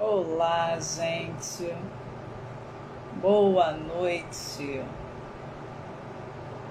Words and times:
Olá, 0.00 0.78
gente. 0.78 1.74
Boa 3.20 3.72
noite. 3.72 4.80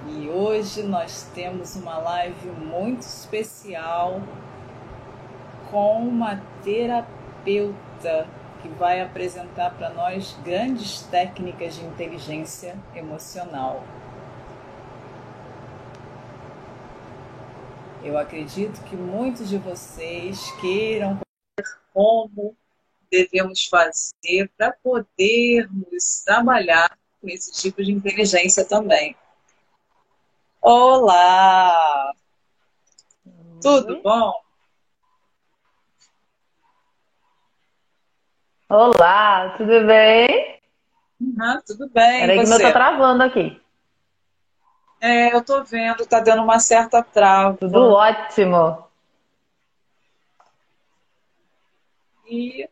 E 0.08 0.30
hoje 0.30 0.82
nós 0.84 1.24
temos 1.36 1.76
uma 1.76 1.98
live 1.98 2.50
muito 2.52 3.02
especial 3.02 4.22
com 5.70 6.08
uma 6.08 6.42
terapeuta 6.64 8.30
que 8.62 8.70
vai 8.70 9.02
apresentar 9.02 9.72
para 9.72 9.90
nós 9.90 10.34
grandes 10.46 11.02
técnicas 11.02 11.76
de 11.76 11.84
inteligência 11.84 12.78
emocional. 12.96 13.84
Eu 18.02 18.18
acredito 18.18 18.82
que 18.86 18.96
muitos 18.96 19.50
de 19.50 19.58
vocês 19.58 20.50
queiram 20.62 21.20
como 21.94 22.56
devemos 23.12 23.66
fazer 23.66 24.52
para 24.58 24.72
podermos 24.72 26.24
trabalhar 26.26 26.98
com 27.22 27.28
esse 27.30 27.52
tipo 27.52 27.84
de 27.84 27.92
inteligência 27.92 28.66
também. 28.66 29.16
Olá! 30.62 32.14
Tudo 33.62 34.02
bom? 34.02 34.34
Olá, 38.70 39.56
tudo 39.58 39.88
bem? 39.88 40.60
Uhum, 41.20 41.62
tudo 41.66 41.90
bem. 41.90 42.20
Peraí 42.20 42.40
que 42.40 42.48
meu 42.48 42.62
tá 42.62 42.72
travando 42.72 43.24
aqui. 43.24 43.62
É, 45.00 45.34
eu 45.34 45.44
tô 45.44 45.64
vendo, 45.64 46.06
tá 46.06 46.20
dando 46.20 46.44
uma 46.44 46.60
certa 46.60 47.02
trava. 47.02 47.58
Tudo 47.58 47.80
ótimo. 47.80 48.86
E 52.26 52.68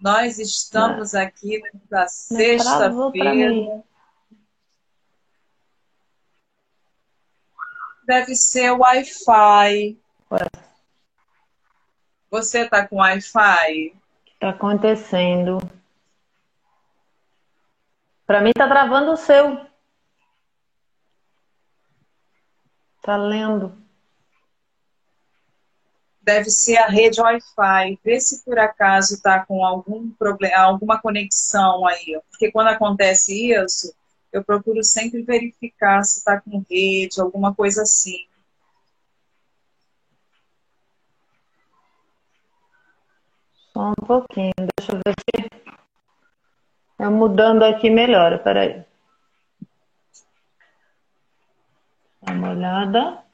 nós 0.00 0.38
estamos 0.38 1.14
aqui 1.14 1.60
na 1.90 2.08
sexta-feira. 2.08 3.84
Deve 8.06 8.34
ser 8.34 8.70
Wi-Fi. 8.70 9.98
Você 12.30 12.68
tá 12.68 12.86
com 12.86 12.96
Wi-Fi? 12.96 13.94
Tá 14.40 14.50
acontecendo. 14.50 15.58
Para 18.26 18.40
mim 18.40 18.52
tá 18.52 18.66
travando 18.66 19.12
o 19.12 19.16
seu. 19.16 19.66
Tá 23.02 23.16
lendo. 23.16 23.79
Deve 26.30 26.48
ser 26.48 26.76
a 26.76 26.86
rede 26.86 27.20
Wi-Fi. 27.20 27.98
Vê 28.04 28.20
se 28.20 28.44
por 28.44 28.56
acaso 28.56 29.14
está 29.14 29.44
com 29.44 29.64
algum 29.64 30.12
problema, 30.12 30.58
alguma 30.58 31.02
conexão 31.02 31.84
aí. 31.88 32.20
Porque 32.30 32.52
quando 32.52 32.68
acontece 32.68 33.50
isso, 33.52 33.92
eu 34.32 34.44
procuro 34.44 34.84
sempre 34.84 35.24
verificar 35.24 36.04
se 36.04 36.20
está 36.20 36.40
com 36.40 36.64
rede, 36.70 37.20
alguma 37.20 37.52
coisa 37.52 37.82
assim. 37.82 38.28
Só 43.72 43.90
um 43.90 44.06
pouquinho, 44.06 44.52
deixa 44.56 44.92
eu 44.92 45.00
ver 45.04 45.14
se. 45.18 45.50
É 47.00 47.08
mudando 47.08 47.64
aqui 47.64 47.90
melhora, 47.90 48.38
peraí. 48.38 48.84
Dá 52.22 52.32
uma 52.32 52.50
olhada. 52.50 53.24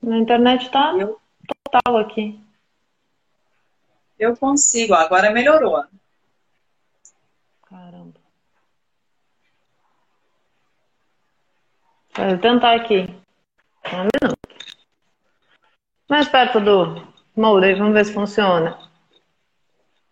Na 0.00 0.16
internet 0.16 0.70
tá 0.70 0.94
eu, 0.96 1.19
total 1.70 1.98
aqui. 1.98 2.38
Eu 4.18 4.36
consigo, 4.36 4.92
agora 4.92 5.30
melhorou. 5.30 5.82
Caramba. 7.62 8.20
Vou 12.16 12.38
tentar 12.38 12.74
aqui. 12.74 13.06
Um 13.92 14.08
minuto. 14.20 14.38
Mais 16.08 16.28
perto 16.28 16.60
do 16.60 17.06
molde, 17.36 17.74
vamos 17.74 17.94
ver 17.94 18.04
se 18.04 18.12
funciona. 18.12 18.78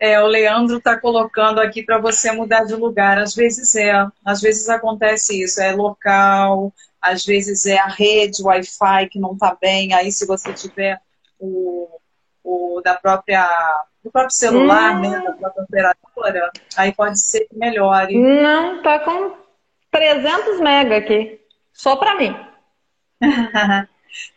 É, 0.00 0.20
o 0.20 0.26
Leandro 0.28 0.78
está 0.78 0.98
colocando 0.98 1.60
aqui 1.60 1.82
para 1.82 1.98
você 1.98 2.30
mudar 2.30 2.64
de 2.64 2.74
lugar. 2.74 3.18
Às 3.18 3.34
vezes 3.34 3.74
é, 3.74 3.92
às 4.24 4.40
vezes 4.40 4.68
acontece 4.68 5.42
isso, 5.42 5.60
é 5.60 5.72
local, 5.72 6.72
às 7.02 7.24
vezes 7.24 7.66
é 7.66 7.78
a 7.78 7.88
rede 7.88 8.42
Wi-Fi 8.42 9.08
que 9.10 9.18
não 9.18 9.32
está 9.32 9.56
bem. 9.60 9.92
Aí 9.92 10.12
se 10.12 10.24
você 10.24 10.52
tiver 10.54 11.02
o, 11.38 12.00
o 12.44 12.80
da 12.82 12.94
própria 12.94 13.46
do 14.02 14.10
próprio 14.10 14.34
celular, 14.34 14.96
hum. 14.96 15.00
né, 15.00 15.20
da 15.20 15.32
própria 15.32 15.64
operadora, 15.64 16.52
aí 16.76 16.92
pode 16.92 17.20
ser 17.20 17.46
que 17.46 17.56
melhore. 17.56 18.16
Não, 18.16 18.82
tá 18.82 18.98
com 19.00 19.36
300 19.90 20.60
mega 20.60 20.96
aqui, 20.96 21.40
só 21.72 21.96
para 21.96 22.16
mim. 22.16 22.34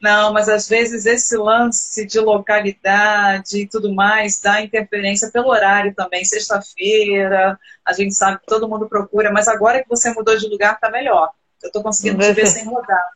Não, 0.01 0.33
mas 0.33 0.49
às 0.49 0.67
vezes 0.67 1.05
esse 1.05 1.35
lance 1.37 2.05
de 2.05 2.19
localidade 2.19 3.57
e 3.57 3.67
tudo 3.67 3.93
mais 3.93 4.41
dá 4.41 4.61
interferência 4.61 5.31
pelo 5.31 5.49
horário 5.49 5.93
também. 5.95 6.25
Sexta-feira, 6.25 7.57
a 7.85 7.93
gente 7.93 8.13
sabe 8.13 8.39
que 8.39 8.45
todo 8.45 8.67
mundo 8.67 8.87
procura, 8.87 9.31
mas 9.31 9.47
agora 9.47 9.81
que 9.81 9.89
você 9.89 10.13
mudou 10.13 10.37
de 10.37 10.47
lugar, 10.47 10.79
tá 10.79 10.89
melhor. 10.89 11.31
Eu 11.63 11.67
estou 11.67 11.81
conseguindo 11.81 12.19
te 12.19 12.33
ver 12.33 12.47
sem 12.47 12.65
rodar. 12.65 13.11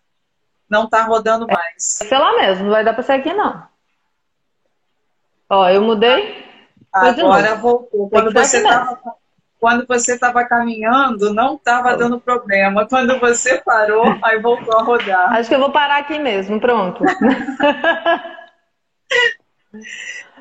Não 0.69 0.90
tá 0.90 1.03
rodando 1.03 1.46
mais. 1.46 1.75
Sei 1.78 2.17
lá 2.17 2.35
mesmo, 2.38 2.63
não 2.63 2.72
vai 2.72 2.84
dar 2.84 2.94
para 2.94 3.03
sair 3.03 3.19
aqui 3.19 3.34
não. 3.34 3.74
Ó, 5.50 5.69
eu 5.69 5.81
mudei. 5.81 6.45
Agora 6.94 7.56
voltou. 7.56 8.09
Quando 8.09 8.31
você 8.33 8.63
tava 8.63 8.97
quando 9.66 9.85
você 9.88 10.13
estava 10.13 10.45
caminhando, 10.45 11.33
não 11.33 11.56
estava 11.56 11.97
dando 11.97 12.22
problema. 12.22 12.88
Quando 12.88 13.19
você 13.19 13.57
parou, 13.63 14.05
aí 14.23 14.39
voltou 14.39 14.78
a 14.78 14.84
rodar. 14.84 15.34
Acho 15.34 15.50
que 15.50 15.55
eu 15.55 15.59
vou 15.59 15.72
parar 15.72 15.97
aqui 15.97 16.19
mesmo, 16.19 16.59
pronto. 16.59 17.03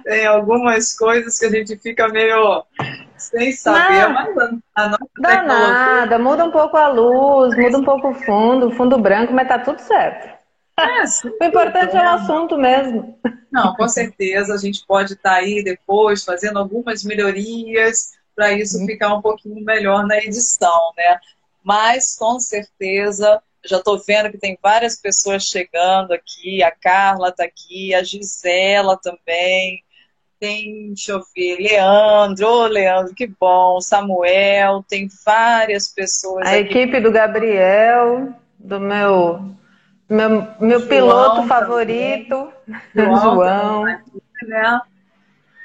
Tem 0.05 0.27
algumas 0.27 0.95
coisas 0.95 1.39
que 1.39 1.47
a 1.47 1.51
gente 1.51 1.79
fica 1.79 2.07
meio 2.09 2.65
sem 3.17 3.51
saber, 3.53 4.03
não, 4.03 4.13
mas 4.13 4.37
a 4.75 4.89
nossa 4.89 5.09
Dá 5.19 5.43
nada, 5.43 6.19
muda 6.19 6.45
um 6.45 6.51
pouco 6.51 6.77
a 6.77 6.89
luz, 6.89 7.57
muda 7.57 7.79
um 7.79 7.85
pouco 7.85 8.11
o 8.11 8.15
fundo, 8.15 8.71
fundo 8.73 8.99
branco, 8.99 9.33
mas 9.33 9.49
tá 9.49 9.59
tudo 9.59 9.79
certo. 9.81 10.44
É, 10.79 11.05
o 11.27 11.45
importante 11.45 11.97
é 11.97 12.03
o 12.03 12.09
assunto 12.09 12.57
mesmo. 12.59 13.19
Não, 13.51 13.75
com 13.75 13.87
certeza 13.87 14.55
a 14.55 14.59
gente 14.59 14.85
pode 14.87 15.13
estar 15.13 15.31
tá 15.31 15.37
aí 15.37 15.63
depois 15.63 16.25
fazendo 16.25 16.59
algumas 16.59 17.05
melhorias 17.05 18.13
para 18.35 18.53
isso 18.53 18.79
uhum. 18.79 18.87
ficar 18.87 19.15
um 19.15 19.23
pouquinho 19.23 19.65
melhor 19.65 20.07
na 20.07 20.19
edição, 20.19 20.93
né? 20.97 21.19
Mas 21.63 22.17
com 22.17 22.39
certeza, 22.41 23.41
já 23.65 23.79
estou 23.79 23.99
vendo 24.05 24.31
que 24.31 24.39
tem 24.39 24.59
várias 24.61 25.01
pessoas 25.01 25.45
chegando 25.45 26.13
aqui, 26.13 26.63
a 26.63 26.71
Carla 26.71 27.29
está 27.29 27.45
aqui, 27.45 27.95
a 27.95 28.03
Gisela 28.03 28.99
também, 29.01 29.83
tem, 30.39 30.89
deixa 30.89 31.13
eu 31.13 31.23
ver, 31.35 31.57
Leandro, 31.57 32.47
ô 32.47 32.67
Leandro, 32.67 33.15
que 33.15 33.27
bom, 33.27 33.81
Samuel, 33.81 34.85
tem 34.87 35.09
várias 35.25 35.89
pessoas. 35.89 36.47
A 36.47 36.51
aqui. 36.51 36.79
equipe 36.79 37.01
do 37.01 37.11
Gabriel, 37.11 38.35
do 38.59 38.79
meu, 38.79 39.55
meu, 40.09 40.29
meu 40.61 40.79
João 40.81 40.89
piloto 40.89 41.49
favorito, 41.49 42.53
João. 42.95 43.35
João. 43.35 43.85
Né? 43.85 44.81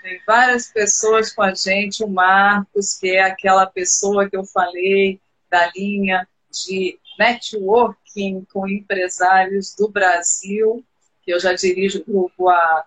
Tem 0.01 0.21
várias 0.25 0.71
pessoas 0.71 1.33
com 1.33 1.41
a 1.41 1.53
gente, 1.53 2.03
o 2.03 2.07
Marcos, 2.07 2.97
que 2.97 3.15
é 3.15 3.21
aquela 3.21 3.65
pessoa 3.65 4.29
que 4.29 4.37
eu 4.37 4.45
falei 4.45 5.19
da 5.49 5.69
linha 5.75 6.27
de 6.51 6.97
networking 7.17 8.45
com 8.51 8.67
empresários 8.67 9.75
do 9.75 9.89
Brasil, 9.89 10.83
que 11.23 11.31
eu 11.33 11.39
já 11.39 11.53
dirijo 11.53 11.99
o 11.99 12.05
grupo 12.05 12.49
há. 12.49 12.85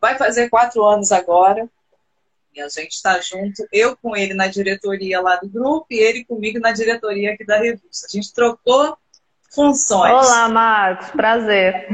Vai 0.00 0.16
fazer 0.16 0.48
quatro 0.48 0.84
anos 0.84 1.10
agora. 1.10 1.68
E 2.54 2.60
a 2.60 2.68
gente 2.68 2.92
está 2.92 3.20
junto, 3.20 3.66
eu 3.72 3.96
com 3.96 4.16
ele 4.16 4.32
na 4.32 4.46
diretoria 4.46 5.20
lá 5.20 5.34
do 5.34 5.48
grupo 5.48 5.86
e 5.90 5.98
ele 5.98 6.24
comigo 6.24 6.60
na 6.60 6.70
diretoria 6.70 7.32
aqui 7.32 7.44
da 7.44 7.58
revista. 7.58 8.06
A 8.06 8.08
gente 8.08 8.32
trocou 8.32 8.96
funções. 9.54 10.12
Olá, 10.12 10.48
Marcos, 10.48 11.10
prazer. 11.10 11.86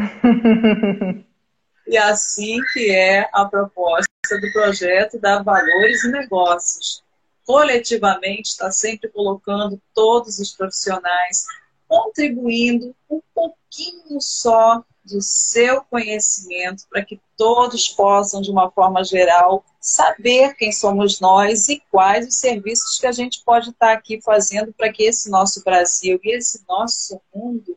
E 1.87 1.99
assim 1.99 2.59
que 2.73 2.91
é 2.95 3.29
a 3.33 3.45
proposta 3.45 4.09
do 4.41 4.53
projeto 4.53 5.19
da 5.19 5.43
Valores 5.43 6.05
e 6.05 6.11
Negócios. 6.13 7.03
Coletivamente 7.45 8.51
está 8.51 8.71
sempre 8.71 9.09
colocando 9.09 9.81
todos 9.93 10.39
os 10.39 10.53
profissionais 10.53 11.45
contribuindo 11.89 12.95
um 13.11 13.21
pouquinho 13.35 14.21
só 14.21 14.85
do 15.05 15.21
seu 15.21 15.83
conhecimento 15.83 16.85
para 16.91 17.05
que 17.05 17.21
todos 17.37 17.89
possam, 17.89 18.41
de 18.41 18.51
uma 18.51 18.71
forma 18.71 19.03
geral, 19.03 19.65
saber 19.81 20.55
quem 20.55 20.73
somos 20.73 21.21
nós 21.21 21.69
e 21.69 21.83
quais 21.91 22.29
os 22.29 22.37
serviços 22.37 22.99
que 22.99 23.07
a 23.07 23.13
gente 23.13 23.43
pode 23.45 23.71
estar 23.71 23.93
aqui 23.93 24.21
fazendo 24.21 24.73
para 24.73 24.93
que 24.93 25.05
esse 25.05 25.31
nosso 25.31 25.65
Brasil 25.65 26.21
e 26.23 26.37
esse 26.37 26.63
nosso 26.69 27.21
mundo 27.35 27.77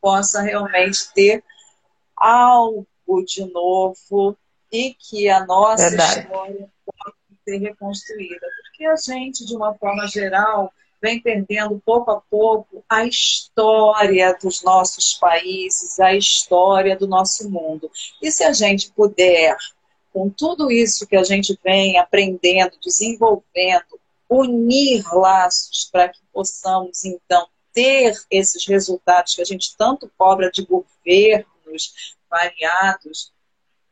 possa 0.00 0.42
realmente 0.42 1.12
ter 1.14 1.42
algo 2.16 2.86
de 3.26 3.44
novo 3.52 4.36
e 4.70 4.94
que 4.94 5.28
a 5.28 5.44
nossa 5.46 5.88
Verdade. 5.90 6.20
história 6.20 6.74
ser 7.44 7.58
reconstruída, 7.58 8.46
porque 8.62 8.86
a 8.86 8.96
gente, 8.96 9.44
de 9.44 9.54
uma 9.54 9.74
forma 9.74 10.06
geral, 10.06 10.72
vem 11.04 11.20
perdendo 11.20 11.82
pouco 11.84 12.10
a 12.10 12.20
pouco 12.30 12.82
a 12.88 13.04
história 13.04 14.34
dos 14.42 14.62
nossos 14.62 15.12
países, 15.12 16.00
a 16.00 16.14
história 16.14 16.96
do 16.96 17.06
nosso 17.06 17.50
mundo. 17.50 17.90
E 18.22 18.32
se 18.32 18.42
a 18.42 18.54
gente 18.54 18.90
puder, 18.90 19.54
com 20.14 20.30
tudo 20.30 20.72
isso 20.72 21.06
que 21.06 21.14
a 21.14 21.22
gente 21.22 21.58
vem 21.62 21.98
aprendendo, 21.98 22.78
desenvolvendo, 22.82 24.00
unir 24.30 25.04
laços 25.12 25.90
para 25.92 26.08
que 26.08 26.20
possamos, 26.32 27.04
então, 27.04 27.46
ter 27.74 28.14
esses 28.30 28.66
resultados 28.66 29.34
que 29.34 29.42
a 29.42 29.44
gente 29.44 29.76
tanto 29.76 30.10
cobra 30.16 30.50
de 30.50 30.64
governos 30.64 32.16
variados, 32.30 33.30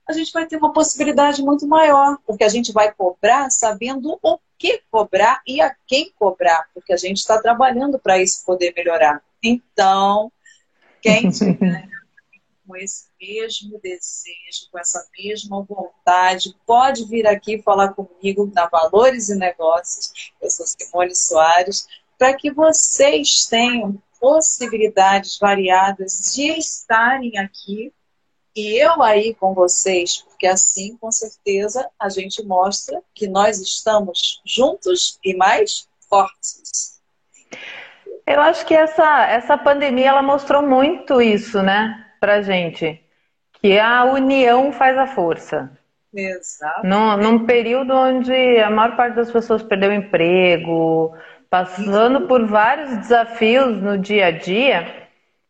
a 0.08 0.12
gente 0.12 0.32
vai 0.32 0.46
ter 0.46 0.56
uma 0.56 0.72
possibilidade 0.72 1.42
muito 1.42 1.66
maior, 1.66 2.18
porque 2.26 2.44
a 2.44 2.48
gente 2.48 2.72
vai 2.72 2.92
cobrar 2.92 3.50
sabendo 3.50 4.18
o 4.22 4.38
que 4.58 4.82
cobrar 4.90 5.40
e 5.46 5.60
a 5.60 5.74
quem 5.86 6.12
cobrar, 6.18 6.68
porque 6.74 6.92
a 6.92 6.96
gente 6.96 7.18
está 7.18 7.40
trabalhando 7.40 7.98
para 7.98 8.18
isso 8.18 8.44
poder 8.44 8.72
melhorar. 8.76 9.22
Então, 9.42 10.30
quem 11.00 11.30
tiver 11.30 11.88
com 12.66 12.76
esse 12.76 13.06
mesmo 13.20 13.78
desejo, 13.80 14.70
com 14.70 14.78
essa 14.78 15.04
mesma 15.18 15.62
vontade, 15.62 16.56
pode 16.64 17.04
vir 17.04 17.26
aqui 17.26 17.60
falar 17.60 17.92
comigo 17.92 18.50
na 18.54 18.66
Valores 18.66 19.28
e 19.28 19.36
Negócios. 19.36 20.12
Eu 20.40 20.50
sou 20.50 20.66
Simone 20.66 21.14
Soares, 21.14 21.86
para 22.16 22.34
que 22.34 22.50
vocês 22.52 23.46
tenham 23.46 24.00
possibilidades 24.20 25.38
variadas 25.38 26.32
de 26.34 26.46
estarem 26.52 27.36
aqui 27.38 27.92
e 28.54 28.82
eu 28.82 29.02
aí 29.02 29.34
com 29.34 29.54
vocês, 29.54 30.22
porque 30.28 30.46
assim, 30.46 30.96
com 30.98 31.10
certeza, 31.10 31.88
a 31.98 32.08
gente 32.08 32.44
mostra 32.44 33.00
que 33.14 33.26
nós 33.26 33.58
estamos 33.60 34.40
juntos 34.44 35.18
e 35.24 35.34
mais 35.34 35.88
fortes. 36.08 37.00
Eu 38.26 38.40
acho 38.40 38.64
que 38.66 38.74
essa, 38.74 39.26
essa 39.26 39.56
pandemia 39.58 40.10
ela 40.10 40.22
mostrou 40.22 40.62
muito 40.62 41.20
isso, 41.20 41.62
né, 41.62 42.06
pra 42.20 42.42
gente. 42.42 43.00
Que 43.54 43.78
a 43.78 44.04
união 44.04 44.72
faz 44.72 44.96
a 44.98 45.06
força. 45.06 45.70
Exato. 46.14 46.86
Num, 46.86 47.16
num 47.16 47.46
período 47.46 47.94
onde 47.94 48.58
a 48.58 48.68
maior 48.68 48.96
parte 48.96 49.14
das 49.14 49.30
pessoas 49.30 49.62
perdeu 49.62 49.92
emprego, 49.92 51.16
passando 51.48 52.26
por 52.26 52.46
vários 52.46 52.96
desafios 52.98 53.80
no 53.80 53.96
dia 53.96 54.26
a 54.26 54.30
dia, 54.30 55.01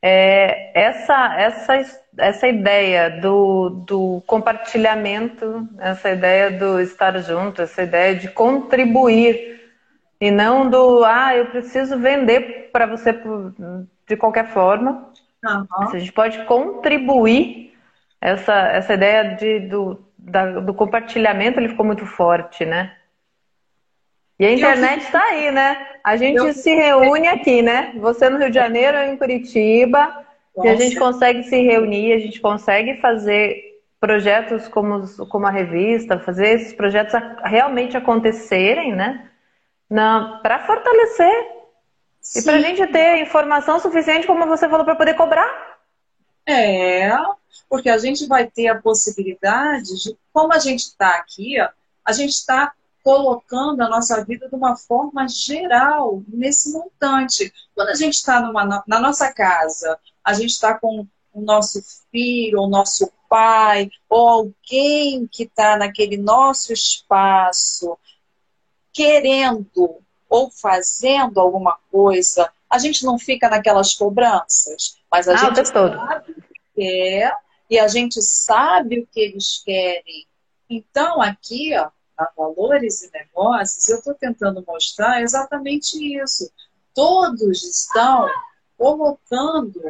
é, 0.03 0.73
essa, 0.75 1.35
essa 1.41 2.03
essa 2.19 2.47
ideia 2.47 3.09
do, 3.09 3.71
do 3.87 4.23
compartilhamento, 4.27 5.67
essa 5.79 6.11
ideia 6.11 6.51
do 6.51 6.81
estar 6.81 7.17
junto, 7.23 7.63
essa 7.63 7.83
ideia 7.83 8.15
de 8.15 8.29
contribuir 8.29 9.61
e 10.21 10.31
não 10.31 10.69
do 10.69 11.05
ah, 11.05 11.35
eu 11.35 11.47
preciso 11.47 11.99
vender 11.99 12.71
para 12.71 12.87
você 12.87 13.19
de 14.07 14.17
qualquer 14.17 14.49
forma. 14.49 15.11
Uhum. 15.45 15.67
A 15.93 15.99
gente 15.99 16.13
pode 16.13 16.45
contribuir 16.45 17.75
essa, 18.21 18.55
essa 18.69 18.95
ideia 18.95 19.35
de, 19.35 19.61
do, 19.61 20.05
da, 20.17 20.61
do 20.61 20.75
compartilhamento 20.75 21.59
ele 21.59 21.71
ficou 21.71 21.85
muito 21.85 22.07
forte, 22.07 22.65
né? 22.65 22.95
E 24.39 24.47
a 24.47 24.53
internet 24.53 25.03
está 25.03 25.23
aí, 25.23 25.51
né? 25.51 25.92
A 26.05 26.17
gente 26.17 26.39
eu... 26.39 26.53
se 26.53 26.75
reúne 26.75 27.29
aqui, 27.29 27.63
né? 27.63 27.93
Você 27.97 28.29
no 28.29 28.39
Rio 28.39 28.49
de 28.49 28.55
Janeiro, 28.55 28.97
eu 28.97 29.13
em 29.13 29.17
Curitiba. 29.17 30.25
Nossa. 30.57 30.69
E 30.69 30.71
a 30.71 30.75
gente 30.77 30.97
consegue 30.97 31.43
se 31.45 31.63
reunir, 31.63 32.13
a 32.13 32.19
gente 32.19 32.41
consegue 32.41 33.01
fazer 33.01 33.73
projetos 34.01 34.67
como, 34.69 35.07
como 35.29 35.47
a 35.47 35.51
revista, 35.51 36.19
fazer 36.19 36.61
esses 36.61 36.73
projetos 36.73 37.15
realmente 37.45 37.97
acontecerem, 37.97 38.95
né? 38.95 39.31
Para 40.43 40.59
fortalecer. 40.67 41.47
Sim. 42.21 42.41
E 42.41 42.43
para 42.43 42.55
a 42.55 42.61
gente 42.61 42.87
ter 42.89 43.19
informação 43.19 43.79
suficiente, 43.79 44.27
como 44.27 44.47
você 44.47 44.69
falou, 44.69 44.85
para 44.85 44.97
poder 44.97 45.15
cobrar. 45.15 45.79
É, 46.47 47.11
porque 47.69 47.89
a 47.89 47.99
gente 47.99 48.27
vai 48.27 48.47
ter 48.47 48.69
a 48.69 48.81
possibilidade 48.81 50.03
de, 50.03 50.17
como 50.33 50.53
a 50.53 50.59
gente 50.59 50.81
está 50.81 51.11
aqui, 51.17 51.57
a 52.05 52.13
gente 52.13 52.31
está 52.31 52.73
colocando 53.03 53.83
a 53.83 53.89
nossa 53.89 54.25
vida 54.25 54.49
de 54.49 54.55
uma 54.55 54.77
forma 54.77 55.27
geral, 55.29 56.23
nesse 56.29 56.73
montante. 56.73 57.53
Quando 57.75 57.89
a 57.89 57.95
gente 57.95 58.15
está 58.15 58.41
na 58.87 59.01
nossa 59.01 59.33
casa, 59.33 59.99
a 60.25 60.33
gente 60.35 60.51
está 60.51 60.79
com 60.79 61.07
o 61.33 61.41
nosso 61.41 61.81
filho, 62.11 62.61
o 62.61 62.69
nosso 62.69 63.11
pai, 63.29 63.91
ou 64.09 64.29
alguém 64.29 65.27
que 65.27 65.45
está 65.45 65.77
naquele 65.77 66.17
nosso 66.17 66.73
espaço, 66.73 67.99
querendo 68.93 70.03
ou 70.29 70.51
fazendo 70.51 71.41
alguma 71.41 71.79
coisa, 71.91 72.51
a 72.71 72.79
gente 72.79 73.05
não 73.05 73.19
fica 73.19 73.49
naquelas 73.49 73.95
cobranças, 73.95 74.99
mas 75.11 75.29
a 75.29 75.35
ah, 75.35 75.37
gente 75.37 75.67
sabe 75.67 76.33
o 76.33 76.35
que 76.35 76.61
quer 76.75 77.37
e 77.69 77.79
a 77.79 77.89
gente 77.89 78.21
sabe 78.23 79.01
o 79.01 79.07
que 79.07 79.21
eles 79.21 79.63
querem. 79.65 80.27
Então, 80.69 81.21
aqui, 81.21 81.75
ó, 81.77 81.91
na 82.19 82.29
Valores 82.37 83.03
e 83.03 83.11
Negócios, 83.13 83.89
eu 83.89 83.99
estou 83.99 84.15
tentando 84.15 84.65
mostrar 84.67 85.23
exatamente 85.23 85.97
isso. 86.17 86.51
Todos 86.95 87.63
estão 87.63 88.29
colocando 88.77 89.81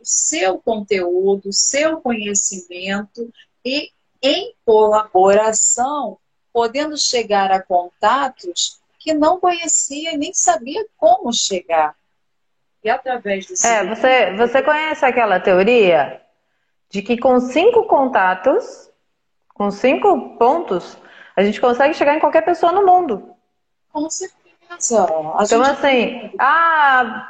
o 0.00 0.04
seu 0.04 0.58
conteúdo, 0.58 1.48
o 1.48 1.52
seu 1.52 2.00
conhecimento 2.00 3.32
e 3.64 3.90
em 4.22 4.54
colaboração, 4.64 6.18
podendo 6.52 6.96
chegar 6.96 7.52
a 7.52 7.62
contatos 7.62 8.80
que 8.98 9.14
não 9.14 9.38
conhecia 9.38 10.12
e 10.12 10.18
nem 10.18 10.34
sabia 10.34 10.84
como 10.96 11.32
chegar. 11.32 11.94
E 12.82 12.90
através 12.90 13.46
desse. 13.46 13.66
É, 13.66 13.84
você, 13.84 14.36
você 14.36 14.62
conhece 14.62 15.04
aquela 15.04 15.40
teoria 15.40 16.20
de 16.90 17.02
que 17.02 17.18
com 17.18 17.38
cinco 17.40 17.84
contatos, 17.84 18.90
com 19.54 19.70
cinco 19.70 20.36
pontos, 20.36 20.96
a 21.38 21.44
gente 21.44 21.60
consegue 21.60 21.94
chegar 21.94 22.16
em 22.16 22.18
qualquer 22.18 22.44
pessoa 22.44 22.72
no 22.72 22.84
mundo. 22.84 23.30
Com 23.92 24.10
certeza. 24.10 25.04
A 25.36 25.44
então, 25.44 25.62
assim, 25.62 26.32
ah, 26.36 27.28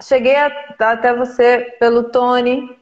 cheguei 0.00 0.36
a, 0.36 0.52
até 0.78 1.12
você 1.12 1.76
pelo 1.80 2.04
Tony, 2.04 2.78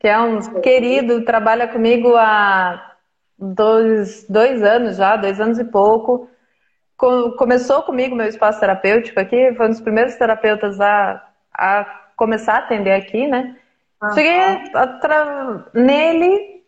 que 0.00 0.08
é 0.08 0.18
um 0.18 0.42
Sim. 0.42 0.60
querido, 0.60 1.24
trabalha 1.24 1.68
comigo 1.68 2.16
há 2.16 2.96
dois, 3.38 4.26
dois 4.28 4.60
anos 4.64 4.96
já, 4.96 5.14
dois 5.14 5.40
anos 5.40 5.60
e 5.60 5.64
pouco. 5.64 6.28
começou 7.38 7.84
comigo 7.84 8.16
meu 8.16 8.26
espaço 8.26 8.58
terapêutico 8.58 9.20
aqui, 9.20 9.54
foi 9.54 9.66
um 9.66 9.70
dos 9.70 9.80
primeiros 9.80 10.16
terapeutas 10.16 10.80
a, 10.80 11.24
a 11.54 11.84
começar 12.16 12.54
a 12.54 12.58
atender 12.58 12.94
aqui, 12.94 13.28
né? 13.28 13.56
Uhum. 14.02 14.14
Cheguei 14.14 14.40
a, 14.74 15.64
nele, 15.72 16.60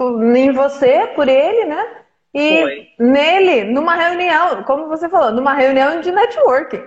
em 0.00 0.50
você, 0.52 1.08
por 1.08 1.28
ele, 1.28 1.66
né? 1.66 2.05
E 2.38 2.60
foi. 2.60 2.88
nele, 2.98 3.64
numa 3.64 3.94
reunião, 3.94 4.62
como 4.64 4.88
você 4.88 5.08
falou, 5.08 5.32
numa 5.32 5.54
reunião 5.54 6.02
de 6.02 6.12
networking. 6.12 6.84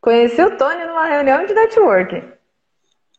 Conheci 0.00 0.42
o 0.42 0.56
Tony 0.56 0.84
numa 0.84 1.06
reunião 1.06 1.46
de 1.46 1.54
networking. 1.54 2.32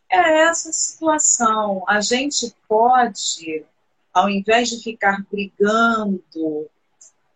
É 0.09 0.41
essa 0.43 0.71
situação. 0.73 1.85
A 1.87 2.01
gente 2.01 2.53
pode, 2.67 3.65
ao 4.13 4.29
invés 4.29 4.69
de 4.69 4.83
ficar 4.83 5.23
brigando, 5.31 6.69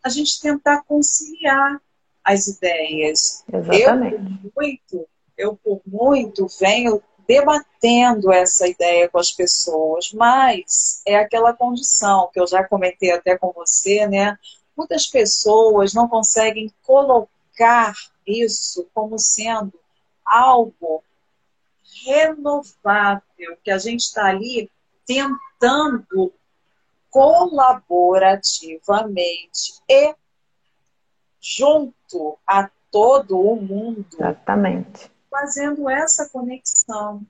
a 0.04 0.10
gente 0.10 0.42
tentar 0.42 0.84
conciliar 0.84 1.82
as 2.24 2.48
ideias. 2.48 3.46
Exatamente. 3.52 4.16
Eu, 4.16 4.52
por 4.52 4.62
muito, 4.62 5.10
eu, 5.38 5.56
por 5.56 5.82
muito, 5.86 6.48
venho 6.60 7.02
debatendo 7.32 8.30
essa 8.30 8.68
ideia 8.68 9.08
com 9.08 9.18
as 9.18 9.32
pessoas, 9.32 10.12
mas 10.12 11.02
é 11.08 11.16
aquela 11.16 11.54
condição 11.54 12.30
que 12.34 12.42
eu 12.42 12.46
já 12.46 12.62
comentei 12.62 13.12
até 13.12 13.38
com 13.38 13.54
você, 13.54 14.06
né? 14.06 14.38
Muitas 14.76 15.08
pessoas 15.08 15.94
não 15.94 16.10
conseguem 16.10 16.70
colocar 16.84 17.94
isso 18.28 18.86
como 18.94 19.18
sendo 19.18 19.80
algo 20.26 21.02
renovável, 22.06 23.58
que 23.64 23.72
a 23.72 23.78
gente 23.78 24.02
está 24.02 24.26
ali 24.26 24.70
tentando 25.06 26.34
colaborativamente 27.10 29.80
e 29.88 30.14
junto 31.40 32.38
a 32.46 32.70
todo 32.92 33.40
o 33.40 33.56
mundo. 33.56 34.06
Exatamente. 34.12 35.10
Fazendo 35.32 35.90
essa 35.90 36.30
conexão, 36.30 37.26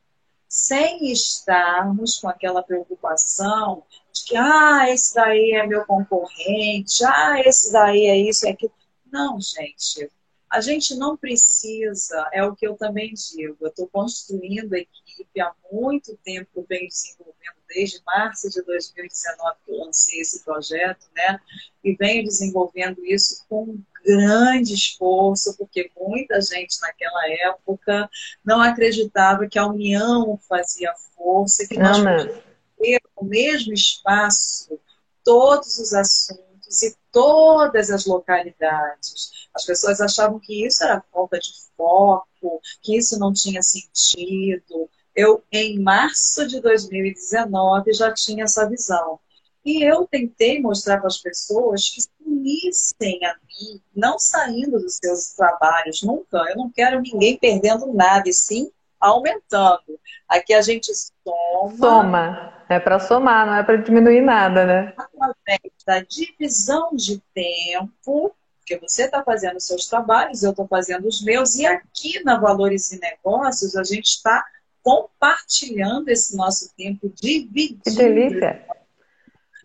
sem 0.50 1.10
estarmos 1.12 2.18
com 2.20 2.28
aquela 2.28 2.62
preocupação 2.62 3.84
de 4.12 4.26
que, 4.26 4.36
ah, 4.36 4.90
esse 4.90 5.16
daí 5.16 5.52
é 5.52 5.66
meu 5.66 5.86
concorrente, 5.86 7.06
ah, 7.06 7.40
esse 7.46 7.72
daí 7.72 8.08
é 8.08 8.18
isso 8.18 8.46
é 8.46 8.52
aquilo. 8.52 8.74
Não, 9.10 9.40
gente, 9.40 10.12
a 10.50 10.60
gente 10.60 10.96
não 10.96 11.16
precisa, 11.16 12.28
é 12.34 12.44
o 12.44 12.54
que 12.54 12.68
eu 12.68 12.76
também 12.76 13.14
digo, 13.14 13.56
eu 13.62 13.70
estou 13.70 13.88
construindo 13.88 14.74
a 14.74 14.80
equipe 14.80 15.40
há 15.40 15.54
muito 15.72 16.18
tempo, 16.18 16.66
venho 16.68 16.90
desenvolvendo 16.90 17.56
desde 17.70 18.04
março 18.06 18.50
de 18.50 18.62
2019 18.64 19.56
que 19.64 19.72
eu 19.72 19.78
lancei 19.78 20.20
esse 20.20 20.44
projeto, 20.44 21.08
né? 21.16 21.40
E 21.82 21.96
venho 21.96 22.26
desenvolvendo 22.26 23.06
isso 23.06 23.46
com 23.48 23.80
grande 24.06 24.74
esforço, 24.74 25.56
porque 25.58 25.92
muita 26.00 26.42
gente 26.42 26.80
naquela 26.82 27.22
época 27.50 28.10
não 28.44 28.62
acreditava 28.62 29.48
que 29.48 29.60
a 29.60 29.68
união 29.68 30.40
fazia 30.48 30.94
força, 31.16 31.68
que 31.68 31.78
nós 31.78 31.98
podíamos 31.98 32.44
ter 32.78 33.02
o 33.16 33.26
mesmo 33.26 33.74
espaço 33.74 34.80
todos 35.24 35.78
os 35.78 35.94
assuntos 35.94 36.82
e 36.82 36.96
todas 37.12 37.92
as 37.92 38.06
localidades. 38.06 39.48
As 39.54 39.66
pessoas 39.66 40.02
achavam 40.02 40.40
que 40.40 40.66
isso 40.66 40.84
era 40.84 41.04
falta 41.12 41.38
de 41.40 41.52
foco, 41.78 42.62
que 42.82 42.98
isso 42.98 43.20
não 43.20 43.34
tinha 43.34 43.62
sentido. 43.62 44.90
Eu, 45.16 45.44
em 45.52 45.80
março 45.80 46.48
de 46.48 46.62
2019, 46.62 47.94
já 47.94 48.14
tinha 48.14 48.46
essa 48.46 48.68
visão. 48.68 49.20
E 49.64 49.84
eu 49.84 50.08
tentei 50.08 50.60
mostrar 50.60 50.98
para 50.98 51.08
as 51.08 51.18
pessoas 51.18 51.90
que 51.90 52.02
se 52.02 52.10
unissem 52.26 53.20
a 53.26 53.36
mim, 53.36 53.82
não 53.96 54.18
saindo 54.18 54.80
dos 54.80 54.98
seus 54.98 55.34
trabalhos, 55.34 56.02
nunca. 56.02 56.38
Eu 56.50 56.58
não 56.58 56.70
quero 56.70 57.00
ninguém 57.00 57.38
perdendo 57.38 57.94
nada, 57.94 58.28
e 58.28 58.34
sim 58.34 58.72
aumentando. 59.00 60.00
Aqui 60.28 60.54
a 60.54 60.62
gente 60.62 60.92
soma. 60.94 61.78
Soma. 61.78 62.54
É 62.70 62.80
para 62.80 63.00
somar, 63.00 63.46
não 63.46 63.56
é 63.56 63.64
para 63.64 63.76
diminuir 63.76 64.22
nada, 64.22 64.66
né? 64.66 64.94
Através 64.98 65.60
da 65.86 66.00
divisão 66.00 66.96
de 66.96 67.22
tempo, 67.34 68.34
porque 68.60 68.78
você 68.80 69.04
está 69.04 69.22
fazendo 69.24 69.58
os 69.58 69.66
seus 69.66 69.88
trabalhos, 69.88 70.42
eu 70.42 70.52
estou 70.52 70.66
fazendo 70.68 71.06
os 71.06 71.22
meus, 71.22 71.56
e 71.56 71.66
aqui 71.66 72.24
na 72.24 72.40
Valores 72.40 72.94
e 72.94 73.00
Negócios 73.00 73.76
a 73.76 73.84
gente 73.84 74.06
está 74.06 74.46
compartilhando 74.82 76.08
esse 76.10 76.36
nosso 76.38 76.74
tempo 76.78 77.12
dividido. 77.14 77.82
Que 77.84 77.92
delícia! 77.92 78.66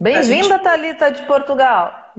Bem-vinda, 0.01 0.49
gente... 0.55 0.63
Thalita 0.65 1.11
de 1.11 1.27
Portugal. 1.27 2.13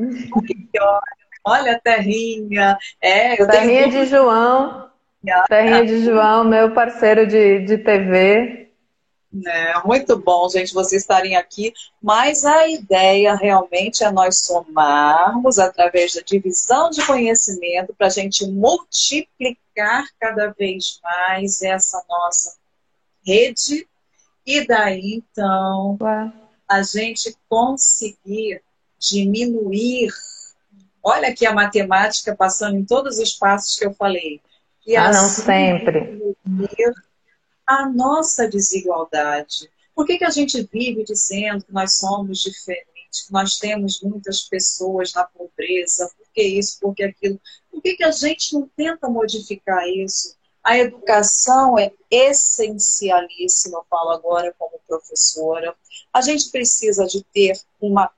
Olha 1.45 1.73
a 1.73 1.79
terrinha. 1.79 2.77
É, 3.01 3.41
eu 3.41 3.47
terrinha 3.47 3.89
tenho... 3.89 4.03
de 4.03 4.05
João. 4.05 4.89
Terrinha 5.47 5.85
de 5.85 6.03
João, 6.05 6.43
meu 6.43 6.73
parceiro 6.73 7.27
de, 7.27 7.59
de 7.59 7.77
TV. 7.77 8.67
É, 9.45 9.79
muito 9.85 10.17
bom, 10.17 10.47
gente, 10.49 10.73
vocês 10.73 11.01
estarem 11.01 11.35
aqui. 11.35 11.73
Mas 12.01 12.45
a 12.45 12.67
ideia 12.67 13.35
realmente 13.35 14.03
é 14.03 14.11
nós 14.11 14.41
somarmos 14.41 15.59
através 15.59 16.15
da 16.15 16.21
divisão 16.21 16.89
de 16.89 17.05
conhecimento 17.05 17.93
para 17.95 18.07
a 18.07 18.11
gente 18.11 18.45
multiplicar 18.47 20.05
cada 20.19 20.53
vez 20.57 20.99
mais 21.03 21.61
essa 21.61 22.03
nossa 22.09 22.55
rede 23.25 23.85
e 24.45 24.65
daí 24.65 25.21
então 25.21 25.97
Ué. 26.01 26.31
A 26.67 26.83
gente 26.83 27.35
conseguir 27.47 28.61
diminuir. 28.99 30.11
Olha 31.01 31.29
aqui 31.29 31.45
a 31.45 31.53
matemática 31.53 32.35
passando 32.35 32.77
em 32.77 32.85
todos 32.85 33.17
os 33.19 33.33
passos 33.33 33.77
que 33.77 33.85
eu 33.85 33.93
falei. 33.93 34.41
E 34.85 34.95
ah, 34.95 35.09
assim, 35.09 35.21
não 35.21 35.29
sempre. 35.29 36.35
A 37.65 37.89
nossa 37.89 38.47
desigualdade. 38.47 39.69
Por 39.95 40.05
que, 40.05 40.17
que 40.17 40.25
a 40.25 40.29
gente 40.29 40.61
vive 40.71 41.03
dizendo 41.03 41.65
que 41.65 41.73
nós 41.73 41.97
somos 41.97 42.39
diferentes, 42.39 43.25
que 43.25 43.33
nós 43.33 43.57
temos 43.57 44.01
muitas 44.01 44.43
pessoas 44.43 45.13
na 45.13 45.23
pobreza? 45.23 46.09
Por 46.17 46.27
que 46.33 46.43
isso? 46.43 46.79
Por 46.79 46.93
que 46.93 47.03
aquilo? 47.03 47.41
Por 47.71 47.81
que, 47.81 47.95
que 47.95 48.03
a 48.03 48.11
gente 48.11 48.53
não 48.53 48.69
tenta 48.75 49.09
modificar 49.09 49.87
isso? 49.87 50.37
A 50.67 50.77
educação 50.77 51.79
é 51.79 51.93
essencialíssima, 52.11 53.77
eu 53.77 53.85
falo 53.89 54.09
agora 54.09 54.53
como 54.59 54.81
professora. 54.85 55.73
A 56.11 56.19
gente 56.19 56.51
precisa 56.51 57.05
de 57.05 57.23
ter 57.23 57.57
uma 57.79 58.11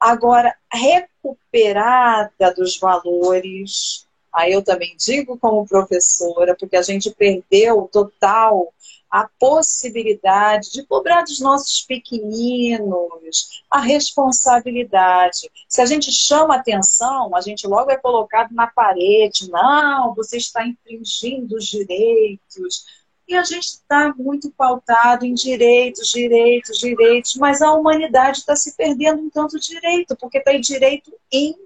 agora 0.00 0.56
recuperada 0.72 2.54
dos 2.54 2.78
valores 2.78 4.05
Aí 4.36 4.52
eu 4.52 4.62
também 4.62 4.94
digo 4.98 5.38
como 5.38 5.66
professora, 5.66 6.54
porque 6.54 6.76
a 6.76 6.82
gente 6.82 7.10
perdeu 7.10 7.88
total 7.90 8.70
a 9.10 9.26
possibilidade 9.38 10.72
de 10.72 10.84
cobrar 10.84 11.22
dos 11.22 11.40
nossos 11.40 11.80
pequeninos, 11.80 13.62
a 13.70 13.80
responsabilidade. 13.80 15.50
Se 15.66 15.80
a 15.80 15.86
gente 15.86 16.12
chama 16.12 16.56
atenção, 16.56 17.34
a 17.34 17.40
gente 17.40 17.66
logo 17.66 17.90
é 17.90 17.96
colocado 17.96 18.52
na 18.52 18.66
parede. 18.66 19.50
Não, 19.50 20.14
você 20.14 20.36
está 20.36 20.66
infringindo 20.66 21.56
os 21.56 21.64
direitos. 21.66 22.84
E 23.26 23.34
a 23.34 23.42
gente 23.42 23.64
está 23.64 24.12
muito 24.18 24.50
pautado 24.50 25.24
em 25.24 25.32
direitos, 25.32 26.10
direitos, 26.10 26.78
direitos, 26.78 27.36
mas 27.36 27.62
a 27.62 27.72
humanidade 27.72 28.40
está 28.40 28.54
se 28.54 28.76
perdendo 28.76 29.22
um 29.22 29.30
tanto 29.30 29.58
direito, 29.58 30.14
porque 30.14 30.40
tem 30.40 30.60
direito 30.60 31.10
em. 31.32 31.56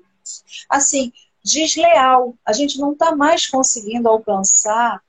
Assim, 0.68 1.12
desleal. 1.44 2.34
A 2.44 2.52
gente 2.52 2.78
não 2.78 2.92
está 2.92 3.14
mais 3.14 3.46
conseguindo 3.46 4.08
alcançar 4.08 5.02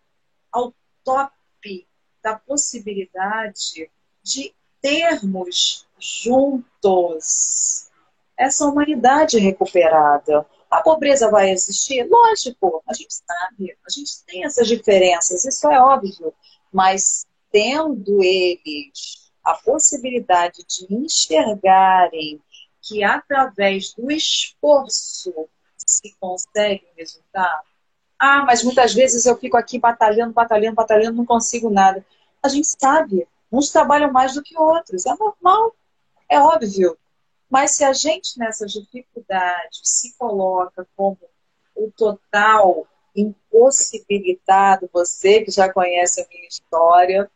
ao 0.52 0.74
top 1.04 1.88
da 2.24 2.36
possibilidade 2.36 3.90
de 4.24 4.54
termos 4.82 5.88
juntos 6.00 7.90
essa 8.38 8.66
humanidade 8.66 9.38
recuperada. 9.38 10.46
A 10.70 10.82
pobreza 10.82 11.30
vai 11.30 11.52
existir? 11.52 12.08
Lógico, 12.10 12.82
a 12.88 12.94
gente 12.94 13.14
sabe, 13.14 13.78
a 13.86 13.92
gente 13.92 14.24
tem 14.26 14.46
essas 14.46 14.68
diferenças, 14.68 15.46
isso 15.46 15.70
é 15.70 15.80
óbvio, 15.80 16.34
mas 16.72 17.26
tendo 17.52 18.24
eles 18.24 19.32
a 19.44 19.56
possibilidade 19.56 20.64
de 20.68 20.94
enxergarem 20.94 22.42
que 22.82 23.04
através 23.04 23.94
do 23.94 24.10
esforço 24.12 25.50
se 25.86 26.16
consegue 26.20 26.86
um 26.92 26.98
resultado? 26.98 27.64
Ah, 28.20 28.44
mas 28.46 28.64
muitas 28.64 28.94
vezes 28.94 29.26
eu 29.26 29.38
fico 29.38 29.58
aqui 29.58 29.80
batalhando, 29.80 30.34
batalhando, 30.34 30.76
batalhando, 30.76 31.18
não 31.18 31.26
consigo 31.26 31.70
nada. 31.70 32.06
A 32.44 32.48
gente 32.50 32.68
sabe, 32.68 33.28
uns 33.52 33.70
trabalham 33.70 34.12
mais 34.12 34.36
do 34.36 34.44
que 34.44 34.58
outros, 34.58 35.06
é 35.06 35.16
normal, 35.16 35.76
é 36.30 36.40
óbvio. 36.40 36.98
Mas 37.50 37.72
se 37.72 37.84
a 37.84 37.94
gente 37.94 38.38
nessas 38.38 38.72
dificuldades 38.72 39.82
se 39.84 40.16
coloca 40.18 40.88
como 40.96 41.18
o 41.76 41.92
total 41.92 42.88
impossibilitado, 43.16 44.90
você 44.94 45.42
que 45.42 45.52
já 45.52 45.72
conhece 45.72 46.22
a 46.22 46.28
minha 46.30 46.48
história, 46.48 47.30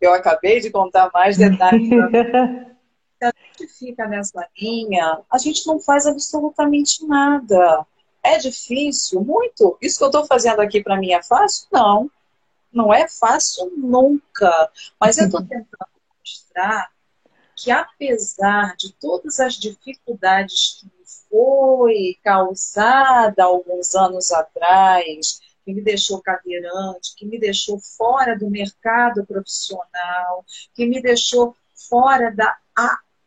eu 0.00 0.14
acabei 0.14 0.60
de 0.60 0.70
contar 0.70 1.10
mais 1.12 1.36
detalhes. 1.36 1.90
se 3.18 3.24
a 3.24 3.32
gente 3.32 3.66
fica 3.72 4.06
nessa 4.06 4.48
linha, 4.56 5.20
a 5.30 5.38
gente 5.38 5.66
não 5.66 5.80
faz 5.80 6.06
absolutamente 6.06 7.04
nada. 7.04 7.84
É 8.22 8.38
difícil? 8.38 9.20
Muito. 9.22 9.76
Isso 9.82 9.98
que 9.98 10.04
eu 10.04 10.08
estou 10.08 10.26
fazendo 10.26 10.60
aqui 10.60 10.82
para 10.82 10.96
mim 10.96 11.12
é 11.12 11.22
fácil? 11.22 11.66
Não. 11.72 12.10
Não 12.72 12.92
é 12.94 13.08
fácil 13.08 13.72
nunca. 13.76 14.70
Mas 15.00 15.18
eu 15.18 15.26
estou 15.26 15.40
tentando 15.40 15.90
mostrar 16.20 16.90
que, 17.56 17.70
apesar 17.70 18.76
de 18.76 18.92
todas 18.94 19.40
as 19.40 19.54
dificuldades 19.54 20.80
que 20.80 20.86
me 20.86 21.04
foi 21.28 22.16
causada 22.22 23.44
alguns 23.44 23.94
anos 23.94 24.30
atrás, 24.30 25.40
que 25.64 25.74
me 25.74 25.82
deixou 25.82 26.22
cadeirante, 26.22 27.14
que 27.16 27.26
me 27.26 27.38
deixou 27.38 27.78
fora 27.78 28.38
do 28.38 28.48
mercado 28.48 29.26
profissional, 29.26 30.44
que 30.74 30.86
me 30.86 31.02
deixou 31.02 31.54
fora 31.74 32.30
da 32.34 32.56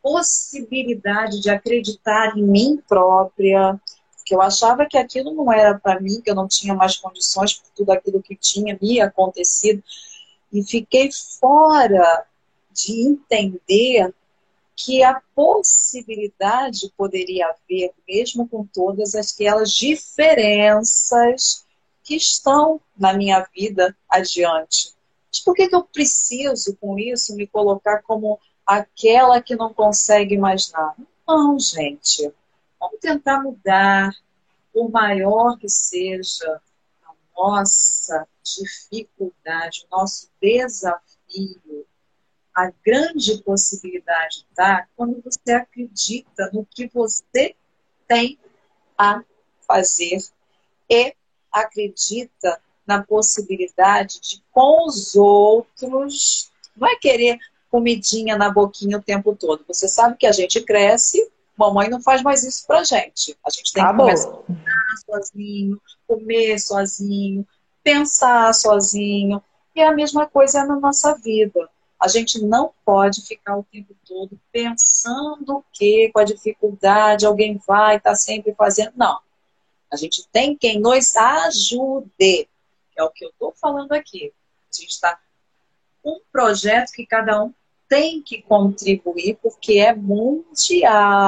possibilidade 0.01 1.41
de 1.41 1.50
acreditar 1.50 2.38
em 2.38 2.43
mim 2.43 2.81
própria, 2.88 3.79
que 4.25 4.34
eu 4.34 4.41
achava 4.41 4.86
que 4.86 4.98
aquilo 4.98 5.34
não 5.34 5.51
era 5.51 5.77
para 5.77 6.00
mim, 6.00 6.22
que 6.22 6.29
eu 6.31 6.36
não 6.36 6.48
tinha 6.48 6.74
mais 6.74 6.98
condições 6.98 7.53
por 7.53 7.70
tudo 7.75 7.91
aquilo 7.91 8.22
que 8.22 8.36
tinha 8.36 8.77
me 8.81 9.01
acontecido, 9.01 9.84
e 10.51 10.63
fiquei 10.63 11.10
fora 11.39 12.25
de 12.72 13.08
entender 13.08 14.13
que 14.75 15.03
a 15.03 15.22
possibilidade 15.36 16.91
poderia 16.98 17.48
haver, 17.48 17.91
mesmo 18.08 18.48
com 18.48 18.65
todas 18.65 19.15
aquelas 19.15 19.72
diferenças 19.72 21.65
que 22.03 22.15
estão 22.15 22.81
na 22.98 23.13
minha 23.13 23.46
vida 23.55 23.96
adiante. 24.10 24.93
Mas 25.31 25.39
por 25.39 25.53
que, 25.55 25.67
que 25.67 25.75
eu 25.75 25.84
preciso, 25.84 26.75
com 26.77 26.98
isso, 26.98 27.36
me 27.36 27.48
colocar 27.48 28.01
como 28.01 28.39
aquela 28.71 29.41
que 29.41 29.53
não 29.53 29.73
consegue 29.73 30.37
mais 30.37 30.71
nada? 30.71 30.95
Não, 31.27 31.59
gente. 31.59 32.33
Vamos 32.79 32.99
tentar 33.01 33.43
mudar, 33.43 34.15
por 34.73 34.89
maior 34.89 35.57
que 35.57 35.67
seja 35.67 36.61
a 37.03 37.13
nossa 37.35 38.25
dificuldade, 38.41 39.85
o 39.91 39.97
nosso 39.97 40.29
desafio, 40.41 41.85
a 42.55 42.71
grande 42.83 43.41
possibilidade 43.43 44.45
está 44.49 44.87
quando 44.95 45.21
você 45.21 45.51
acredita 45.51 46.49
no 46.53 46.65
que 46.65 46.87
você 46.87 47.55
tem 48.07 48.39
a 48.97 49.21
fazer 49.67 50.17
e 50.89 51.13
acredita 51.51 52.61
na 52.87 53.03
possibilidade 53.03 54.19
de 54.21 54.41
com 54.51 54.87
os 54.87 55.15
outros, 55.15 56.51
não 56.75 56.87
é 56.87 56.95
querer 56.95 57.37
comidinha 57.71 58.37
na 58.37 58.51
boquinha 58.51 58.97
o 58.97 59.01
tempo 59.01 59.35
todo. 59.35 59.63
Você 59.67 59.87
sabe 59.87 60.17
que 60.17 60.27
a 60.27 60.31
gente 60.31 60.61
cresce, 60.61 61.31
mamãe 61.57 61.89
não 61.89 62.01
faz 62.01 62.21
mais 62.21 62.43
isso 62.43 62.67
pra 62.67 62.83
gente. 62.83 63.37
A 63.45 63.49
gente 63.49 63.71
tem 63.71 63.83
que 63.83 63.95
começar 63.95 64.29
a 64.29 64.97
sozinho, 65.05 65.81
comer 66.05 66.59
sozinho, 66.59 67.47
pensar 67.81 68.53
sozinho. 68.53 69.41
E 69.73 69.79
é 69.79 69.87
a 69.87 69.93
mesma 69.93 70.27
coisa 70.27 70.65
na 70.65 70.77
nossa 70.77 71.15
vida. 71.15 71.69
A 71.99 72.07
gente 72.07 72.43
não 72.43 72.73
pode 72.83 73.21
ficar 73.21 73.57
o 73.57 73.63
tempo 73.63 73.95
todo 74.05 74.37
pensando 74.51 75.63
que 75.71 76.09
com 76.11 76.19
a 76.19 76.23
dificuldade 76.23 77.25
alguém 77.25 77.61
vai 77.65 77.97
estar 77.97 78.11
tá 78.11 78.15
sempre 78.15 78.53
fazendo. 78.53 78.93
Não. 78.95 79.19
A 79.91 79.95
gente 79.95 80.27
tem 80.31 80.57
quem 80.57 80.79
nos 80.79 81.15
ajude. 81.15 82.49
É 82.97 83.03
o 83.03 83.09
que 83.09 83.23
eu 83.23 83.29
estou 83.29 83.53
falando 83.53 83.93
aqui. 83.93 84.33
A 84.69 84.75
gente 84.81 84.89
está 84.89 85.19
um 86.03 86.19
projeto 86.31 86.91
que 86.91 87.05
cada 87.05 87.43
um 87.43 87.53
tem 87.91 88.21
que 88.21 88.41
contribuir 88.43 89.38
porque 89.43 89.79
é 89.79 89.93
mundial. 89.93 91.21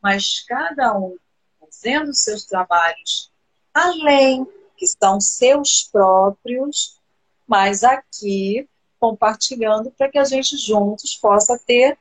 Mas 0.00 0.44
cada 0.46 0.96
um 0.96 1.16
fazendo 1.58 2.14
seus 2.14 2.44
trabalhos 2.44 3.32
além, 3.74 4.46
que 4.76 4.86
são 4.86 5.20
seus 5.20 5.88
próprios, 5.90 7.00
mas 7.48 7.82
aqui 7.82 8.68
compartilhando 9.00 9.90
para 9.90 10.08
que 10.08 10.18
a 10.20 10.24
gente 10.24 10.56
juntos 10.56 11.16
possa 11.16 11.58
ter 11.58 11.98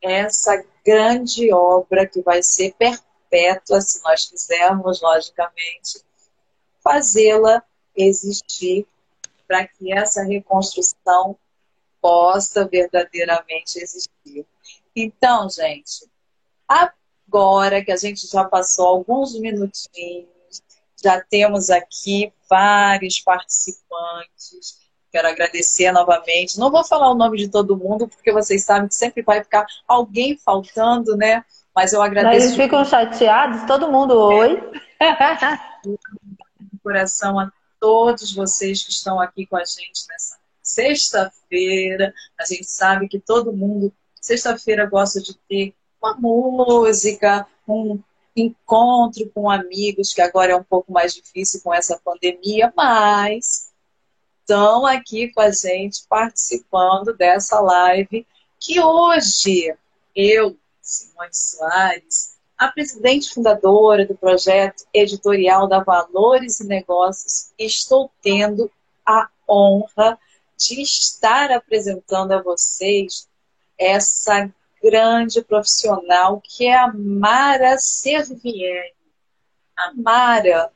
essa 0.00 0.64
grande 0.82 1.52
obra 1.52 2.06
que 2.06 2.22
vai 2.22 2.42
ser 2.42 2.74
perpétua, 2.78 3.82
se 3.82 4.02
nós 4.04 4.24
quisermos, 4.24 5.02
logicamente, 5.02 6.00
fazê-la 6.82 7.62
existir 7.94 8.86
para 9.46 9.66
que 9.66 9.92
essa 9.92 10.22
reconstrução 10.22 11.36
possa 12.06 12.64
verdadeiramente 12.64 13.80
existir. 13.80 14.46
Então, 14.94 15.50
gente, 15.50 16.08
agora 16.68 17.84
que 17.84 17.90
a 17.90 17.96
gente 17.96 18.28
já 18.28 18.44
passou 18.44 18.86
alguns 18.86 19.36
minutinhos, 19.40 20.28
já 21.02 21.20
temos 21.20 21.68
aqui 21.68 22.32
vários 22.48 23.18
participantes. 23.18 24.86
Quero 25.10 25.26
agradecer 25.26 25.90
novamente. 25.90 26.60
Não 26.60 26.70
vou 26.70 26.84
falar 26.84 27.10
o 27.10 27.16
nome 27.16 27.38
de 27.38 27.48
todo 27.48 27.76
mundo, 27.76 28.06
porque 28.06 28.32
vocês 28.32 28.62
sabem 28.64 28.86
que 28.86 28.94
sempre 28.94 29.22
vai 29.22 29.42
ficar 29.42 29.66
alguém 29.88 30.38
faltando, 30.38 31.16
né? 31.16 31.44
Mas 31.74 31.92
eu 31.92 32.00
agradeço. 32.00 32.46
Eles 32.46 32.56
ficam 32.56 32.84
chateados, 32.84 33.66
todo 33.66 33.90
mundo 33.90 34.16
oi. 34.16 34.62
coração 36.84 37.36
a 37.40 37.50
todos 37.80 38.32
vocês 38.32 38.84
que 38.84 38.92
estão 38.92 39.20
aqui 39.20 39.44
com 39.44 39.56
a 39.56 39.64
gente 39.64 40.06
nessa 40.08 40.35
sexta-feira. 40.66 42.12
A 42.38 42.44
gente 42.44 42.66
sabe 42.66 43.08
que 43.08 43.20
todo 43.20 43.52
mundo, 43.52 43.92
sexta-feira, 44.20 44.86
gosta 44.86 45.20
de 45.20 45.34
ter 45.48 45.74
uma 46.02 46.14
música, 46.14 47.46
um 47.66 48.00
encontro 48.34 49.30
com 49.34 49.50
amigos, 49.50 50.12
que 50.12 50.20
agora 50.20 50.52
é 50.52 50.56
um 50.56 50.64
pouco 50.64 50.92
mais 50.92 51.14
difícil 51.14 51.60
com 51.62 51.72
essa 51.72 51.98
pandemia, 52.04 52.72
mas 52.76 53.72
estão 54.40 54.84
aqui 54.84 55.32
com 55.32 55.40
a 55.40 55.50
gente 55.50 56.04
participando 56.08 57.16
dessa 57.16 57.60
live 57.60 58.26
que 58.60 58.80
hoje 58.80 59.74
eu, 60.14 60.56
Simone 60.80 61.30
Soares, 61.32 62.36
a 62.58 62.68
presidente 62.68 63.32
fundadora 63.32 64.06
do 64.06 64.14
projeto 64.14 64.84
editorial 64.92 65.68
da 65.68 65.82
Valores 65.82 66.60
e 66.60 66.66
Negócios, 66.66 67.52
estou 67.58 68.10
tendo 68.22 68.70
a 69.04 69.28
honra 69.48 70.18
de 70.56 70.80
estar 70.80 71.52
apresentando 71.52 72.32
a 72.32 72.42
vocês 72.42 73.28
essa 73.78 74.52
grande 74.82 75.42
profissional 75.42 76.40
que 76.42 76.66
é 76.66 76.76
a 76.76 76.92
Mara 76.92 77.78
Servieri. 77.78 78.94
A 79.76 79.92
Mara, 79.94 80.70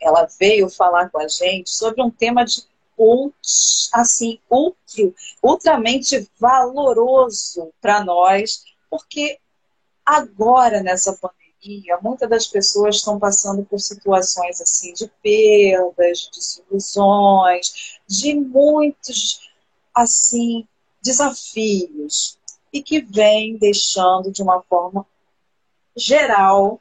ela 0.00 0.26
veio 0.38 0.68
falar 0.68 1.10
com 1.10 1.20
a 1.20 1.28
gente 1.28 1.70
sobre 1.70 2.02
um 2.02 2.10
tema 2.10 2.44
de 2.44 2.62
assim, 3.92 4.40
ultra, 4.50 5.12
ultramente 5.42 6.28
valoroso 6.38 7.72
para 7.80 8.04
nós, 8.04 8.64
porque 8.90 9.38
agora 10.04 10.82
nessa 10.82 11.12
pandemia, 11.12 11.37
muitas 12.02 12.28
das 12.28 12.46
pessoas 12.46 12.96
estão 12.96 13.18
passando 13.18 13.64
por 13.64 13.80
situações 13.80 14.60
assim 14.60 14.92
de 14.92 15.08
perdas, 15.22 16.20
de 16.20 16.30
desilusões, 16.30 17.98
de 18.06 18.34
muitos 18.34 19.50
assim 19.94 20.66
desafios 21.02 22.38
e 22.72 22.82
que 22.82 23.00
vem 23.00 23.56
deixando 23.56 24.30
de 24.30 24.42
uma 24.42 24.62
forma 24.62 25.06
geral 25.96 26.80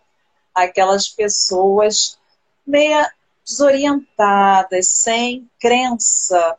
aquelas 0.54 1.08
pessoas 1.10 2.18
meia 2.66 3.12
desorientadas, 3.46 4.88
sem 4.90 5.50
crença 5.60 6.58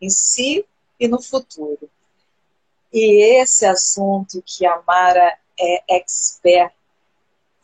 em 0.00 0.08
si 0.08 0.64
e 0.98 1.08
no 1.08 1.20
futuro. 1.20 1.90
E 2.92 3.40
esse 3.40 3.66
assunto 3.66 4.42
que 4.46 4.64
a 4.64 4.80
Mara 4.86 5.36
é 5.58 5.96
expert 5.96 6.72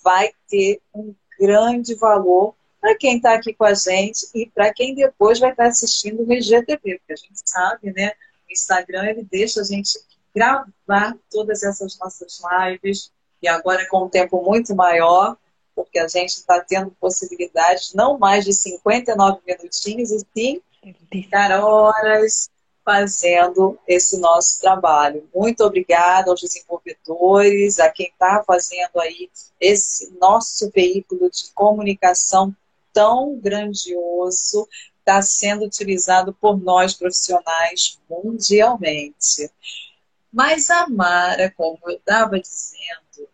vai 0.09 0.31
ter 0.49 0.81
um 0.95 1.15
grande 1.39 1.95
valor 1.95 2.55
para 2.81 2.97
quem 2.97 3.19
está 3.19 3.35
aqui 3.35 3.53
com 3.53 3.65
a 3.65 3.75
gente 3.75 4.27
e 4.35 4.49
para 4.49 4.73
quem 4.73 4.95
depois 4.95 5.39
vai 5.39 5.51
estar 5.51 5.65
tá 5.65 5.69
assistindo 5.69 6.23
o 6.23 6.33
IGTV, 6.33 6.99
porque 6.99 7.13
a 7.13 7.17
gente 7.17 7.41
sabe, 7.45 7.93
né? 7.93 8.13
O 8.49 8.53
Instagram 8.53 9.11
ele 9.11 9.29
deixa 9.31 9.61
a 9.61 9.65
gente 9.65 10.01
gravar 10.35 11.15
todas 11.31 11.63
essas 11.63 11.99
nossas 11.99 12.41
lives 12.43 13.13
e 13.43 13.49
agora 13.49 13.87
com 13.91 14.05
um 14.05 14.09
tempo 14.09 14.43
muito 14.43 14.75
maior, 14.75 15.37
porque 15.75 15.99
a 15.99 16.09
gente 16.09 16.31
está 16.31 16.59
tendo 16.61 16.91
possibilidade 16.99 17.91
não 17.95 18.19
mais 18.19 18.47
de 18.47 18.55
59 18.55 19.41
minutinhos, 19.47 20.11
e 20.11 20.21
sim 20.35 20.63
ficar 21.11 21.51
horas 21.63 22.49
fazendo 22.89 23.79
esse 23.87 24.19
nosso 24.19 24.63
trabalho. 24.63 25.29
Muito 25.35 25.63
obrigada 25.63 26.31
aos 26.31 26.41
desenvolvedores, 26.41 27.79
a 27.79 27.91
quem 27.91 28.07
está 28.07 28.43
fazendo 28.47 28.99
aí 28.99 29.31
esse 29.61 30.17
nosso 30.19 30.71
veículo 30.75 31.31
de 31.31 31.51
comunicação 31.53 32.57
tão 32.91 33.39
grandioso, 33.39 34.67
está 35.01 35.21
sendo 35.21 35.67
utilizado 35.67 36.33
por 36.33 36.59
nós 36.59 36.95
profissionais 36.95 38.01
mundialmente. 38.09 39.51
Mas 40.33 40.71
a 40.71 40.89
Mara, 40.89 41.53
como 41.55 41.79
eu 41.89 41.97
estava 41.99 42.41
dizendo, 42.41 43.29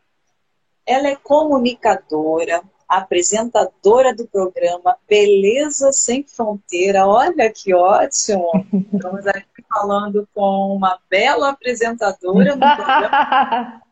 ela 0.85 1.07
é 1.07 1.15
comunicadora, 1.15 2.61
apresentadora 2.89 4.15
do 4.15 4.27
programa 4.27 4.97
Beleza 5.09 5.93
Sem 5.93 6.25
Fronteira. 6.25 7.07
Olha 7.07 7.51
que 7.51 7.75
ótimo! 7.75 8.51
Estamos 8.93 9.27
aqui 9.27 9.65
falando 9.73 10.29
com 10.35 10.77
uma 10.77 10.99
bela 11.09 11.51
apresentadora 11.51 12.55
no 12.55 12.61
programa. 12.61 13.83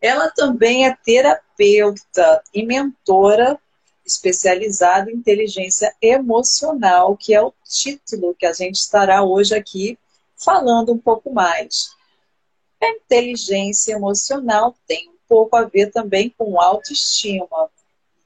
Ela 0.00 0.30
também 0.30 0.86
é 0.86 0.96
terapeuta 1.04 2.42
e 2.54 2.64
mentora 2.64 3.58
especializada 4.06 5.10
em 5.10 5.16
inteligência 5.16 5.94
emocional, 6.00 7.16
que 7.16 7.34
é 7.34 7.42
o 7.42 7.52
título 7.64 8.34
que 8.34 8.46
a 8.46 8.52
gente 8.52 8.76
estará 8.76 9.22
hoje 9.22 9.54
aqui 9.54 9.98
falando 10.36 10.92
um 10.92 10.98
pouco 10.98 11.32
mais. 11.32 11.90
A 12.80 12.88
inteligência 12.88 13.92
emocional 13.92 14.74
tem 14.86 15.10
um 15.10 15.17
pouco 15.28 15.56
a 15.56 15.64
ver 15.64 15.90
também 15.90 16.32
com 16.36 16.60
autoestima. 16.60 17.68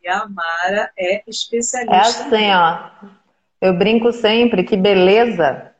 E 0.03 0.09
a 0.09 0.27
Mara 0.27 0.91
é 0.97 1.23
especialista. 1.27 1.95
É 1.95 2.01
assim, 2.01 2.51
ó. 2.53 3.09
Eu 3.61 3.75
brinco 3.79 4.12
sempre 4.12 4.65
que 4.65 4.77
beleza 4.77 5.73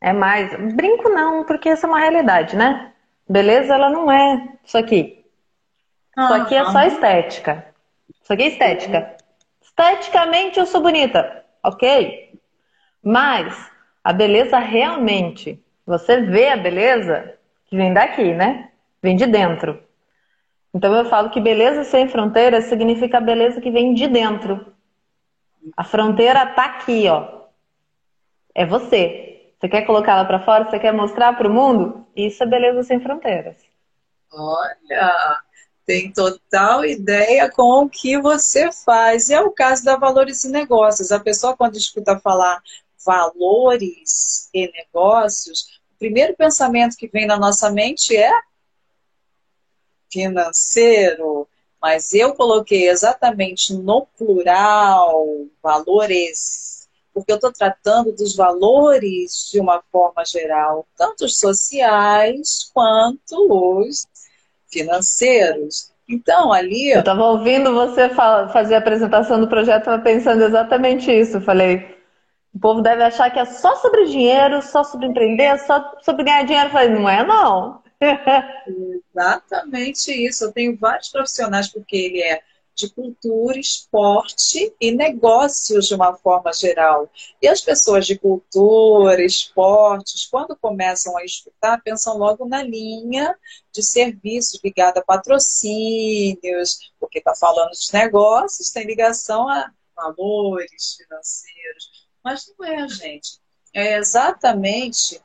é 0.00 0.12
mais. 0.12 0.54
Brinco 0.74 1.08
não, 1.08 1.44
porque 1.44 1.68
essa 1.68 1.86
é 1.86 1.88
uma 1.88 1.98
realidade, 1.98 2.56
né? 2.56 2.92
Beleza, 3.28 3.74
ela 3.74 3.88
não 3.88 4.12
é 4.12 4.48
isso 4.64 4.76
aqui. 4.76 5.24
Isso 6.16 6.32
aqui 6.34 6.54
é 6.54 6.64
só 6.66 6.82
estética. 6.82 7.66
Isso 8.22 8.32
aqui 8.32 8.42
é 8.42 8.48
estética. 8.48 9.16
Esteticamente 9.62 10.60
eu 10.60 10.66
sou 10.66 10.80
bonita, 10.82 11.44
ok? 11.62 12.38
Mas 13.02 13.70
a 14.04 14.12
beleza 14.12 14.58
realmente 14.58 15.60
você 15.86 16.20
vê 16.20 16.50
a 16.50 16.56
beleza 16.56 17.34
que 17.66 17.76
vem 17.76 17.92
daqui, 17.92 18.32
né? 18.32 18.70
Vem 19.02 19.16
de 19.16 19.26
dentro. 19.26 19.82
Então 20.74 20.92
eu 20.92 21.04
falo 21.04 21.30
que 21.30 21.40
beleza 21.40 21.84
sem 21.84 22.08
fronteiras 22.08 22.64
significa 22.64 23.18
a 23.18 23.20
beleza 23.20 23.60
que 23.60 23.70
vem 23.70 23.94
de 23.94 24.08
dentro. 24.08 24.74
A 25.76 25.84
fronteira 25.84 26.44
tá 26.46 26.64
aqui, 26.64 27.08
ó. 27.08 27.44
É 28.52 28.66
você. 28.66 29.52
Você 29.58 29.68
quer 29.68 29.82
colocá-la 29.82 30.24
para 30.24 30.44
fora? 30.44 30.68
Você 30.68 30.78
quer 30.80 30.92
mostrar 30.92 31.32
para 31.38 31.48
o 31.48 31.52
mundo? 31.52 32.04
Isso 32.14 32.42
é 32.42 32.46
beleza 32.46 32.82
sem 32.82 33.00
fronteiras. 33.00 33.56
Olha, 34.32 35.38
tem 35.86 36.12
total 36.12 36.84
ideia 36.84 37.48
com 37.48 37.84
o 37.84 37.88
que 37.88 38.18
você 38.20 38.70
faz. 38.72 39.28
E 39.28 39.34
é 39.34 39.40
o 39.40 39.52
caso 39.52 39.84
da 39.84 39.96
Valores 39.96 40.42
e 40.44 40.50
Negócios. 40.50 41.12
A 41.12 41.20
pessoa, 41.20 41.56
quando 41.56 41.76
escuta 41.76 42.18
falar 42.18 42.60
valores 43.06 44.50
e 44.52 44.70
negócios, 44.72 45.80
o 45.94 45.98
primeiro 45.98 46.34
pensamento 46.34 46.96
que 46.96 47.06
vem 47.06 47.26
na 47.26 47.38
nossa 47.38 47.70
mente 47.70 48.16
é 48.16 48.32
financeiro, 50.14 51.48
mas 51.82 52.14
eu 52.14 52.32
coloquei 52.34 52.88
exatamente 52.88 53.74
no 53.74 54.06
plural 54.16 55.26
valores, 55.62 56.88
porque 57.12 57.32
eu 57.32 57.36
estou 57.36 57.52
tratando 57.52 58.12
dos 58.12 58.34
valores 58.34 59.50
de 59.52 59.60
uma 59.60 59.82
forma 59.92 60.24
geral, 60.24 60.86
tanto 60.96 61.24
os 61.24 61.38
sociais 61.38 62.70
quanto 62.72 63.80
os 63.80 64.06
financeiros. 64.72 65.92
Então, 66.08 66.52
ali. 66.52 66.90
Eu 66.90 67.00
estava 67.00 67.24
ouvindo 67.24 67.74
você 67.74 68.08
fazer 68.08 68.76
a 68.76 68.78
apresentação 68.78 69.40
do 69.40 69.48
projeto, 69.48 69.90
pensando 70.02 70.42
exatamente 70.42 71.10
isso. 71.10 71.40
Falei, 71.40 71.98
o 72.54 72.58
povo 72.58 72.80
deve 72.82 73.02
achar 73.02 73.30
que 73.30 73.38
é 73.38 73.44
só 73.44 73.76
sobre 73.76 74.06
dinheiro, 74.06 74.62
só 74.62 74.84
sobre 74.84 75.06
empreender, 75.06 75.58
só 75.60 75.92
sobre 76.02 76.24
ganhar 76.24 76.44
dinheiro. 76.44 76.68
Eu 76.68 76.72
falei, 76.72 76.88
não 76.90 77.08
é, 77.08 77.26
não. 77.26 77.83
Exatamente 79.14 80.12
isso. 80.12 80.44
Eu 80.44 80.52
tenho 80.52 80.76
vários 80.76 81.08
profissionais, 81.08 81.68
porque 81.68 81.96
ele 81.96 82.22
é 82.22 82.42
de 82.74 82.90
cultura, 82.90 83.58
esporte 83.58 84.74
e 84.80 84.90
negócios 84.90 85.86
de 85.86 85.94
uma 85.94 86.14
forma 86.14 86.52
geral. 86.52 87.08
E 87.40 87.46
as 87.46 87.60
pessoas 87.60 88.04
de 88.06 88.18
cultura, 88.18 89.24
esportes, 89.24 90.26
quando 90.26 90.56
começam 90.56 91.16
a 91.16 91.24
escutar, 91.24 91.80
pensam 91.82 92.18
logo 92.18 92.46
na 92.46 92.62
linha 92.62 93.38
de 93.72 93.82
serviços 93.82 94.60
ligada 94.62 95.00
a 95.00 95.04
patrocínios, 95.04 96.92
porque 96.98 97.18
está 97.18 97.34
falando 97.34 97.70
de 97.70 97.92
negócios, 97.92 98.70
tem 98.70 98.84
ligação 98.84 99.48
a 99.48 99.70
valores 99.94 100.96
financeiros. 100.96 102.08
Mas 102.24 102.52
não 102.58 102.66
é, 102.66 102.88
gente. 102.88 103.38
É 103.72 103.96
exatamente 103.98 105.20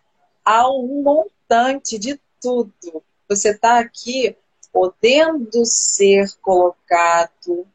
ao 0.46 0.84
montante 0.84 1.98
de 1.98 2.20
tudo. 2.42 3.04
Você 3.28 3.52
está 3.52 3.80
aqui 3.80 4.36
podendo 4.72 5.66
ser 5.66 6.32
colocado 6.42 7.68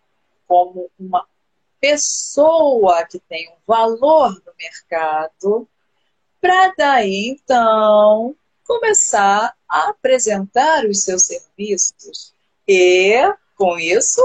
como 0.46 0.90
uma 0.98 1.26
pessoa 1.80 3.04
que 3.04 3.18
tem 3.18 3.48
um 3.50 3.56
valor 3.66 4.30
no 4.46 4.52
mercado, 4.58 5.68
para 6.40 6.72
daí 6.76 7.36
então 7.38 8.34
começar 8.66 9.54
a 9.68 9.90
apresentar 9.90 10.86
os 10.86 11.02
seus 11.02 11.24
serviços 11.24 12.32
e, 12.66 13.14
com 13.56 13.78
isso, 13.78 14.20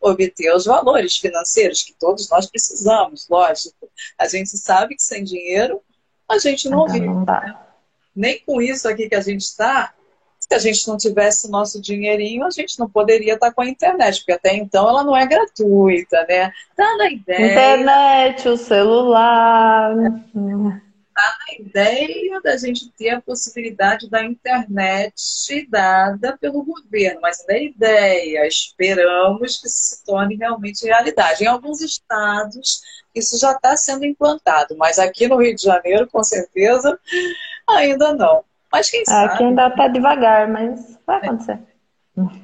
obter 0.00 0.54
os 0.54 0.64
valores 0.64 1.16
financeiros 1.16 1.82
que 1.82 1.92
todos 1.94 2.28
nós 2.28 2.46
precisamos, 2.46 3.28
lógico. 3.28 3.88
A 4.18 4.26
gente 4.26 4.50
sabe 4.50 4.96
que 4.96 5.02
sem 5.02 5.22
dinheiro 5.22 5.80
a 6.28 6.38
gente 6.38 6.68
não 6.68 6.86
vive. 6.86 7.08
Né? 7.08 7.65
Nem 8.16 8.40
com 8.40 8.62
isso 8.62 8.88
aqui 8.88 9.08
que 9.08 9.14
a 9.14 9.20
gente 9.20 9.42
está, 9.42 9.92
se 10.48 10.54
a 10.54 10.58
gente 10.58 10.86
não 10.86 10.96
tivesse 10.96 11.48
o 11.48 11.50
nosso 11.50 11.80
dinheirinho, 11.80 12.44
a 12.44 12.50
gente 12.50 12.78
não 12.78 12.88
poderia 12.88 13.34
estar 13.34 13.52
com 13.52 13.62
a 13.62 13.68
internet, 13.68 14.18
porque 14.18 14.32
até 14.32 14.54
então 14.54 14.88
ela 14.88 15.02
não 15.02 15.16
é 15.16 15.26
gratuita, 15.26 16.24
né? 16.28 16.52
Tá 16.76 16.96
na 16.96 17.10
ideia. 17.10 17.52
Internet, 17.52 18.48
o 18.48 18.56
celular. 18.56 19.94
Tá 21.16 21.38
na 21.48 21.54
ideia 21.58 22.40
da 22.42 22.56
gente 22.58 22.90
ter 22.90 23.08
a 23.10 23.20
possibilidade 23.20 24.08
da 24.08 24.22
internet 24.22 25.66
dada 25.68 26.36
pelo 26.38 26.62
governo, 26.62 27.20
mas 27.22 27.44
na 27.48 27.58
ideia, 27.58 28.46
esperamos 28.46 29.60
que 29.60 29.68
se 29.68 30.04
torne 30.04 30.36
realmente 30.36 30.84
realidade. 30.84 31.42
Em 31.42 31.46
alguns 31.46 31.80
estados, 31.80 32.82
isso 33.14 33.38
já 33.38 33.52
está 33.52 33.74
sendo 33.76 34.04
implantado, 34.04 34.76
mas 34.76 34.98
aqui 34.98 35.26
no 35.26 35.38
Rio 35.38 35.56
de 35.56 35.62
Janeiro, 35.62 36.06
com 36.06 36.22
certeza, 36.22 37.00
ainda 37.68 38.12
não. 38.14 38.44
Mas 38.72 38.90
quem 38.90 39.04
sabe. 39.04 39.34
Aqui 39.34 39.44
ainda 39.44 39.68
está 39.68 39.88
devagar, 39.88 40.48
mas 40.48 40.98
vai 41.06 41.18
acontecer. 41.18 41.60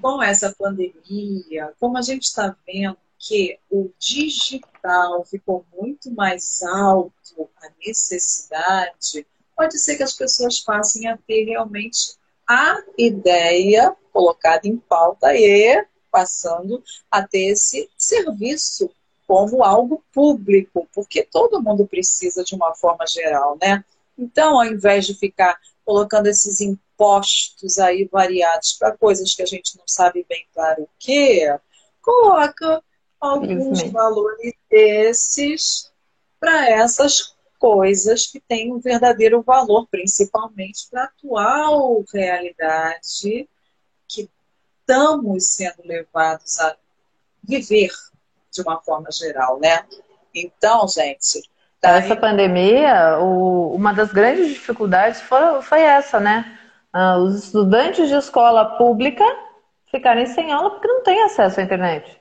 Com 0.01 0.23
essa 0.23 0.55
pandemia, 0.59 1.73
como 1.81 1.97
a 1.97 2.03
gente 2.03 2.25
está 2.25 2.55
vendo 2.67 2.97
que 3.19 3.59
o 3.71 3.91
digital 3.99 5.25
ficou 5.25 5.65
muito 5.73 6.11
mais 6.13 6.63
alto, 6.63 7.49
a 7.63 7.69
necessidade, 7.87 9.27
pode 9.57 9.79
ser 9.79 9.97
que 9.97 10.03
as 10.03 10.13
pessoas 10.13 10.61
passem 10.61 11.09
a 11.09 11.17
ter 11.17 11.45
realmente 11.45 12.17
a 12.49 12.83
ideia 12.99 13.97
colocada 14.13 14.67
em 14.67 14.77
pauta 14.77 15.35
e 15.35 15.87
passando 16.11 16.83
a 17.11 17.27
ter 17.27 17.53
esse 17.53 17.89
serviço 17.97 18.91
como 19.27 19.63
algo 19.63 20.05
público, 20.13 20.87
porque 20.93 21.23
todo 21.23 21.63
mundo 21.63 21.87
precisa 21.87 22.45
de 22.45 22.55
uma 22.55 22.75
forma 22.75 23.07
geral, 23.07 23.57
né? 23.63 23.83
Então, 24.23 24.59
ao 24.59 24.67
invés 24.67 25.07
de 25.07 25.15
ficar 25.15 25.59
colocando 25.85 26.29
esses 26.29 26.61
impostos 26.61 27.79
aí 27.79 28.09
variados 28.11 28.75
para 28.75 28.97
coisas 28.97 29.35
que 29.35 29.43
a 29.43 29.47
gente 29.47 29.77
não 29.77 29.85
sabe 29.87 30.25
bem 30.29 30.47
claro 30.55 30.85
o 30.85 30.89
que, 30.99 31.45
coloca 32.01 32.83
alguns 33.21 33.83
valores 33.91 34.53
desses 34.71 35.93
para 36.39 36.71
essas 36.71 37.35
coisas 37.59 38.27
que 38.27 38.41
têm 38.41 38.73
um 38.73 38.81
verdadeiro 38.81 39.43
valor, 39.43 39.87
principalmente 39.89 40.89
para 40.91 41.03
a 41.03 41.07
atual 41.07 42.05
realidade 42.13 43.49
que 44.09 44.29
estamos 44.81 45.47
sendo 45.47 45.83
levados 45.85 46.59
a 46.59 46.77
viver 47.43 47.91
de 48.51 48.63
uma 48.63 48.81
forma 48.83 49.11
geral, 49.11 49.59
né? 49.61 49.87
Então, 50.35 50.87
gente, 50.89 51.49
essa 51.83 52.15
pandemia, 52.15 53.19
o, 53.19 53.75
uma 53.75 53.93
das 53.93 54.13
grandes 54.13 54.49
dificuldades 54.49 55.21
foi, 55.21 55.63
foi 55.63 55.81
essa, 55.81 56.21
né? 56.21 56.59
Ah, 56.93 57.17
os 57.19 57.45
estudantes 57.45 58.09
de 58.09 58.15
escola 58.15 58.77
pública 58.77 59.25
ficarem 59.91 60.27
sem 60.27 60.53
aula 60.53 60.71
porque 60.71 60.89
não 60.89 61.03
têm 61.03 61.23
acesso 61.23 61.61
à 61.61 61.63
internet. 61.63 62.21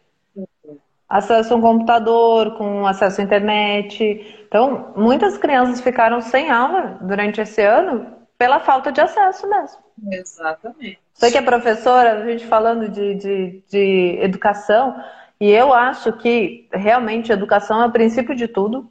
Acesso 1.07 1.53
a 1.53 1.57
um 1.57 1.61
computador, 1.61 2.57
com 2.57 2.87
acesso 2.87 3.21
à 3.21 3.23
internet. 3.23 4.43
Então, 4.47 4.93
muitas 4.95 5.37
crianças 5.37 5.81
ficaram 5.81 6.21
sem 6.21 6.49
aula 6.49 6.97
durante 7.01 7.41
esse 7.41 7.61
ano 7.61 8.21
pela 8.37 8.59
falta 8.59 8.91
de 8.91 8.99
acesso 8.99 9.47
mesmo. 9.47 9.79
Exatamente. 10.11 10.99
Você 11.13 11.31
que 11.31 11.37
é 11.37 11.41
professora, 11.41 12.13
a 12.13 12.25
gente 12.25 12.47
falando 12.47 12.89
de, 12.89 13.15
de, 13.15 13.63
de 13.69 14.17
educação, 14.21 14.95
e 15.39 15.51
eu 15.51 15.73
acho 15.73 16.13
que 16.13 16.67
realmente 16.73 17.31
educação 17.31 17.81
é 17.81 17.85
o 17.85 17.91
princípio 17.91 18.35
de 18.35 18.47
tudo. 18.47 18.90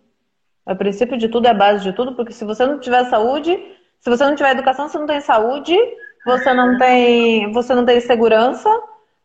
O 0.71 0.77
princípio 0.77 1.19
de 1.19 1.29
tudo 1.29 1.47
é 1.47 1.51
a 1.51 1.55
base 1.55 1.83
de 1.83 1.93
tudo, 1.93 2.15
porque 2.15 2.33
se 2.33 2.45
você 2.45 2.65
não 2.65 2.79
tiver 2.79 3.05
saúde, 3.07 3.59
se 3.99 4.09
você 4.09 4.25
não 4.25 4.37
tiver 4.37 4.53
educação, 4.53 4.89
você 4.89 4.99
não 4.99 5.07
tem 5.07 5.21
saúde, 5.21 5.77
você 6.25 6.55
não 6.55 6.79
tem, 6.79 7.53
você 7.53 7.75
não 7.75 7.85
tem 7.85 8.01
segurança, 8.01 8.71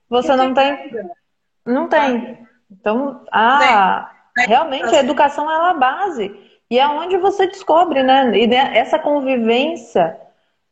você 0.10 0.36
não 0.36 0.54
tem, 0.54 0.92
não 1.66 1.88
tem. 1.88 2.40
Então, 2.72 3.22
ah, 3.32 4.12
realmente 4.36 4.96
a 4.96 5.00
educação 5.00 5.50
é 5.50 5.70
a 5.70 5.74
base 5.74 6.36
e 6.70 6.80
é 6.80 6.88
onde 6.88 7.18
você 7.18 7.48
descobre, 7.48 8.02
né? 8.02 8.36
E 8.36 8.54
essa 8.54 8.98
convivência, 8.98 10.18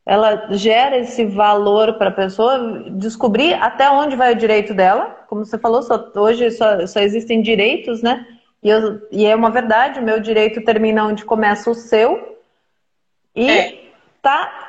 ela 0.06 0.48
gera 0.52 0.98
esse 0.98 1.24
valor 1.24 1.94
para 1.94 2.10
a 2.10 2.14
pessoa 2.14 2.84
descobrir 2.90 3.54
até 3.54 3.90
onde 3.90 4.16
vai 4.16 4.34
o 4.34 4.38
direito 4.38 4.74
dela. 4.74 5.16
Como 5.28 5.46
você 5.46 5.58
falou, 5.58 5.84
só, 5.84 6.12
hoje 6.16 6.50
só, 6.52 6.86
só 6.88 7.00
existem 7.00 7.42
direitos, 7.42 8.02
né? 8.02 8.26
E, 8.64 8.70
eu, 8.70 9.02
e 9.12 9.26
é 9.26 9.36
uma 9.36 9.52
verdade, 9.52 10.00
o 10.00 10.04
meu 10.04 10.20
direito 10.20 10.64
termina 10.64 11.06
onde 11.06 11.26
começa 11.26 11.70
o 11.70 11.76
seu. 11.76 12.40
E 13.36 13.50
é. 13.50 13.84
tá. 14.22 14.62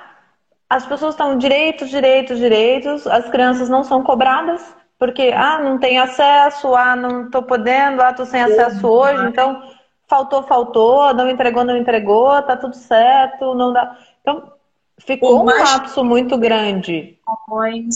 As 0.69 0.85
pessoas 0.85 1.15
estão 1.15 1.39
direitos, 1.39 1.89
direitos, 1.89 2.39
direitos, 2.39 3.07
as 3.07 3.29
crianças 3.29 3.69
não 3.69 3.85
são 3.85 4.03
cobradas, 4.03 4.75
porque 4.99 5.31
ah, 5.35 5.61
não 5.63 5.79
tem 5.79 5.99
acesso, 5.99 6.75
ah, 6.75 6.97
não 6.97 7.27
estou 7.27 7.43
podendo, 7.43 8.03
ah, 8.03 8.11
estou 8.11 8.27
sem 8.27 8.43
acesso 8.43 8.89
hoje, 8.89 9.27
então 9.27 9.63
faltou, 10.09 10.43
faltou, 10.43 11.15
não 11.15 11.29
entregou, 11.29 11.65
não 11.65 11.77
entregou, 11.77 12.43
tá 12.43 12.57
tudo 12.57 12.75
certo, 12.75 13.55
não 13.55 13.73
dá. 13.73 13.97
Então, 14.21 14.54
Ficou 14.99 15.43
um 15.43 15.45
lapso 15.45 16.05
muito 16.05 16.39
grande. 16.39 17.19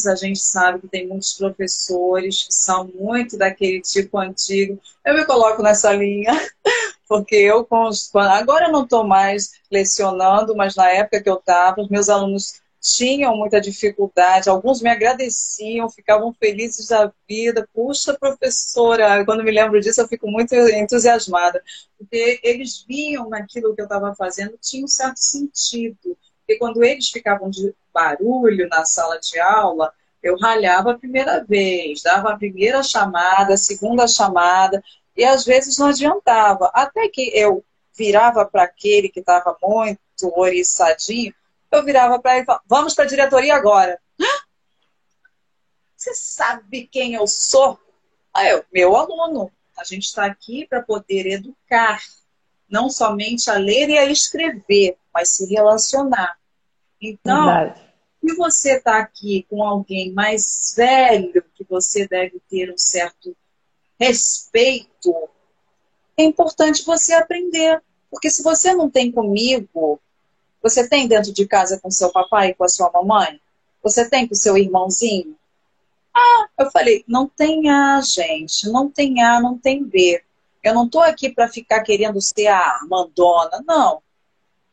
A 0.06 0.14
gente 0.16 0.40
sabe 0.40 0.80
que 0.80 0.88
tem 0.88 1.06
muitos 1.06 1.34
professores 1.34 2.44
que 2.44 2.54
são 2.54 2.88
muito 2.88 3.38
daquele 3.38 3.80
tipo 3.80 4.18
antigo. 4.18 4.80
Eu 5.04 5.14
me 5.14 5.24
coloco 5.24 5.62
nessa 5.62 5.92
linha, 5.92 6.32
porque 7.08 7.36
eu, 7.36 7.66
agora 8.14 8.66
eu 8.66 8.72
não 8.72 8.82
estou 8.82 9.04
mais 9.04 9.52
lecionando, 9.70 10.56
mas 10.56 10.74
na 10.74 10.90
época 10.90 11.22
que 11.22 11.30
eu 11.30 11.36
estava, 11.36 11.80
os 11.80 11.88
meus 11.88 12.08
alunos 12.08 12.60
tinham 12.80 13.36
muita 13.36 13.60
dificuldade, 13.60 14.48
alguns 14.48 14.80
me 14.80 14.88
agradeciam, 14.88 15.90
ficavam 15.90 16.32
felizes 16.32 16.88
da 16.88 17.12
vida. 17.28 17.68
Puxa, 17.72 18.16
professora, 18.18 19.24
quando 19.24 19.44
me 19.44 19.50
lembro 19.50 19.80
disso, 19.80 20.00
eu 20.00 20.08
fico 20.08 20.28
muito 20.28 20.54
entusiasmada, 20.54 21.62
porque 21.96 22.40
eles 22.42 22.84
viam 22.86 23.28
naquilo 23.28 23.74
que 23.74 23.80
eu 23.80 23.86
estava 23.86 24.14
fazendo, 24.14 24.58
tinha 24.60 24.84
um 24.84 24.88
certo 24.88 25.18
sentido 25.18 26.16
porque 26.48 26.58
quando 26.58 26.82
eles 26.82 27.10
ficavam 27.10 27.50
de 27.50 27.74
barulho 27.92 28.66
na 28.70 28.82
sala 28.82 29.20
de 29.20 29.38
aula, 29.38 29.92
eu 30.22 30.34
ralhava 30.38 30.92
a 30.92 30.98
primeira 30.98 31.44
vez, 31.44 32.02
dava 32.02 32.30
a 32.30 32.38
primeira 32.38 32.82
chamada, 32.82 33.52
a 33.52 33.58
segunda 33.58 34.08
chamada, 34.08 34.82
e 35.14 35.26
às 35.26 35.44
vezes 35.44 35.76
não 35.76 35.88
adiantava. 35.88 36.70
Até 36.72 37.06
que 37.08 37.30
eu 37.34 37.62
virava 37.94 38.46
para 38.46 38.62
aquele 38.62 39.10
que 39.10 39.20
estava 39.20 39.54
muito 39.62 40.00
oriçadinho, 40.34 41.34
Eu 41.70 41.84
virava 41.84 42.18
para 42.18 42.36
ele 42.36 42.44
e 42.44 42.46
falava, 42.46 42.64
vamos 42.66 42.94
para 42.94 43.04
a 43.04 43.08
diretoria 43.08 43.54
agora. 43.54 44.00
Você 45.94 46.14
sabe 46.14 46.88
quem 46.90 47.12
eu 47.12 47.26
sou? 47.26 47.78
Eu, 48.42 48.64
meu 48.72 48.96
aluno. 48.96 49.52
A 49.76 49.84
gente 49.84 50.04
está 50.04 50.24
aqui 50.24 50.66
para 50.66 50.80
poder 50.80 51.26
educar, 51.26 52.00
não 52.68 52.90
somente 52.90 53.50
a 53.50 53.54
ler 53.54 53.88
e 53.88 53.98
a 53.98 54.10
escrever, 54.10 54.96
mas 55.12 55.30
se 55.30 55.46
relacionar. 55.46 56.36
Então, 57.00 57.46
Verdade. 57.46 57.80
se 58.22 58.36
você 58.36 58.76
está 58.76 58.98
aqui 58.98 59.46
com 59.48 59.62
alguém 59.62 60.12
mais 60.12 60.74
velho, 60.76 61.44
que 61.54 61.64
você 61.68 62.06
deve 62.06 62.40
ter 62.48 62.72
um 62.72 62.78
certo 62.78 63.36
respeito, 63.98 65.28
é 66.16 66.24
importante 66.24 66.84
você 66.84 67.14
aprender. 67.14 67.82
Porque 68.10 68.30
se 68.30 68.42
você 68.42 68.74
não 68.74 68.90
tem 68.90 69.12
comigo, 69.12 70.00
você 70.62 70.88
tem 70.88 71.06
dentro 71.06 71.32
de 71.32 71.46
casa 71.46 71.78
com 71.80 71.90
seu 71.90 72.10
papai 72.10 72.48
e 72.48 72.54
com 72.54 72.64
a 72.64 72.68
sua 72.68 72.90
mamãe? 72.90 73.40
Você 73.82 74.08
tem 74.08 74.26
com 74.26 74.34
seu 74.34 74.56
irmãozinho? 74.56 75.36
Ah, 76.14 76.48
eu 76.58 76.70
falei, 76.70 77.04
não 77.06 77.28
tem 77.28 77.70
A, 77.70 78.00
gente, 78.00 78.68
não 78.68 78.90
tem 78.90 79.22
A, 79.22 79.40
não 79.40 79.56
tem 79.56 79.84
B. 79.84 80.22
Eu 80.68 80.74
não 80.74 80.84
estou 80.84 81.00
aqui 81.00 81.30
para 81.30 81.48
ficar 81.48 81.82
querendo 81.82 82.20
ser 82.20 82.48
a 82.48 82.58
Armandona, 82.58 83.64
não. 83.66 84.02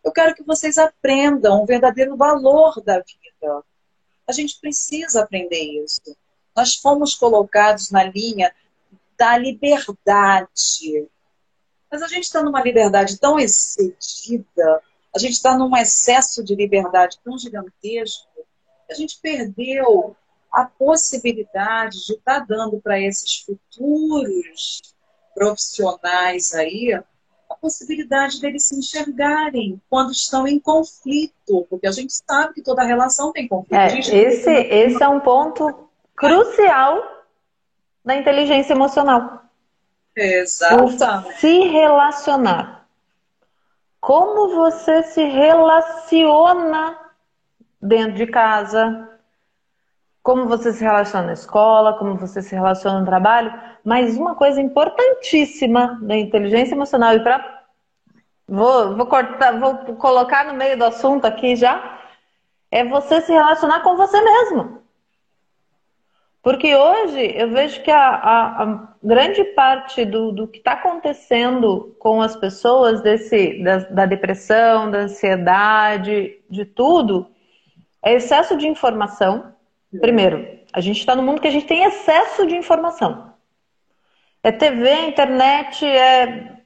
Eu 0.03 0.11
quero 0.11 0.35
que 0.35 0.43
vocês 0.43 0.77
aprendam 0.77 1.63
o 1.63 1.65
verdadeiro 1.65 2.17
valor 2.17 2.81
da 2.81 2.97
vida. 2.99 3.63
A 4.27 4.33
gente 4.33 4.59
precisa 4.59 5.23
aprender 5.23 5.63
isso. 5.83 6.01
Nós 6.53 6.75
fomos 6.75 7.15
colocados 7.15 7.91
na 7.91 8.03
linha 8.03 8.53
da 9.17 9.37
liberdade. 9.37 11.07
Mas 11.89 12.01
a 12.01 12.07
gente 12.09 12.25
está 12.25 12.43
numa 12.43 12.61
liberdade 12.61 13.17
tão 13.17 13.39
excedida, 13.39 14.83
a 15.15 15.19
gente 15.19 15.33
está 15.33 15.57
num 15.57 15.77
excesso 15.77 16.43
de 16.43 16.55
liberdade 16.55 17.17
tão 17.23 17.37
gigantesco, 17.37 18.27
que 18.85 18.91
a 18.91 18.95
gente 18.95 19.17
perdeu 19.21 20.13
a 20.51 20.65
possibilidade 20.65 22.05
de 22.05 22.15
estar 22.15 22.41
tá 22.41 22.45
dando 22.45 22.81
para 22.81 22.99
esses 22.99 23.45
futuros 23.45 24.94
profissionais 25.35 26.53
aí 26.55 26.97
a 27.49 27.55
possibilidade 27.55 28.41
deles 28.41 28.67
se 28.67 28.75
enxergarem 28.75 29.79
quando 29.89 30.11
estão 30.11 30.47
em 30.47 30.59
conflito, 30.59 31.67
porque 31.69 31.87
a 31.87 31.91
gente 31.91 32.13
sabe 32.13 32.55
que 32.55 32.63
toda 32.63 32.83
relação 32.83 33.31
tem 33.31 33.47
conflito. 33.47 33.75
É, 33.75 33.99
esse, 33.99 34.49
esse 34.49 35.03
é 35.03 35.07
um 35.07 35.19
ponto 35.19 35.89
crucial 36.15 37.03
da 38.03 38.15
inteligência 38.15 38.73
emocional. 38.73 39.43
Exatamente. 40.15 41.39
se 41.39 41.59
relacionar. 41.59 42.87
Como 43.99 44.55
você 44.55 45.03
se 45.03 45.23
relaciona 45.23 46.97
dentro 47.81 48.13
de 48.13 48.27
casa, 48.27 49.14
como 50.25 50.47
você 50.47 50.73
se 50.73 50.83
relaciona 50.83 51.27
na 51.27 51.33
escola, 51.33 51.93
como 51.99 52.15
você 52.15 52.41
se 52.41 52.55
relaciona 52.55 52.99
no 52.99 53.05
trabalho, 53.05 53.53
mas 53.83 54.17
uma 54.17 54.33
coisa 54.33 54.59
importantíssima 54.59 55.99
da 56.01 56.17
inteligência 56.17 56.73
emocional 56.73 57.13
e 57.13 57.19
para 57.19 57.61
vou, 58.47 58.97
vou 58.97 59.05
cortar, 59.05 59.59
vou 59.59 59.75
colocar 59.97 60.45
no 60.45 60.55
meio 60.55 60.79
do 60.79 60.85
assunto 60.85 61.25
aqui 61.25 61.55
já, 61.55 61.99
é 62.71 62.83
você 62.83 63.21
se 63.21 63.31
relacionar 63.31 63.81
com 63.81 63.95
você 63.95 64.19
mesmo. 64.19 64.81
Porque 66.41 66.75
hoje 66.75 67.31
eu 67.37 67.51
vejo 67.51 67.83
que 67.83 67.91
a, 67.91 68.09
a, 68.09 68.63
a 68.63 68.87
grande 69.03 69.43
parte 69.43 70.05
do, 70.05 70.31
do 70.31 70.47
que 70.47 70.57
está 70.57 70.71
acontecendo 70.71 71.95
com 71.99 72.19
as 72.19 72.35
pessoas 72.35 72.99
desse, 73.03 73.61
da, 73.61 73.77
da 73.77 74.05
depressão, 74.07 74.89
da 74.89 75.01
ansiedade, 75.01 76.39
de 76.49 76.65
tudo, 76.65 77.27
é 78.03 78.15
excesso 78.15 78.57
de 78.57 78.67
informação 78.67 79.53
Primeiro, 79.99 80.59
a 80.73 80.81
gente 80.81 80.99
está 80.99 81.15
no 81.15 81.23
mundo 81.23 81.41
que 81.41 81.47
a 81.47 81.51
gente 81.51 81.65
tem 81.65 81.83
excesso 81.83 82.45
de 82.45 82.55
informação. 82.55 83.33
É 84.43 84.51
TV, 84.51 85.07
internet, 85.07 85.85
é 85.85 86.61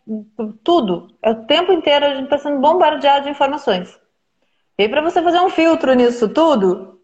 tudo. 0.63 1.07
É 1.21 1.31
o 1.31 1.45
tempo 1.45 1.71
inteiro 1.71 2.05
a 2.05 2.15
gente 2.15 2.25
está 2.25 2.37
sendo 2.37 2.59
bombardeado 2.59 3.25
de 3.25 3.31
informações. 3.31 3.99
E 4.77 4.83
aí, 4.83 4.89
para 4.89 5.01
você 5.01 5.21
fazer 5.21 5.39
um 5.39 5.49
filtro 5.49 5.93
nisso 5.93 6.29
tudo, 6.29 6.99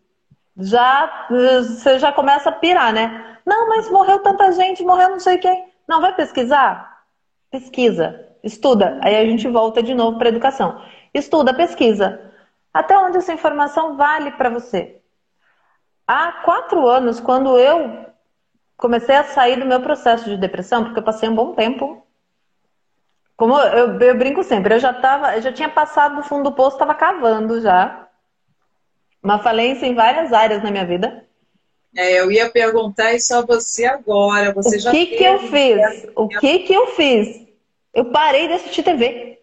já 0.58 1.28
você 1.30 2.00
já 2.00 2.12
começa 2.12 2.50
a 2.50 2.54
pirar, 2.54 2.94
né? 2.94 3.38
Não, 3.46 3.70
mas 3.70 3.90
morreu 3.90 4.20
tanta 4.20 4.52
gente, 4.54 4.84
morreu 4.84 5.10
não 5.10 5.20
sei 5.20 5.38
quem. 5.38 5.72
Não, 5.88 6.02
vai 6.02 6.16
pesquisar? 6.16 7.04
Pesquisa, 7.52 8.28
estuda. 8.44 9.00
Aí 9.04 9.16
a 9.16 9.26
gente 9.26 9.48
volta 9.48 9.84
de 9.84 9.94
novo 9.94 10.18
para 10.18 10.30
a 10.30 10.32
educação. 10.32 10.82
Estuda, 11.14 11.54
pesquisa. 11.54 12.20
Até 12.74 12.98
onde 12.98 13.18
essa 13.18 13.34
informação 13.34 13.96
vale 13.96 14.32
para 14.32 14.50
você? 14.50 15.02
Há 16.08 16.32
quatro 16.44 16.88
anos, 16.88 17.20
quando 17.20 17.58
eu 17.58 18.06
comecei 18.78 19.16
a 19.16 19.24
sair 19.24 19.60
do 19.60 19.66
meu 19.66 19.82
processo 19.82 20.26
de 20.26 20.38
depressão, 20.38 20.84
porque 20.84 21.00
eu 21.00 21.04
passei 21.04 21.30
um 21.30 21.36
bom 21.36 21.54
tempo. 21.54 22.06
Como 23.36 23.58
eu, 23.60 24.00
eu 24.00 24.18
brinco 24.18 24.44
sempre, 24.44 24.76
eu 24.76 24.80
já 24.80 24.94
tava, 24.94 25.36
eu 25.36 25.42
já 25.42 25.52
tinha 25.52 25.70
passado 25.70 26.18
do 26.18 26.24
fundo 26.24 26.50
do 26.50 26.56
poço, 26.56 26.76
estava 26.76 26.94
cavando 26.94 27.62
já. 27.62 28.08
Uma 29.22 29.40
falência 29.40 29.86
em 29.86 29.96
várias 29.96 30.32
áreas 30.32 30.64
na 30.64 30.72
minha 30.72 30.86
vida. 30.86 31.26
É, 31.96 32.20
eu 32.20 32.32
ia 32.32 32.50
perguntar 32.50 33.14
isso 33.14 33.34
a 33.34 33.42
você 33.42 33.86
agora. 33.86 34.54
Você 34.54 34.78
o 34.78 34.80
já 34.80 34.92
que 34.92 35.06
que 35.06 35.24
eu 35.24 35.40
fiz? 35.40 36.08
O 36.16 36.28
que 36.28 36.60
que 36.60 36.74
eu 36.74 36.88
fiz? 36.88 37.46
Eu 37.94 38.06
parei 38.12 38.48
de 38.48 38.54
assistir 38.54 38.84
TV. 38.84 39.40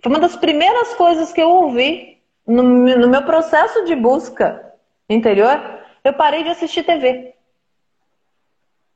Foi 0.00 0.12
uma 0.12 0.20
das 0.20 0.36
primeiras 0.36 0.94
coisas 0.94 1.32
que 1.32 1.40
eu 1.40 1.50
ouvi 1.50 2.22
no, 2.46 2.62
no 2.62 3.08
meu 3.08 3.22
processo 3.24 3.84
de 3.84 3.96
busca 3.96 4.72
interior 5.08 5.77
eu 6.08 6.14
parei 6.14 6.42
de 6.42 6.50
assistir 6.50 6.82
TV. 6.82 7.34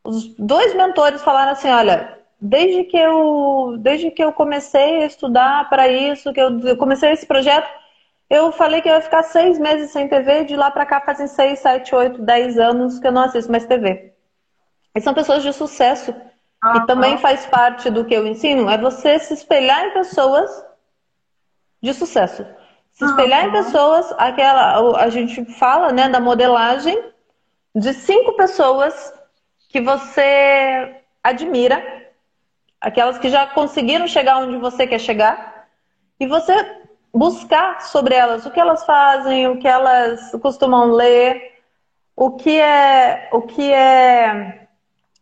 Os 0.04 0.34
dois 0.36 0.74
mentores 0.74 1.22
falaram 1.22 1.52
assim: 1.52 1.68
olha, 1.68 2.18
desde 2.40 2.84
que 2.84 2.96
eu, 2.96 3.76
desde 3.78 4.10
que 4.10 4.22
eu 4.22 4.32
comecei 4.32 5.02
a 5.02 5.06
estudar 5.06 5.68
para 5.68 5.88
isso, 5.88 6.32
que 6.32 6.40
eu, 6.40 6.76
comecei 6.76 7.12
esse 7.12 7.26
projeto, 7.26 7.68
eu 8.28 8.50
falei 8.50 8.80
que 8.80 8.88
eu 8.88 8.94
ia 8.94 9.00
ficar 9.00 9.22
seis 9.22 9.58
meses 9.58 9.90
sem 9.90 10.08
TV, 10.08 10.44
de 10.44 10.56
lá 10.56 10.70
para 10.70 10.86
cá 10.86 11.00
fazem 11.00 11.26
seis, 11.26 11.60
sete, 11.60 11.94
oito, 11.94 12.22
dez 12.22 12.58
anos 12.58 12.98
que 12.98 13.06
eu 13.06 13.12
não 13.12 13.22
assisto 13.22 13.50
mais 13.50 13.66
TV. 13.66 14.12
E 14.94 15.00
são 15.00 15.14
pessoas 15.14 15.42
de 15.42 15.52
sucesso. 15.52 16.12
Uhum. 16.64 16.76
E 16.76 16.86
também 16.86 17.18
faz 17.18 17.46
parte 17.46 17.90
do 17.90 18.04
que 18.04 18.14
eu 18.14 18.26
ensino, 18.26 18.70
é 18.70 18.78
você 18.78 19.18
se 19.18 19.34
espelhar 19.34 19.86
em 19.86 19.92
pessoas 19.92 20.64
de 21.82 21.92
sucesso. 21.92 22.46
Se 23.02 23.06
espelhar 23.06 23.46
em 23.46 23.50
pessoas, 23.50 24.14
aquela, 24.16 24.94
a 25.02 25.08
gente 25.08 25.44
fala 25.56 25.90
né, 25.90 26.08
da 26.08 26.20
modelagem 26.20 26.96
de 27.74 27.92
cinco 27.94 28.34
pessoas 28.34 29.12
que 29.68 29.80
você 29.80 31.00
admira, 31.20 31.82
aquelas 32.80 33.18
que 33.18 33.28
já 33.28 33.44
conseguiram 33.44 34.06
chegar 34.06 34.38
onde 34.38 34.56
você 34.56 34.86
quer 34.86 35.00
chegar, 35.00 35.66
e 36.20 36.28
você 36.28 36.54
buscar 37.12 37.80
sobre 37.80 38.14
elas 38.14 38.46
o 38.46 38.52
que 38.52 38.60
elas 38.60 38.84
fazem, 38.84 39.48
o 39.48 39.58
que 39.58 39.66
elas 39.66 40.30
costumam 40.40 40.92
ler, 40.92 41.60
o 42.14 42.30
que 42.36 42.56
é 42.60 43.28
o 43.32 43.42
que 43.42 43.72
é 43.72 44.68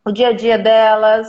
o 0.04 0.12
dia 0.12 0.28
a 0.28 0.32
dia 0.34 0.58
delas, 0.58 1.26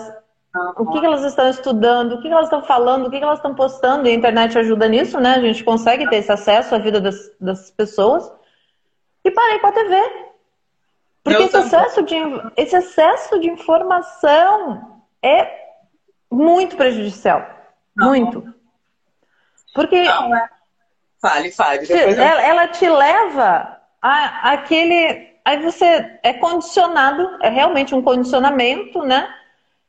o 0.77 0.85
que, 0.91 0.99
que, 0.99 1.05
elas 1.05 1.23
estão 1.23 1.49
estudando, 1.49 2.13
o 2.13 2.21
que, 2.21 2.27
elas 2.27 2.45
estão 2.45 2.61
falando, 2.61 3.07
o 3.07 3.09
que, 3.09 3.17
elas 3.17 3.39
estão 3.39 3.55
postando, 3.55 4.07
e 4.07 4.11
a 4.11 4.13
internet 4.13 4.57
ajuda 4.57 4.87
nisso, 4.87 5.19
né? 5.19 5.35
A 5.35 5.41
gente 5.41 5.63
consegue 5.63 6.09
ter 6.09 6.17
esse 6.17 6.31
acesso 6.31 6.75
à 6.75 6.77
vida 6.77 6.99
das, 6.99 7.31
das 7.39 7.71
pessoas. 7.71 8.29
E 9.23 9.31
parei 9.31 9.59
com 9.59 9.67
a 9.67 9.71
TV. 9.71 9.95
Porque 11.23 11.43
esse 11.43 11.57
excesso, 11.57 12.01
de, 12.03 12.15
esse 12.57 13.39
de 13.39 13.49
informação 13.49 15.01
é 15.21 15.61
muito 16.29 16.75
prejudicial. 16.75 17.47
Não. 17.95 18.07
Muito. 18.07 18.53
Porque. 19.73 20.03
Não, 20.03 20.35
é. 20.35 20.49
Fale, 21.21 21.51
fale. 21.51 21.91
Ela, 21.91 22.41
ela 22.41 22.67
te 22.67 22.89
leva 22.89 23.77
a, 24.01 24.51
aquele. 24.53 25.31
Aí 25.45 25.61
você 25.61 26.19
é 26.23 26.33
condicionado, 26.33 27.37
é 27.41 27.49
realmente 27.49 27.95
um 27.95 28.01
condicionamento, 28.01 29.03
né? 29.03 29.33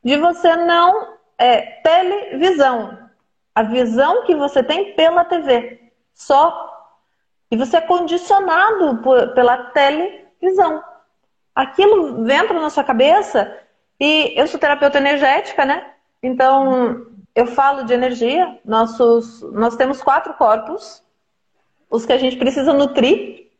De 0.02 0.16
você 0.16 0.56
não 0.56 1.14
é, 1.38 1.60
televisão. 1.82 2.98
A 3.54 3.62
visão 3.62 4.24
que 4.24 4.34
você 4.34 4.62
tem 4.62 4.94
pela 4.94 5.24
TV. 5.24 5.92
Só. 6.14 6.70
E 7.50 7.56
você 7.56 7.76
é 7.76 7.80
condicionado 7.82 8.98
por, 9.02 9.34
pela 9.34 9.58
televisão. 9.70 10.82
Aquilo 11.54 12.30
entra 12.30 12.58
na 12.58 12.70
sua 12.70 12.82
cabeça 12.82 13.58
e 14.00 14.32
eu 14.36 14.46
sou 14.46 14.58
terapeuta 14.58 14.98
energética, 14.98 15.64
né? 15.64 15.92
Então, 16.22 17.06
eu 17.34 17.46
falo 17.46 17.84
de 17.84 17.92
energia. 17.92 18.58
Nossos, 18.64 19.42
nós 19.52 19.76
temos 19.76 20.02
quatro 20.02 20.32
corpos. 20.34 21.02
Os 21.90 22.06
que 22.06 22.12
a 22.12 22.18
gente 22.18 22.36
precisa 22.36 22.72
nutrir 22.72 23.51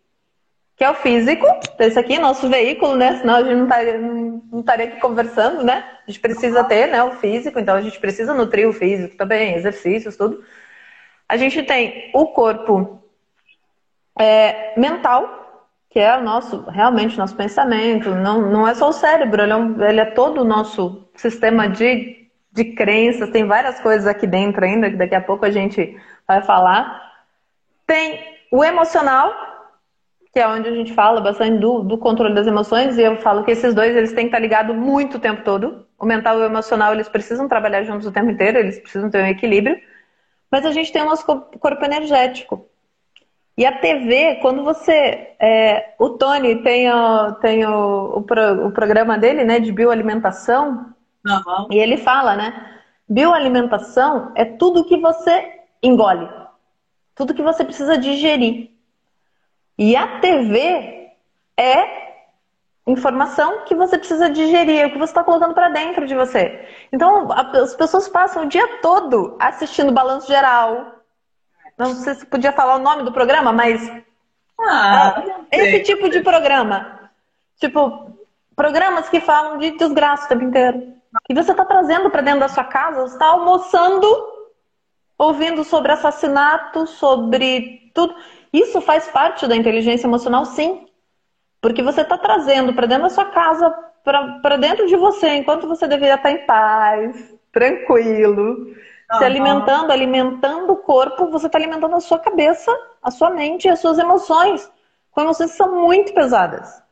que 0.77 0.85
é 0.85 0.91
o 0.91 0.95
físico, 0.95 1.47
esse 1.79 1.99
aqui 1.99 2.15
é 2.15 2.19
nosso 2.19 2.49
veículo, 2.49 2.97
né? 2.97 3.19
Senão 3.19 3.37
a 3.37 3.43
gente 3.43 3.55
não 3.55 3.65
estaria, 3.65 3.99
não 3.99 4.61
estaria 4.61 4.87
aqui 4.87 5.01
conversando, 5.01 5.63
né? 5.63 5.85
A 6.07 6.11
gente 6.11 6.21
precisa 6.21 6.65
ter 6.65 6.89
né, 6.89 7.03
o 7.05 7.13
físico, 7.13 7.59
então 7.59 7.77
a 7.77 7.83
gente 7.83 8.01
precisa 8.01 8.35
nutrir 8.35 8.69
o 8.69 8.73
físico 8.73 9.17
também, 9.17 9.55
exercícios, 9.55 10.17
tudo. 10.17 10.43
A 11.29 11.37
gente 11.37 11.63
tem 11.63 12.11
o 12.15 12.27
corpo 12.27 13.03
é, 14.19 14.79
mental, 14.79 15.43
que 15.91 15.99
é 15.99 16.17
o 16.17 16.23
nosso, 16.23 16.63
realmente, 16.71 17.19
nosso 17.19 17.37
pensamento. 17.37 18.11
Não, 18.11 18.41
não 18.51 18.67
é 18.67 18.75
só 18.75 18.89
o 18.89 18.93
cérebro, 18.93 19.43
ele 19.43 19.53
é, 19.53 19.57
um, 19.57 19.83
ele 19.83 20.01
é 20.01 20.07
todo 20.07 20.41
o 20.41 20.45
nosso 20.45 21.07
sistema 21.15 21.69
de, 21.69 22.29
de 22.51 22.65
crenças. 22.75 23.31
Tem 23.31 23.47
várias 23.47 23.79
coisas 23.81 24.07
aqui 24.07 24.27
dentro 24.27 24.65
ainda, 24.65 24.91
que 24.91 24.97
daqui 24.97 25.15
a 25.15 25.21
pouco 25.21 25.45
a 25.45 25.51
gente 25.51 25.97
vai 26.27 26.43
falar. 26.43 27.13
Tem 27.87 28.21
o 28.51 28.65
emocional, 28.65 29.33
que 30.33 30.41
é 30.41 30.49
onde 30.49 30.69
a 30.69 30.75
gente 30.75 30.95
fala 30.95 31.21
bastante 31.21 31.59
do, 31.59 31.83
do 31.83 31.99
controle 31.99 32.35
das 32.35 32.47
emoções, 32.47 32.97
e 32.97 33.03
eu 33.03 33.17
falo 33.19 33.45
que 33.45 33.51
esses 33.51 33.75
dois 33.75 33.95
eles 33.95 34.13
têm 34.13 34.25
que 34.25 34.29
estar 34.29 34.39
ligados 34.39 34.75
muito 34.75 35.19
o 35.19 35.21
tempo 35.21 35.45
todo. 35.45 35.87
O 35.99 36.07
mental 36.07 36.39
e 36.39 36.43
o 36.43 36.47
emocional, 36.47 36.95
eles 36.95 37.09
precisam 37.09 37.47
trabalhar 37.47 37.83
juntos 37.83 38.07
o 38.07 38.13
tempo 38.13 38.31
inteiro, 38.31 38.59
eles 38.59 38.79
precisam 38.79 39.11
ter 39.11 39.23
um 39.23 39.27
equilíbrio. 39.27 39.79
Mas 40.51 40.65
a 40.65 40.71
gente 40.71 40.91
tem 40.91 41.03
o 41.03 41.07
nosso 41.07 41.25
corpo 41.27 41.85
energético. 41.85 42.67
E 43.57 43.67
a 43.67 43.79
TV, 43.79 44.37
quando 44.41 44.65
você. 44.65 45.35
É, 45.39 45.95
o 45.99 46.11
Tony 46.11 46.63
tem, 46.63 46.91
o, 46.91 47.33
tem 47.35 47.67
o, 47.67 48.19
o, 48.19 48.23
pro, 48.23 48.67
o, 48.69 48.73
programa 48.73 49.19
dele, 49.19 49.45
né, 49.45 49.61
de 49.61 49.71
bioalimentação, 49.71 50.95
uhum. 51.27 51.69
e 51.71 51.79
ele 51.79 51.99
fala, 51.99 52.35
né? 52.35 52.79
Bioalimentação 53.07 54.33
é 54.35 54.47
tudo 54.47 54.87
que 54.87 54.97
você 54.97 55.61
engole, 55.83 56.29
tudo 57.15 57.35
que 57.35 57.43
você 57.43 57.63
precisa 57.63 57.99
digerir. 57.99 58.72
E 59.83 59.97
a 59.97 60.21
TV 60.21 61.11
é 61.59 62.13
informação 62.87 63.65
que 63.65 63.75
você 63.75 63.99
precisa 63.99 64.31
digerir, 64.31 64.81
é 64.81 64.87
o 64.87 64.93
que 64.93 64.99
você 64.99 65.11
está 65.11 65.25
colocando 65.25 65.55
para 65.55 65.71
dentro 65.71 66.07
de 66.07 66.15
você. 66.15 66.65
Então, 66.93 67.27
as 67.33 67.75
pessoas 67.75 68.09
passam 68.09 68.45
o 68.45 68.49
dia 68.49 68.79
todo 68.81 69.37
assistindo 69.41 69.91
balanço 69.91 70.29
geral. 70.29 71.01
Não 71.77 71.95
sei 71.97 72.15
se 72.15 72.25
podia 72.27 72.53
falar 72.53 72.77
o 72.77 72.83
nome 72.83 73.03
do 73.03 73.11
programa, 73.11 73.53
mas 73.53 73.91
ah, 74.61 75.21
esse 75.51 75.81
tipo 75.81 76.09
de 76.09 76.21
programa. 76.21 77.11
Tipo, 77.59 78.17
programas 78.55 79.09
que 79.09 79.21
falam 79.21 79.59
de 79.59 79.73
desgraça 79.73 80.27
o 80.27 80.29
tempo 80.29 80.45
inteiro. 80.45 80.95
Que 81.25 81.35
você 81.35 81.51
está 81.51 81.65
trazendo 81.65 82.09
para 82.09 82.23
dentro 82.23 82.39
da 82.39 82.49
sua 82.49 82.65
casa, 82.65 83.01
você 83.01 83.15
está 83.15 83.27
almoçando, 83.27 84.07
ouvindo 85.19 85.65
sobre 85.65 85.91
assassinato, 85.91 86.87
sobre 86.87 87.91
tudo. 87.93 88.15
Isso 88.53 88.81
faz 88.81 89.09
parte 89.09 89.47
da 89.47 89.57
inteligência 89.57 90.07
emocional, 90.07 90.45
sim. 90.45 90.87
Porque 91.61 91.83
você 91.83 92.03
está 92.03 92.19
trazendo 92.19 92.75
para 92.75 92.87
dentro 92.87 93.05
da 93.05 93.11
sua 93.11 93.25
casa, 93.27 93.71
para 94.05 94.57
dentro 94.57 94.87
de 94.87 94.97
você, 94.97 95.29
enquanto 95.37 95.67
você 95.67 95.87
deveria 95.87 96.17
estar 96.17 96.31
em 96.31 96.45
paz, 96.45 97.35
tranquilo, 97.53 98.43
uhum. 98.43 98.75
se 99.19 99.25
alimentando, 99.25 99.91
alimentando 99.91 100.73
o 100.73 100.77
corpo, 100.77 101.31
você 101.31 101.47
está 101.47 101.57
alimentando 101.59 101.95
a 101.95 102.01
sua 102.01 102.19
cabeça, 102.19 102.71
a 103.03 103.11
sua 103.11 103.31
mente 103.31 103.67
e 103.67 103.71
as 103.71 103.79
suas 103.79 103.99
emoções. 103.99 104.69
Com 105.13 105.21
emoções 105.21 105.51
que 105.53 105.57
são 105.57 105.87
muito 105.87 106.13
pesadas. 106.13 106.83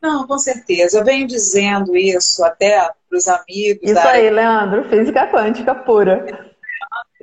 Não, 0.00 0.26
com 0.26 0.38
certeza. 0.38 0.98
Eu 0.98 1.04
venho 1.04 1.26
dizendo 1.26 1.96
isso 1.96 2.44
até 2.44 2.80
para 3.08 3.18
os 3.18 3.26
amigos. 3.26 3.90
Isso 3.90 4.08
aí, 4.08 4.30
Leandro, 4.30 4.84
física 4.84 5.26
quântica 5.26 5.74
pura. 5.74 6.45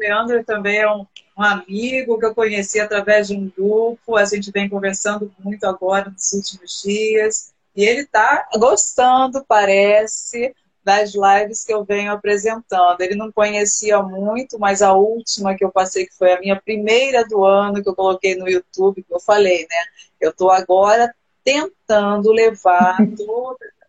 Leandro 0.04 0.44
também 0.44 0.78
é 0.78 0.92
um, 0.92 1.06
um, 1.38 1.44
amigo 1.44 2.20
que 2.20 2.26
eu 2.26 2.36
conheci 2.36 2.80
através 2.80 3.28
de 3.28 3.36
um 3.36 3.50
grupo. 3.50 4.18
A 4.18 4.26
gente 4.26 4.52
vem 4.52 4.68
conversando 4.68 5.32
muito 5.40 5.64
agora 5.64 6.10
nos 6.10 6.34
últimos 6.34 6.82
dias. 6.84 7.54
E 7.76 7.84
ele 7.86 8.02
está 8.02 8.48
gostando, 8.58 9.44
parece, 9.48 10.54
das 10.84 11.14
lives 11.14 11.64
que 11.64 11.74
eu 11.74 11.86
venho 11.86 12.12
apresentando. 12.12 13.00
Ele 13.00 13.16
não 13.16 13.32
conhecia 13.32 14.02
muito, 14.02 14.60
mas 14.60 14.82
a 14.82 14.94
última 14.94 15.56
que 15.56 15.64
eu 15.64 15.72
passei, 15.72 16.06
que 16.06 16.16
foi 16.16 16.34
a 16.34 16.40
minha 16.40 16.60
primeira 16.60 17.26
do 17.26 17.46
ano, 17.46 17.82
que 17.82 17.90
eu 17.90 17.96
coloquei 17.96 18.36
no 18.36 18.50
YouTube, 18.50 19.04
que 19.04 19.14
eu 19.14 19.20
falei, 19.20 19.62
né? 19.62 19.86
Eu 20.20 20.32
estou 20.32 20.52
agora 20.52 21.14
tentando 21.44 22.32
levar 22.32 22.98
todas 23.18 23.83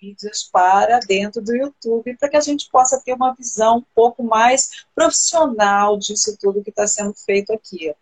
mídias 0.00 0.42
para 0.44 0.98
dentro 1.00 1.42
do 1.42 1.54
YouTube, 1.54 2.16
para 2.16 2.28
que 2.28 2.36
a 2.36 2.40
gente 2.40 2.68
possa 2.70 3.00
ter 3.04 3.14
uma 3.14 3.34
visão 3.34 3.78
um 3.78 3.84
pouco 3.94 4.22
mais 4.22 4.84
profissional 4.94 5.96
disso 5.96 6.36
tudo 6.40 6.62
que 6.62 6.70
está 6.70 6.86
sendo 6.86 7.14
feito 7.14 7.52
aqui. 7.52 7.94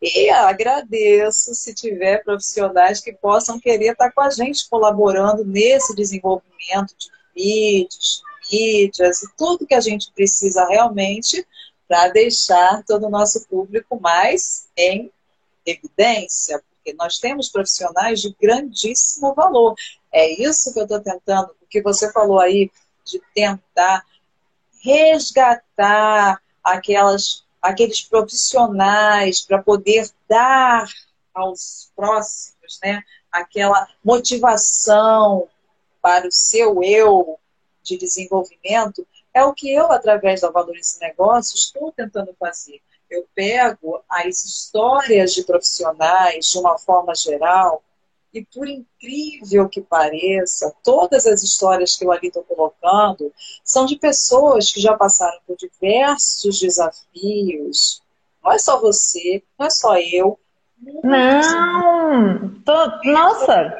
E 0.00 0.30
agradeço 0.30 1.54
se 1.54 1.74
tiver 1.74 2.24
profissionais 2.24 3.00
que 3.00 3.12
possam 3.12 3.60
querer 3.60 3.92
estar 3.92 4.10
com 4.12 4.22
a 4.22 4.30
gente 4.30 4.68
colaborando 4.68 5.44
nesse 5.44 5.94
desenvolvimento 5.94 6.94
de 6.96 7.10
vídeos, 7.34 8.22
mídias 8.50 9.22
e 9.22 9.28
tudo 9.36 9.66
que 9.66 9.74
a 9.74 9.80
gente 9.80 10.10
precisa 10.12 10.66
realmente 10.66 11.46
para 11.86 12.08
deixar 12.08 12.82
todo 12.84 13.06
o 13.06 13.10
nosso 13.10 13.46
público 13.46 14.00
mais 14.00 14.68
em 14.76 15.10
evidência, 15.66 16.62
porque 16.80 16.94
nós 16.94 17.18
temos 17.18 17.48
profissionais 17.48 18.20
de 18.20 18.34
grandíssimo 18.40 19.34
valor. 19.34 19.74
É 20.10 20.28
isso 20.42 20.72
que 20.72 20.80
eu 20.80 20.84
estou 20.84 21.00
tentando, 21.00 21.54
o 21.60 21.66
que 21.66 21.82
você 21.82 22.10
falou 22.12 22.40
aí, 22.40 22.70
de 23.04 23.20
tentar 23.34 24.04
resgatar 24.82 26.40
aquelas, 26.64 27.44
aqueles 27.60 28.02
profissionais 28.02 29.42
para 29.42 29.62
poder 29.62 30.10
dar 30.28 30.88
aos 31.34 31.92
próximos, 31.94 32.78
né, 32.82 33.02
aquela 33.30 33.86
motivação 34.02 35.48
para 36.00 36.26
o 36.26 36.32
seu 36.32 36.82
eu 36.82 37.38
de 37.82 37.96
desenvolvimento, 37.96 39.06
é 39.32 39.44
o 39.44 39.52
que 39.52 39.72
eu, 39.72 39.92
através 39.92 40.40
da 40.40 40.50
Valores 40.50 40.96
e 40.96 41.00
Negócios, 41.00 41.66
estou 41.66 41.92
tentando 41.92 42.34
fazer. 42.38 42.80
Eu 43.10 43.26
pego 43.34 44.02
as 44.08 44.44
histórias 44.44 45.34
de 45.34 45.42
profissionais, 45.42 46.46
de 46.46 46.58
uma 46.58 46.78
forma 46.78 47.14
geral, 47.14 47.82
e 48.32 48.44
por 48.44 48.68
incrível 48.68 49.68
que 49.68 49.80
pareça, 49.80 50.72
todas 50.84 51.26
as 51.26 51.42
histórias 51.42 51.96
que 51.96 52.04
eu 52.04 52.12
ali 52.12 52.28
estou 52.28 52.44
colocando 52.44 53.32
são 53.64 53.84
de 53.84 53.96
pessoas 53.96 54.70
que 54.70 54.80
já 54.80 54.96
passaram 54.96 55.40
por 55.44 55.56
diversos 55.56 56.60
desafios. 56.60 58.00
Não 58.42 58.52
é 58.52 58.58
só 58.58 58.80
você, 58.80 59.42
não 59.58 59.66
é 59.66 59.70
só 59.70 59.98
eu. 59.98 60.38
Não! 61.02 62.62
Tô... 62.64 63.10
Nossa! 63.10 63.76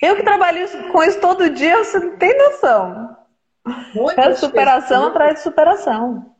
Eu 0.00 0.16
que 0.16 0.22
trabalho 0.22 0.92
com 0.92 1.02
isso 1.02 1.20
todo 1.20 1.50
dia, 1.50 1.84
você 1.84 1.98
não 1.98 2.16
tem 2.16 2.36
noção. 2.38 3.16
Muitas 3.94 4.26
é 4.26 4.34
superação 4.36 4.88
pessoas... 4.88 5.10
atrás 5.10 5.34
de 5.34 5.42
superação. 5.42 6.31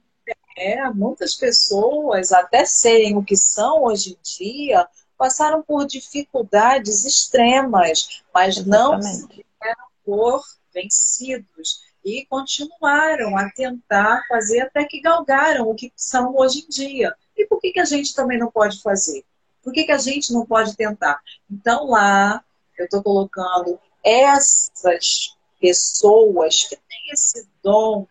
É, 0.56 0.88
muitas 0.90 1.34
pessoas, 1.34 2.32
até 2.32 2.64
serem 2.64 3.16
o 3.16 3.24
que 3.24 3.36
são 3.36 3.84
hoje 3.84 4.12
em 4.12 4.18
dia, 4.22 4.86
passaram 5.16 5.62
por 5.62 5.86
dificuldades 5.86 7.04
extremas, 7.04 8.22
mas 8.34 8.56
Exatamente. 8.56 8.68
não 8.68 9.02
se 9.02 9.46
deram 9.60 9.86
por 10.04 10.42
vencidos 10.74 11.80
e 12.04 12.26
continuaram 12.26 13.36
a 13.36 13.48
tentar 13.50 14.24
fazer 14.28 14.60
até 14.60 14.84
que 14.84 15.00
galgaram 15.00 15.68
o 15.68 15.74
que 15.74 15.92
são 15.94 16.36
hoje 16.36 16.64
em 16.64 16.68
dia. 16.68 17.14
E 17.36 17.46
por 17.46 17.60
que, 17.60 17.70
que 17.72 17.80
a 17.80 17.84
gente 17.84 18.14
também 18.14 18.38
não 18.38 18.50
pode 18.50 18.80
fazer? 18.82 19.24
Por 19.62 19.72
que, 19.72 19.84
que 19.84 19.92
a 19.92 19.98
gente 19.98 20.32
não 20.32 20.44
pode 20.44 20.76
tentar? 20.76 21.20
Então 21.50 21.86
lá 21.86 22.44
eu 22.76 22.86
estou 22.86 23.02
colocando 23.02 23.78
essas 24.02 25.36
pessoas 25.60 26.64
que 26.64 26.76
têm 26.76 27.12
esse 27.12 27.46
dom 27.62 28.06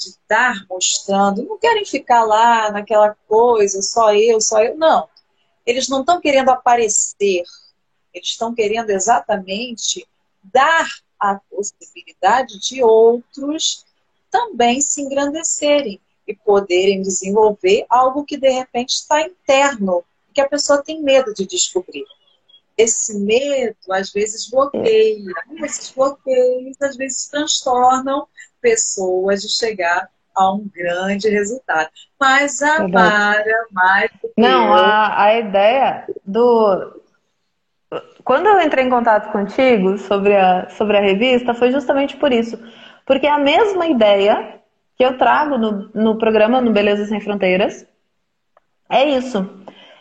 de 0.00 0.08
estar 0.08 0.64
mostrando, 0.68 1.44
não 1.44 1.58
querem 1.58 1.84
ficar 1.84 2.24
lá 2.24 2.70
naquela 2.72 3.14
coisa, 3.28 3.82
só 3.82 4.14
eu, 4.14 4.40
só 4.40 4.62
eu. 4.62 4.76
Não 4.76 5.08
eles 5.70 5.88
não 5.88 6.00
estão 6.00 6.20
querendo 6.20 6.48
aparecer, 6.50 7.44
eles 8.12 8.28
estão 8.28 8.54
querendo 8.54 8.90
exatamente 8.90 10.06
dar 10.42 10.88
a 11.18 11.38
possibilidade 11.50 12.58
de 12.58 12.82
outros 12.82 13.84
também 14.30 14.80
se 14.80 15.02
engrandecerem 15.02 16.00
e 16.26 16.34
poderem 16.34 17.02
desenvolver 17.02 17.84
algo 17.88 18.24
que 18.24 18.36
de 18.36 18.48
repente 18.48 18.90
está 18.90 19.22
interno, 19.22 20.04
que 20.32 20.40
a 20.40 20.48
pessoa 20.48 20.82
tem 20.82 21.02
medo 21.02 21.34
de 21.34 21.46
descobrir. 21.46 22.04
Esse 22.82 23.18
medo 23.18 23.76
às 23.90 24.12
vezes 24.12 24.50
bloqueia, 24.50 25.32
esses 25.62 25.90
bloqueios 25.92 26.76
às 26.80 26.96
vezes 26.96 27.28
transtornam 27.28 28.26
pessoas 28.60 29.42
de 29.42 29.48
chegar 29.48 30.08
a 30.34 30.52
um 30.52 30.68
grande 30.72 31.28
resultado. 31.28 31.88
Mas 32.18 32.62
a 32.62 32.86
Mara, 32.86 33.66
mais 33.72 34.10
Não, 34.36 34.72
a, 34.72 35.24
a 35.24 35.38
ideia 35.38 36.06
do. 36.24 37.00
Quando 38.24 38.46
eu 38.46 38.60
entrei 38.60 38.84
em 38.84 38.90
contato 38.90 39.32
contigo 39.32 39.98
sobre 39.98 40.36
a, 40.36 40.68
sobre 40.70 40.96
a 40.96 41.00
revista, 41.00 41.54
foi 41.54 41.72
justamente 41.72 42.16
por 42.16 42.32
isso. 42.32 42.58
Porque 43.04 43.26
é 43.26 43.30
a 43.30 43.38
mesma 43.38 43.86
ideia 43.86 44.60
que 44.96 45.04
eu 45.04 45.18
trago 45.18 45.58
no, 45.58 45.90
no 45.92 46.18
programa 46.18 46.60
no 46.60 46.72
Beleza 46.72 47.06
Sem 47.06 47.20
Fronteiras 47.20 47.84
é 48.88 49.04
isso. 49.04 49.48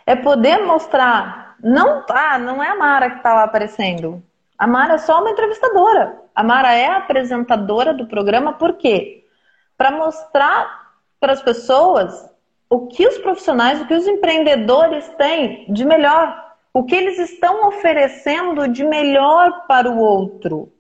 É 0.06 0.16
poder 0.16 0.66
mostrar. 0.66 1.49
Não, 1.64 2.04
ah, 2.10 2.38
não 2.38 2.64
é 2.64 2.70
a 2.70 2.76
Mara 2.76 3.10
que 3.10 3.18
está 3.18 3.34
lá 3.34 3.44
aparecendo. 3.44 4.24
A 4.58 4.68
Mara 4.68 4.96
é 4.96 4.98
só 4.98 5.20
uma 5.20 5.30
entrevistadora. 5.30 6.18
A 6.36 6.44
Mara 6.44 6.74
é 6.74 6.88
a 6.88 6.98
apresentadora 6.98 7.94
do 7.94 8.08
programa, 8.08 8.54
por 8.54 8.74
quê? 8.74 9.20
para 9.80 9.92
mostrar 9.92 10.90
para 11.22 11.32
as 11.32 11.42
pessoas 11.42 12.30
o 12.70 12.88
que 12.88 13.08
os 13.08 13.18
profissionais, 13.20 13.80
o 13.80 13.88
que 13.88 13.94
os 13.94 14.06
empreendedores 14.06 15.08
têm 15.18 15.66
de 15.72 15.86
melhor. 15.86 16.48
o 16.72 16.84
que 16.84 16.96
eles 16.96 17.18
estão 17.18 17.68
oferecendo 17.68 18.68
de 18.68 18.84
melhor 18.84 19.66
para 19.68 19.90
o 19.90 19.98
outro. 19.98 20.72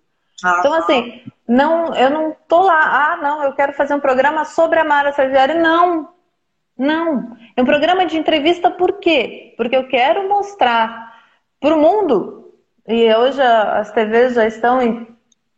Ah, 0.43 0.57
então, 0.59 0.73
assim, 0.73 1.23
não, 1.47 1.95
eu 1.95 2.11
não 2.11 2.35
tô 2.47 2.61
lá, 2.61 3.13
ah, 3.13 3.17
não, 3.17 3.43
eu 3.43 3.53
quero 3.53 3.73
fazer 3.73 3.95
um 3.95 3.99
programa 3.99 4.45
sobre 4.45 4.79
a 4.79 4.83
Mara 4.83 5.11
Sargiari. 5.11 5.55
Não, 5.55 6.09
não. 6.79 7.37
É 7.55 7.61
um 7.61 7.65
programa 7.65 8.05
de 8.05 8.17
entrevista 8.17 8.71
por 8.71 8.93
quê? 8.93 9.53
Porque 9.57 9.75
eu 9.75 9.87
quero 9.87 10.29
mostrar 10.29 11.13
para 11.59 11.75
o 11.75 11.81
mundo, 11.81 12.53
e 12.87 13.13
hoje 13.13 13.41
as 13.41 13.91
TVs 13.91 14.35
já 14.35 14.47
estão 14.47 14.81
em 14.81 15.07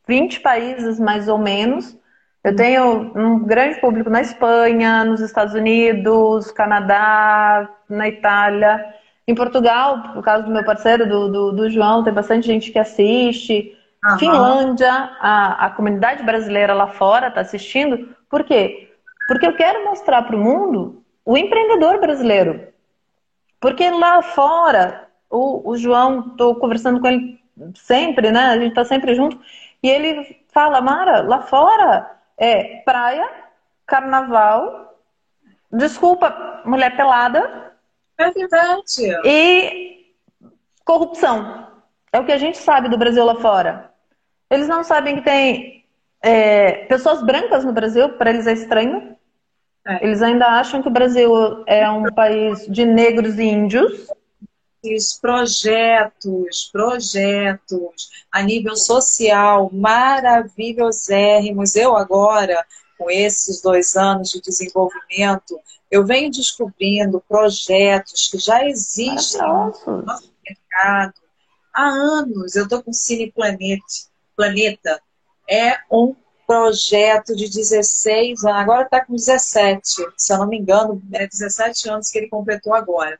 20 0.07 0.39
países 0.39 0.99
mais 0.99 1.27
ou 1.27 1.37
menos. 1.37 1.95
Eu 2.43 2.55
tenho 2.55 3.11
um 3.15 3.45
grande 3.45 3.79
público 3.79 4.09
na 4.09 4.21
Espanha, 4.21 5.05
nos 5.05 5.21
Estados 5.21 5.53
Unidos, 5.53 6.51
Canadá, 6.51 7.69
na 7.87 8.07
Itália. 8.07 8.83
Em 9.27 9.35
Portugal, 9.35 10.01
por 10.13 10.23
causa 10.23 10.43
do 10.43 10.51
meu 10.51 10.65
parceiro, 10.65 11.07
do, 11.07 11.31
do, 11.31 11.51
do 11.51 11.69
João, 11.69 12.03
tem 12.03 12.11
bastante 12.11 12.47
gente 12.47 12.71
que 12.71 12.79
assiste. 12.79 13.77
Uhum. 14.03 14.17
Finlândia, 14.17 14.91
a, 15.21 15.67
a 15.67 15.69
comunidade 15.69 16.23
brasileira 16.23 16.73
lá 16.73 16.87
fora 16.87 17.27
está 17.27 17.41
assistindo. 17.41 18.09
Por 18.27 18.43
quê? 18.43 18.89
Porque 19.27 19.45
eu 19.45 19.55
quero 19.55 19.85
mostrar 19.85 20.23
para 20.23 20.35
o 20.35 20.39
mundo 20.39 21.00
o 21.25 21.37
empreendedor 21.37 21.99
brasileiro. 21.99 22.67
Porque 23.59 23.89
lá 23.89 24.21
fora, 24.21 25.07
o, 25.29 25.69
o 25.69 25.77
João, 25.77 26.31
estou 26.31 26.55
conversando 26.55 26.99
com 26.99 27.07
ele 27.07 27.39
sempre, 27.75 28.31
né? 28.31 28.45
A 28.45 28.57
gente 28.57 28.69
está 28.69 28.83
sempre 28.83 29.13
junto. 29.15 29.39
E 29.83 29.89
ele 29.89 30.43
fala, 30.51 30.81
Mara, 30.81 31.21
lá 31.21 31.41
fora 31.41 32.19
é 32.37 32.81
praia, 32.83 33.29
carnaval, 33.85 34.97
desculpa, 35.71 36.61
mulher 36.65 36.95
pelada. 36.95 37.73
É 38.17 38.31
verdade. 38.31 39.15
E 39.25 40.13
corrupção. 40.83 41.67
É 42.11 42.19
o 42.19 42.25
que 42.25 42.31
a 42.31 42.37
gente 42.37 42.57
sabe 42.57 42.89
do 42.89 42.97
Brasil 42.97 43.23
lá 43.23 43.35
fora. 43.35 43.91
Eles 44.49 44.67
não 44.67 44.83
sabem 44.83 45.15
que 45.15 45.21
tem 45.21 45.85
é, 46.21 46.85
pessoas 46.85 47.23
brancas 47.23 47.63
no 47.63 47.71
Brasil, 47.71 48.09
para 48.09 48.31
eles 48.31 48.47
é 48.47 48.53
estranho. 48.53 49.15
É. 49.85 50.05
Eles 50.05 50.21
ainda 50.21 50.47
acham 50.47 50.81
que 50.81 50.87
o 50.87 50.91
Brasil 50.91 51.29
é 51.65 51.89
um 51.89 52.05
país 52.13 52.65
de 52.67 52.85
negros 52.85 53.37
e 53.37 53.43
índios. 53.43 54.07
Projetos, 55.21 56.69
projetos 56.71 58.09
a 58.31 58.41
nível 58.41 58.75
social 58.75 59.69
maravilhosérrimos. 59.71 61.75
Eu 61.75 61.95
agora, 61.95 62.65
com 62.97 63.07
esses 63.09 63.61
dois 63.61 63.95
anos 63.95 64.31
de 64.31 64.41
desenvolvimento, 64.41 65.59
eu 65.89 66.03
venho 66.03 66.31
descobrindo 66.31 67.23
projetos 67.27 68.29
que 68.31 68.39
já 68.39 68.67
existem 68.67 69.41
no 69.85 70.01
nosso 70.01 70.33
mercado 70.43 71.13
há 71.73 71.85
anos. 71.85 72.55
Eu 72.55 72.63
estou 72.63 72.81
com 72.81 72.89
o 72.89 72.93
Cine 72.93 73.31
Planeta 73.31 73.83
Planeta 74.35 75.01
é 75.47 75.77
um 75.91 76.15
projeto 76.51 77.33
de 77.33 77.47
16 77.47 78.43
anos, 78.43 78.59
agora 78.59 78.83
está 78.83 79.05
com 79.05 79.15
17, 79.15 80.05
se 80.17 80.33
eu 80.33 80.37
não 80.37 80.49
me 80.49 80.57
engano, 80.57 81.01
é 81.13 81.25
17 81.25 81.89
anos 81.89 82.09
que 82.09 82.17
ele 82.17 82.27
completou 82.27 82.73
agora. 82.73 83.17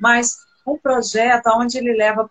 Mas 0.00 0.38
um 0.66 0.78
projeto 0.78 1.48
onde 1.48 1.76
ele 1.76 1.92
leva 1.92 2.26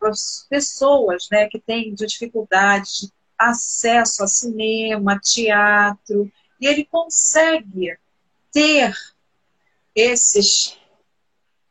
pessoas 0.50 1.28
né, 1.32 1.48
que 1.48 1.60
têm 1.60 1.94
dificuldade 1.94 3.02
de 3.02 3.14
acesso 3.38 4.24
a 4.24 4.28
cinema, 4.28 5.20
teatro, 5.20 6.32
e 6.60 6.66
ele 6.66 6.86
consegue 6.86 7.96
ter 8.52 8.96
esses, 9.94 10.76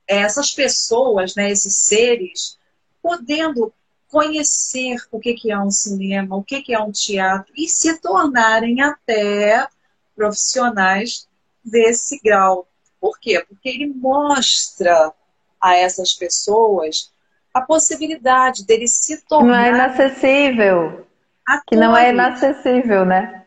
essas 0.06 0.52
pessoas, 0.52 1.34
né, 1.34 1.50
esses 1.50 1.74
seres, 1.74 2.56
podendo 3.02 3.74
conhecer 4.10 4.96
o 5.10 5.20
que, 5.20 5.34
que 5.34 5.52
é 5.52 5.58
um 5.58 5.70
cinema, 5.70 6.36
o 6.36 6.42
que, 6.42 6.60
que 6.62 6.74
é 6.74 6.80
um 6.80 6.90
teatro 6.90 7.52
e 7.56 7.68
se 7.68 7.98
tornarem 8.00 8.82
até 8.82 9.66
profissionais 10.14 11.28
desse 11.64 12.20
grau. 12.22 12.68
Por 13.00 13.18
quê? 13.18 13.44
Porque 13.48 13.68
ele 13.68 13.86
mostra 13.86 15.12
a 15.60 15.76
essas 15.76 16.12
pessoas 16.12 17.12
a 17.52 17.60
possibilidade 17.60 18.64
deles 18.64 18.96
se 18.96 19.22
tornar. 19.26 19.46
Não 19.46 19.54
é 19.54 19.68
inacessível. 19.68 21.06
Atores. 21.46 21.64
Que 21.68 21.76
não 21.76 21.96
é 21.96 22.10
inacessível, 22.10 23.04
né? 23.04 23.46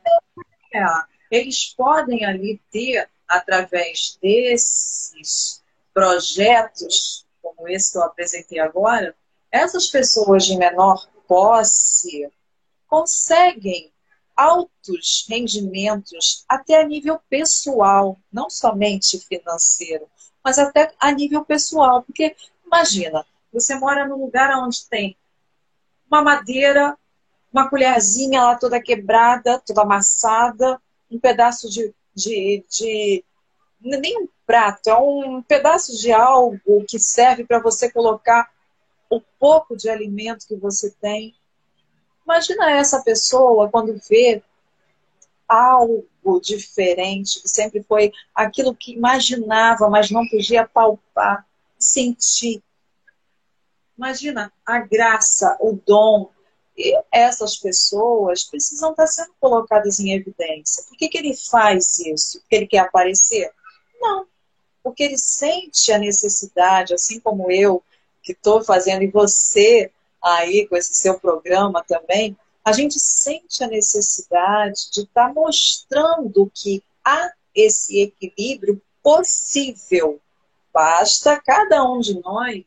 É. 0.74 0.84
Eles 1.32 1.74
podem 1.76 2.26
ali 2.26 2.62
ter, 2.72 3.10
através 3.28 4.18
desses 4.22 5.64
projetos, 5.94 7.26
como 7.42 7.68
esse 7.68 7.92
que 7.92 7.98
eu 7.98 8.04
apresentei 8.04 8.60
agora, 8.60 9.16
essas 9.54 9.86
pessoas 9.86 10.46
de 10.46 10.58
menor 10.58 11.08
posse 11.28 12.28
conseguem 12.88 13.94
altos 14.36 15.28
rendimentos 15.30 16.44
até 16.50 16.82
a 16.82 16.88
nível 16.88 17.20
pessoal, 17.30 18.20
não 18.32 18.50
somente 18.50 19.20
financeiro, 19.20 20.10
mas 20.44 20.58
até 20.58 20.92
a 21.00 21.12
nível 21.12 21.46
pessoal. 21.46 22.02
Porque 22.02 22.36
imagina, 22.66 23.24
você 23.54 23.76
mora 23.76 24.08
num 24.08 24.26
lugar 24.26 24.50
onde 24.58 24.88
tem 24.88 25.16
uma 26.10 26.24
madeira, 26.24 26.98
uma 27.52 27.70
colherzinha 27.70 28.42
lá 28.42 28.56
toda 28.56 28.82
quebrada, 28.82 29.60
toda 29.60 29.84
amassada, 29.84 30.82
um 31.12 31.20
pedaço 31.20 31.70
de, 31.70 31.94
de, 32.16 32.66
de 32.68 33.24
nem 33.80 34.24
um 34.24 34.28
prato, 34.48 34.90
é 34.90 34.98
um 34.98 35.44
pedaço 35.44 35.96
de 35.96 36.12
algo 36.12 36.84
que 36.88 36.98
serve 36.98 37.46
para 37.46 37.60
você 37.60 37.92
colocar 37.92 38.52
o 39.16 39.22
pouco 39.40 39.76
de 39.76 39.90
alimento 39.90 40.48
que 40.48 40.56
você 40.56 40.92
tem. 41.02 41.36
Imagina 42.26 42.72
essa 42.72 43.02
pessoa 43.04 43.70
quando 43.70 44.00
vê 44.10 44.42
algo 45.48 46.08
diferente, 46.42 47.42
que 47.42 47.48
sempre 47.48 47.84
foi 47.84 48.12
aquilo 48.34 48.76
que 48.76 48.94
imaginava, 48.94 49.90
mas 49.90 50.10
não 50.10 50.28
podia 50.28 50.68
palpar, 50.68 51.46
sentir. 51.78 52.64
Imagina 53.98 54.52
a 54.66 54.80
graça, 54.80 55.58
o 55.60 55.74
dom. 55.86 56.32
E 56.76 57.00
essas 57.12 57.58
pessoas 57.58 58.44
precisam 58.46 58.92
estar 58.92 59.06
sendo 59.06 59.34
colocadas 59.40 60.00
em 60.00 60.12
evidência. 60.12 60.84
Por 60.90 60.98
que, 60.98 61.08
que 61.08 61.18
ele 61.20 61.36
faz 61.36 62.00
isso? 62.00 62.40
Porque 62.40 62.56
ele 62.56 62.68
quer 62.68 62.80
aparecer? 62.80 63.52
Não. 64.02 64.26
Porque 64.82 65.04
ele 65.04 65.18
sente 65.18 65.92
a 65.92 66.00
necessidade, 66.00 66.96
assim 66.96 67.20
como 67.20 67.52
eu, 67.52 67.84
que 68.24 68.32
estou 68.32 68.64
fazendo 68.64 69.04
e 69.04 69.12
você 69.12 69.92
aí 70.24 70.66
com 70.68 70.78
esse 70.78 70.96
seu 70.96 71.20
programa 71.20 71.84
também, 71.84 72.38
a 72.64 72.72
gente 72.72 72.98
sente 72.98 73.62
a 73.62 73.68
necessidade 73.68 74.90
de 74.92 75.02
estar 75.02 75.28
tá 75.28 75.34
mostrando 75.34 76.50
que 76.54 76.82
há 77.04 77.30
esse 77.54 78.00
equilíbrio 78.00 78.82
possível. 79.04 80.22
Basta 80.74 81.40
cada 81.42 81.84
um 81.84 82.00
de 82.00 82.20
nós 82.22 82.64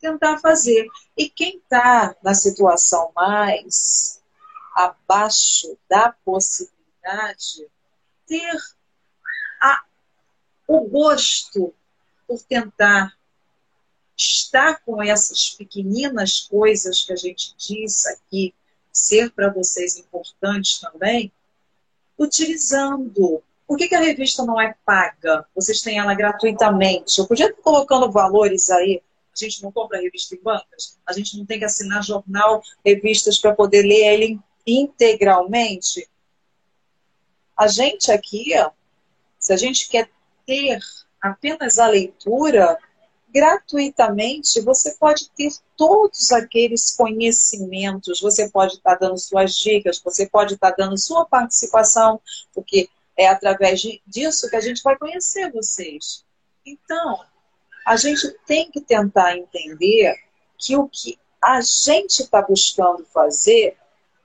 tentar 0.00 0.38
fazer. 0.38 0.88
E 1.16 1.30
quem 1.30 1.58
está 1.58 2.16
na 2.22 2.34
situação 2.34 3.12
mais 3.14 4.20
abaixo 4.74 5.76
da 5.88 6.12
possibilidade, 6.24 7.66
ter 8.26 8.56
a, 9.60 9.82
o 10.66 10.80
gosto 10.88 11.72
por 12.26 12.42
tentar 12.42 13.17
estar 14.18 14.80
com 14.84 15.00
essas 15.00 15.50
pequeninas 15.50 16.40
coisas 16.40 17.02
que 17.04 17.12
a 17.12 17.16
gente 17.16 17.54
disse 17.56 18.08
aqui, 18.08 18.52
ser 18.92 19.30
para 19.30 19.48
vocês 19.48 19.96
importantes 19.96 20.80
também, 20.80 21.32
utilizando. 22.18 23.42
Por 23.66 23.78
que, 23.78 23.86
que, 23.86 23.94
a 23.94 24.00
revista 24.00 24.44
não 24.44 24.60
é 24.60 24.74
paga? 24.84 25.46
Vocês 25.54 25.80
têm 25.82 25.98
ela 25.98 26.14
gratuitamente. 26.14 27.18
Eu 27.18 27.26
podia 27.26 27.46
estar 27.46 27.62
colocando 27.62 28.10
valores 28.10 28.68
aí. 28.70 29.00
A 29.32 29.44
gente 29.44 29.62
não 29.62 29.70
compra 29.70 30.00
revista 30.00 30.34
em 30.34 30.42
bancas? 30.42 30.98
A 31.06 31.12
gente 31.12 31.38
não 31.38 31.46
tem 31.46 31.60
que 31.60 31.64
assinar 31.64 32.02
jornal, 32.02 32.60
revistas 32.84 33.38
para 33.38 33.54
poder 33.54 33.82
ler 33.82 34.14
ele 34.14 34.40
integralmente? 34.66 36.08
A 37.56 37.68
gente 37.68 38.10
aqui, 38.10 38.52
se 39.38 39.52
a 39.52 39.56
gente 39.56 39.88
quer 39.88 40.10
ter 40.44 40.80
apenas 41.20 41.78
a 41.78 41.86
leitura, 41.86 42.78
gratuitamente 43.32 44.60
você 44.60 44.94
pode 44.94 45.30
ter 45.30 45.52
todos 45.76 46.32
aqueles 46.32 46.96
conhecimentos, 46.96 48.20
você 48.20 48.48
pode 48.50 48.74
estar 48.74 48.94
dando 48.96 49.18
suas 49.18 49.54
dicas, 49.54 50.00
você 50.02 50.26
pode 50.26 50.54
estar 50.54 50.70
dando 50.72 50.96
sua 50.98 51.24
participação, 51.24 52.20
porque 52.54 52.88
é 53.16 53.28
através 53.28 53.80
disso 54.06 54.48
que 54.48 54.56
a 54.56 54.60
gente 54.60 54.82
vai 54.82 54.96
conhecer 54.96 55.52
vocês. 55.52 56.24
Então, 56.64 57.20
a 57.86 57.96
gente 57.96 58.28
tem 58.46 58.70
que 58.70 58.80
tentar 58.80 59.36
entender 59.36 60.14
que 60.58 60.76
o 60.76 60.88
que 60.88 61.18
a 61.42 61.60
gente 61.60 62.20
está 62.20 62.42
buscando 62.42 63.04
fazer 63.06 63.76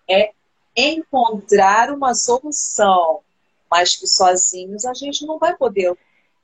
é 0.10 0.32
encontrar 0.76 1.92
uma 1.92 2.14
solução, 2.14 3.22
mas 3.70 3.96
que 3.96 4.08
sozinhos 4.08 4.86
a 4.86 4.94
gente 4.94 5.26
não 5.26 5.38
vai 5.38 5.56
poder. 5.56 5.96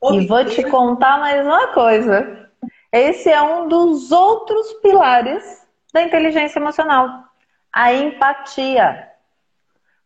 E 0.02 0.26
vou 0.26 0.44
te 0.44 0.62
contar 0.70 1.18
mais 1.18 1.44
uma 1.44 1.68
coisa. 1.74 2.49
Esse 2.92 3.30
é 3.30 3.40
um 3.40 3.68
dos 3.68 4.10
outros 4.10 4.72
pilares 4.74 5.66
da 5.92 6.02
inteligência 6.02 6.58
emocional, 6.58 7.24
a 7.72 7.92
empatia. 7.92 9.08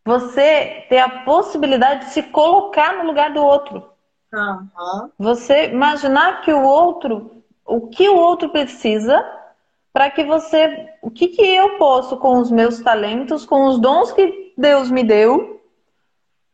Você 0.04 0.84
ter 0.88 0.98
a 0.98 1.24
possibilidade 1.24 2.06
de 2.06 2.10
se 2.10 2.24
colocar 2.24 2.94
no 2.94 3.04
lugar 3.04 3.32
do 3.32 3.42
outro. 3.42 3.88
Uhum. 4.32 5.10
Você 5.18 5.66
imaginar 5.70 6.42
que 6.42 6.52
o 6.52 6.62
outro, 6.62 7.42
o 7.64 7.88
que 7.88 8.08
o 8.08 8.16
outro 8.16 8.50
precisa 8.50 9.24
para 9.92 10.10
que 10.10 10.24
você, 10.24 10.92
o 11.00 11.10
que, 11.10 11.28
que 11.28 11.42
eu 11.42 11.78
posso 11.78 12.16
com 12.16 12.38
os 12.38 12.50
meus 12.50 12.80
talentos, 12.80 13.46
com 13.46 13.66
os 13.66 13.78
dons 13.78 14.12
que 14.12 14.52
Deus 14.58 14.90
me 14.90 15.04
deu, 15.04 15.62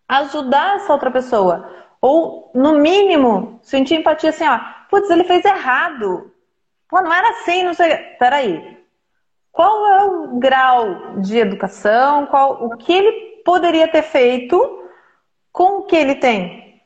ajudar 0.07 0.77
essa 0.77 0.93
outra 0.93 1.11
pessoa. 1.11 1.69
Ou, 2.03 2.51
no 2.55 2.75
mínimo, 2.75 3.59
sentir 3.63 3.95
empatia 3.95 4.31
assim, 4.31 4.47
ó, 4.47 4.61
putz, 4.91 5.09
ele 5.09 5.25
fez 5.25 5.45
errado. 5.45 6.33
Pô, 6.89 7.01
não 7.01 7.13
era 7.13 7.31
assim, 7.31 7.63
não 7.63 7.73
sei. 7.73 7.97
Peraí. 8.19 8.79
Qual 9.53 9.87
é 9.87 10.05
o 10.05 10.39
grau 10.39 11.21
de 11.21 11.39
educação? 11.39 12.27
Qual, 12.27 12.65
o 12.65 12.77
que 12.77 12.93
ele 12.93 13.43
poderia 13.45 13.89
ter 13.89 14.03
feito 14.03 14.89
com 15.53 15.79
o 15.79 15.83
que 15.85 15.97
ele 15.97 16.17
tem? 16.17 16.83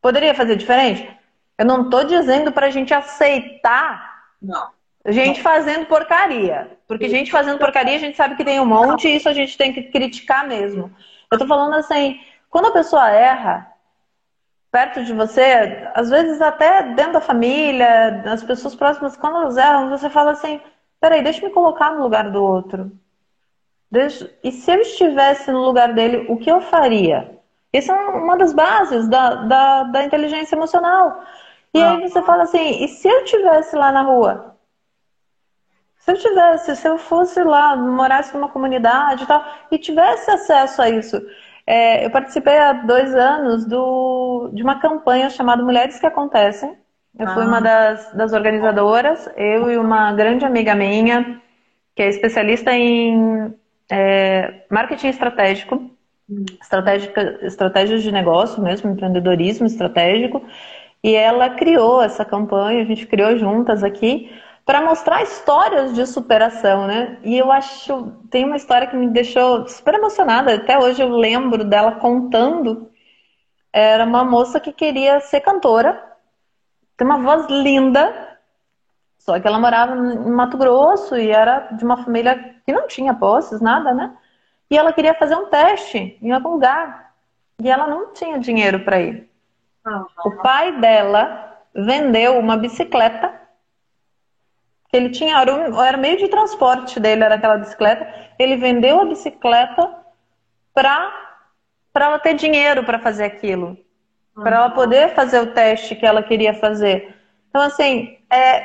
Poderia 0.00 0.34
fazer 0.34 0.56
diferente? 0.56 1.10
Eu 1.58 1.64
não 1.64 1.82
estou 1.82 2.04
dizendo 2.04 2.52
para 2.52 2.66
a 2.66 2.70
gente 2.70 2.92
aceitar 2.92 4.24
Não. 4.40 4.76
Gente 5.08 5.40
fazendo 5.40 5.86
porcaria. 5.86 6.78
Porque 6.86 7.08
gente 7.08 7.30
fazendo 7.30 7.58
porcaria, 7.58 7.96
a 7.96 8.00
gente 8.00 8.16
sabe 8.16 8.36
que 8.36 8.44
tem 8.44 8.60
um 8.60 8.66
monte 8.66 9.08
e 9.08 9.16
isso 9.16 9.28
a 9.28 9.32
gente 9.32 9.56
tem 9.56 9.72
que 9.72 9.84
criticar 9.84 10.46
mesmo. 10.46 10.94
Eu 11.30 11.38
tô 11.38 11.46
falando 11.46 11.74
assim, 11.74 12.20
quando 12.50 12.66
a 12.66 12.72
pessoa 12.72 13.10
erra 13.10 13.72
perto 14.76 15.02
de 15.02 15.14
você, 15.14 15.88
às 15.94 16.10
vezes 16.10 16.38
até 16.38 16.82
dentro 16.82 17.14
da 17.14 17.20
família, 17.22 18.20
das 18.22 18.42
pessoas 18.42 18.74
próximas, 18.74 19.16
quando 19.16 19.38
elas 19.38 19.56
erram, 19.56 19.88
você 19.88 20.10
fala 20.10 20.32
assim, 20.32 20.60
peraí, 21.00 21.24
deixa 21.24 21.40
eu 21.40 21.48
me 21.48 21.54
colocar 21.54 21.92
no 21.92 22.02
lugar 22.02 22.30
do 22.30 22.44
outro. 22.44 22.92
Deixa... 23.90 24.30
E 24.44 24.52
se 24.52 24.70
eu 24.70 24.82
estivesse 24.82 25.50
no 25.50 25.64
lugar 25.64 25.94
dele, 25.94 26.26
o 26.28 26.36
que 26.36 26.50
eu 26.50 26.60
faria? 26.60 27.38
Isso 27.72 27.90
é 27.90 27.94
uma 27.94 28.36
das 28.36 28.52
bases 28.52 29.08
da, 29.08 29.36
da, 29.36 29.82
da 29.84 30.04
inteligência 30.04 30.54
emocional. 30.54 31.22
E 31.72 31.82
aí 31.82 32.02
você 32.02 32.20
fala 32.20 32.42
assim, 32.42 32.84
e 32.84 32.88
se 32.88 33.08
eu 33.08 33.24
estivesse 33.24 33.74
lá 33.74 33.90
na 33.90 34.02
rua? 34.02 34.56
Se 36.00 36.12
eu 36.12 36.18
tivesse, 36.18 36.76
se 36.76 36.86
eu 36.86 36.98
fosse 36.98 37.42
lá, 37.42 37.74
morasse 37.76 38.34
numa 38.34 38.50
comunidade 38.50 39.24
e 39.24 39.26
tal, 39.26 39.42
e 39.70 39.78
tivesse 39.78 40.30
acesso 40.30 40.82
a 40.82 40.90
isso. 40.90 41.18
É, 41.66 42.06
eu 42.06 42.10
participei 42.10 42.56
há 42.56 42.72
dois 42.72 43.12
anos 43.14 43.66
do, 43.66 44.50
de 44.52 44.62
uma 44.62 44.78
campanha 44.78 45.28
chamada 45.28 45.64
Mulheres 45.64 45.98
que 45.98 46.06
Acontecem. 46.06 46.76
Eu 47.18 47.26
ah. 47.26 47.34
fui 47.34 47.44
uma 47.44 47.60
das, 47.60 48.12
das 48.12 48.32
organizadoras, 48.32 49.28
eu 49.36 49.70
e 49.70 49.76
uma 49.76 50.12
grande 50.12 50.44
amiga 50.44 50.74
minha, 50.74 51.40
que 51.94 52.02
é 52.02 52.08
especialista 52.08 52.72
em 52.72 53.52
é, 53.90 54.64
marketing 54.70 55.08
estratégico, 55.08 55.90
hum. 56.30 56.44
estratégias 57.42 58.02
de 58.02 58.12
negócio 58.12 58.62
mesmo, 58.62 58.90
empreendedorismo 58.90 59.66
estratégico. 59.66 60.44
E 61.02 61.14
ela 61.14 61.50
criou 61.50 62.02
essa 62.02 62.24
campanha, 62.24 62.82
a 62.82 62.84
gente 62.86 63.06
criou 63.06 63.36
juntas 63.38 63.82
aqui, 63.82 64.30
para 64.66 64.82
mostrar 64.82 65.22
histórias 65.22 65.94
de 65.94 66.04
superação, 66.04 66.88
né? 66.88 67.18
E 67.22 67.38
eu 67.38 67.52
acho 67.52 68.12
tem 68.28 68.44
uma 68.44 68.56
história 68.56 68.88
que 68.88 68.96
me 68.96 69.08
deixou 69.08 69.66
super 69.68 69.94
emocionada. 69.94 70.56
Até 70.56 70.76
hoje 70.76 71.00
eu 71.00 71.08
lembro 71.08 71.64
dela 71.64 71.92
contando. 71.92 72.90
Era 73.72 74.04
uma 74.04 74.24
moça 74.24 74.58
que 74.58 74.72
queria 74.72 75.20
ser 75.20 75.40
cantora, 75.40 76.02
tem 76.96 77.06
uma 77.06 77.18
voz 77.18 77.46
linda, 77.46 78.38
só 79.18 79.38
que 79.38 79.46
ela 79.46 79.58
morava 79.58 79.94
em 79.94 80.30
Mato 80.30 80.56
Grosso 80.56 81.16
e 81.16 81.30
era 81.30 81.68
de 81.72 81.84
uma 81.84 82.02
família 82.02 82.56
que 82.64 82.72
não 82.72 82.88
tinha 82.88 83.12
posses, 83.12 83.60
nada, 83.60 83.92
né? 83.92 84.16
E 84.70 84.76
ela 84.76 84.92
queria 84.92 85.14
fazer 85.14 85.36
um 85.36 85.46
teste 85.46 86.18
em 86.20 86.32
algum 86.32 86.52
lugar 86.52 87.12
e 87.62 87.70
ela 87.70 87.86
não 87.86 88.12
tinha 88.14 88.38
dinheiro 88.38 88.80
para 88.80 89.00
ir. 89.00 89.30
Uhum. 89.86 90.06
O 90.24 90.30
pai 90.42 90.80
dela 90.80 91.60
vendeu 91.74 92.38
uma 92.38 92.56
bicicleta 92.56 93.45
ele 94.92 95.10
tinha, 95.10 95.36
era, 95.38 95.96
meio 95.96 96.16
de 96.16 96.28
transporte 96.28 97.00
dele, 97.00 97.24
era 97.24 97.34
aquela 97.34 97.58
bicicleta. 97.58 98.08
Ele 98.38 98.56
vendeu 98.56 99.00
a 99.00 99.04
bicicleta 99.04 99.94
para 100.74 101.24
para 101.92 102.04
ela 102.04 102.18
ter 102.18 102.34
dinheiro 102.34 102.84
para 102.84 102.98
fazer 102.98 103.24
aquilo, 103.24 103.68
uhum. 104.36 104.42
para 104.42 104.56
ela 104.56 104.70
poder 104.70 105.14
fazer 105.14 105.40
o 105.40 105.54
teste 105.54 105.96
que 105.96 106.04
ela 106.04 106.22
queria 106.22 106.52
fazer. 106.52 107.16
Então, 107.48 107.62
assim, 107.62 108.18
é, 108.30 108.62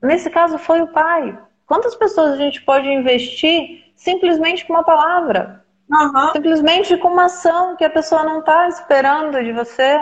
nesse 0.00 0.30
caso 0.30 0.56
foi 0.56 0.80
o 0.80 0.92
pai. 0.92 1.36
Quantas 1.66 1.96
pessoas 1.96 2.34
a 2.34 2.36
gente 2.36 2.62
pode 2.62 2.88
investir 2.88 3.92
simplesmente 3.96 4.64
com 4.64 4.74
uma 4.74 4.84
palavra? 4.84 5.64
Uhum. 5.90 6.30
Simplesmente 6.32 6.96
com 6.98 7.08
uma 7.08 7.24
ação 7.24 7.74
que 7.74 7.84
a 7.84 7.90
pessoa 7.90 8.22
não 8.22 8.38
está 8.38 8.68
esperando 8.68 9.42
de 9.42 9.50
você? 9.50 9.98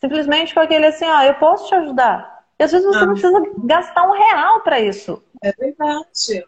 Simplesmente 0.00 0.54
com 0.54 0.60
aquele 0.60 0.86
assim, 0.86 1.04
ó, 1.04 1.22
eu 1.24 1.34
posso 1.34 1.68
te 1.68 1.74
ajudar. 1.74 2.39
E 2.60 2.62
às 2.62 2.72
vezes 2.72 2.86
você 2.86 2.98
não, 2.98 3.06
não 3.06 3.12
precisa 3.14 3.42
gastar 3.64 4.06
um 4.06 4.12
real 4.12 4.60
para 4.60 4.78
isso. 4.78 5.22
É 5.42 5.50
verdade. 5.50 6.46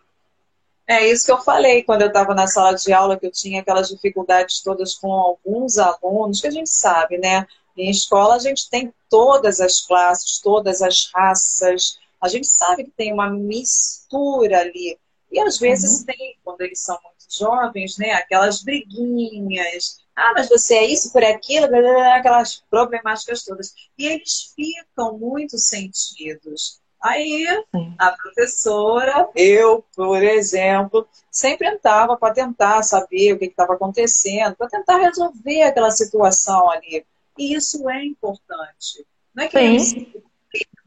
É 0.87 1.09
isso 1.09 1.25
que 1.25 1.33
eu 1.33 1.41
falei 1.41 1.83
quando 1.85 2.03
eu 2.03 2.09
estava 2.09 2.35
na 2.35 2.47
sala 2.47 2.75
de 2.75 2.93
aula, 2.93 3.19
que 3.19 3.25
eu 3.25 3.31
tinha 3.31 3.63
aquelas 3.63 3.89
dificuldades 3.89 4.61
todas 4.61 4.95
com 4.95 5.11
alguns 5.11 5.79
alunos, 5.79 6.43
que 6.43 6.47
a 6.47 6.51
gente 6.51 6.69
sabe, 6.69 7.17
né? 7.17 7.47
Em 7.75 7.89
escola 7.89 8.35
a 8.35 8.39
gente 8.39 8.69
tem 8.69 8.93
todas 9.09 9.59
as 9.59 9.81
classes, 9.81 10.39
todas 10.39 10.83
as 10.83 11.11
raças, 11.15 11.99
a 12.21 12.29
gente 12.29 12.47
sabe 12.47 12.85
que 12.85 12.91
tem 12.91 13.11
uma 13.11 13.31
mistura 13.31 14.61
ali. 14.61 14.99
E 15.31 15.41
às 15.41 15.59
vezes 15.59 16.01
uhum. 16.01 16.05
tem, 16.05 16.37
quando 16.45 16.61
eles 16.61 16.81
são 16.81 16.99
muito 17.03 17.39
jovens, 17.39 17.97
né, 17.97 18.13
aquelas 18.13 18.63
briguinhas, 18.63 20.01
ah, 20.15 20.33
mas 20.35 20.49
você 20.49 20.75
é 20.75 20.87
isso 20.87 21.13
por 21.13 21.25
aquilo, 21.25 21.67
aquelas 22.13 22.63
problemáticas 22.71 23.45
todas. 23.45 23.75
E 23.99 24.07
eles 24.07 24.53
ficam 24.55 25.19
muito 25.19 25.59
sentidos. 25.59 26.81
Aí 27.03 27.47
a 27.99 28.13
professora, 28.13 29.29
eu, 29.35 29.85
por 29.97 30.23
exemplo, 30.23 31.09
sempre 31.31 31.67
entrava 31.67 32.17
para 32.17 32.33
tentar 32.33 32.83
saber 32.83 33.33
o 33.33 33.39
que 33.39 33.47
estava 33.47 33.75
acontecendo, 33.75 34.55
para 34.55 34.69
tentar 34.69 34.99
resolver 34.99 35.63
aquela 35.63 35.91
situação 35.91 36.71
ali. 36.71 37.05
E 37.37 37.55
isso 37.55 37.89
é 37.91 38.05
importante. 38.05 39.05
Não 39.35 39.45
é 39.45 39.49
querendo, 39.49 40.23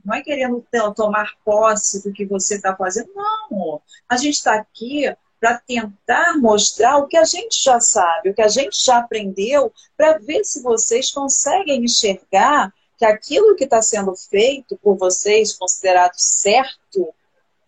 não 0.06 0.16
é 0.16 0.22
querendo 0.22 0.66
tomar 0.96 1.34
posse 1.44 2.02
do 2.02 2.14
que 2.14 2.26
você 2.26 2.56
está 2.56 2.76
fazendo, 2.76 3.12
não. 3.14 3.82
A 4.08 4.16
gente 4.16 4.36
está 4.36 4.54
aqui 4.54 5.14
para 5.46 5.60
tentar 5.60 6.40
mostrar 6.40 6.98
o 6.98 7.08
que 7.08 7.16
a 7.16 7.24
gente 7.24 7.64
já 7.64 7.80
sabe, 7.80 8.32
o 8.32 8.34
que 8.34 8.42
a 8.42 8.48
gente 8.48 8.84
já 8.84 8.98
aprendeu, 8.98 9.72
para 9.96 10.18
ver 10.18 10.44
se 10.44 10.64
vocês 10.64 11.12
conseguem 11.12 11.84
enxergar 11.84 12.74
que 12.98 13.06
aquilo 13.06 13.56
que 13.56 13.66
está 13.66 13.80
sendo 13.80 14.16
feito 14.16 14.76
por 14.78 14.98
vocês, 14.98 15.54
considerado 15.54 16.16
certo, 16.16 17.14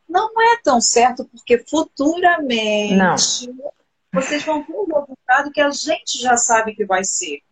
não 0.10 0.32
é 0.42 0.58
tão 0.64 0.82
certo, 0.82 1.24
porque 1.26 1.64
futuramente 1.70 2.96
não. 2.96 3.16
vocês 4.12 4.44
vão 4.44 4.64
ter 4.64 4.74
um 4.74 4.86
resultado 4.86 5.52
que 5.52 5.62
a 5.62 5.70
gente 5.70 6.18
já 6.20 6.36
sabe 6.36 6.74
que 6.74 6.84
vai 6.84 7.04
ser. 7.04 7.44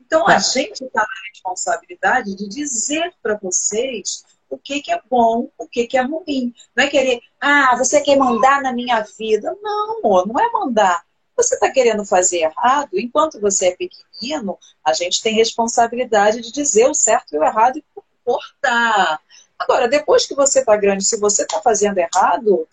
Então, 0.00 0.28
a 0.28 0.34
é. 0.34 0.40
gente 0.40 0.84
está 0.84 1.00
na 1.00 1.28
responsabilidade 1.32 2.36
de 2.36 2.48
dizer 2.48 3.12
para 3.20 3.36
vocês 3.42 4.24
o 4.54 4.58
que, 4.58 4.80
que 4.80 4.92
é 4.92 5.00
bom, 5.10 5.50
o 5.58 5.66
que, 5.66 5.86
que 5.86 5.98
é 5.98 6.02
ruim. 6.02 6.54
Não 6.74 6.84
é 6.84 6.88
querer, 6.88 7.20
ah, 7.40 7.74
você 7.76 8.00
quer 8.00 8.16
mandar 8.16 8.62
na 8.62 8.72
minha 8.72 9.00
vida. 9.18 9.54
Não, 9.62 9.98
amor, 9.98 10.26
não 10.26 10.38
é 10.38 10.50
mandar. 10.50 11.02
Você 11.36 11.54
está 11.54 11.70
querendo 11.70 12.04
fazer 12.04 12.38
errado, 12.38 12.90
enquanto 12.94 13.40
você 13.40 13.68
é 13.68 13.76
pequenino, 13.76 14.56
a 14.84 14.92
gente 14.92 15.20
tem 15.20 15.34
responsabilidade 15.34 16.40
de 16.40 16.52
dizer 16.52 16.88
o 16.88 16.94
certo 16.94 17.34
e 17.34 17.38
o 17.38 17.44
errado 17.44 17.76
e 17.76 17.84
comportar. 17.94 19.20
Agora, 19.58 19.88
depois 19.88 20.26
que 20.26 20.34
você 20.34 20.60
está 20.60 20.76
grande, 20.76 21.04
se 21.04 21.18
você 21.18 21.42
está 21.42 21.60
fazendo 21.60 21.98
errado, 21.98 22.68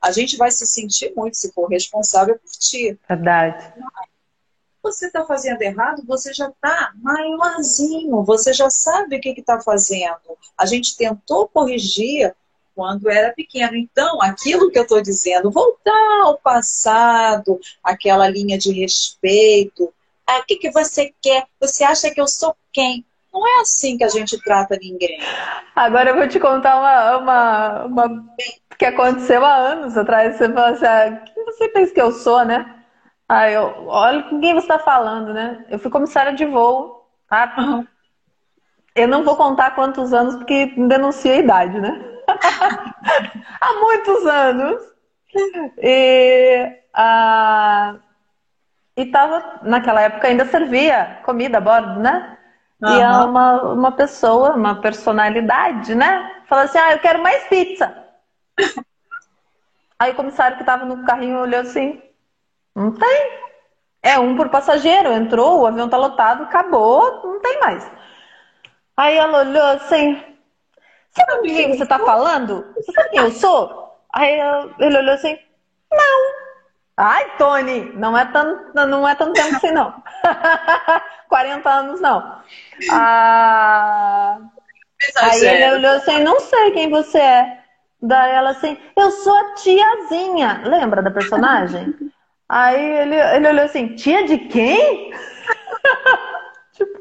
a 0.00 0.12
gente 0.12 0.36
vai 0.36 0.50
se 0.50 0.66
sentir 0.66 1.12
muito 1.16 1.36
se 1.36 1.52
for 1.52 1.66
responsável 1.66 2.38
por 2.38 2.50
ti. 2.52 2.98
Verdade 3.08 3.74
você 4.84 5.06
está 5.06 5.24
fazendo 5.24 5.62
errado, 5.62 6.04
você 6.06 6.32
já 6.32 6.48
está 6.48 6.92
maiorzinho, 6.96 8.22
você 8.22 8.52
já 8.52 8.68
sabe 8.68 9.16
o 9.16 9.20
que 9.20 9.34
está 9.36 9.58
fazendo. 9.60 10.38
A 10.56 10.66
gente 10.66 10.96
tentou 10.96 11.48
corrigir 11.48 12.34
quando 12.74 13.08
era 13.08 13.32
pequeno. 13.32 13.74
Então, 13.74 14.20
aquilo 14.20 14.70
que 14.70 14.78
eu 14.78 14.82
estou 14.82 15.00
dizendo, 15.00 15.50
voltar 15.50 16.20
ao 16.24 16.36
passado, 16.38 17.58
aquela 17.82 18.28
linha 18.28 18.58
de 18.58 18.72
respeito. 18.72 19.92
Ah, 20.26 20.40
o 20.40 20.44
que, 20.44 20.56
que 20.56 20.70
você 20.70 21.12
quer? 21.22 21.46
Você 21.60 21.82
acha 21.82 22.10
que 22.10 22.20
eu 22.20 22.28
sou 22.28 22.54
quem? 22.72 23.04
Não 23.32 23.46
é 23.46 23.60
assim 23.62 23.96
que 23.96 24.04
a 24.04 24.08
gente 24.08 24.40
trata 24.42 24.78
ninguém. 24.80 25.18
Agora 25.74 26.10
eu 26.10 26.16
vou 26.16 26.28
te 26.28 26.38
contar 26.38 26.78
uma, 26.78 27.18
uma, 27.18 27.84
uma 27.84 28.24
que 28.78 28.84
aconteceu 28.84 29.44
há 29.44 29.54
anos 29.54 29.96
atrás. 29.96 30.36
Você 30.36 30.48
falou 30.52 30.74
assim, 30.74 30.84
ah, 30.84 31.22
quem 31.34 31.44
você 31.44 31.68
pensa 31.68 31.94
que 31.94 32.00
eu 32.00 32.12
sou, 32.12 32.44
né? 32.44 32.83
Ah, 33.28 33.50
eu, 33.50 33.86
olha 33.86 34.22
com 34.24 34.40
quem 34.40 34.52
você 34.52 34.66
está 34.66 34.78
falando, 34.78 35.32
né? 35.32 35.64
Eu 35.70 35.78
fui 35.78 35.90
comissária 35.90 36.32
de 36.34 36.44
voo, 36.44 37.08
tá? 37.28 37.54
Uhum. 37.58 37.86
Eu 38.94 39.08
não 39.08 39.24
vou 39.24 39.36
contar 39.36 39.74
quantos 39.74 40.12
anos, 40.12 40.36
porque 40.36 40.66
denuncia 40.76 41.32
a 41.32 41.38
idade, 41.38 41.80
né? 41.80 42.00
Há 43.60 43.74
muitos 43.80 44.26
anos. 44.26 44.82
E, 45.78 46.70
ah, 46.92 47.96
e 48.96 49.06
tava, 49.06 49.60
naquela 49.62 50.02
época 50.02 50.28
ainda 50.28 50.44
servia 50.46 51.20
comida 51.24 51.58
a 51.58 51.60
bordo, 51.60 51.98
né? 51.98 52.38
Uhum. 52.80 52.92
E 52.92 53.02
uma, 53.02 53.62
uma 53.72 53.92
pessoa, 53.92 54.54
uma 54.54 54.80
personalidade, 54.80 55.94
né? 55.94 56.42
Falou 56.46 56.64
assim: 56.64 56.78
Ah, 56.78 56.92
eu 56.92 56.98
quero 57.00 57.22
mais 57.22 57.42
pizza. 57.48 58.04
Aí 59.98 60.12
o 60.12 60.14
comissário 60.14 60.56
que 60.56 60.62
estava 60.62 60.84
no 60.84 61.04
carrinho 61.04 61.38
olhou 61.38 61.60
assim: 61.60 62.00
Não 62.74 62.92
tem. 62.92 63.44
É 64.02 64.18
um 64.18 64.36
por 64.36 64.48
passageiro. 64.48 65.12
Entrou, 65.12 65.60
o 65.60 65.66
avião 65.66 65.88
tá 65.88 65.96
lotado, 65.96 66.44
acabou, 66.44 67.22
não 67.24 67.40
tem 67.40 67.58
mais. 67.60 67.90
Aí 68.96 69.16
ela 69.16 69.40
olhou 69.40 69.66
assim: 69.66 70.22
Sabe 71.10 71.36
com 71.36 71.42
quem 71.42 71.76
você 71.76 71.86
tá 71.86 71.98
falando? 71.98 72.66
Você 72.76 72.92
sabe 72.92 73.08
quem 73.10 73.20
eu 73.20 73.30
sou? 73.30 73.98
Aí 74.12 74.38
ele 74.78 74.98
olhou 74.98 75.14
assim: 75.14 75.38
Não. 75.92 76.44
Ai, 76.96 77.36
Tony, 77.36 77.92
não 77.96 78.16
é 78.16 78.24
tanto, 78.26 78.72
não 78.72 79.08
é 79.08 79.14
tanto 79.16 79.32
tempo 79.32 79.56
assim, 79.56 79.72
não. 79.72 79.92
40 81.28 81.68
anos, 81.68 82.00
não. 82.00 82.40
Ah, 82.92 84.38
aí 85.16 85.44
ele 85.44 85.74
olhou 85.74 85.92
assim, 85.96 86.22
não 86.22 86.38
sei 86.38 86.70
quem 86.70 86.88
você 86.88 87.18
é. 87.18 87.58
Daí 88.00 88.32
ela 88.32 88.50
assim, 88.50 88.78
eu 88.96 89.10
sou 89.10 89.36
a 89.36 89.54
tiazinha. 89.54 90.62
Lembra 90.64 91.02
da 91.02 91.10
personagem? 91.10 91.92
Aí 92.54 92.98
ele, 92.98 93.16
ele 93.16 93.48
olhou 93.48 93.64
assim, 93.64 93.96
tia 93.96 94.24
de 94.26 94.38
quem? 94.38 95.10
tipo, 96.72 97.00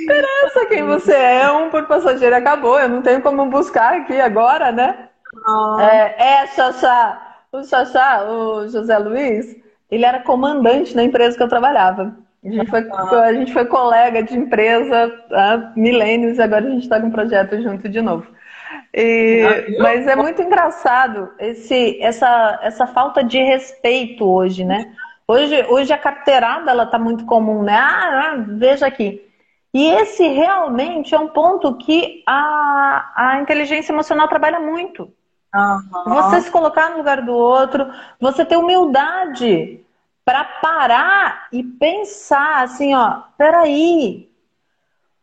interessa 0.00 0.66
quem 0.68 0.84
você 0.84 1.12
é, 1.12 1.50
um 1.50 1.68
por 1.68 1.88
passageiro 1.88 2.36
acabou. 2.36 2.78
Eu 2.78 2.88
não 2.88 3.02
tenho 3.02 3.20
como 3.20 3.46
buscar 3.46 3.94
aqui 3.94 4.20
agora, 4.20 4.70
né? 4.70 5.08
Oh. 5.44 5.80
É, 5.80 6.14
é 6.16 6.46
Xaxá. 6.46 7.38
O 7.50 7.64
Xaxá, 7.64 8.24
o 8.30 8.68
José 8.68 8.96
Luiz, 8.98 9.56
ele 9.90 10.04
era 10.04 10.20
comandante 10.20 10.94
na 10.94 11.02
empresa 11.02 11.36
que 11.36 11.42
eu 11.42 11.48
trabalhava. 11.48 12.16
A 12.44 12.48
gente 12.48 12.70
foi, 12.70 12.88
a 12.88 13.32
gente 13.32 13.52
foi 13.52 13.64
colega 13.64 14.22
de 14.22 14.38
empresa 14.38 15.12
há 15.32 15.72
milênios 15.74 16.38
e 16.38 16.42
agora 16.42 16.68
a 16.68 16.70
gente 16.70 16.84
está 16.84 17.00
com 17.00 17.08
um 17.08 17.10
projeto 17.10 17.60
junto 17.60 17.88
de 17.88 18.00
novo. 18.00 18.28
E, 18.94 19.76
mas 19.80 20.06
é 20.06 20.14
muito 20.14 20.42
engraçado 20.42 21.32
esse, 21.38 22.00
essa, 22.00 22.58
essa 22.62 22.86
falta 22.86 23.22
de 23.24 23.38
respeito 23.42 24.24
hoje, 24.24 24.64
né? 24.64 24.94
Hoje, 25.26 25.64
hoje 25.68 25.92
a 25.92 25.98
carteirada 25.98 26.70
ela 26.70 26.84
está 26.84 26.98
muito 26.98 27.24
comum, 27.24 27.62
né? 27.62 27.74
Ah, 27.74 28.32
ah, 28.32 28.44
veja 28.46 28.86
aqui. 28.86 29.26
E 29.72 29.88
esse 29.88 30.28
realmente 30.28 31.14
é 31.14 31.18
um 31.18 31.28
ponto 31.28 31.74
que 31.76 32.22
a, 32.26 33.12
a 33.16 33.40
inteligência 33.40 33.92
emocional 33.92 34.28
trabalha 34.28 34.60
muito. 34.60 35.10
Uhum. 35.54 36.14
Você 36.14 36.42
se 36.42 36.50
colocar 36.50 36.90
no 36.90 36.98
lugar 36.98 37.22
do 37.22 37.32
outro, 37.32 37.90
você 38.20 38.44
ter 38.44 38.56
humildade 38.56 39.80
para 40.24 40.44
parar 40.44 41.48
e 41.52 41.62
pensar 41.62 42.62
assim, 42.62 42.94
ó, 42.94 43.22
peraí, 43.36 44.30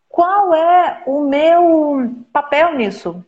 qual 0.08 0.54
é 0.54 1.04
o 1.06 1.22
meu 1.22 2.16
papel 2.34 2.74
nisso? 2.74 3.24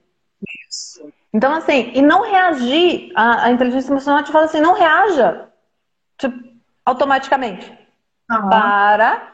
Então, 1.34 1.54
assim, 1.54 1.92
e 1.94 2.02
não 2.02 2.30
reagir, 2.30 3.12
a, 3.16 3.46
a 3.46 3.52
inteligência 3.52 3.92
emocional 3.92 4.24
te 4.24 4.32
fala 4.32 4.46
assim, 4.46 4.60
não 4.60 4.74
reaja 4.74 5.48
tipo, 6.18 6.38
automaticamente. 6.86 7.72
Uhum. 8.30 8.50
Para. 8.50 9.32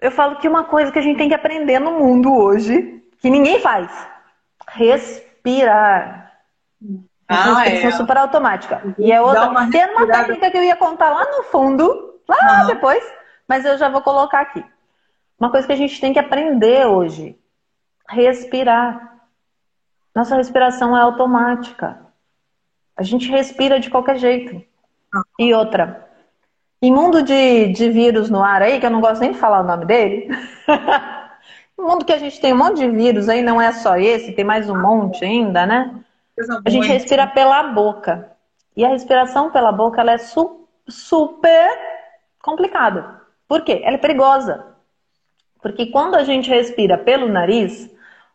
Eu 0.00 0.10
falo 0.10 0.36
que 0.36 0.48
uma 0.48 0.64
coisa 0.64 0.90
que 0.90 0.98
a 0.98 1.02
gente 1.02 1.18
tem 1.18 1.28
que 1.28 1.34
aprender 1.34 1.78
no 1.78 1.92
mundo 1.92 2.34
hoje, 2.34 3.02
que 3.18 3.30
ninguém 3.30 3.60
faz, 3.60 3.90
respirar. 4.68 6.32
Ah, 7.28 7.68
é. 7.68 7.90
super 7.92 8.16
automática. 8.16 8.82
E 8.98 9.12
é 9.12 9.20
outra. 9.20 9.48
Uma 9.48 9.70
Tem 9.70 9.84
uma 9.94 10.06
técnica 10.06 10.50
que 10.50 10.58
eu 10.58 10.64
ia 10.64 10.74
contar 10.74 11.10
lá 11.10 11.24
no 11.24 11.44
fundo, 11.44 12.20
lá 12.28 12.62
uhum. 12.62 12.66
depois, 12.66 13.04
mas 13.46 13.64
eu 13.64 13.78
já 13.78 13.88
vou 13.88 14.02
colocar 14.02 14.40
aqui. 14.40 14.64
Uma 15.38 15.50
coisa 15.50 15.66
que 15.66 15.72
a 15.72 15.76
gente 15.76 16.00
tem 16.00 16.12
que 16.12 16.18
aprender 16.18 16.86
hoje: 16.86 17.38
respirar. 18.08 19.09
Nossa 20.14 20.36
respiração 20.36 20.96
é 20.96 21.00
automática. 21.00 22.00
A 22.96 23.02
gente 23.02 23.30
respira 23.30 23.80
de 23.80 23.90
qualquer 23.90 24.18
jeito. 24.18 24.62
E 25.38 25.54
outra. 25.54 26.08
Em 26.82 26.92
mundo 26.92 27.22
de, 27.22 27.68
de 27.68 27.90
vírus 27.90 28.30
no 28.30 28.42
ar 28.42 28.62
aí, 28.62 28.80
que 28.80 28.86
eu 28.86 28.90
não 28.90 29.00
gosto 29.00 29.20
nem 29.20 29.32
de 29.32 29.38
falar 29.38 29.60
o 29.60 29.66
nome 29.66 29.84
dele. 29.84 30.28
no 31.76 31.86
mundo 31.86 32.04
que 32.04 32.12
a 32.12 32.18
gente 32.18 32.40
tem 32.40 32.52
um 32.52 32.58
monte 32.58 32.78
de 32.78 32.90
vírus 32.90 33.28
aí, 33.28 33.42
não 33.42 33.60
é 33.60 33.72
só 33.72 33.96
esse, 33.96 34.32
tem 34.32 34.44
mais 34.44 34.68
um 34.68 34.80
monte 34.80 35.24
ainda, 35.24 35.66
né? 35.66 35.94
A 36.64 36.70
gente 36.70 36.88
respira 36.88 37.26
pela 37.26 37.64
boca. 37.64 38.32
E 38.76 38.84
a 38.84 38.88
respiração 38.88 39.50
pela 39.50 39.72
boca 39.72 40.00
ela 40.00 40.12
é 40.12 40.18
su 40.18 40.66
super 40.88 41.70
complicada. 42.42 43.20
Por 43.46 43.62
quê? 43.62 43.82
Ela 43.84 43.96
é 43.96 43.98
perigosa. 43.98 44.64
Porque 45.62 45.86
quando 45.86 46.14
a 46.14 46.24
gente 46.24 46.48
respira 46.48 46.96
pelo 46.96 47.28
nariz, 47.28 47.90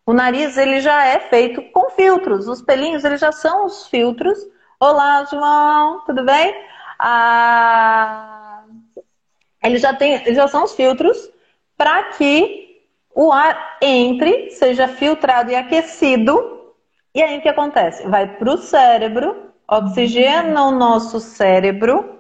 o 0.06 0.14
nariz 0.14 0.58
ele 0.58 0.82
já 0.82 1.06
é 1.06 1.20
feito 1.20 1.62
com 1.72 1.90
filtros. 1.92 2.48
Os 2.48 2.62
pelinhos 2.62 3.04
eles 3.04 3.20
já 3.20 3.32
são 3.32 3.66
os 3.66 3.88
filtros. 3.88 4.38
Olá, 4.80 5.26
João, 5.26 6.04
tudo 6.06 6.24
bem? 6.24 6.54
Ah, 7.00 8.64
já 9.76 9.94
tem, 9.94 10.14
eles 10.14 10.36
já 10.36 10.48
são 10.48 10.64
os 10.64 10.76
filtros 10.76 11.30
para 11.78 12.04
que 12.04 12.84
o 13.14 13.32
ar 13.32 13.78
entre, 13.82 14.52
seja 14.52 14.88
filtrado 14.88 15.52
e 15.52 15.56
aquecido 15.56 16.56
e 17.16 17.24
aí 17.24 17.38
o 17.38 17.42
que 17.42 17.48
acontece? 17.48 18.06
Vai 18.10 18.28
para 18.28 18.54
o 18.54 18.58
cérebro, 18.58 19.54
oxigena 19.70 20.66
o 20.66 20.72
nosso 20.72 21.22
cérebro, 21.22 22.20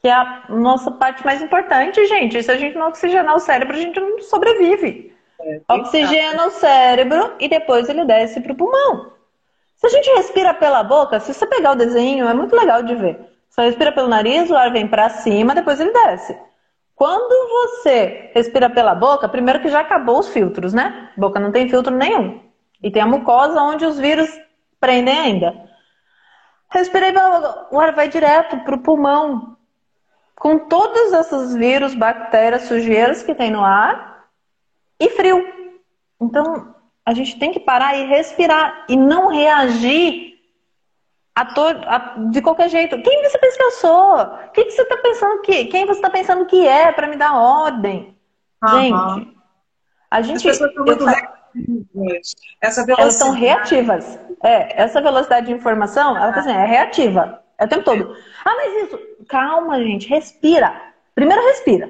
que 0.00 0.08
é 0.08 0.12
a 0.12 0.46
nossa 0.48 0.90
parte 0.90 1.24
mais 1.24 1.40
importante, 1.40 2.04
gente. 2.06 2.42
Se 2.42 2.50
a 2.50 2.56
gente 2.56 2.76
não 2.76 2.88
oxigenar 2.88 3.36
o 3.36 3.38
cérebro, 3.38 3.76
a 3.76 3.80
gente 3.80 3.98
não 4.00 4.20
sobrevive. 4.22 5.13
É, 5.44 5.60
oxigena 5.68 6.46
o 6.46 6.50
cérebro 6.52 7.34
e 7.38 7.48
depois 7.48 7.88
ele 7.90 8.06
desce 8.06 8.40
para 8.40 8.52
o 8.52 8.56
pulmão. 8.56 9.12
Se 9.76 9.86
a 9.86 9.90
gente 9.90 10.08
respira 10.16 10.54
pela 10.54 10.82
boca, 10.82 11.20
se 11.20 11.34
você 11.34 11.46
pegar 11.46 11.72
o 11.72 11.76
desenho, 11.76 12.26
é 12.26 12.32
muito 12.32 12.56
legal 12.56 12.82
de 12.82 12.94
ver. 12.94 13.20
Você 13.50 13.60
respira 13.62 13.92
pelo 13.92 14.08
nariz, 14.08 14.50
o 14.50 14.56
ar 14.56 14.72
vem 14.72 14.88
para 14.88 15.10
cima, 15.10 15.54
depois 15.54 15.78
ele 15.78 15.92
desce. 15.92 16.36
Quando 16.96 17.50
você 17.50 18.30
respira 18.34 18.70
pela 18.70 18.94
boca, 18.94 19.28
primeiro 19.28 19.60
que 19.60 19.68
já 19.68 19.80
acabou 19.80 20.20
os 20.20 20.28
filtros, 20.28 20.72
né? 20.72 21.10
boca 21.16 21.38
não 21.38 21.52
tem 21.52 21.68
filtro 21.68 21.94
nenhum. 21.94 22.40
E 22.82 22.90
tem 22.90 23.02
a 23.02 23.06
mucosa 23.06 23.60
onde 23.60 23.84
os 23.84 23.98
vírus 23.98 24.30
prendem 24.80 25.18
ainda. 25.18 25.54
Respirei, 26.70 27.12
o 27.70 27.78
ar 27.78 27.92
vai 27.92 28.08
direto 28.08 28.56
para 28.64 28.76
o 28.76 28.82
pulmão. 28.82 29.56
Com 30.36 30.58
todos 30.60 31.12
esses 31.12 31.54
vírus, 31.54 31.94
bactérias, 31.94 32.62
sujeiras 32.62 33.22
que 33.22 33.34
tem 33.34 33.50
no 33.50 33.62
ar 33.62 34.13
e 35.04 35.10
frio. 35.10 35.46
Então, 36.20 36.74
a 37.04 37.12
gente 37.12 37.38
tem 37.38 37.52
que 37.52 37.60
parar 37.60 37.96
e 37.96 38.06
respirar 38.06 38.86
e 38.88 38.96
não 38.96 39.28
reagir 39.28 40.34
a 41.34 41.44
to... 41.44 41.60
a... 41.60 42.14
de 42.30 42.40
qualquer 42.40 42.68
jeito. 42.68 43.00
Quem 43.02 43.22
você 43.22 43.38
pensa 43.38 43.56
que 43.56 43.62
eu 43.62 43.70
sou? 43.72 44.16
Quem 44.52 44.70
você 44.70 44.82
está 44.82 44.96
pensando 44.96 45.42
que? 45.42 45.64
Quem 45.66 45.86
você 45.86 45.98
está 45.98 46.10
pensando 46.10 46.46
que 46.46 46.66
é 46.66 46.92
para 46.92 47.08
me 47.08 47.16
dar 47.16 47.34
ordem? 47.36 48.16
Uhum. 48.62 48.80
Gente, 48.80 49.36
a 50.10 50.22
gente. 50.22 50.48
As 50.48 50.58
pessoas 50.58 50.74
muito. 50.74 51.04
Essa 52.60 52.84
velocidade... 52.84 53.00
Elas 53.00 53.14
são 53.14 53.30
reativas. 53.30 54.18
É, 54.42 54.82
essa 54.82 55.00
velocidade 55.00 55.46
de 55.46 55.52
informação, 55.52 56.16
ela 56.16 56.32
tá 56.32 56.40
assim, 56.40 56.50
é 56.50 56.66
reativa. 56.66 57.42
É 57.58 57.64
o 57.64 57.68
tempo 57.68 57.84
todo. 57.84 58.16
Ah, 58.44 58.54
mas 58.56 58.84
isso. 58.84 58.98
Calma, 59.28 59.78
gente. 59.78 60.08
Respira. 60.08 60.74
Primeiro 61.14 61.42
respira. 61.44 61.88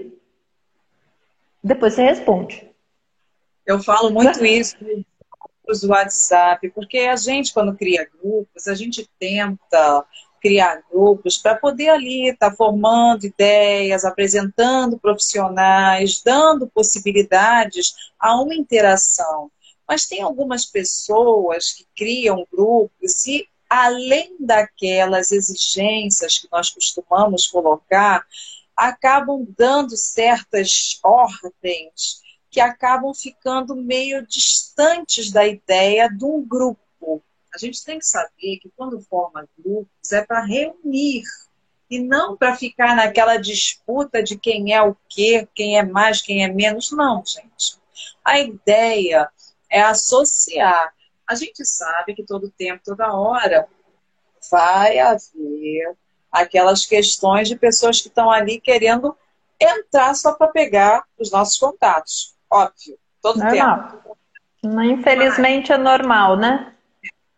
Depois 1.62 1.94
você 1.94 2.02
responde. 2.02 2.70
Eu 3.66 3.82
falo 3.82 4.10
muito 4.10 4.44
isso 4.44 4.76
nos 5.66 5.82
WhatsApp, 5.82 6.70
porque 6.70 6.98
a 6.98 7.16
gente, 7.16 7.52
quando 7.52 7.74
cria 7.74 8.08
grupos, 8.20 8.68
a 8.68 8.74
gente 8.74 9.08
tenta 9.18 10.04
criar 10.40 10.82
grupos 10.90 11.38
para 11.38 11.54
poder 11.56 11.88
ali 11.88 12.28
estar 12.28 12.50
tá 12.50 12.56
formando 12.56 13.24
ideias, 13.24 14.04
apresentando 14.04 14.98
profissionais, 14.98 16.20
dando 16.22 16.68
possibilidades 16.68 17.94
a 18.20 18.38
uma 18.38 18.54
interação. 18.54 19.50
Mas 19.88 20.06
tem 20.06 20.20
algumas 20.20 20.66
pessoas 20.66 21.72
que 21.72 21.86
criam 21.96 22.46
grupos 22.52 23.26
e, 23.26 23.48
além 23.70 24.36
daquelas 24.38 25.32
exigências 25.32 26.38
que 26.38 26.48
nós 26.52 26.68
costumamos 26.68 27.46
colocar, 27.46 28.22
acabam 28.76 29.46
dando 29.56 29.96
certas 29.96 30.98
ordens 31.02 32.22
que 32.54 32.60
acabam 32.60 33.12
ficando 33.12 33.74
meio 33.74 34.24
distantes 34.24 35.32
da 35.32 35.44
ideia 35.44 36.08
de 36.08 36.24
um 36.24 36.40
grupo. 36.40 37.20
A 37.52 37.58
gente 37.58 37.84
tem 37.84 37.98
que 37.98 38.06
saber 38.06 38.58
que 38.62 38.70
quando 38.76 39.00
forma 39.00 39.48
grupos 39.58 40.12
é 40.12 40.24
para 40.24 40.44
reunir 40.44 41.24
e 41.90 41.98
não 41.98 42.36
para 42.36 42.54
ficar 42.54 42.94
naquela 42.94 43.38
disputa 43.38 44.22
de 44.22 44.38
quem 44.38 44.72
é 44.72 44.80
o 44.80 44.96
quê, 45.08 45.48
quem 45.52 45.76
é 45.76 45.82
mais, 45.82 46.22
quem 46.22 46.44
é 46.44 46.48
menos. 46.48 46.92
Não, 46.92 47.24
gente. 47.26 47.76
A 48.24 48.38
ideia 48.38 49.28
é 49.68 49.82
associar. 49.82 50.94
A 51.26 51.34
gente 51.34 51.64
sabe 51.64 52.14
que 52.14 52.22
todo 52.22 52.54
tempo, 52.56 52.82
toda 52.84 53.12
hora, 53.12 53.66
vai 54.48 55.00
haver 55.00 55.96
aquelas 56.30 56.86
questões 56.86 57.48
de 57.48 57.56
pessoas 57.56 58.00
que 58.00 58.06
estão 58.06 58.30
ali 58.30 58.60
querendo 58.60 59.16
entrar 59.60 60.14
só 60.14 60.34
para 60.34 60.52
pegar 60.52 61.04
os 61.18 61.32
nossos 61.32 61.58
contatos. 61.58 62.33
Óbvio, 62.54 62.96
todo 63.20 63.38
normal. 63.38 63.88
tempo. 63.90 64.16
Infelizmente 64.84 65.70
Mas, 65.70 65.78
é 65.78 65.82
normal, 65.82 66.36
né? 66.36 66.72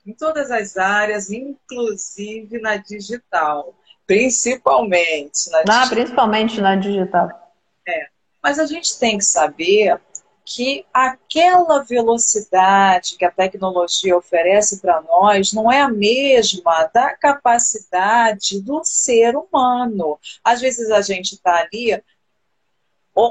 Em 0.06 0.12
todas 0.12 0.50
as 0.50 0.76
áreas, 0.76 1.30
inclusive 1.30 2.60
na 2.60 2.76
digital. 2.76 3.74
Principalmente 4.06 5.50
na 5.50 5.58
ah, 5.58 5.62
digital. 5.62 5.82
Ah, 5.82 5.88
principalmente 5.88 6.60
na 6.60 6.76
digital. 6.76 7.52
É. 7.88 8.08
Mas 8.42 8.58
a 8.58 8.66
gente 8.66 8.98
tem 8.98 9.16
que 9.18 9.24
saber 9.24 9.98
que 10.44 10.86
aquela 10.94 11.82
velocidade 11.82 13.16
que 13.18 13.24
a 13.24 13.30
tecnologia 13.32 14.16
oferece 14.16 14.80
para 14.80 15.00
nós 15.00 15.52
não 15.52 15.72
é 15.72 15.80
a 15.80 15.88
mesma 15.88 16.88
da 16.94 17.16
capacidade 17.16 18.60
do 18.60 18.82
ser 18.84 19.34
humano. 19.34 20.16
Às 20.44 20.60
vezes 20.60 20.88
a 20.92 21.00
gente 21.00 21.34
está 21.34 21.56
ali 21.62 22.00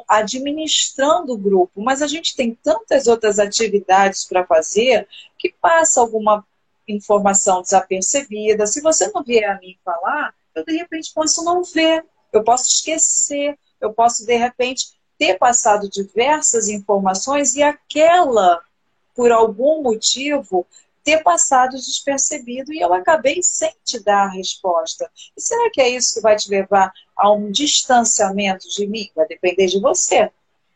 administrando 0.07 1.33
o 1.33 1.37
grupo, 1.37 1.81
mas 1.81 2.01
a 2.01 2.07
gente 2.07 2.35
tem 2.35 2.55
tantas 2.55 3.07
outras 3.07 3.37
atividades 3.37 4.25
para 4.25 4.45
fazer 4.45 5.07
que 5.37 5.53
passa 5.61 6.01
alguma 6.01 6.45
informação 6.87 7.61
desapercebida. 7.61 8.65
Se 8.65 8.81
você 8.81 9.11
não 9.13 9.23
vier 9.23 9.49
a 9.49 9.59
mim 9.59 9.77
falar, 9.83 10.33
eu 10.55 10.63
de 10.65 10.75
repente 10.75 11.11
posso 11.13 11.43
não 11.43 11.63
ver, 11.63 12.03
eu 12.33 12.43
posso 12.43 12.69
esquecer, 12.69 13.57
eu 13.79 13.93
posso 13.93 14.25
de 14.25 14.35
repente 14.35 14.87
ter 15.17 15.37
passado 15.37 15.89
diversas 15.89 16.67
informações 16.67 17.55
e 17.55 17.63
aquela, 17.63 18.61
por 19.15 19.31
algum 19.31 19.81
motivo, 19.81 20.65
ter 21.05 21.21
passado 21.21 21.77
despercebido 21.77 22.73
e 22.73 22.79
eu 22.79 22.91
acabei 22.91 23.41
sem 23.43 23.71
te 23.83 24.03
dar 24.03 24.23
a 24.23 24.31
resposta. 24.31 25.09
E 25.37 25.39
será 25.39 25.69
que 25.71 25.79
é 25.79 25.87
isso 25.87 26.15
que 26.15 26.21
vai 26.21 26.35
te 26.35 26.49
levar 26.49 26.91
a 27.15 27.31
um 27.31 27.51
distanciamento 27.51 28.67
de 28.67 28.87
mim? 28.87 29.11
Vai 29.15 29.27
depender 29.27 29.67
de 29.67 29.79
você. 29.79 30.31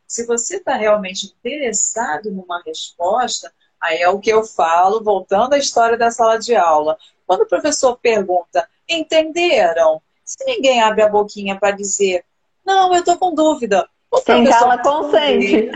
Se 0.07 0.27
você 0.27 0.57
está 0.57 0.75
realmente 0.75 1.25
interessado 1.25 2.31
numa 2.31 2.61
resposta, 2.61 3.51
aí 3.81 3.97
é 3.97 4.07
o 4.07 4.19
que 4.19 4.29
eu 4.29 4.43
falo, 4.45 5.03
voltando 5.03 5.53
à 5.53 5.57
história 5.57 5.97
da 5.97 6.11
sala 6.11 6.37
de 6.37 6.55
aula. 6.55 6.95
Quando 7.25 7.41
o 7.41 7.47
professor 7.47 7.97
pergunta, 7.97 8.69
entenderam? 8.87 9.99
Se 10.23 10.45
ninguém 10.45 10.79
abre 10.79 11.01
a 11.01 11.09
boquinha 11.09 11.59
para 11.59 11.71
dizer, 11.71 12.23
não, 12.63 12.93
eu 12.93 12.99
estou 12.99 13.17
com 13.17 13.33
dúvida, 13.33 13.89
quem 14.25 14.45
cala 14.45 14.77
consente. 14.77 15.71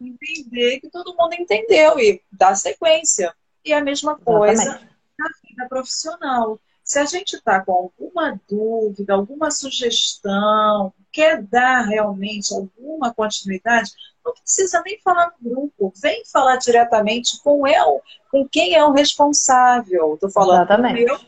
Entender 0.00 0.80
que 0.80 0.90
todo 0.90 1.16
mundo 1.16 1.34
entendeu 1.34 1.98
e 1.98 2.22
dá 2.30 2.54
sequência. 2.54 3.34
E 3.64 3.72
a 3.72 3.82
mesma 3.82 4.16
coisa 4.18 4.62
Exatamente. 4.62 4.96
na 5.18 5.28
vida 5.44 5.68
profissional. 5.68 6.60
Se 6.84 6.98
a 6.98 7.04
gente 7.04 7.36
está 7.36 7.62
com 7.62 7.72
alguma 7.72 8.40
dúvida, 8.48 9.12
alguma 9.12 9.50
sugestão, 9.50 10.92
quer 11.12 11.42
dar 11.42 11.82
realmente 11.82 12.54
alguma 12.54 13.12
continuidade, 13.12 13.92
não 14.24 14.32
precisa 14.32 14.82
nem 14.84 14.98
falar 15.00 15.34
no 15.40 15.50
grupo. 15.50 15.92
Vem 16.00 16.24
falar 16.24 16.56
diretamente 16.56 17.42
com 17.42 17.66
eu, 17.66 18.00
com 18.30 18.48
quem 18.48 18.74
é 18.74 18.84
o 18.84 18.92
responsável. 18.92 20.14
Estou 20.14 20.30
falando 20.30 20.62
Exatamente. 20.62 21.04
com 21.04 21.12
eu 21.12 21.20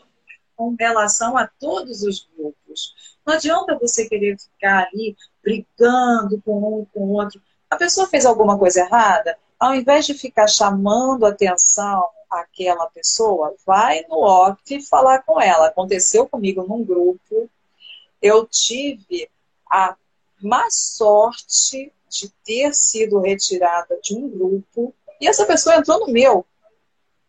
com 0.61 0.75
relação 0.79 1.35
a 1.35 1.47
todos 1.47 2.03
os 2.03 2.27
grupos. 2.37 2.93
Não 3.25 3.33
adianta 3.33 3.79
você 3.79 4.07
querer 4.07 4.37
ficar 4.37 4.87
ali 4.87 5.15
brigando 5.41 6.39
com 6.45 6.81
um, 6.81 6.85
com 6.85 6.99
o 6.99 7.13
outro. 7.13 7.41
A 7.71 7.77
pessoa 7.77 8.05
fez 8.05 8.25
alguma 8.25 8.59
coisa 8.59 8.81
errada, 8.81 9.39
ao 9.57 9.73
invés 9.73 10.05
de 10.05 10.13
ficar 10.13 10.45
chamando 10.45 11.25
atenção 11.25 12.05
àquela 12.29 12.85
pessoa, 12.87 13.55
vai 13.65 14.05
no 14.09 14.17
OCT 14.17 14.81
falar 14.81 15.23
com 15.23 15.39
ela. 15.39 15.67
Aconteceu 15.67 16.27
comigo 16.27 16.63
num 16.67 16.83
grupo, 16.83 17.49
eu 18.21 18.45
tive 18.45 19.29
a 19.71 19.95
má 20.41 20.69
sorte 20.69 21.93
de 22.09 22.29
ter 22.43 22.75
sido 22.75 23.21
retirada 23.21 23.97
de 24.03 24.17
um 24.17 24.27
grupo 24.27 24.93
e 25.21 25.25
essa 25.25 25.45
pessoa 25.45 25.77
entrou 25.77 26.01
no 26.01 26.11
meu. 26.11 26.45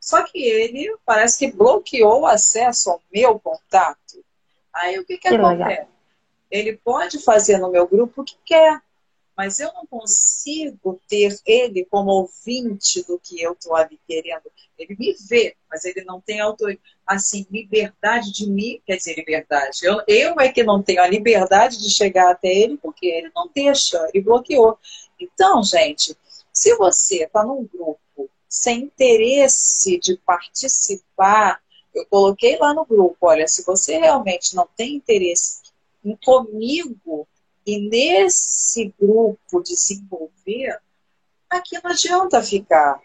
Só 0.01 0.25
que 0.25 0.43
ele 0.43 0.93
parece 1.07 1.39
que 1.39 1.53
bloqueou 1.53 2.23
o 2.23 2.27
acesso 2.27 2.91
ao 2.91 3.01
meu 3.15 3.39
contato. 3.39 4.25
Aí 4.73 4.99
o 4.99 5.05
que, 5.05 5.19
que, 5.19 5.29
que 5.29 5.35
acontece? 5.37 5.69
Legal. 5.69 5.89
Ele 6.51 6.77
pode 6.79 7.21
fazer 7.21 7.59
no 7.59 7.71
meu 7.71 7.87
grupo 7.87 8.23
o 8.23 8.25
que 8.25 8.37
quer, 8.45 8.83
mas 9.37 9.61
eu 9.61 9.73
não 9.73 9.87
consigo 9.87 11.01
ter 11.09 11.39
ele 11.47 11.85
como 11.87 12.11
ouvinte 12.11 13.03
do 13.05 13.19
que 13.19 13.41
eu 13.41 13.53
estou 13.53 13.75
ali 13.75 13.99
querendo. 14.07 14.51
Ele 14.79 14.97
me 14.99 15.15
vê, 15.29 15.57
mas 15.71 15.85
ele 15.85 16.05
não 16.05 16.21
tem 16.21 16.41
autor... 16.41 16.79
assim, 17.07 17.47
liberdade 17.51 18.33
de 18.33 18.49
me, 18.49 18.81
quer 18.87 18.97
dizer, 18.97 19.17
liberdade. 19.17 19.81
Eu, 19.83 20.03
eu 20.07 20.41
é 20.41 20.51
que 20.51 20.63
não 20.63 20.83
tenho 20.83 21.03
a 21.03 21.09
liberdade 21.09 21.79
de 21.79 21.91
chegar 21.91 22.31
até 22.31 22.49
ele 22.49 22.77
porque 22.77 23.07
ele 23.07 23.31
não 23.35 23.49
deixa, 23.55 23.99
ele 24.13 24.25
bloqueou. 24.25 24.79
Então, 25.19 25.63
gente, 25.63 26.17
se 26.53 26.77
você 26.77 27.25
está 27.25 27.45
num 27.45 27.65
grupo 27.65 28.31
sem 28.49 28.81
interesse 28.81 29.99
de 29.99 30.17
participar, 30.19 31.61
eu 31.95 32.05
coloquei 32.07 32.59
lá 32.59 32.75
no 32.75 32.85
grupo, 32.85 33.17
olha, 33.23 33.47
se 33.47 33.65
você 33.65 33.99
realmente 33.99 34.55
não 34.55 34.69
tem 34.77 34.97
interesse 34.97 35.63
comigo 36.25 37.27
e 37.67 37.89
nesse 37.89 38.95
grupo 39.01 39.63
de 39.63 39.77
se 39.77 39.95
envolver, 39.95 40.79
aqui 41.49 41.79
não 41.83 41.91
adianta 41.91 42.43
ficar. 42.43 43.01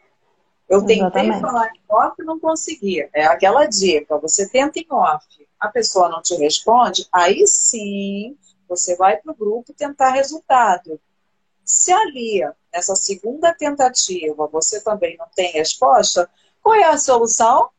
Eu 0.68 0.82
tentei 0.82 1.00
Exatamente. 1.00 1.42
falar 1.42 1.68
em 1.68 1.82
off 1.88 2.22
e 2.22 2.26
não 2.26 2.40
conseguia. 2.40 3.10
É 3.14 3.26
aquela 3.26 3.66
dica, 3.66 4.18
você 4.18 4.50
tenta 4.50 4.80
em 4.80 4.88
off, 4.90 5.26
a 5.60 5.70
pessoa 5.70 6.10
não 6.10 6.22
te 6.22 6.36
responde, 6.36 7.08
aí 7.12 7.48
sim 7.48 8.38
você 8.68 8.96
vai 8.98 9.18
para 9.18 9.32
o 9.32 9.36
grupo 9.36 9.74
tentar 9.74 10.12
resultado. 10.12 11.00
Se 11.64 11.92
ali, 11.92 12.42
nessa 12.74 12.96
segunda 12.96 13.54
tentativa, 13.54 14.48
você 14.48 14.82
também 14.82 15.16
não 15.18 15.28
tem 15.36 15.52
resposta, 15.52 16.30
qual 16.62 16.76
é 16.76 16.84
a 16.84 16.98
solução? 16.98 17.70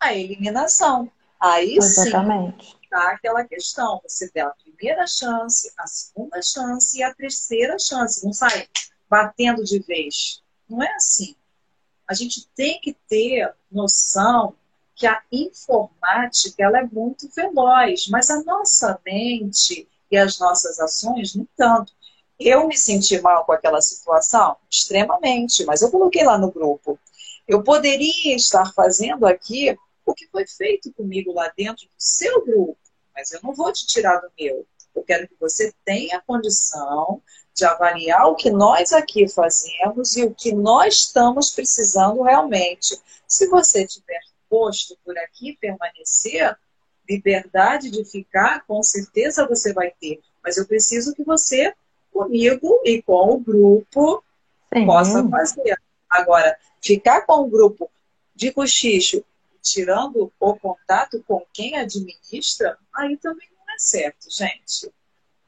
A 0.00 0.14
eliminação. 0.14 1.10
Aí 1.38 1.76
Exatamente. 1.76 2.72
sim 2.72 2.79
aquela 2.90 3.44
questão. 3.44 4.00
Você 4.02 4.30
dá 4.34 4.48
a 4.48 4.50
primeira 4.50 5.06
chance, 5.06 5.72
a 5.78 5.86
segunda 5.86 6.40
chance 6.42 6.98
e 6.98 7.02
a 7.02 7.14
terceira 7.14 7.78
chance. 7.78 8.24
Não 8.24 8.32
sai 8.32 8.68
batendo 9.08 9.64
de 9.64 9.78
vez. 9.80 10.42
Não 10.68 10.82
é 10.82 10.92
assim. 10.94 11.34
A 12.06 12.14
gente 12.14 12.48
tem 12.56 12.80
que 12.80 12.92
ter 13.08 13.52
noção 13.70 14.54
que 14.94 15.06
a 15.06 15.22
informática 15.32 16.62
ela 16.62 16.80
é 16.80 16.84
muito 16.84 17.28
veloz, 17.34 18.08
mas 18.08 18.30
a 18.30 18.42
nossa 18.42 19.00
mente 19.04 19.88
e 20.10 20.16
as 20.16 20.38
nossas 20.38 20.78
ações, 20.78 21.34
no 21.34 21.46
tanto. 21.56 21.92
Eu 22.38 22.66
me 22.66 22.76
senti 22.76 23.20
mal 23.20 23.44
com 23.44 23.52
aquela 23.52 23.80
situação? 23.80 24.56
Extremamente, 24.70 25.64
mas 25.64 25.82
eu 25.82 25.90
coloquei 25.90 26.24
lá 26.24 26.36
no 26.36 26.50
grupo. 26.50 26.98
Eu 27.46 27.62
poderia 27.62 28.34
estar 28.34 28.72
fazendo 28.72 29.26
aqui 29.26 29.76
o 30.10 30.14
que 30.14 30.28
foi 30.28 30.46
feito 30.46 30.92
comigo 30.92 31.32
lá 31.32 31.52
dentro 31.56 31.86
do 31.86 31.94
seu 31.96 32.44
grupo, 32.44 32.76
mas 33.14 33.32
eu 33.32 33.40
não 33.42 33.54
vou 33.54 33.72
te 33.72 33.86
tirar 33.86 34.18
do 34.20 34.30
meu. 34.38 34.66
Eu 34.94 35.02
quero 35.04 35.28
que 35.28 35.36
você 35.38 35.72
tenha 35.84 36.20
condição 36.20 37.22
de 37.54 37.64
avaliar 37.64 38.26
o 38.26 38.34
que 38.34 38.50
nós 38.50 38.92
aqui 38.92 39.28
fazemos 39.28 40.16
e 40.16 40.24
o 40.24 40.34
que 40.34 40.52
nós 40.52 40.94
estamos 40.94 41.50
precisando 41.50 42.22
realmente. 42.22 42.98
Se 43.26 43.46
você 43.48 43.86
tiver 43.86 44.20
posto 44.48 44.96
por 45.04 45.16
aqui 45.18 45.56
permanecer, 45.60 46.56
liberdade 47.08 47.90
de 47.90 48.04
ficar, 48.04 48.64
com 48.66 48.82
certeza 48.82 49.46
você 49.46 49.72
vai 49.72 49.92
ter. 50.00 50.20
Mas 50.42 50.56
eu 50.56 50.66
preciso 50.66 51.14
que 51.14 51.22
você, 51.22 51.72
comigo 52.12 52.80
e 52.84 53.02
com 53.02 53.34
o 53.34 53.38
grupo, 53.38 54.24
Sim. 54.72 54.86
possa 54.86 55.28
fazer. 55.28 55.78
Agora, 56.08 56.56
ficar 56.80 57.22
com 57.22 57.42
o 57.42 57.46
grupo 57.46 57.90
de 58.34 58.52
cochicho 58.52 59.24
tirando 59.62 60.32
o 60.38 60.56
contato 60.56 61.22
com 61.26 61.44
quem 61.52 61.76
administra, 61.76 62.78
aí 62.94 63.16
também 63.16 63.48
não 63.56 63.74
é 63.74 63.78
certo, 63.78 64.30
gente. 64.30 64.92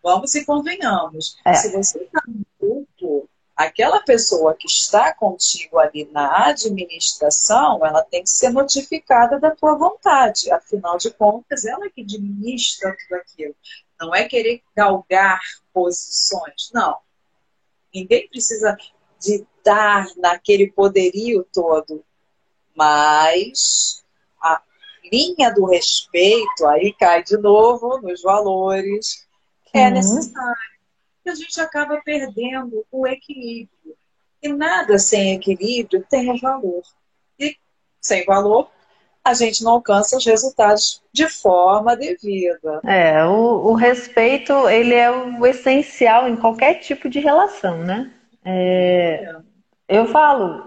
Vamos 0.03 0.35
e 0.35 0.45
convenhamos. 0.45 1.37
É. 1.45 1.55
Se 1.55 1.71
você 1.71 1.99
está 1.99 2.23
no 2.27 2.45
grupo, 2.61 3.29
aquela 3.57 4.01
pessoa 4.03 4.55
que 4.55 4.67
está 4.67 5.15
contigo 5.15 5.79
ali 5.79 6.09
na 6.11 6.49
administração, 6.49 7.85
ela 7.87 8.03
tem 8.03 8.25
que 8.25 8.31
ser 8.31 8.51
notificada 8.51 9.39
da 9.39 9.53
tua 9.53 9.77
vontade. 9.77 10.51
Afinal 10.51 10.99
de 10.99 11.11
contas, 11.13 11.65
ela 11.65 11.89
que 11.89 12.03
administra 12.03 12.97
tudo 12.97 13.19
aquilo. 13.19 13.55
Não 14.01 14.15
é 14.15 14.25
querer 14.25 14.63
galgar 14.77 15.41
posições, 15.73 16.71
não. 16.75 16.99
Ninguém 17.95 18.29
precisa 18.29 18.77
de 19.21 19.47
dar 19.65 20.09
naquele 20.17 20.73
poderio 20.73 21.47
todo, 21.53 22.05
mas 22.75 24.02
a 24.43 24.61
linha 25.11 25.53
do 25.53 25.66
respeito, 25.66 26.66
aí 26.66 26.93
cai 26.99 27.22
de 27.22 27.36
novo 27.36 28.01
nos 28.01 28.22
valores, 28.22 29.26
é 29.72 29.90
necessário. 29.90 30.72
E 31.24 31.30
a 31.30 31.34
gente 31.34 31.61
acaba 31.61 32.01
perdendo 32.05 32.84
o 32.90 33.07
equilíbrio. 33.07 33.97
E 34.43 34.49
nada 34.49 34.99
sem 34.99 35.34
equilíbrio 35.34 36.05
tem 36.11 36.38
valor. 36.40 36.82
E 37.38 37.57
sem 38.01 38.24
valor, 38.24 38.68
a 39.24 39.34
gente 39.34 39.62
não 39.62 39.72
alcança 39.72 40.16
os 40.16 40.26
resultados 40.26 41.01
de 41.12 41.28
forma 41.28 41.97
devida. 41.97 42.80
É, 42.84 43.24
o, 43.24 43.70
o 43.70 43.74
respeito, 43.74 44.68
ele 44.68 44.95
é 44.95 45.11
o 45.11 45.47
essencial 45.47 46.28
em 46.28 46.36
qualquer 46.36 46.80
tipo 46.80 47.09
de 47.09 47.20
relação, 47.20 47.78
né? 47.78 48.12
É, 48.45 49.24
é. 49.24 49.52
Eu 49.93 50.07
falo, 50.07 50.64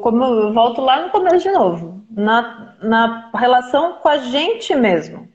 como 0.00 0.24
eu 0.24 0.54
volto 0.54 0.80
lá 0.80 1.02
no 1.02 1.10
começo 1.10 1.40
de 1.40 1.50
novo, 1.50 2.02
na, 2.10 2.74
na 2.82 3.30
relação 3.34 3.96
com 4.00 4.08
a 4.08 4.16
gente 4.16 4.74
mesmo. 4.74 5.28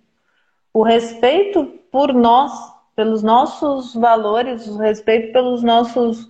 O 0.74 0.82
respeito 0.82 1.64
por 1.92 2.12
nós, 2.12 2.52
pelos 2.96 3.22
nossos 3.22 3.94
valores, 3.94 4.68
o 4.68 4.80
respeito 4.80 5.32
pelos 5.32 5.62
nossos 5.62 6.28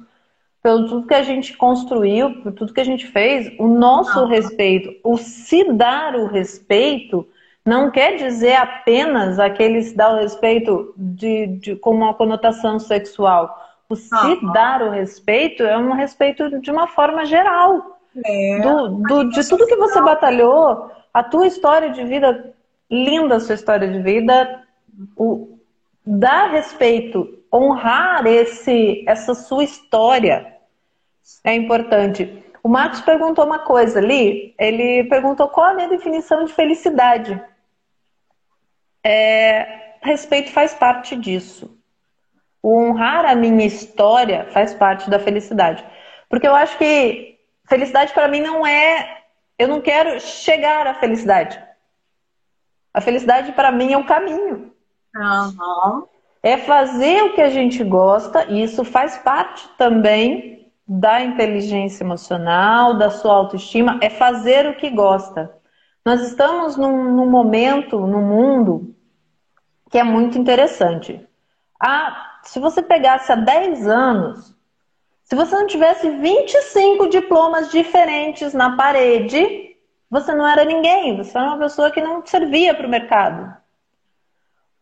pelo 0.61 0.89
tudo 0.89 1.07
que 1.07 1.13
a 1.13 1.23
gente 1.23 1.55
construiu, 1.55 2.41
por 2.41 2.51
tudo 2.51 2.73
que 2.73 2.81
a 2.81 2.85
gente 2.85 3.07
fez, 3.07 3.49
o 3.57 3.65
nosso 3.65 4.25
respeito, 4.25 4.93
o 5.01 5.15
se 5.15 5.71
dar 5.71 6.17
o 6.17 6.27
respeito, 6.27 7.25
não 7.65 7.89
quer 7.89 8.17
dizer 8.17 8.55
apenas 8.55 9.39
aquele 9.39 9.81
se 9.81 9.95
dar 9.95 10.15
o 10.15 10.19
respeito 10.19 10.93
de, 10.97 11.47
de, 11.47 11.75
com 11.77 11.91
uma 11.91 12.13
conotação 12.13 12.77
sexual. 12.77 13.58
O 13.89 13.95
se 13.95 14.53
dar 14.53 14.83
o 14.83 14.91
respeito 14.91 15.63
é 15.63 15.77
um 15.77 15.93
respeito 15.93 16.61
de 16.61 16.69
uma 16.69 16.87
forma 16.87 17.25
geral. 17.25 17.97
É, 18.23 18.59
do, 18.61 18.89
do, 18.89 19.29
de 19.29 19.47
tudo 19.47 19.67
que 19.67 19.75
você 19.75 20.01
batalhou, 20.01 20.91
a 21.13 21.23
tua 21.23 21.47
história 21.47 21.89
de 21.91 22.03
vida, 22.03 22.53
linda 22.89 23.35
a 23.35 23.39
sua 23.39 23.55
história 23.55 23.87
de 23.87 23.99
vida, 24.01 24.63
o, 25.15 25.57
dar 26.05 26.51
respeito 26.51 27.39
honrar 27.51 28.25
esse, 28.27 29.03
essa 29.07 29.33
sua 29.33 29.63
história 29.63 30.55
é 31.43 31.53
importante. 31.55 32.43
O 32.63 32.69
Marcos 32.69 33.01
perguntou 33.01 33.45
uma 33.45 33.59
coisa 33.59 33.99
ali, 33.99 34.53
ele 34.59 35.05
perguntou 35.05 35.47
qual 35.47 35.67
a 35.67 35.73
minha 35.73 35.89
definição 35.89 36.43
de 36.43 36.53
felicidade. 36.53 37.41
É, 39.03 39.95
respeito 40.01 40.51
faz 40.51 40.73
parte 40.73 41.15
disso. 41.15 41.78
O 42.61 42.77
honrar 42.77 43.25
a 43.25 43.35
minha 43.35 43.65
história 43.65 44.47
faz 44.51 44.73
parte 44.73 45.09
da 45.09 45.19
felicidade. 45.19 45.83
Porque 46.29 46.47
eu 46.47 46.55
acho 46.55 46.77
que 46.77 47.37
felicidade 47.67 48.13
para 48.13 48.27
mim 48.27 48.41
não 48.41 48.65
é. 48.65 49.23
Eu 49.57 49.67
não 49.67 49.81
quero 49.81 50.19
chegar 50.19 50.87
à 50.87 50.93
felicidade. 50.93 51.61
A 52.93 53.01
felicidade 53.01 53.51
para 53.53 53.71
mim 53.71 53.93
é 53.93 53.97
um 53.97 54.05
caminho. 54.05 54.73
Uhum 55.15 56.07
é 56.41 56.57
fazer 56.57 57.23
o 57.23 57.33
que 57.33 57.41
a 57.41 57.49
gente 57.49 57.83
gosta, 57.83 58.45
e 58.45 58.63
isso 58.63 58.83
faz 58.83 59.17
parte 59.17 59.67
também 59.77 60.71
da 60.87 61.21
inteligência 61.21 62.03
emocional, 62.03 62.97
da 62.97 63.09
sua 63.09 63.33
autoestima, 63.33 63.99
é 64.01 64.09
fazer 64.09 64.67
o 64.67 64.75
que 64.75 64.89
gosta. 64.89 65.53
Nós 66.05 66.21
estamos 66.21 66.77
num, 66.77 67.15
num 67.15 67.29
momento 67.29 67.99
no 67.99 68.21
mundo 68.21 68.95
que 69.91 69.97
é 69.97 70.03
muito 70.03 70.37
interessante. 70.37 71.27
Ah, 71.79 72.28
se 72.49 72.59
você 72.59 72.81
pegasse 72.81 73.31
há 73.31 73.35
10 73.35 73.87
anos, 73.87 74.55
se 75.23 75.35
você 75.35 75.53
não 75.53 75.67
tivesse 75.67 76.09
25 76.09 77.07
diplomas 77.07 77.69
diferentes 77.69 78.55
na 78.55 78.75
parede, 78.75 79.75
você 80.09 80.33
não 80.33 80.47
era 80.47 80.65
ninguém, 80.65 81.15
você 81.15 81.37
era 81.37 81.45
uma 81.45 81.59
pessoa 81.59 81.91
que 81.91 82.01
não 82.01 82.25
servia 82.25 82.73
para 82.73 82.87
o 82.87 82.89
mercado. 82.89 83.55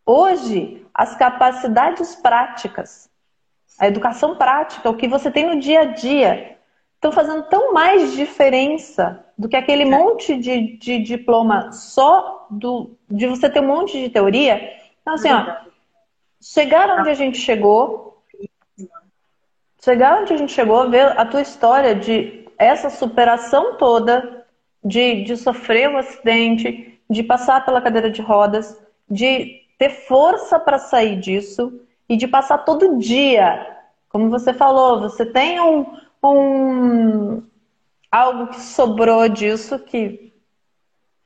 Hoje, 0.06 0.86
as 0.94 1.14
capacidades 1.18 2.16
práticas, 2.16 3.10
a 3.78 3.86
educação 3.86 4.38
prática, 4.38 4.90
o 4.90 4.96
que 4.96 5.10
você 5.10 5.30
tem 5.30 5.46
no 5.46 5.60
dia 5.60 5.82
a 5.82 5.86
dia, 5.88 6.58
estão 6.96 7.12
fazendo 7.12 7.44
tão 7.50 7.74
mais 7.74 8.14
diferença 8.14 9.26
do 9.38 9.50
que 9.50 9.58
aquele 9.58 9.84
é. 9.84 9.86
monte 9.86 10.38
de, 10.38 10.78
de 10.78 11.00
diploma 11.00 11.74
só 11.74 12.48
do, 12.50 12.98
de 13.12 13.28
você 13.28 13.50
ter 13.50 13.60
um 13.60 13.68
monte 13.68 14.00
de 14.00 14.08
teoria. 14.08 14.74
Então, 15.02 15.16
assim, 15.16 15.30
ó, 15.30 15.68
chegar 16.42 17.00
onde 17.00 17.10
a 17.10 17.14
gente 17.14 17.38
chegou, 17.38 18.24
chegar 19.84 20.22
onde 20.22 20.34
a 20.34 20.38
gente 20.38 20.52
chegou, 20.52 20.90
ver 20.90 21.18
a 21.18 21.26
tua 21.26 21.42
história 21.42 21.96
de 21.96 22.46
essa 22.58 22.90
superação 22.90 23.78
toda, 23.78 24.46
de, 24.84 25.24
de 25.24 25.38
sofrer 25.38 25.90
um 25.90 25.98
acidente, 25.98 27.00
de 27.10 27.24
passar 27.24 27.64
pela 27.66 27.82
cadeira 27.82 28.10
de 28.10 28.22
rodas, 28.22 28.80
de 29.10 29.62
ter 29.78 29.90
força 29.90 30.60
para 30.60 30.80
sair 30.80 31.20
disso 31.20 31.82
e 32.10 32.18
de 32.18 32.28
passar 32.28 32.60
todo 32.60 32.98
dia. 32.98 33.78
Como 34.10 34.30
você 34.30 34.54
falou, 34.54 35.00
você 35.02 35.26
tem 35.26 35.60
um, 35.60 35.86
um 36.24 37.44
algo 38.12 38.48
que 38.48 38.60
sobrou 38.62 39.28
disso 39.30 39.78
que 39.80 40.34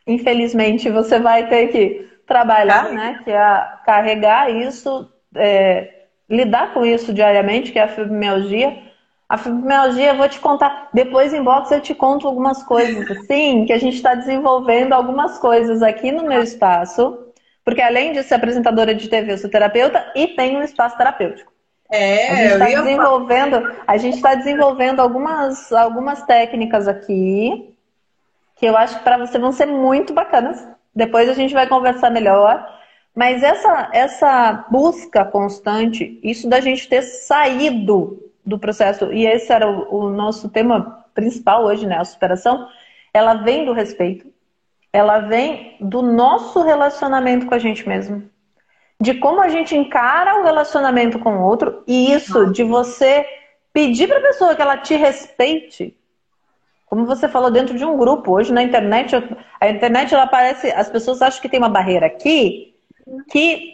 infelizmente 0.05 0.89
você 0.89 1.19
vai 1.19 1.47
ter 1.47 1.67
que 1.67 2.10
trabalhar, 2.33 2.91
né? 2.91 3.19
Que 3.23 3.31
é 3.31 3.67
carregar 3.85 4.49
isso, 4.49 5.09
é, 5.35 6.05
lidar 6.29 6.73
com 6.73 6.85
isso 6.85 7.13
diariamente, 7.13 7.71
que 7.71 7.79
é 7.79 7.83
a 7.83 7.87
fibromialgia. 7.87 8.77
A 9.27 9.37
fibromialgia, 9.37 10.09
eu 10.09 10.17
vou 10.17 10.29
te 10.29 10.39
contar, 10.39 10.89
depois 10.93 11.33
em 11.33 11.43
box 11.43 11.71
eu 11.71 11.81
te 11.81 11.95
conto 11.95 12.27
algumas 12.27 12.63
coisas, 12.63 13.09
assim, 13.11 13.65
que 13.65 13.73
a 13.73 13.77
gente 13.77 13.95
está 13.95 14.13
desenvolvendo 14.13 14.93
algumas 14.93 15.37
coisas 15.37 15.81
aqui 15.81 16.11
no 16.11 16.23
meu 16.23 16.41
espaço 16.43 17.31
porque 17.63 17.81
além 17.81 18.13
de 18.13 18.23
ser 18.23 18.35
apresentadora 18.35 18.93
de 18.93 19.07
TV, 19.07 19.33
eu 19.33 19.37
sou 19.37 19.49
terapeuta 19.49 20.11
e 20.15 20.27
tenho 20.27 20.59
um 20.59 20.63
espaço 20.63 20.97
terapêutico. 20.97 21.51
É, 21.91 22.27
a 22.27 22.35
gente 22.35 22.53
está 22.53 22.81
desenvolvendo, 22.81 23.75
a 23.85 23.97
gente 23.97 24.15
está 24.15 24.35
desenvolvendo 24.35 24.99
algumas, 25.01 25.71
algumas 25.71 26.23
técnicas 26.23 26.87
aqui 26.87 27.75
que 28.55 28.65
eu 28.65 28.77
acho 28.77 28.97
que 28.97 29.03
para 29.03 29.17
você 29.17 29.37
vão 29.37 29.51
ser 29.51 29.65
muito 29.65 30.13
bacanas. 30.13 30.65
Depois 30.95 31.29
a 31.29 31.33
gente 31.33 31.53
vai 31.53 31.67
conversar 31.67 32.09
melhor. 32.09 32.65
Mas 33.15 33.43
essa, 33.43 33.89
essa 33.93 34.65
busca 34.69 35.25
constante, 35.25 36.19
isso 36.23 36.47
da 36.49 36.59
gente 36.61 36.87
ter 36.87 37.01
saído 37.01 38.31
do 38.45 38.57
processo, 38.57 39.11
e 39.11 39.25
esse 39.25 39.51
era 39.51 39.69
o, 39.69 40.05
o 40.05 40.09
nosso 40.09 40.49
tema 40.49 41.05
principal 41.13 41.65
hoje, 41.65 41.85
né? 41.85 41.97
A 41.97 42.05
superação, 42.05 42.67
ela 43.13 43.35
vem 43.35 43.65
do 43.65 43.73
respeito 43.73 44.31
ela 44.93 45.19
vem 45.19 45.77
do 45.79 46.01
nosso 46.01 46.61
relacionamento 46.61 47.45
com 47.45 47.55
a 47.55 47.59
gente 47.59 47.87
mesmo. 47.87 48.29
De 48.99 49.15
como 49.15 49.41
a 49.41 49.49
gente 49.49 49.75
encara 49.75 50.39
o 50.39 50.43
relacionamento 50.43 51.17
com 51.17 51.37
o 51.37 51.43
outro 51.43 51.83
e 51.87 52.13
isso 52.13 52.51
de 52.51 52.63
você 52.63 53.25
pedir 53.73 54.07
para 54.07 54.19
a 54.19 54.21
pessoa 54.21 54.55
que 54.55 54.61
ela 54.61 54.77
te 54.77 54.95
respeite. 54.95 55.97
Como 56.91 57.05
você 57.05 57.29
falou 57.29 57.49
dentro 57.49 57.77
de 57.77 57.85
um 57.85 57.95
grupo, 57.95 58.33
hoje 58.33 58.51
na 58.51 58.61
internet, 58.61 59.15
a 59.61 59.69
internet 59.69 60.13
ela 60.13 60.23
aparece, 60.23 60.69
as 60.73 60.89
pessoas 60.89 61.21
acham 61.21 61.41
que 61.41 61.47
tem 61.47 61.57
uma 61.57 61.69
barreira 61.69 62.05
aqui 62.05 62.75
que 63.29 63.71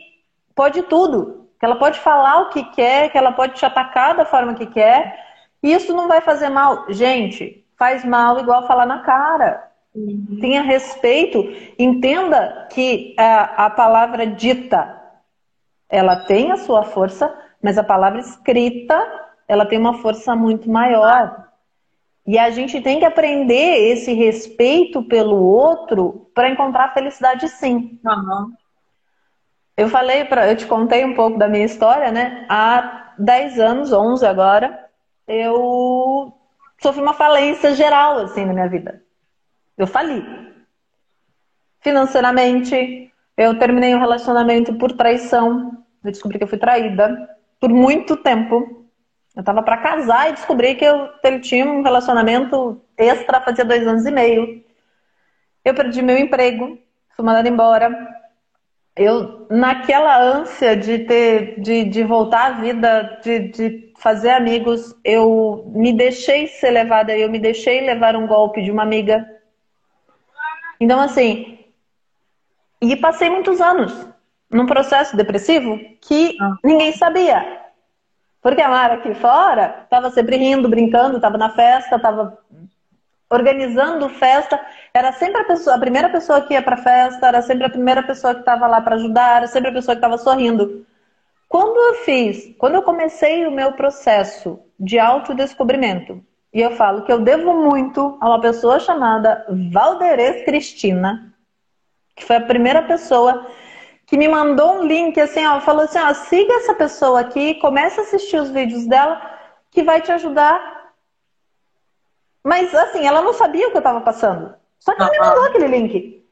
pode 0.54 0.84
tudo, 0.84 1.50
que 1.60 1.66
ela 1.66 1.78
pode 1.78 2.00
falar 2.00 2.42
o 2.42 2.50
que 2.50 2.64
quer, 2.66 3.12
que 3.12 3.18
ela 3.18 3.32
pode 3.32 3.56
te 3.56 3.66
atacar 3.66 4.16
da 4.16 4.24
forma 4.24 4.54
que 4.54 4.68
quer, 4.68 5.18
e 5.64 5.74
isso 5.74 5.96
não 5.96 6.08
vai 6.08 6.22
fazer 6.22 6.50
mal. 6.50 6.86
Gente, 6.90 7.66
faz 7.76 8.06
mal 8.06 8.40
igual 8.40 8.68
falar 8.68 8.86
na 8.86 9.00
cara. 9.00 9.68
Uhum. 9.96 10.38
Tenha 10.40 10.62
respeito. 10.62 11.44
Entenda 11.80 12.68
que 12.72 13.16
a, 13.18 13.66
a 13.66 13.70
palavra 13.72 14.28
dita, 14.28 14.96
ela 15.90 16.18
tem 16.18 16.52
a 16.52 16.58
sua 16.58 16.84
força, 16.84 17.36
mas 17.64 17.80
a 17.80 17.84
palavra 17.84 18.20
escrita, 18.20 18.96
ela 19.48 19.66
tem 19.66 19.80
uma 19.80 19.96
força 19.96 20.36
muito 20.36 20.70
maior. 20.70 21.47
E 22.28 22.38
a 22.38 22.50
gente 22.50 22.82
tem 22.82 23.00
que 23.00 23.06
aprender 23.06 23.90
esse 23.90 24.14
respeito 24.14 25.02
pelo 25.02 25.38
outro 25.38 26.30
para 26.36 26.50
encontrar 26.50 26.94
felicidade 26.94 27.48
sim. 27.48 27.98
Uhum. 28.06 28.54
Eu 29.78 29.88
falei 29.88 30.26
para, 30.26 30.52
eu 30.52 30.58
te 30.58 30.66
contei 30.66 31.06
um 31.06 31.14
pouco 31.16 31.38
da 31.38 31.48
minha 31.48 31.64
história, 31.64 32.12
né? 32.12 32.46
Há 32.50 33.14
10 33.18 33.60
anos, 33.60 33.94
11 33.94 34.26
agora, 34.26 34.90
eu 35.26 36.34
sofri 36.82 37.02
uma 37.02 37.14
falência 37.14 37.74
geral 37.74 38.18
assim 38.18 38.44
na 38.44 38.54
minha 38.54 38.68
vida. 38.68 39.02
Eu 39.78 39.88
fali. 39.88 40.22
Financeiramente, 41.80 43.10
eu 43.38 43.58
terminei 43.58 43.96
um 43.96 44.00
relacionamento 44.00 44.74
por 44.74 44.92
traição. 44.92 45.84
Eu 46.04 46.12
descobri 46.12 46.38
que 46.38 46.44
eu 46.44 46.48
fui 46.50 46.58
traída 46.58 47.30
por 47.60 47.70
muito 47.70 48.18
tempo. 48.18 48.87
Eu 49.38 49.44
tava 49.44 49.64
para 49.64 49.78
casar 49.78 50.30
e 50.30 50.34
descobri 50.34 50.76
que 50.76 50.84
eu, 50.84 51.10
ele 51.24 51.40
tinha 51.40 51.66
um 51.66 51.84
relacionamento 51.84 52.82
extra 52.98 53.40
fazia 53.40 53.64
dois 53.64 53.88
anos 53.88 54.06
e 54.06 54.12
meio. 54.12 54.64
Eu 55.64 55.74
perdi 55.74 56.02
meu 56.02 56.18
emprego, 56.18 56.78
fui 57.16 57.24
mandada 57.24 57.48
embora. 57.48 57.96
Eu, 58.96 59.46
naquela 59.50 60.20
ânsia 60.20 60.76
de 60.76 61.00
ter, 61.00 61.62
de, 61.62 61.84
de 61.84 62.04
voltar 62.04 62.48
à 62.48 62.52
vida, 62.60 63.20
de, 63.24 63.40
de 63.50 63.94
fazer 64.00 64.32
amigos, 64.32 64.96
eu 65.04 65.72
me 65.74 65.94
deixei 65.94 66.48
ser 66.48 66.72
levada, 66.72 67.16
eu 67.16 67.30
me 67.30 67.38
deixei 67.38 67.82
levar 67.82 68.16
um 68.16 68.26
golpe 68.26 68.64
de 68.64 68.72
uma 68.72 68.82
amiga 68.82 69.38
então, 70.80 71.00
assim, 71.00 71.60
e 72.82 72.96
passei 72.96 73.30
muitos 73.30 73.60
anos 73.60 74.08
num 74.50 74.66
processo 74.66 75.18
depressivo 75.18 75.78
que 76.02 76.38
ah. 76.40 76.56
ninguém 76.64 76.94
sabia. 76.94 77.67
Porque 78.48 78.62
a 78.62 78.70
Mara 78.70 78.94
aqui 78.94 79.14
fora 79.14 79.82
estava 79.84 80.10
sempre 80.10 80.38
rindo, 80.38 80.70
brincando, 80.70 81.18
estava 81.18 81.38
na 81.38 81.50
festa, 81.50 81.98
estava 81.98 82.38
organizando 83.30 84.08
festa. 84.08 84.58
Era 84.94 85.12
sempre 85.12 85.42
a, 85.42 85.44
pessoa, 85.44 85.76
a 85.76 85.80
primeira 85.80 86.08
pessoa 86.08 86.40
que 86.40 86.54
ia 86.54 86.62
para 86.62 86.76
a 86.76 86.82
festa, 86.82 87.28
era 87.28 87.42
sempre 87.42 87.66
a 87.66 87.70
primeira 87.70 88.02
pessoa 88.04 88.34
que 88.34 88.40
estava 88.40 88.66
lá 88.66 88.80
para 88.80 88.96
ajudar, 88.96 89.40
era 89.40 89.48
sempre 89.48 89.72
a 89.72 89.74
pessoa 89.74 89.96
que 89.96 89.98
estava 89.98 90.18
sorrindo. 90.18 90.86
Quando 91.50 91.76
eu 91.76 91.96
fiz, 92.06 92.56
quando 92.58 92.76
eu 92.76 92.84
comecei 92.84 93.46
o 93.46 93.52
meu 93.52 93.74
processo 93.74 94.62
de 94.80 94.98
autodescobrimento, 94.98 96.24
e 96.54 96.62
eu 96.62 96.72
falo 96.72 97.02
que 97.02 97.12
eu 97.12 97.20
devo 97.20 97.54
muito 97.54 98.18
a 98.22 98.30
uma 98.30 98.40
pessoa 98.40 98.80
chamada 98.80 99.46
Valderez 99.74 100.46
Cristina, 100.46 101.34
que 102.16 102.24
foi 102.24 102.38
a 102.38 102.46
primeira 102.46 102.82
pessoa 102.82 103.46
que 104.08 104.18
me 104.18 104.28
mandou 104.28 104.80
um 104.80 104.88
link 104.88 105.20
assim, 105.20 105.46
ó, 105.46 105.60
falou 105.60 105.84
assim, 105.84 106.00
ó, 106.00 106.14
siga 106.14 106.54
essa 106.54 106.74
pessoa 106.74 107.20
aqui, 107.20 107.56
comece 107.56 108.00
a 108.00 108.04
assistir 108.04 108.38
os 108.38 108.50
vídeos 108.50 108.88
dela, 108.88 109.22
que 109.70 109.84
vai 109.84 110.02
te 110.02 110.10
ajudar. 110.14 110.94
Mas 112.42 112.74
assim, 112.74 113.06
ela 113.06 113.22
não 113.22 113.34
sabia 113.34 113.68
o 113.68 113.72
que 113.72 113.76
eu 113.76 113.82
estava 113.82 114.00
passando. 114.00 114.56
Só 114.80 114.96
que 114.96 115.02
ela 115.02 115.12
me 115.12 115.20
mandou 115.20 115.44
aquele 115.44 115.68
link. 115.68 116.26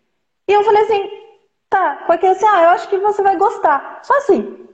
E 0.47 0.53
eu 0.53 0.63
falei 0.63 0.83
assim, 0.83 1.09
tá, 1.69 2.03
porque 2.07 2.25
assim, 2.25 2.45
ah, 2.45 2.63
eu 2.63 2.69
acho 2.69 2.87
que 2.87 2.97
você 2.97 3.21
vai 3.21 3.35
gostar. 3.35 3.99
Só 4.03 4.17
assim. 4.19 4.69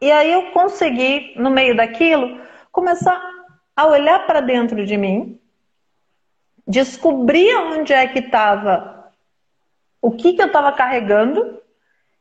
E 0.00 0.10
aí 0.10 0.32
eu 0.32 0.50
consegui, 0.50 1.32
no 1.36 1.48
meio 1.48 1.76
daquilo, 1.76 2.40
começar 2.72 3.22
a 3.76 3.86
olhar 3.86 4.26
para 4.26 4.40
dentro 4.40 4.84
de 4.84 4.96
mim, 4.96 5.40
descobrir 6.66 7.54
onde 7.56 7.92
é 7.92 8.08
que 8.08 8.18
estava, 8.18 9.12
o 10.02 10.10
que, 10.10 10.32
que 10.32 10.42
eu 10.42 10.48
estava 10.48 10.72
carregando 10.72 11.62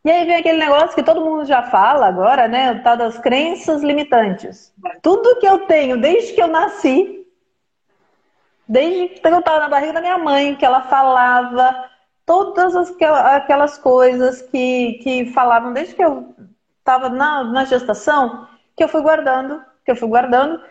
e 0.06 0.12
aí 0.12 0.26
vem 0.26 0.36
aquele 0.36 0.58
negócio 0.58 0.95
que 0.95 1.04
todo 1.04 1.24
mundo 1.24 1.45
já 1.45 1.64
fala 1.64 2.08
agora, 2.08 2.47
né? 2.47 2.74
O 2.74 2.84
tal 2.84 2.97
das 2.97 3.18
crenças 3.18 3.82
limitantes. 3.82 4.74
Tudo 5.01 5.39
que 5.39 5.47
eu 5.47 5.66
tenho 5.66 5.99
desde 5.99 6.34
que 6.34 6.41
eu 6.41 6.47
nasci, 6.47 7.26
desde 8.68 9.08
que 9.20 9.26
eu 9.26 9.39
estava 9.39 9.60
na 9.60 9.70
barriga 9.70 9.93
da 9.93 10.01
minha 10.01 10.18
mãe, 10.18 10.56
que 10.56 10.66
ela 10.66 10.82
falava, 10.82 11.89
todas 12.26 12.76
as, 12.76 12.93
aquelas 13.01 13.78
coisas 13.78 14.41
que, 14.41 14.99
que 15.01 15.26
falavam 15.28 15.72
desde 15.72 15.95
que 15.95 16.04
eu 16.04 16.36
estava 16.80 17.08
na, 17.08 17.45
na 17.45 17.64
gestação, 17.64 18.47
que 18.76 18.84
eu 18.84 18.89
fui 18.89 19.01
guardando, 19.01 19.64
que 19.86 19.91
eu 19.91 19.95
fui 19.95 20.10
guardando. 20.10 20.62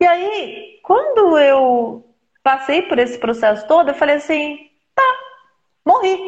E 0.00 0.04
aí, 0.04 0.80
quando 0.82 1.38
eu 1.38 2.04
passei 2.42 2.82
por 2.82 2.98
esse 2.98 3.18
processo 3.18 3.66
todo, 3.68 3.90
eu 3.90 3.94
falei 3.94 4.16
assim, 4.16 4.68
tá, 4.96 5.16
morri, 5.86 6.18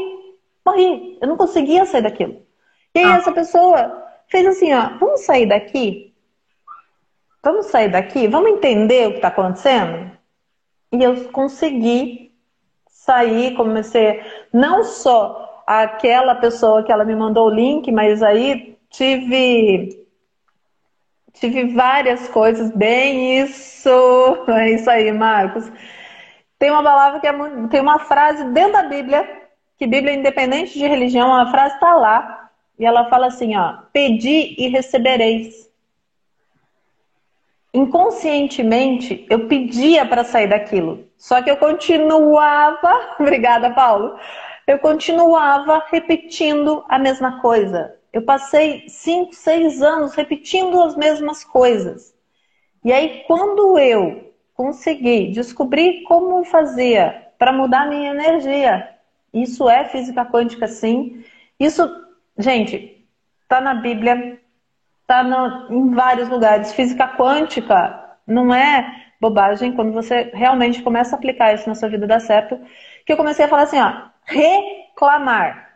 morri. 0.65 1.19
Eu 1.21 1.27
não 1.27 1.37
conseguia 1.37 1.85
sair 1.87 2.03
daquilo. 2.03 2.43
E 2.95 2.99
aí 2.99 3.07
ah. 3.07 3.17
essa 3.17 3.33
pessoa 3.33 4.05
fez 4.29 4.47
assim, 4.47 4.73
ó, 4.73 4.97
vamos 4.99 5.23
sair 5.23 5.47
daqui? 5.47 6.15
Vamos 7.43 7.67
sair 7.67 7.89
daqui? 7.89 8.29
Vamos 8.29 8.51
entender 8.51 9.09
o 9.09 9.11
que 9.11 9.17
está 9.17 9.29
acontecendo? 9.29 10.13
E 10.93 11.03
eu 11.03 11.29
consegui 11.31 12.33
sair, 12.87 13.55
comecei 13.55 14.23
não 14.53 14.85
só 14.85 15.65
aquela 15.67 16.35
pessoa 16.35 16.83
que 16.83 16.93
ela 16.93 17.05
me 17.05 17.17
mandou 17.17 17.49
o 17.49 17.55
link, 17.55 17.91
mas 17.91 18.23
aí 18.23 18.79
tive 18.91 20.03
tive 21.33 21.73
várias 21.73 22.29
coisas, 22.29 22.71
bem 22.71 23.41
isso, 23.41 23.89
é 24.49 24.71
isso 24.73 24.89
aí, 24.89 25.11
Marcos. 25.11 25.71
Tem 26.59 26.71
uma 26.71 26.83
palavra 26.83 27.19
que 27.21 27.27
é 27.27 27.33
muito, 27.33 27.69
tem 27.69 27.81
uma 27.81 27.99
frase 27.99 28.45
dentro 28.53 28.75
da 28.75 28.83
Bíblia, 28.85 29.29
que 29.77 29.87
Bíblia 29.87 30.15
independente 30.15 30.79
de 30.79 30.87
religião, 30.87 31.35
a 31.35 31.51
frase 31.51 31.75
está 31.75 31.95
lá, 31.95 32.42
e 32.83 32.85
ela 32.85 33.09
fala 33.09 33.29
assim, 33.29 33.55
ó, 33.55 33.75
pedi 33.93 34.57
e 34.59 34.67
recebereis. 34.67 35.71
Inconscientemente, 37.73 39.25
eu 39.31 39.47
pedia 39.47 40.05
para 40.05 40.25
sair 40.25 40.49
daquilo. 40.49 41.07
Só 41.17 41.41
que 41.41 41.49
eu 41.49 41.57
continuava, 41.59 43.15
obrigada, 43.21 43.71
Paulo. 43.71 44.19
Eu 44.67 44.81
continuava 44.81 45.85
repetindo 45.93 46.85
a 46.89 46.99
mesma 46.99 47.41
coisa. 47.41 47.95
Eu 48.13 48.23
passei 48.23 48.89
cinco, 48.89 49.33
seis 49.33 49.81
anos 49.81 50.17
repetindo 50.17 50.83
as 50.83 50.97
mesmas 50.97 51.45
coisas. 51.45 52.13
E 52.85 52.93
aí, 52.93 53.23
quando 53.29 53.79
eu 53.79 54.35
consegui 54.55 55.29
descobrir 55.29 56.03
como 56.03 56.45
fazia 56.45 57.29
para 57.39 57.53
mudar 57.53 57.89
minha 57.89 58.11
energia, 58.11 58.89
isso 59.33 59.71
é 59.71 59.85
física 59.85 60.25
quântica, 60.25 60.67
sim. 60.67 61.25
Isso 61.61 62.02
Gente, 62.39 63.07
tá 63.49 63.61
na 63.61 63.75
Bíblia, 63.75 64.41
tá 65.07 65.23
no, 65.23 65.71
em 65.71 65.95
vários 65.95 66.29
lugares. 66.29 66.73
Física 66.73 67.07
quântica 67.07 68.17
não 68.27 68.55
é 68.55 69.11
bobagem 69.21 69.73
quando 69.73 69.93
você 69.93 70.31
realmente 70.35 70.83
começa 70.83 71.15
a 71.15 71.19
aplicar 71.19 71.55
isso 71.55 71.69
na 71.69 71.75
sua 71.75 71.89
vida 71.89 72.07
dá 72.07 72.19
certo. 72.19 72.59
Que 73.05 73.13
eu 73.13 73.17
comecei 73.17 73.45
a 73.45 73.49
falar 73.49 73.63
assim, 73.63 73.79
ó, 73.79 74.09
reclamar. 74.25 75.71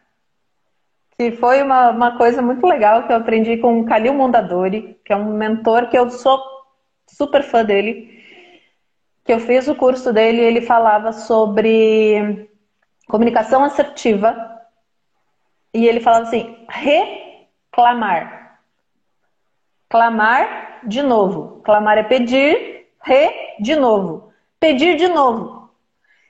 Que 1.18 1.32
foi 1.32 1.62
uma, 1.62 1.90
uma 1.90 2.16
coisa 2.16 2.42
muito 2.42 2.66
legal 2.66 3.06
que 3.06 3.12
eu 3.12 3.16
aprendi 3.16 3.56
com 3.58 3.80
o 3.80 3.84
Khalil 3.84 4.14
Mondadori, 4.14 4.98
que 5.04 5.12
é 5.12 5.16
um 5.16 5.34
mentor 5.34 5.88
que 5.88 5.98
eu 5.98 6.10
sou 6.10 6.42
super 7.06 7.42
fã 7.42 7.64
dele. 7.64 8.22
Que 9.24 9.32
eu 9.32 9.40
fiz 9.40 9.68
o 9.68 9.74
curso 9.74 10.12
dele 10.12 10.40
e 10.40 10.44
ele 10.44 10.60
falava 10.62 11.12
sobre 11.12 12.48
comunicação 13.08 13.62
assertiva 13.64 14.55
e 15.76 15.86
ele 15.86 16.00
falava 16.00 16.24
assim: 16.24 16.56
reclamar. 16.68 18.60
Clamar 19.90 20.80
de 20.84 21.02
novo. 21.02 21.60
Clamar 21.62 21.98
é 21.98 22.02
pedir, 22.02 22.86
re 23.02 23.30
de 23.60 23.76
novo. 23.76 24.32
Pedir 24.58 24.96
de 24.96 25.06
novo. 25.06 25.70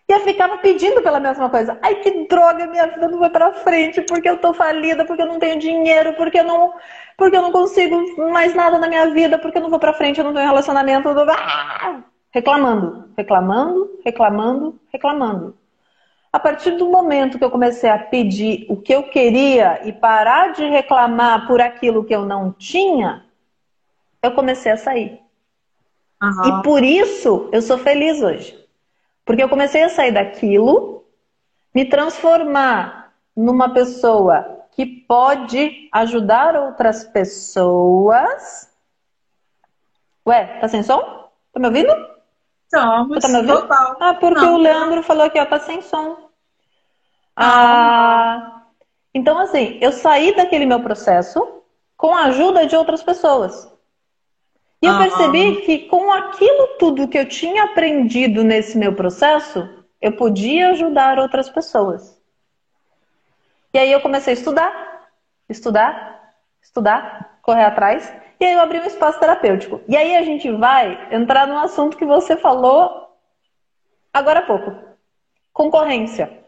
E 0.09 0.13
eu 0.13 0.21
ficava 0.21 0.59
pedindo 0.59 1.01
pela 1.01 1.21
mesma 1.21 1.49
coisa. 1.49 1.79
Ai, 1.81 1.97
que 1.97 2.27
droga, 2.29 2.67
minha 2.67 2.87
vida 2.89 3.09
não 3.09 3.19
vai 3.21 3.31
pra 3.31 3.53
frente, 3.53 4.03
porque 4.03 4.29
eu 4.29 4.39
tô 4.39 4.53
falida, 4.53 5.05
porque 5.05 5.23
eu 5.23 5.27
não 5.27 5.39
tenho 5.39 5.59
dinheiro, 5.59 6.15
porque 6.15 6.41
eu 6.41 6.45
não, 6.45 6.75
porque 7.17 7.37
eu 7.37 7.43
não 7.43 7.53
consigo 7.53 7.97
mais 8.31 8.55
nada 8.55 8.79
na 8.79 8.89
minha 8.89 9.11
vida, 9.11 9.39
porque 9.39 9.59
eu 9.59 9.63
não 9.63 9.71
vou 9.71 9.79
pra 9.79 9.95
frente, 9.95 10.19
eu 10.19 10.25
não 10.25 10.35
tenho 10.35 10.47
relacionamento. 10.47 11.09
Ah! 11.09 12.03
Reclamando, 12.31 13.09
reclamando, 13.17 14.01
reclamando, 14.05 14.81
reclamando. 14.93 15.57
A 16.37 16.39
partir 16.39 16.73
do 16.73 16.91
momento 16.91 17.39
que 17.39 17.45
eu 17.47 17.51
comecei 17.51 17.89
a 17.89 17.99
pedir 17.99 18.67
o 18.69 18.77
que 18.77 18.95
eu 18.95 19.05
queria 19.05 19.81
e 19.89 19.91
parar 19.91 20.53
de 20.53 20.69
reclamar 20.69 21.47
por 21.47 21.63
aquilo 21.63 22.05
que 22.05 22.15
eu 22.15 22.27
não 22.27 22.53
tinha, 22.53 23.25
eu 24.23 24.33
comecei 24.33 24.71
a 24.71 24.77
sair. 24.77 25.19
Uhum. 26.23 26.59
E 26.59 26.63
por 26.63 26.83
isso 26.85 27.49
eu 27.53 27.63
sou 27.63 27.79
feliz 27.79 28.23
hoje. 28.23 28.55
Porque 29.25 29.43
eu 29.43 29.49
comecei 29.49 29.83
a 29.83 29.89
sair 29.89 30.13
daquilo, 30.13 31.07
me 31.75 31.87
transformar 31.87 33.15
numa 33.35 33.73
pessoa 33.73 34.67
que 34.73 34.85
pode 34.85 35.89
ajudar 35.91 36.55
outras 36.55 37.03
pessoas. 37.03 38.71
Ué, 40.27 40.45
tá 40.61 40.69
sem 40.69 40.83
som? 40.83 41.31
Tá 41.51 41.59
me 41.59 41.69
ouvindo? 41.69 41.95
Estamos. 42.65 43.23
Tá 43.23 43.29
me 43.29 43.37
ouvindo? 43.37 43.63
Total. 43.63 43.97
Ah, 43.99 44.13
porque 44.13 44.39
não, 44.39 44.57
o 44.57 44.59
Leandro 44.59 45.03
falou 45.03 45.31
que 45.31 45.41
ó, 45.41 45.47
tá 45.47 45.59
sem 45.61 45.81
som. 45.81 46.26
Ah, 47.37 48.63
então, 49.15 49.39
assim, 49.39 49.79
eu 49.81 49.93
saí 49.93 50.35
daquele 50.35 50.67
meu 50.67 50.81
processo 50.81 51.63
com 51.97 52.15
a 52.15 52.25
ajuda 52.25 52.67
de 52.67 52.75
outras 52.75 53.03
pessoas. 53.03 53.71
E 54.83 54.87
eu 54.87 54.99
percebi 54.99 55.63
que 55.63 55.79
com 55.89 56.11
aquilo 56.13 56.77
tudo 56.79 57.09
que 57.09 57.19
eu 57.19 57.29
tinha 57.29 57.65
aprendido 57.65 58.45
nesse 58.45 58.77
meu 58.77 58.95
processo, 58.95 59.69
eu 60.01 60.13
podia 60.13 60.71
ajudar 60.71 61.19
outras 61.19 61.49
pessoas. 61.49 62.17
E 63.73 63.79
aí 63.79 63.91
eu 63.91 64.01
comecei 64.01 64.33
a 64.33 64.37
estudar, 64.37 65.09
estudar, 65.49 66.35
estudar, 66.63 67.39
correr 67.43 67.65
atrás. 67.65 68.13
E 68.39 68.45
aí 68.45 68.53
eu 68.53 68.61
abri 68.61 68.81
um 68.81 68.85
espaço 68.85 69.19
terapêutico. 69.19 69.81
E 69.89 69.97
aí 69.97 70.17
a 70.17 70.23
gente 70.23 70.51
vai 70.53 71.09
entrar 71.11 71.47
num 71.47 71.59
assunto 71.59 71.97
que 71.97 72.05
você 72.05 72.37
falou 72.37 73.11
agora 74.13 74.41
há 74.41 74.47
pouco: 74.47 74.73
concorrência. 75.53 76.46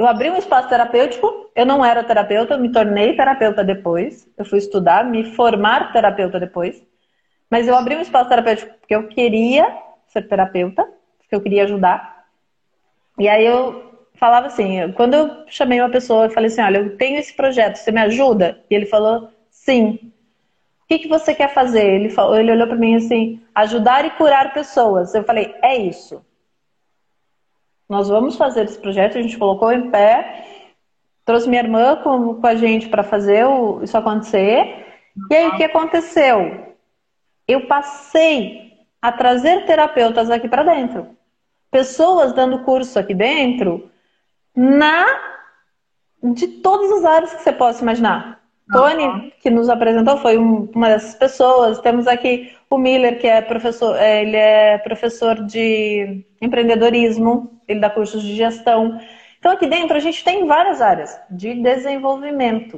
Eu 0.00 0.06
abri 0.06 0.30
um 0.30 0.36
espaço 0.36 0.66
terapêutico, 0.66 1.50
eu 1.54 1.66
não 1.66 1.84
era 1.84 2.02
terapeuta, 2.02 2.54
eu 2.54 2.58
me 2.58 2.72
tornei 2.72 3.14
terapeuta 3.14 3.62
depois. 3.62 4.26
Eu 4.34 4.46
fui 4.46 4.56
estudar, 4.56 5.04
me 5.04 5.34
formar 5.34 5.92
terapeuta 5.92 6.40
depois. 6.40 6.82
Mas 7.50 7.68
eu 7.68 7.76
abri 7.76 7.96
um 7.96 8.00
espaço 8.00 8.30
terapêutico 8.30 8.72
porque 8.80 8.94
eu 8.94 9.08
queria 9.08 9.76
ser 10.06 10.26
terapeuta, 10.26 10.88
porque 11.18 11.34
eu 11.34 11.40
queria 11.42 11.64
ajudar. 11.64 12.24
E 13.18 13.28
aí 13.28 13.44
eu 13.44 13.92
falava 14.14 14.46
assim, 14.46 14.90
quando 14.92 15.12
eu 15.12 15.44
chamei 15.48 15.78
uma 15.78 15.90
pessoa, 15.90 16.24
eu 16.24 16.30
falei 16.30 16.46
assim, 16.46 16.62
olha, 16.62 16.78
eu 16.78 16.96
tenho 16.96 17.18
esse 17.18 17.34
projeto, 17.34 17.76
você 17.76 17.92
me 17.92 18.00
ajuda? 18.00 18.58
E 18.70 18.74
ele 18.74 18.86
falou, 18.86 19.28
sim. 19.50 19.98
O 20.82 20.86
que, 20.88 21.00
que 21.00 21.08
você 21.08 21.34
quer 21.34 21.52
fazer? 21.52 21.84
Ele, 21.84 22.08
falou, 22.08 22.38
ele 22.38 22.50
olhou 22.50 22.66
para 22.66 22.76
mim 22.78 22.94
assim, 22.94 23.38
ajudar 23.54 24.06
e 24.06 24.10
curar 24.12 24.54
pessoas. 24.54 25.14
Eu 25.14 25.24
falei, 25.24 25.54
é 25.60 25.76
isso 25.76 26.24
nós 27.90 28.08
vamos 28.08 28.36
fazer 28.36 28.64
esse 28.64 28.78
projeto, 28.78 29.18
a 29.18 29.22
gente 29.22 29.36
colocou 29.36 29.70
em 29.70 29.90
pé, 29.90 30.46
trouxe 31.26 31.48
minha 31.48 31.62
irmã 31.62 31.96
com, 31.96 32.36
com 32.36 32.46
a 32.46 32.54
gente 32.54 32.88
para 32.88 33.02
fazer 33.02 33.44
o, 33.44 33.82
isso 33.82 33.98
acontecer. 33.98 34.86
E 35.30 35.34
aí 35.34 35.48
o 35.48 35.56
que 35.56 35.64
aconteceu? 35.64 36.70
eu 37.50 37.66
passei 37.66 38.72
a 39.02 39.10
trazer 39.10 39.66
terapeutas 39.66 40.30
aqui 40.30 40.48
para 40.48 40.62
dentro. 40.62 41.08
Pessoas 41.68 42.32
dando 42.32 42.62
curso 42.62 42.96
aqui 42.96 43.12
dentro 43.12 43.90
na 44.54 45.04
de 46.22 46.46
todas 46.46 46.92
as 46.92 47.04
áreas 47.04 47.34
que 47.34 47.42
você 47.42 47.52
possa 47.52 47.82
imaginar. 47.82 48.40
Tony, 48.70 49.32
que 49.40 49.50
nos 49.50 49.68
apresentou, 49.68 50.18
foi 50.18 50.36
uma 50.36 50.88
dessas 50.88 51.16
pessoas. 51.16 51.80
Temos 51.80 52.06
aqui 52.06 52.56
o 52.70 52.78
Miller, 52.78 53.18
que 53.18 53.26
é 53.26 53.42
professor, 53.42 53.96
é, 53.96 54.22
ele 54.22 54.36
é 54.36 54.78
professor 54.78 55.44
de 55.44 56.24
empreendedorismo, 56.40 57.60
ele 57.66 57.80
dá 57.80 57.90
cursos 57.90 58.22
de 58.22 58.36
gestão. 58.36 59.00
Então, 59.38 59.52
aqui 59.52 59.66
dentro 59.66 59.96
a 59.96 60.00
gente 60.00 60.22
tem 60.22 60.46
várias 60.46 60.80
áreas 60.80 61.20
de 61.28 61.54
desenvolvimento. 61.54 62.76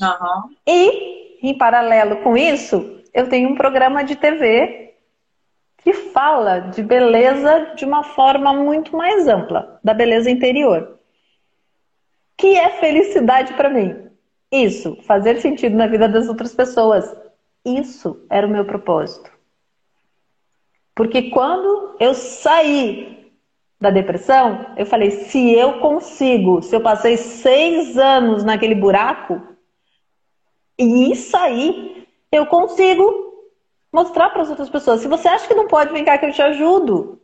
Uhum. 0.00 0.54
E, 0.66 1.40
em 1.42 1.56
paralelo 1.56 2.18
com 2.18 2.36
isso, 2.36 3.00
eu 3.14 3.28
tenho 3.28 3.48
um 3.48 3.54
programa 3.54 4.04
de 4.04 4.14
TV 4.14 4.94
que 5.78 5.94
fala 5.94 6.58
de 6.60 6.82
beleza 6.82 7.72
de 7.74 7.86
uma 7.86 8.02
forma 8.02 8.52
muito 8.52 8.94
mais 8.94 9.26
ampla, 9.26 9.80
da 9.82 9.94
beleza 9.94 10.30
interior. 10.30 10.98
Que 12.36 12.58
é 12.58 12.68
felicidade 12.72 13.54
para 13.54 13.70
mim. 13.70 14.10
Isso, 14.52 14.96
fazer 15.06 15.40
sentido 15.40 15.76
na 15.76 15.86
vida 15.86 16.06
das 16.08 16.28
outras 16.28 16.54
pessoas. 16.54 17.10
Isso 17.64 18.26
era 18.30 18.46
o 18.46 18.50
meu 18.50 18.64
propósito. 18.64 19.30
Porque 20.94 21.30
quando 21.30 21.96
eu 21.98 22.14
saí 22.14 23.32
da 23.80 23.90
depressão, 23.90 24.74
eu 24.76 24.84
falei: 24.84 25.10
se 25.10 25.52
eu 25.52 25.80
consigo, 25.80 26.62
se 26.62 26.74
eu 26.74 26.80
passei 26.80 27.16
seis 27.16 27.96
anos 27.96 28.44
naquele 28.44 28.74
buraco 28.74 29.40
e 30.78 31.14
sair, 31.14 32.06
eu 32.30 32.46
consigo 32.46 33.30
mostrar 33.92 34.30
para 34.30 34.42
as 34.42 34.50
outras 34.50 34.70
pessoas. 34.70 35.00
Se 35.00 35.08
você 35.08 35.28
acha 35.28 35.48
que 35.48 35.54
não 35.54 35.66
pode, 35.66 35.92
vem 35.92 36.04
cá 36.04 36.18
que 36.18 36.26
eu 36.26 36.32
te 36.32 36.42
ajudo. 36.42 37.20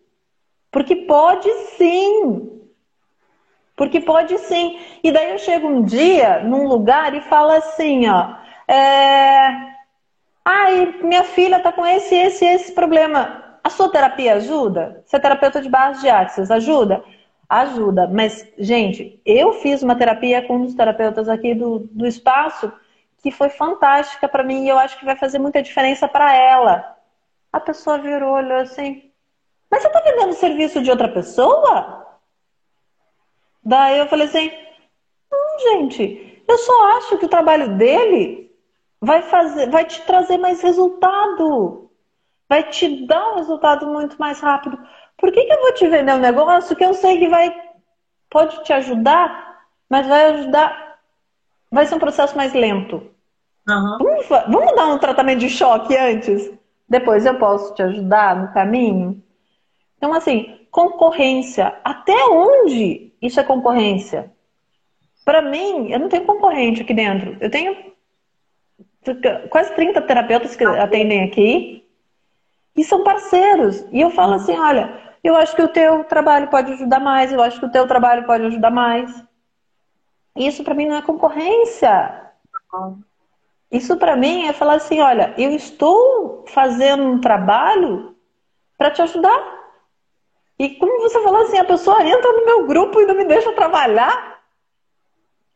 Porque 0.71 0.97
pode 0.97 1.51
sim. 1.77 2.63
Porque 3.77 4.01
pode 4.01 4.37
sim. 4.39 4.81
E 5.03 5.13
daí 5.13 5.31
eu 5.33 5.39
chego 5.39 5.69
um 5.69 5.83
dia 5.83 6.43
num 6.43 6.67
lugar 6.67 7.15
e 7.15 7.21
falo 7.21 7.51
assim, 7.53 8.09
ó. 8.09 8.37
É... 8.67 9.76
Ai, 10.49 10.95
minha 11.03 11.25
filha 11.25 11.59
tá 11.59 11.73
com 11.73 11.85
esse, 11.85 12.15
esse, 12.15 12.45
esse 12.45 12.73
problema. 12.73 13.59
A 13.65 13.69
sua 13.69 13.91
terapia 13.91 14.35
ajuda? 14.35 15.03
Você 15.05 15.17
é 15.17 15.19
terapeuta 15.19 15.61
de 15.61 15.69
barras 15.69 16.01
de 16.01 16.09
axis, 16.09 16.53
ajuda? 16.53 17.03
Ajuda. 17.49 18.07
Mas, 18.07 18.49
gente, 18.57 19.21
eu 19.27 19.55
fiz 19.55 19.83
uma 19.83 19.97
terapia 19.97 20.47
com 20.47 20.59
um 20.59 20.65
dos 20.67 20.77
terapeutas 20.77 21.29
aqui 21.29 21.53
do, 21.53 21.81
do 21.91 22.07
espaço 22.07 22.73
que 23.25 23.33
foi 23.33 23.49
fantástica 23.49 24.29
para 24.29 24.45
mim 24.45 24.65
e 24.65 24.69
eu 24.69 24.79
acho 24.79 24.97
que 25.01 25.05
vai 25.05 25.17
fazer 25.17 25.41
muita 25.41 25.61
diferença 25.61 26.07
para 26.07 26.33
ela. 26.33 26.97
A 27.53 27.59
pessoa 27.59 27.99
virou, 27.99 28.35
olhou 28.35 28.59
assim. 28.59 29.11
Mas 29.69 29.83
você 29.83 29.89
tá 29.89 30.01
vendendo 30.01 30.33
serviço 30.35 30.81
de 30.81 30.93
outra 30.93 31.09
pessoa? 31.09 32.07
Daí 33.65 33.99
eu 33.99 34.07
falei 34.07 34.29
assim: 34.29 34.49
não, 35.29 35.59
gente, 35.59 36.41
eu 36.47 36.57
só 36.57 36.99
acho 36.99 37.19
que 37.19 37.27
o 37.27 37.29
trabalho 37.29 37.71
dele 37.77 38.46
vai 39.07 39.23
fazer, 39.23 39.71
vai 39.71 39.85
te 39.85 40.03
trazer 40.03 40.37
mais 40.37 40.61
resultado, 40.61 41.89
vai 42.49 42.65
te 42.65 43.07
dar 43.07 43.33
um 43.33 43.37
resultado 43.37 43.87
muito 43.87 44.17
mais 44.19 44.41
rápido. 44.41 44.77
Por 45.17 45.31
que, 45.31 45.45
que 45.45 45.53
eu 45.53 45.61
vou 45.61 45.73
te 45.75 45.87
vender 45.87 46.13
um 46.13 46.19
negócio 46.19 46.75
que 46.75 46.85
eu 46.85 46.93
sei 46.93 47.17
que 47.17 47.29
vai 47.29 47.55
pode 48.29 48.65
te 48.65 48.73
ajudar, 48.73 49.61
mas 49.89 50.09
vai 50.09 50.25
ajudar, 50.31 50.99
vai 51.71 51.87
ser 51.87 51.95
um 51.95 52.01
processo 52.01 52.37
mais 52.37 52.53
lento. 52.53 52.97
Uhum. 53.69 53.99
Vamos, 53.99 54.29
vamos 54.29 54.75
dar 54.75 54.87
um 54.89 54.99
tratamento 54.99 55.39
de 55.39 55.51
choque 55.51 55.97
antes, 55.97 56.53
depois 56.89 57.25
eu 57.25 57.39
posso 57.39 57.75
te 57.75 57.83
ajudar 57.85 58.35
no 58.35 58.53
caminho. 58.53 59.23
Então 59.97 60.13
assim, 60.13 60.67
concorrência. 60.73 61.79
Até 61.85 62.25
onde 62.25 63.13
isso 63.23 63.39
é 63.39 63.45
concorrência? 63.45 64.33
Para 65.25 65.43
mim, 65.43 65.93
eu 65.93 66.01
não 66.01 66.09
tenho 66.09 66.27
concorrente 66.27 66.83
aqui 66.83 66.93
dentro. 66.93 67.37
Eu 67.41 67.51
tenho 67.51 67.96
quase 69.51 69.75
30 69.75 70.03
terapeutas 70.03 70.57
que 70.57 70.65
atendem 70.65 71.25
aqui 71.25 71.87
e 72.77 72.85
são 72.85 73.03
parceiros. 73.03 73.85
E 73.91 74.01
eu 74.01 74.11
falo 74.11 74.35
assim: 74.35 74.59
olha, 74.59 75.01
eu 75.23 75.37
acho 75.37 75.57
que 75.57 75.63
o 75.63 75.69
teu 75.69 76.05
trabalho 76.05 76.49
pode 76.49 76.73
ajudar 76.73 77.01
mais, 77.01 77.33
eu 77.33 77.43
acho 77.43 77.59
que 77.59 77.67
o 77.67 77.71
teu 77.71 77.87
trabalho 77.87 78.25
pode 78.25 78.45
ajudar 78.45 78.71
mais. 78.71 79.11
Isso 80.37 80.63
para 80.63 80.75
mim 80.75 80.87
não 80.87 80.97
é 80.97 81.03
concorrência. 81.03 82.23
Isso 83.73 83.97
para 83.97 84.17
mim 84.17 84.47
é 84.47 84.53
falar 84.53 84.75
assim: 84.75 85.01
olha, 85.01 85.35
eu 85.39 85.51
estou 85.51 86.45
fazendo 86.49 87.03
um 87.03 87.21
trabalho 87.21 88.15
para 88.77 88.91
te 88.91 89.03
ajudar. 89.03 89.57
E 90.59 90.71
como 90.71 91.01
você 91.01 91.23
falou 91.23 91.43
assim, 91.43 91.59
a 91.59 91.65
pessoa 91.65 92.03
entra 92.07 92.33
no 92.33 92.45
meu 92.47 92.67
grupo 92.67 93.01
e 93.01 93.07
não 93.07 93.15
me 93.15 93.25
deixa 93.25 93.53
trabalhar. 93.53 94.36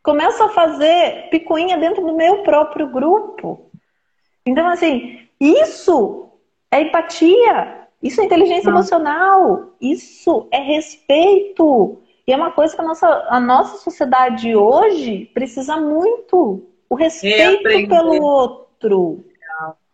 Começa 0.03 0.45
a 0.45 0.49
fazer 0.49 1.29
picuinha 1.29 1.77
dentro 1.77 2.01
do 2.05 2.15
meu 2.15 2.43
próprio 2.43 2.87
grupo. 2.87 3.69
Então, 4.45 4.67
assim, 4.67 5.27
isso 5.39 6.29
é 6.71 6.81
empatia, 6.81 7.87
isso 8.01 8.21
é 8.21 8.25
inteligência 8.25 8.71
não. 8.71 8.77
emocional, 8.77 9.73
isso 9.79 10.47
é 10.51 10.59
respeito. 10.59 12.01
E 12.25 12.33
é 12.33 12.35
uma 12.35 12.51
coisa 12.51 12.75
que 12.75 12.81
a 12.81 12.85
nossa, 12.85 13.07
a 13.29 13.39
nossa 13.39 13.77
sociedade 13.77 14.55
hoje 14.55 15.29
precisa 15.33 15.77
muito. 15.77 16.67
O 16.89 16.95
respeito 16.95 17.63
pelo 17.87 18.23
outro. 18.23 19.23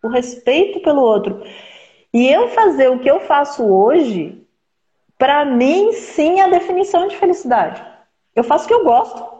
O 0.02 0.08
respeito 0.08 0.80
pelo 0.80 1.02
outro. 1.02 1.42
E 2.12 2.26
eu 2.26 2.48
fazer 2.48 2.88
o 2.88 2.98
que 2.98 3.10
eu 3.10 3.20
faço 3.20 3.64
hoje 3.64 4.46
para 5.18 5.44
mim, 5.44 5.92
sim, 5.92 6.38
é 6.38 6.44
a 6.44 6.48
definição 6.48 7.08
de 7.08 7.16
felicidade. 7.16 7.84
Eu 8.34 8.44
faço 8.44 8.64
o 8.64 8.68
que 8.68 8.74
eu 8.74 8.84
gosto. 8.84 9.37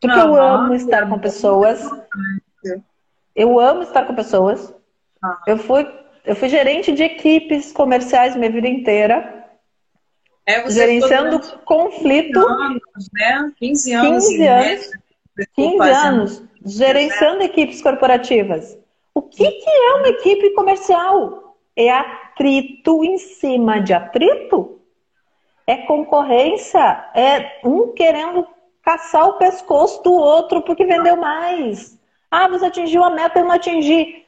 Porque 0.00 0.18
eu 0.18 0.36
amo 0.36 0.74
estar 0.74 1.08
com 1.08 1.18
pessoas. 1.18 1.88
Eu 3.34 3.58
amo 3.58 3.82
estar 3.82 4.04
com 4.04 4.14
pessoas. 4.14 4.74
Eu 5.46 5.58
fui, 5.58 5.86
eu 6.24 6.36
fui 6.36 6.48
gerente 6.48 6.92
de 6.92 7.02
equipes 7.02 7.72
comerciais 7.72 8.36
minha 8.36 8.50
vida 8.50 8.68
inteira. 8.68 9.32
É, 10.46 10.68
gerenciando 10.70 11.40
conflito. 11.64 12.38
Anos, 12.38 12.82
né? 13.12 13.52
15 13.58 13.92
anos. 13.92 14.26
15 14.26 14.46
anos. 14.46 14.90
15 15.54 15.90
anos 15.90 16.42
gerenciando 16.64 17.42
equipes 17.42 17.80
corporativas. 17.80 18.76
O 19.14 19.22
que, 19.22 19.50
que 19.50 19.70
é 19.70 19.94
uma 19.94 20.08
equipe 20.08 20.50
comercial? 20.54 21.56
É 21.76 21.90
atrito 21.90 23.04
em 23.04 23.18
cima 23.18 23.80
de 23.80 23.92
atrito? 23.92 24.76
é 25.66 25.78
concorrência, 25.78 26.80
é 27.14 27.60
um 27.64 27.92
querendo 27.92 28.46
caçar 28.86 29.28
o 29.28 29.32
pescoço 29.32 30.00
do 30.04 30.12
outro 30.12 30.62
porque 30.62 30.86
vendeu 30.86 31.16
mais. 31.16 31.98
Ah, 32.30 32.46
você 32.46 32.66
atingiu 32.66 33.02
a 33.02 33.10
meta, 33.10 33.40
eu 33.40 33.44
não 33.44 33.50
atingi. 33.50 34.24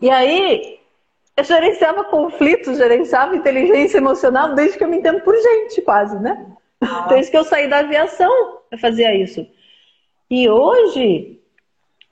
E 0.00 0.10
aí, 0.10 0.80
eu 1.36 1.44
gerenciava 1.44 2.02
conflitos, 2.02 2.78
gerenciava 2.78 3.36
inteligência 3.36 3.98
emocional 3.98 4.56
desde 4.56 4.76
que 4.76 4.82
eu 4.82 4.88
me 4.88 4.96
entendo 4.96 5.20
por 5.20 5.36
gente, 5.36 5.80
quase, 5.82 6.18
né? 6.18 6.44
Ah. 6.80 7.06
Desde 7.08 7.30
que 7.30 7.36
eu 7.36 7.44
saí 7.44 7.68
da 7.68 7.78
aviação, 7.78 8.58
eu 8.72 8.78
fazia 8.78 9.14
isso. 9.14 9.46
E 10.28 10.50
hoje, 10.50 11.40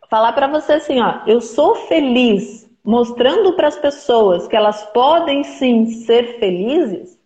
falar 0.08 0.32
para 0.32 0.46
você 0.46 0.74
assim, 0.74 1.00
ó, 1.00 1.22
eu 1.26 1.40
sou 1.40 1.74
feliz 1.74 2.70
mostrando 2.84 3.54
para 3.54 3.66
as 3.66 3.76
pessoas 3.76 4.46
que 4.46 4.54
elas 4.54 4.84
podem 4.92 5.42
sim 5.42 5.86
ser 5.86 6.38
felizes, 6.38 7.18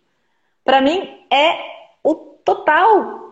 para 0.63 0.81
mim 0.81 1.19
é 1.31 1.59
o 2.03 2.15
total, 2.15 3.24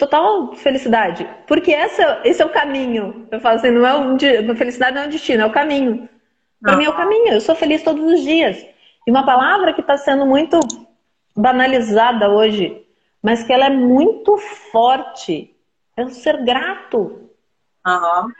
total 0.00 0.54
felicidade. 0.54 1.28
Porque 1.46 1.72
essa, 1.72 2.20
esse 2.24 2.42
é 2.42 2.44
o 2.44 2.50
caminho. 2.50 3.28
Eu 3.30 3.38
falo 3.40 3.56
assim, 3.56 3.70
não 3.70 3.86
é 3.86 3.94
um, 3.94 4.56
felicidade 4.56 4.96
não 4.96 5.02
é 5.02 5.06
um 5.06 5.10
destino, 5.10 5.42
é 5.42 5.46
o 5.46 5.52
caminho. 5.52 6.08
Para 6.60 6.76
mim 6.76 6.84
é 6.84 6.88
o 6.88 6.96
caminho. 6.96 7.34
Eu 7.34 7.40
sou 7.40 7.54
feliz 7.54 7.82
todos 7.82 8.02
os 8.02 8.22
dias. 8.22 8.56
E 9.06 9.10
uma 9.10 9.24
palavra 9.24 9.72
que 9.72 9.80
está 9.82 9.96
sendo 9.96 10.26
muito 10.26 10.58
banalizada 11.36 12.30
hoje, 12.30 12.84
mas 13.22 13.42
que 13.44 13.52
ela 13.52 13.66
é 13.66 13.70
muito 13.70 14.36
forte, 14.72 15.54
é 15.96 16.04
o 16.04 16.08
ser 16.08 16.42
grato. 16.44 17.30
Uhum. 17.86 18.32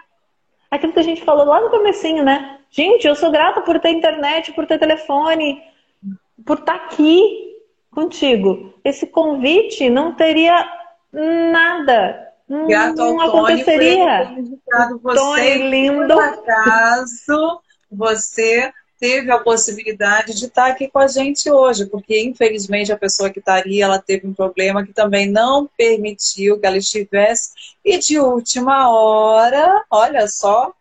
Aquilo 0.71 0.93
que 0.93 1.01
a 1.01 1.05
gente 1.05 1.23
falou 1.23 1.45
lá 1.45 1.61
no 1.61 1.71
comecinho, 1.71 2.25
né? 2.25 2.59
Gente, 2.71 3.07
eu 3.07 3.15
sou 3.15 3.31
grata 3.31 3.61
por 3.61 3.79
ter 3.81 3.91
internet, 3.91 4.53
por 4.53 4.67
ter 4.67 4.79
telefone, 4.79 5.63
por 6.47 6.59
estar 6.59 6.79
tá 6.79 6.85
aqui, 6.85 7.57
contigo. 7.91 8.75
Esse 8.85 9.07
convite 9.07 9.91
não 9.91 10.15
teria 10.15 10.80
nada. 11.13 12.29
Grato 12.67 12.97
não 12.97 13.21
aconteceria. 13.21 14.35
Você, 15.03 15.15
Tony 15.15 15.71
lindo. 15.71 16.15
Por 16.15 16.23
acaso, 16.23 17.61
você 17.91 18.73
teve 18.99 19.31
a 19.31 19.39
possibilidade 19.39 20.35
de 20.35 20.47
estar 20.47 20.67
aqui 20.67 20.89
com 20.89 20.99
a 20.99 21.07
gente 21.07 21.51
hoje, 21.51 21.87
porque 21.87 22.23
infelizmente 22.23 22.93
a 22.93 22.99
pessoa 22.99 23.31
que 23.31 23.39
estaria, 23.39 23.85
ela 23.85 23.99
teve 23.99 24.27
um 24.27 24.35
problema 24.35 24.85
que 24.85 24.93
também 24.93 25.31
não 25.31 25.71
permitiu 25.77 26.59
que 26.61 26.67
ela 26.67 26.77
estivesse. 26.77 27.53
E 27.85 27.99
de 27.99 28.19
última 28.19 28.91
hora, 28.91 29.85
olha 29.91 30.29
só, 30.29 30.75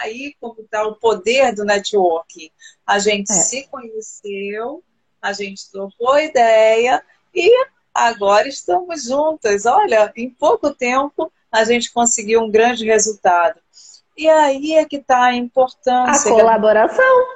Aí, 0.00 0.34
como 0.40 0.60
está 0.60 0.86
o 0.86 0.94
poder 0.94 1.54
do 1.54 1.64
networking? 1.64 2.50
A 2.86 2.98
gente 2.98 3.30
é. 3.30 3.34
se 3.34 3.66
conheceu, 3.68 4.82
a 5.20 5.32
gente 5.32 5.70
trocou 5.70 6.18
ideia 6.18 7.02
e 7.34 7.66
agora 7.94 8.48
estamos 8.48 9.04
juntas. 9.04 9.66
Olha, 9.66 10.12
em 10.16 10.30
pouco 10.30 10.74
tempo 10.74 11.32
a 11.50 11.64
gente 11.64 11.92
conseguiu 11.92 12.42
um 12.42 12.50
grande 12.50 12.84
resultado. 12.86 13.60
E 14.16 14.28
aí 14.28 14.74
é 14.74 14.84
que 14.84 14.96
está 14.96 15.24
a 15.24 15.34
importância. 15.34 16.30
A 16.30 16.34
colaboração. 16.34 17.26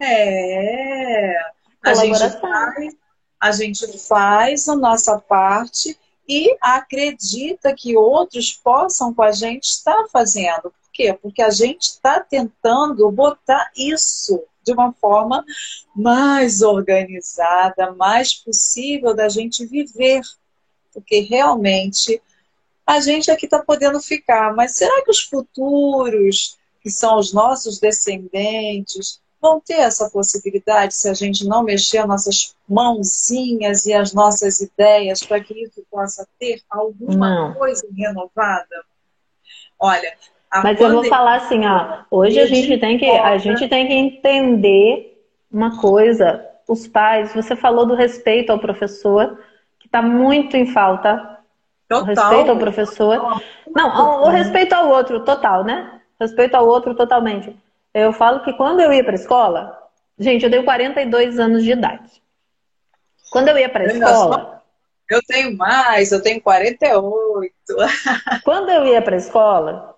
É. 0.00 1.36
A 1.84 1.94
gente, 1.94 2.40
faz, 2.40 2.96
a 3.40 3.52
gente 3.52 3.98
faz 3.98 4.68
a 4.68 4.76
nossa 4.76 5.18
parte 5.18 5.98
e 6.28 6.56
acredita 6.60 7.74
que 7.74 7.96
outros 7.96 8.52
possam 8.52 9.12
com 9.12 9.22
a 9.22 9.32
gente 9.32 9.64
estar 9.64 10.06
fazendo. 10.12 10.62
Por 10.62 10.92
quê? 10.92 11.18
Porque 11.20 11.42
a 11.42 11.50
gente 11.50 11.82
está 11.82 12.20
tentando 12.20 13.10
botar 13.10 13.70
isso 13.76 14.42
de 14.64 14.72
uma 14.72 14.92
forma 14.92 15.44
mais 15.94 16.62
organizada, 16.62 17.92
mais 17.92 18.34
possível 18.34 19.14
da 19.14 19.28
gente 19.28 19.66
viver. 19.66 20.22
Porque 20.92 21.20
realmente 21.20 22.20
a 22.86 23.00
gente 23.00 23.30
aqui 23.30 23.46
está 23.46 23.62
podendo 23.62 24.00
ficar, 24.00 24.54
mas 24.54 24.72
será 24.72 25.02
que 25.02 25.10
os 25.10 25.22
futuros, 25.22 26.58
que 26.80 26.90
são 26.90 27.18
os 27.18 27.32
nossos 27.32 27.78
descendentes, 27.78 29.20
vão 29.40 29.60
ter 29.60 29.80
essa 29.80 30.08
possibilidade 30.08 30.94
se 30.94 31.08
a 31.08 31.14
gente 31.14 31.44
não 31.44 31.64
mexer 31.64 31.98
as 31.98 32.08
nossas 32.08 32.56
mãozinhas 32.68 33.86
e 33.86 33.92
as 33.92 34.12
nossas 34.12 34.60
ideias 34.60 35.22
para 35.24 35.42
que 35.42 35.52
isso 35.64 35.84
possa 35.90 36.26
ter 36.38 36.62
alguma 36.70 37.48
não. 37.48 37.54
coisa 37.54 37.84
renovada? 37.92 38.84
Olha, 39.78 40.16
mas 40.62 40.80
eu 40.80 40.92
vou 40.92 41.04
falar 41.04 41.36
assim, 41.36 41.64
ó, 41.66 41.98
hoje 42.10 42.38
a 42.38 42.46
gente 42.46 42.76
tem 42.78 42.98
que 42.98 43.08
a 43.08 43.38
gente 43.38 43.68
tem 43.68 43.86
que 43.86 43.94
entender 43.94 45.18
uma 45.50 45.80
coisa. 45.80 46.46
Os 46.68 46.86
pais, 46.86 47.34
você 47.34 47.56
falou 47.56 47.86
do 47.86 47.94
respeito 47.94 48.50
ao 48.50 48.58
professor, 48.58 49.38
que 49.78 49.86
está 49.86 50.02
muito 50.02 50.56
em 50.56 50.66
falta. 50.66 51.38
Total. 51.88 52.02
O 52.02 52.06
respeito 52.06 52.50
ao 52.50 52.56
professor. 52.58 53.42
Não, 53.74 54.22
o 54.22 54.28
respeito 54.28 54.72
ao 54.72 54.88
outro, 54.88 55.20
total, 55.24 55.64
né? 55.64 56.00
Respeito 56.20 56.54
ao 56.54 56.66
outro 56.66 56.94
totalmente. 56.94 57.54
Eu 57.92 58.12
falo 58.12 58.40
que 58.40 58.52
quando 58.52 58.80
eu 58.80 58.92
ia 58.92 59.02
para 59.02 59.12
a 59.12 59.16
escola, 59.16 59.78
gente, 60.18 60.44
eu 60.44 60.50
tenho 60.50 60.64
42 60.64 61.38
anos 61.38 61.62
de 61.62 61.72
idade. 61.72 62.22
Quando 63.30 63.48
eu 63.48 63.58
ia 63.58 63.68
para 63.68 63.84
a 63.84 63.86
escola. 63.86 64.62
Eu 65.10 65.20
tenho 65.26 65.56
mais, 65.56 66.10
eu 66.12 66.22
tenho 66.22 66.40
48. 66.40 67.52
Quando 68.44 68.70
eu 68.70 68.86
ia 68.86 69.02
para 69.02 69.14
a 69.14 69.18
escola, 69.18 69.91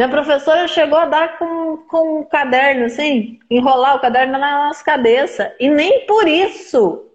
minha 0.00 0.08
professora 0.08 0.66
chegou 0.66 0.98
a 0.98 1.04
dar 1.04 1.38
com, 1.38 1.76
com 1.76 2.20
um 2.20 2.24
caderno, 2.24 2.86
assim, 2.86 3.38
enrolar 3.50 3.96
o 3.96 4.00
caderno 4.00 4.38
na 4.38 4.68
nossa 4.68 4.82
cabeça. 4.82 5.54
E 5.60 5.68
nem 5.68 6.06
por 6.06 6.26
isso 6.26 7.06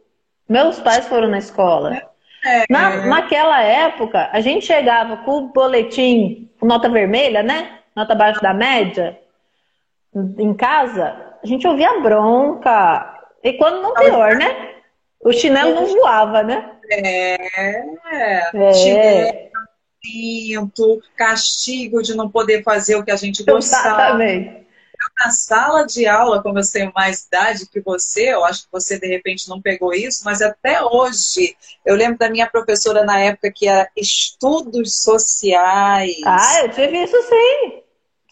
meus 0.48 0.80
pais 0.80 1.08
foram 1.08 1.28
na 1.28 1.40
escola. 1.40 2.00
É. 2.46 2.64
Na, 2.70 3.08
naquela 3.08 3.60
época, 3.64 4.30
a 4.32 4.40
gente 4.40 4.68
chegava 4.68 5.18
com 5.18 5.32
o 5.32 5.48
boletim, 5.48 6.48
com 6.60 6.68
nota 6.68 6.88
vermelha, 6.88 7.42
né? 7.42 7.80
Nota 7.96 8.14
abaixo 8.14 8.40
da 8.40 8.54
média, 8.54 9.20
em 10.38 10.54
casa, 10.54 11.16
a 11.44 11.48
gente 11.48 11.68
ouvia 11.68 12.00
bronca. 12.02 13.20
E 13.44 13.54
quando 13.54 13.82
não 13.82 13.96
pior, 13.96 14.36
né? 14.36 14.76
O 15.22 15.34
chinelo 15.34 15.74
não 15.74 15.88
voava, 15.88 16.44
né? 16.44 16.70
É, 16.92 17.36
é. 18.12 18.74
Chinelo, 18.74 19.50
castigo 21.16 22.02
de 22.02 22.16
não 22.16 22.30
poder 22.30 22.64
fazer 22.64 22.96
o 22.96 23.04
que 23.04 23.12
a 23.12 23.16
gente 23.16 23.44
gostava. 23.44 23.88
Exatamente. 23.88 24.66
Na 25.20 25.30
sala 25.30 25.86
de 25.86 26.08
aula, 26.08 26.42
como 26.42 26.58
eu 26.58 26.64
tenho 26.72 26.92
mais 26.96 27.26
idade 27.26 27.68
que 27.68 27.80
você, 27.82 28.34
eu 28.34 28.44
acho 28.46 28.64
que 28.64 28.72
você 28.72 29.00
de 29.00 29.08
repente 29.08 29.48
não 29.48 29.62
pegou 29.62 29.94
isso, 29.94 30.24
mas 30.24 30.42
até 30.42 30.82
hoje, 30.84 31.56
eu 31.86 31.96
lembro 31.96 32.18
da 32.18 32.30
minha 32.30 32.50
professora 32.50 33.04
na 33.04 33.20
época 33.20 33.52
que 33.52 33.68
era 33.68 33.90
estudos 33.96 35.02
sociais. 35.04 36.16
Ah, 36.26 36.62
eu 36.64 36.70
tive 36.70 37.04
isso 37.04 37.22
sim. 37.24 37.85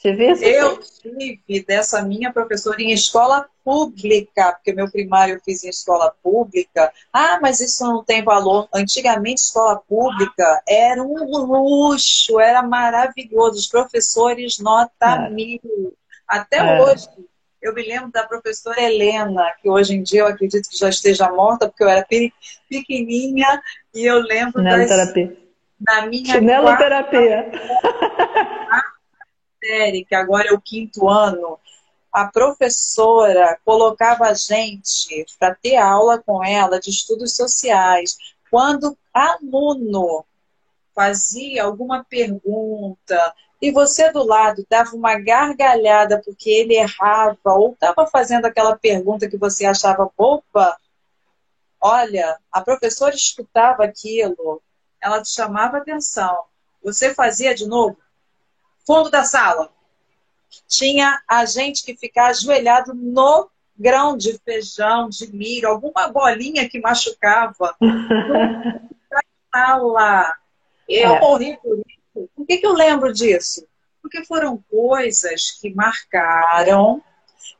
Eu 0.03 0.79
tive 0.79 1.63
dessa 1.65 2.01
minha 2.01 2.31
professora 2.31 2.81
em 2.81 2.91
escola 2.91 3.47
pública, 3.63 4.51
porque 4.53 4.73
meu 4.73 4.91
primário 4.91 5.35
eu 5.35 5.41
fiz 5.43 5.63
em 5.63 5.69
escola 5.69 6.13
pública. 6.21 6.91
Ah, 7.11 7.39
mas 7.41 7.61
isso 7.61 7.85
não 7.85 8.03
tem 8.03 8.21
valor. 8.23 8.67
Antigamente, 8.73 9.41
escola 9.41 9.77
pública 9.77 10.61
era 10.67 11.01
um 11.01 11.45
luxo, 11.45 12.39
era 12.39 12.61
maravilhoso. 12.61 13.59
Os 13.59 13.67
professores, 13.67 14.59
nota 14.59 15.27
é. 15.27 15.29
mil. 15.29 15.93
Até 16.27 16.57
é. 16.57 16.81
hoje, 16.81 17.07
eu 17.61 17.73
me 17.73 17.81
lembro 17.81 18.11
da 18.11 18.23
professora 18.23 18.81
Helena, 18.81 19.53
que 19.61 19.69
hoje 19.69 19.95
em 19.95 20.03
dia 20.03 20.21
eu 20.21 20.27
acredito 20.27 20.69
que 20.69 20.77
já 20.77 20.89
esteja 20.89 21.31
morta, 21.31 21.69
porque 21.69 21.83
eu 21.83 21.89
era 21.89 22.05
pequenininha, 22.69 23.61
e 23.95 24.03
eu 24.03 24.19
lembro 24.19 24.61
das, 24.61 24.89
terapia. 24.89 25.37
na 25.79 26.05
minha 26.07 26.33
Chinelo 26.33 26.77
terapia. 26.77 27.49
série, 29.63 30.05
que 30.05 30.15
agora 30.15 30.49
é 30.49 30.53
o 30.53 30.61
quinto 30.61 31.07
ano, 31.07 31.59
a 32.11 32.27
professora 32.27 33.57
colocava 33.65 34.25
a 34.25 34.33
gente 34.33 35.25
para 35.39 35.55
ter 35.55 35.77
aula 35.77 36.21
com 36.21 36.43
ela 36.43 36.79
de 36.79 36.89
estudos 36.89 37.35
sociais. 37.35 38.17
Quando 38.51 38.97
aluno 39.13 40.25
fazia 40.93 41.63
alguma 41.63 42.03
pergunta 42.03 43.33
e 43.59 43.71
você 43.71 44.11
do 44.11 44.23
lado 44.23 44.65
dava 44.69 44.95
uma 44.95 45.17
gargalhada 45.17 46.21
porque 46.23 46.49
ele 46.49 46.75
errava 46.75 47.37
ou 47.45 47.73
estava 47.73 48.05
fazendo 48.05 48.45
aquela 48.45 48.75
pergunta 48.75 49.27
que 49.27 49.37
você 49.37 49.65
achava 49.65 50.11
boba, 50.15 50.77
olha, 51.81 52.37
a 52.51 52.61
professora 52.61 53.15
escutava 53.15 53.85
aquilo, 53.85 54.61
ela 55.01 55.21
te 55.21 55.29
chamava 55.29 55.77
atenção. 55.77 56.43
Você 56.83 57.13
fazia 57.13 57.55
de 57.55 57.65
novo? 57.65 57.97
Fundo 58.85 59.09
da 59.09 59.23
sala. 59.23 59.71
Tinha 60.67 61.21
a 61.27 61.45
gente 61.45 61.83
que 61.83 61.95
ficava 61.95 62.29
ajoelhado 62.29 62.93
no 62.93 63.49
grão 63.77 64.15
de 64.15 64.37
feijão, 64.39 65.09
de 65.09 65.31
milho, 65.33 65.67
alguma 65.67 66.07
bolinha 66.09 66.69
que 66.69 66.79
machucava. 66.79 67.75
da 67.79 69.21
sala. 69.53 70.37
Eu 70.87 71.15
é. 71.15 71.19
morri 71.19 71.57
por 71.57 71.79
isso. 71.79 72.29
Por 72.35 72.45
que, 72.45 72.57
que 72.57 72.67
eu 72.67 72.73
lembro 72.73 73.11
disso? 73.11 73.65
Porque 74.01 74.23
foram 74.25 74.63
coisas 74.69 75.51
que 75.59 75.73
marcaram, 75.73 77.01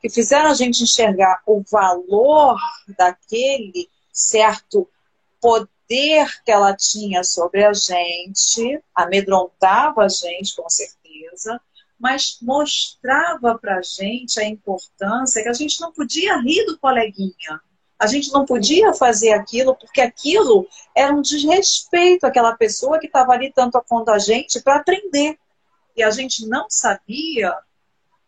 que 0.00 0.08
fizeram 0.08 0.50
a 0.50 0.54
gente 0.54 0.82
enxergar 0.82 1.42
o 1.46 1.62
valor 1.62 2.56
daquele 2.96 3.88
certo 4.12 4.88
poder 5.40 6.42
que 6.44 6.52
ela 6.52 6.74
tinha 6.76 7.24
sobre 7.24 7.64
a 7.64 7.72
gente, 7.72 8.80
amedrontava 8.94 10.04
a 10.04 10.08
gente, 10.08 10.54
com 10.54 10.68
certeza 10.68 11.03
mas 11.98 12.38
mostrava 12.42 13.56
para 13.58 13.78
a 13.78 13.82
gente 13.82 14.40
a 14.40 14.44
importância 14.44 15.42
que 15.42 15.48
a 15.48 15.54
gente 15.54 15.80
não 15.80 15.92
podia 15.92 16.36
rir 16.40 16.64
do 16.66 16.78
coleguinha. 16.78 17.60
A 17.98 18.06
gente 18.06 18.32
não 18.32 18.44
podia 18.44 18.92
fazer 18.92 19.32
aquilo 19.32 19.74
porque 19.74 20.00
aquilo 20.00 20.66
era 20.94 21.14
um 21.14 21.22
desrespeito 21.22 22.26
àquela 22.26 22.54
pessoa 22.56 22.98
que 22.98 23.06
estava 23.06 23.32
ali 23.32 23.52
tanto 23.52 23.82
conta 23.88 24.12
a 24.12 24.18
gente 24.18 24.60
para 24.60 24.76
aprender. 24.76 25.38
E 25.96 26.02
a 26.02 26.10
gente 26.10 26.46
não 26.46 26.66
sabia 26.68 27.54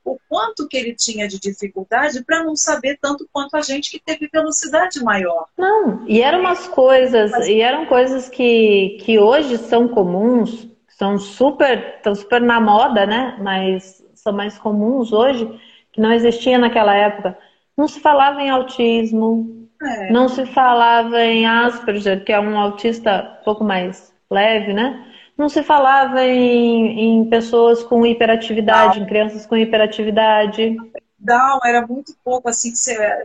o 0.07 0.19
quanto 0.29 0.69
que 0.69 0.77
ele 0.77 0.95
tinha 0.95 1.27
de 1.27 1.39
dificuldade 1.39 2.23
para 2.25 2.45
não 2.45 2.55
saber 2.55 2.97
tanto 3.03 3.29
quanto 3.33 3.57
a 3.57 3.61
gente 3.61 3.91
que 3.91 3.99
teve 3.99 4.29
velocidade 4.33 5.03
maior. 5.03 5.47
Não, 5.59 6.07
e 6.07 6.23
eram 6.23 6.41
umas 6.41 6.69
coisas, 6.69 7.33
e 7.49 7.61
eram 7.61 7.87
coisas 7.87 8.29
que, 8.29 8.99
que 9.01 9.19
hoje 9.19 9.59
são 9.59 9.89
comuns, 9.89 10.69
são 10.97 11.19
super, 11.19 11.97
estão 11.97 12.15
super 12.15 12.41
na 12.41 12.59
moda, 12.59 13.05
né? 13.05 13.37
Mas 13.39 14.03
são 14.15 14.33
mais 14.33 14.59
comuns 14.59 15.13
hoje, 15.13 15.47
que 15.93 16.01
não 16.01 16.11
existia 16.11 16.59
naquela 16.59 16.95
época. 16.95 17.37
Não 17.77 17.87
se 17.87 18.01
falava 18.01 18.41
em 18.41 18.49
autismo, 18.49 19.69
é. 19.83 20.11
não 20.11 20.27
se 20.27 20.47
falava 20.47 21.23
em 21.23 21.47
Asperger, 21.47 22.25
que 22.25 22.33
é 22.33 22.41
um 22.41 22.59
autista 22.59 23.37
um 23.41 23.45
pouco 23.45 23.63
mais 23.63 24.11
leve, 24.31 24.73
né? 24.73 25.05
Não 25.37 25.51
se 25.51 25.63
falava 25.63 26.25
em, 26.25 26.99
em 26.99 27.25
pessoas 27.29 27.83
com 27.85 28.07
hiperatividade, 28.07 28.99
não. 28.99 29.05
em 29.05 29.09
crianças 29.09 29.45
com 29.45 29.55
hiperatividade. 29.55 30.77
Down 31.19 31.61
era 31.65 31.87
muito 31.87 32.15
pouco 32.23 32.49
assim 32.49 32.73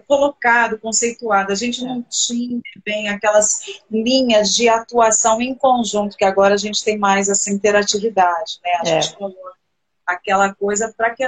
colocado, 0.08 0.80
conceituado. 0.80 1.52
A 1.52 1.56
gente 1.56 1.84
não 1.84 2.02
tinha 2.04 2.62
bem 2.86 3.10
aquelas 3.10 3.82
linhas 3.90 4.54
de 4.54 4.70
atuação 4.70 5.42
em 5.42 5.54
conjunto, 5.54 6.16
que 6.18 6.24
agora 6.24 6.54
a 6.54 6.58
gente 6.58 6.84
tem 6.84 6.98
mais 6.98 7.28
essa 7.28 7.52
interatividade, 7.52 8.60
né? 8.64 8.72
A 8.80 8.90
é. 8.90 9.02
gente 9.02 9.18
falou 9.18 9.36
aquela 10.06 10.54
coisa 10.56 10.94
para 10.96 11.14
que 11.14 11.24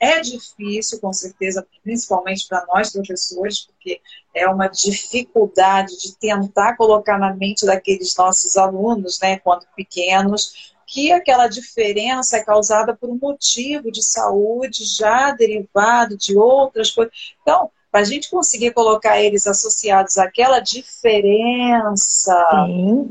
é 0.00 0.20
difícil, 0.20 1.00
com 1.00 1.12
certeza, 1.12 1.66
principalmente 1.82 2.46
para 2.46 2.64
nós 2.66 2.92
professores, 2.92 3.66
porque 3.66 4.00
é 4.32 4.48
uma 4.48 4.68
dificuldade 4.68 5.98
de 5.98 6.16
tentar 6.16 6.76
colocar 6.76 7.18
na 7.18 7.34
mente 7.34 7.66
daqueles 7.66 8.14
nossos 8.16 8.56
alunos, 8.56 9.18
né, 9.20 9.38
quando 9.40 9.66
pequenos, 9.74 10.72
que 10.88 11.12
aquela 11.12 11.46
diferença 11.46 12.38
é 12.38 12.42
causada 12.42 12.96
por 12.96 13.10
um 13.10 13.18
motivo 13.20 13.92
de 13.92 14.02
saúde 14.02 14.84
já 14.84 15.30
derivado 15.32 16.16
de 16.16 16.36
outras 16.36 16.90
coisas. 16.90 17.12
Então, 17.42 17.70
para 17.92 18.00
a 18.00 18.04
gente 18.04 18.30
conseguir 18.30 18.72
colocar 18.72 19.20
eles 19.20 19.46
associados 19.46 20.16
àquela 20.16 20.60
diferença, 20.60 22.34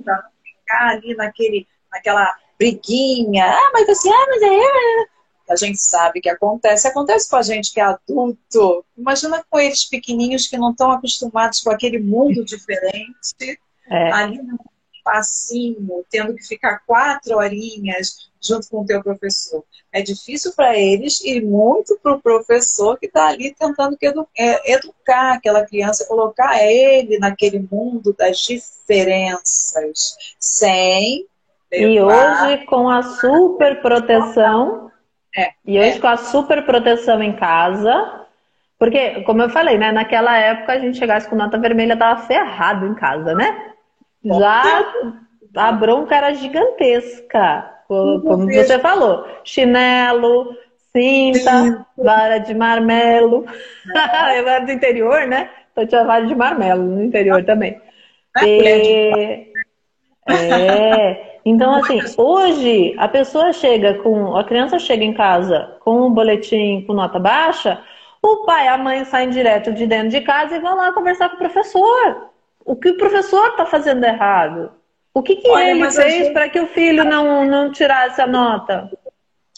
para 0.04 0.30
ficar 0.44 0.90
ali 0.90 1.16
naquele, 1.16 1.68
naquela 1.91 2.36
briguinha, 2.58 3.45
ah, 3.45 3.72
mas 3.72 3.86
você, 3.86 4.10
ah, 4.10 4.26
mas 4.28 4.41
é, 4.41 4.48
é, 4.48 5.04
é. 5.04 5.18
A 5.49 5.56
gente 5.56 5.80
sabe 5.80 6.20
que 6.20 6.30
acontece, 6.30 6.88
acontece 6.88 7.30
com 7.30 7.38
a 7.38 7.41
gente 7.44 7.72
que 7.72 7.80
é 7.80 7.84
adulto. 7.84 8.84
Imagina 8.98 9.45
com 9.49 9.60
eles 9.60 9.86
pequenininhos 9.86 10.48
que 10.48 10.58
não 10.58 10.72
estão 10.72 10.91
acostumados 10.91 11.62
com 11.62 11.70
aquele 11.70 11.99
mundo 11.99 12.44
diferente, 12.44 13.60
é. 13.90 14.12
ali 14.12 14.41
no 14.41 14.58
passinho, 15.08 16.04
tendo 16.12 16.36
que 16.36 16.46
ficar 16.46 16.80
quatro 16.86 17.38
horinhas 17.38 18.30
junto 18.42 18.70
com 18.70 18.82
o 18.82 18.86
teu 18.86 19.02
professor. 19.02 19.64
É 19.90 20.02
difícil 20.02 20.52
para 20.54 20.78
eles 20.78 21.24
e 21.24 21.40
muito 21.40 21.98
para 22.04 22.16
o 22.16 22.22
professor 22.22 23.00
que 23.00 23.06
está 23.06 23.28
ali 23.28 23.56
tentando 23.58 23.98
edu 24.02 24.28
é, 24.38 24.74
educar 24.74 25.36
aquela 25.36 25.66
criança, 25.66 26.06
colocar 26.06 26.62
ele 26.62 27.18
naquele 27.20 27.66
mundo 27.72 28.14
das 28.18 28.40
diferenças, 28.40 30.18
sem 30.38 31.26
e 31.72 32.02
hoje 32.02 32.66
com 32.66 32.90
a 32.90 33.02
super 33.02 33.82
proteção, 33.82 34.92
é, 35.36 35.52
e 35.66 35.80
hoje 35.80 35.98
é. 35.98 36.00
com 36.00 36.08
a 36.08 36.18
super 36.18 36.66
proteção 36.66 37.24
em 37.24 37.36
casa, 37.36 38.26
porque, 38.78 39.22
como 39.24 39.42
eu 39.42 39.50
falei, 39.50 39.78
né, 39.78 39.92
naquela 39.92 40.38
época 40.38 40.74
a 40.74 40.80
gente 40.80 40.98
chegasse 40.98 41.28
com 41.30 41.36
nota 41.36 41.58
vermelha, 41.58 41.98
tava 41.98 42.22
ferrado 42.24 42.86
em 42.86 42.94
casa, 42.94 43.34
né? 43.34 43.74
Já 44.28 44.86
a 45.56 45.72
bronca 45.72 46.16
era 46.16 46.34
gigantesca. 46.34 47.74
Como 47.88 48.45
você 48.45 48.80
falou, 48.80 49.26
chinelo, 49.44 50.56
cinta, 50.91 51.86
vara 51.98 52.38
de 52.38 52.54
marmelo. 52.54 53.45
É. 53.95 54.40
Eu 54.40 54.48
era 54.48 54.66
do 54.66 54.72
interior, 54.72 55.26
né? 55.28 55.49
Então 55.72 55.86
tinha 55.86 56.04
vara 56.04 56.26
de 56.26 56.36
marmelo 56.36 56.84
no 56.84 57.04
interior 57.04 57.44
também. 57.44 57.80
E... 58.44 59.52
É. 60.30 61.40
Então, 61.45 61.76
assim, 61.76 62.02
hoje 62.18 62.94
a 62.98 63.08
pessoa 63.08 63.54
chega 63.54 63.94
com. 63.95 64.36
A 64.36 64.44
criança 64.44 64.78
chega 64.78 65.06
em 65.06 65.14
casa 65.14 65.78
com 65.80 66.08
um 66.08 66.12
boletim 66.12 66.84
com 66.86 66.94
nota 66.94 67.18
baixa, 67.18 67.82
o 68.22 68.45
pai 68.45 68.66
e 68.66 68.68
a 68.68 68.78
mãe 68.78 69.06
saem 69.06 69.30
direto 69.30 69.72
de 69.72 69.88
dentro 69.88 70.10
de 70.10 70.20
casa 70.20 70.58
e 70.58 70.60
vão 70.60 70.76
lá 70.76 70.91
conversar 70.91 71.30
com 71.30 71.36
o 71.36 71.40
professor. 71.40 72.32
O 72.68 72.76
que 72.76 72.89
o 72.89 72.98
professor 72.98 73.48
está 73.48 73.65
fazendo 73.65 74.03
errado? 74.03 74.73
O 75.14 75.23
que, 75.23 75.38
que 75.38 75.49
Olha, 75.49 75.72
ele 75.72 75.89
fez 75.89 76.26
gente... 76.26 76.34
para 76.34 76.49
que 76.49 76.60
o 76.60 76.68
filho 76.68 77.06
não, 77.06 77.45
não 77.45 77.72
tirasse 77.72 78.22
a 78.22 78.27
nota? 78.27 78.91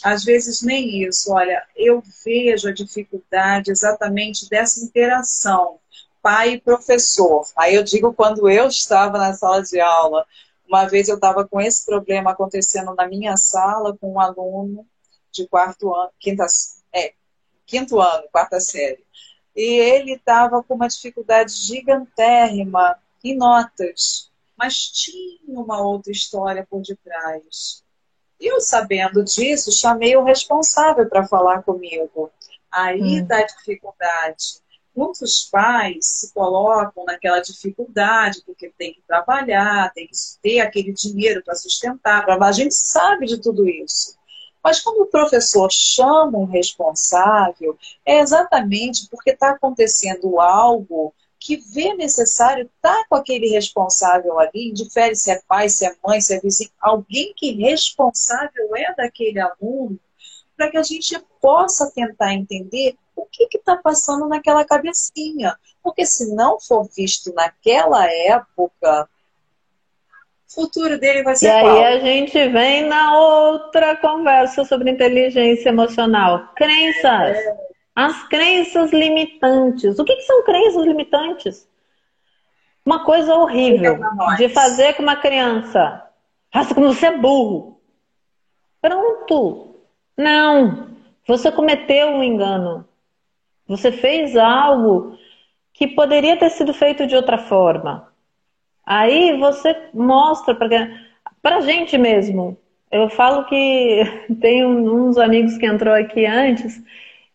Às 0.03 0.23
vezes 0.23 0.61
nem 0.61 1.03
isso. 1.03 1.33
Olha, 1.33 1.63
eu 1.75 2.03
vejo 2.23 2.69
a 2.69 2.71
dificuldade 2.71 3.71
exatamente 3.71 4.47
dessa 4.47 4.79
interação 4.85 5.79
pai 6.21 6.53
e 6.53 6.61
professor. 6.61 7.45
Aí 7.57 7.73
eu 7.73 7.83
digo 7.83 8.13
quando 8.13 8.47
eu 8.47 8.67
estava 8.67 9.17
na 9.17 9.33
sala 9.33 9.63
de 9.63 9.79
aula. 9.79 10.23
Uma 10.67 10.85
vez 10.85 11.09
eu 11.09 11.15
estava 11.15 11.47
com 11.47 11.59
esse 11.59 11.83
problema 11.87 12.31
acontecendo 12.31 12.93
na 12.93 13.07
minha 13.07 13.35
sala 13.35 13.97
com 13.97 14.13
um 14.13 14.19
aluno 14.19 14.85
de 15.31 15.47
quarto 15.47 15.91
ano, 15.95 16.11
quinta, 16.19 16.45
é, 16.93 17.13
quinto 17.65 17.99
ano, 17.99 18.27
quarta 18.31 18.59
série. 18.59 19.03
E 19.55 19.61
ele 19.61 20.13
estava 20.13 20.63
com 20.63 20.75
uma 20.75 20.87
dificuldade 20.87 21.51
gigantérrima 21.53 22.97
em 23.23 23.35
notas, 23.35 24.29
mas 24.57 24.87
tinha 24.87 25.59
uma 25.59 25.81
outra 25.81 26.11
história 26.11 26.65
por 26.69 26.81
detrás. 26.81 27.83
Eu, 28.39 28.61
sabendo 28.61 29.23
disso, 29.23 29.71
chamei 29.71 30.15
o 30.15 30.23
responsável 30.23 31.07
para 31.09 31.27
falar 31.27 31.61
comigo. 31.63 32.31
Aí 32.71 33.21
hum. 33.21 33.25
dá 33.25 33.41
dificuldade. 33.43 34.61
Muitos 34.95 35.45
pais 35.49 36.05
se 36.05 36.33
colocam 36.33 37.05
naquela 37.05 37.39
dificuldade 37.39 38.41
porque 38.45 38.73
tem 38.77 38.93
que 38.93 39.01
trabalhar, 39.07 39.91
tem 39.93 40.07
que 40.07 40.13
ter 40.41 40.59
aquele 40.59 40.91
dinheiro 40.93 41.43
para 41.43 41.55
sustentar. 41.55 42.29
A 42.29 42.51
gente 42.51 42.75
sabe 42.75 43.25
de 43.25 43.41
tudo 43.41 43.67
isso. 43.67 44.18
Mas 44.63 44.81
quando 44.81 45.01
o 45.01 45.07
professor 45.07 45.71
chama 45.71 46.37
um 46.37 46.45
responsável, 46.45 47.77
é 48.05 48.19
exatamente 48.19 49.07
porque 49.09 49.31
está 49.31 49.51
acontecendo 49.51 50.39
algo 50.39 51.13
que 51.39 51.55
vê 51.55 51.93
necessário 51.93 52.65
estar 52.65 52.93
tá 52.93 53.05
com 53.09 53.15
aquele 53.15 53.47
responsável 53.47 54.37
ali, 54.39 54.69
indifere 54.69 55.15
se 55.15 55.31
é 55.31 55.41
pai, 55.47 55.69
se 55.69 55.85
é 55.85 55.95
mãe, 56.05 56.19
se 56.19 56.35
é 56.35 56.39
vizinho, 56.39 56.69
alguém 56.81 57.33
que 57.35 57.53
responsável 57.53 58.75
é 58.75 58.93
daquele 58.93 59.39
aluno, 59.39 59.97
para 60.57 60.69
que 60.69 60.77
a 60.77 60.83
gente 60.83 61.17
possa 61.41 61.89
tentar 61.91 62.33
entender 62.33 62.97
o 63.15 63.25
que 63.25 63.47
está 63.57 63.77
passando 63.77 64.27
naquela 64.27 64.65
cabecinha. 64.65 65.57
Porque 65.81 66.05
se 66.05 66.35
não 66.35 66.59
for 66.59 66.89
visto 66.93 67.33
naquela 67.33 68.05
época, 68.11 69.09
o 70.49 70.61
futuro 70.61 70.99
dele 70.99 71.23
vai 71.23 71.35
ser 71.35 71.47
E 71.47 71.61
qual? 71.61 71.77
aí 71.77 71.83
a 71.85 71.99
gente 71.99 72.47
vem 72.49 72.85
na 72.85 73.17
outra 73.17 73.95
conversa 73.97 74.65
sobre 74.65 74.89
inteligência 74.89 75.69
emocional. 75.69 76.49
Crenças. 76.55 77.37
É. 77.37 77.57
As 77.95 78.27
crenças 78.27 78.91
limitantes. 78.91 79.99
O 79.99 80.03
que, 80.03 80.15
que 80.15 80.21
são 80.23 80.43
crenças 80.43 80.85
limitantes? 80.85 81.69
Uma 82.85 83.03
coisa 83.03 83.35
horrível 83.35 83.99
de 84.37 84.49
fazer 84.49 84.93
com 84.93 85.03
uma 85.03 85.15
criança. 85.17 86.03
Faça 86.51 86.73
como 86.73 86.87
você 86.87 87.07
é 87.07 87.17
burro. 87.17 87.79
Pronto. 88.81 89.75
Não. 90.17 90.87
Você 91.27 91.51
cometeu 91.51 92.07
um 92.07 92.23
engano. 92.23 92.87
Você 93.67 93.91
fez 93.91 94.35
algo 94.35 95.15
que 95.73 95.87
poderia 95.87 96.37
ter 96.37 96.49
sido 96.49 96.73
feito 96.73 97.05
de 97.05 97.15
outra 97.15 97.37
forma. 97.37 98.08
Aí 98.89 99.37
você 99.37 99.75
mostra 99.93 100.55
para 100.55 101.57
a 101.57 101.61
gente 101.61 101.95
mesmo. 101.95 102.57
Eu 102.91 103.07
falo 103.07 103.45
que 103.45 104.01
tem 104.41 104.65
uns 104.65 105.15
amigos 105.19 105.59
que 105.59 105.67
entrou 105.67 105.93
aqui 105.93 106.25
antes, 106.25 106.81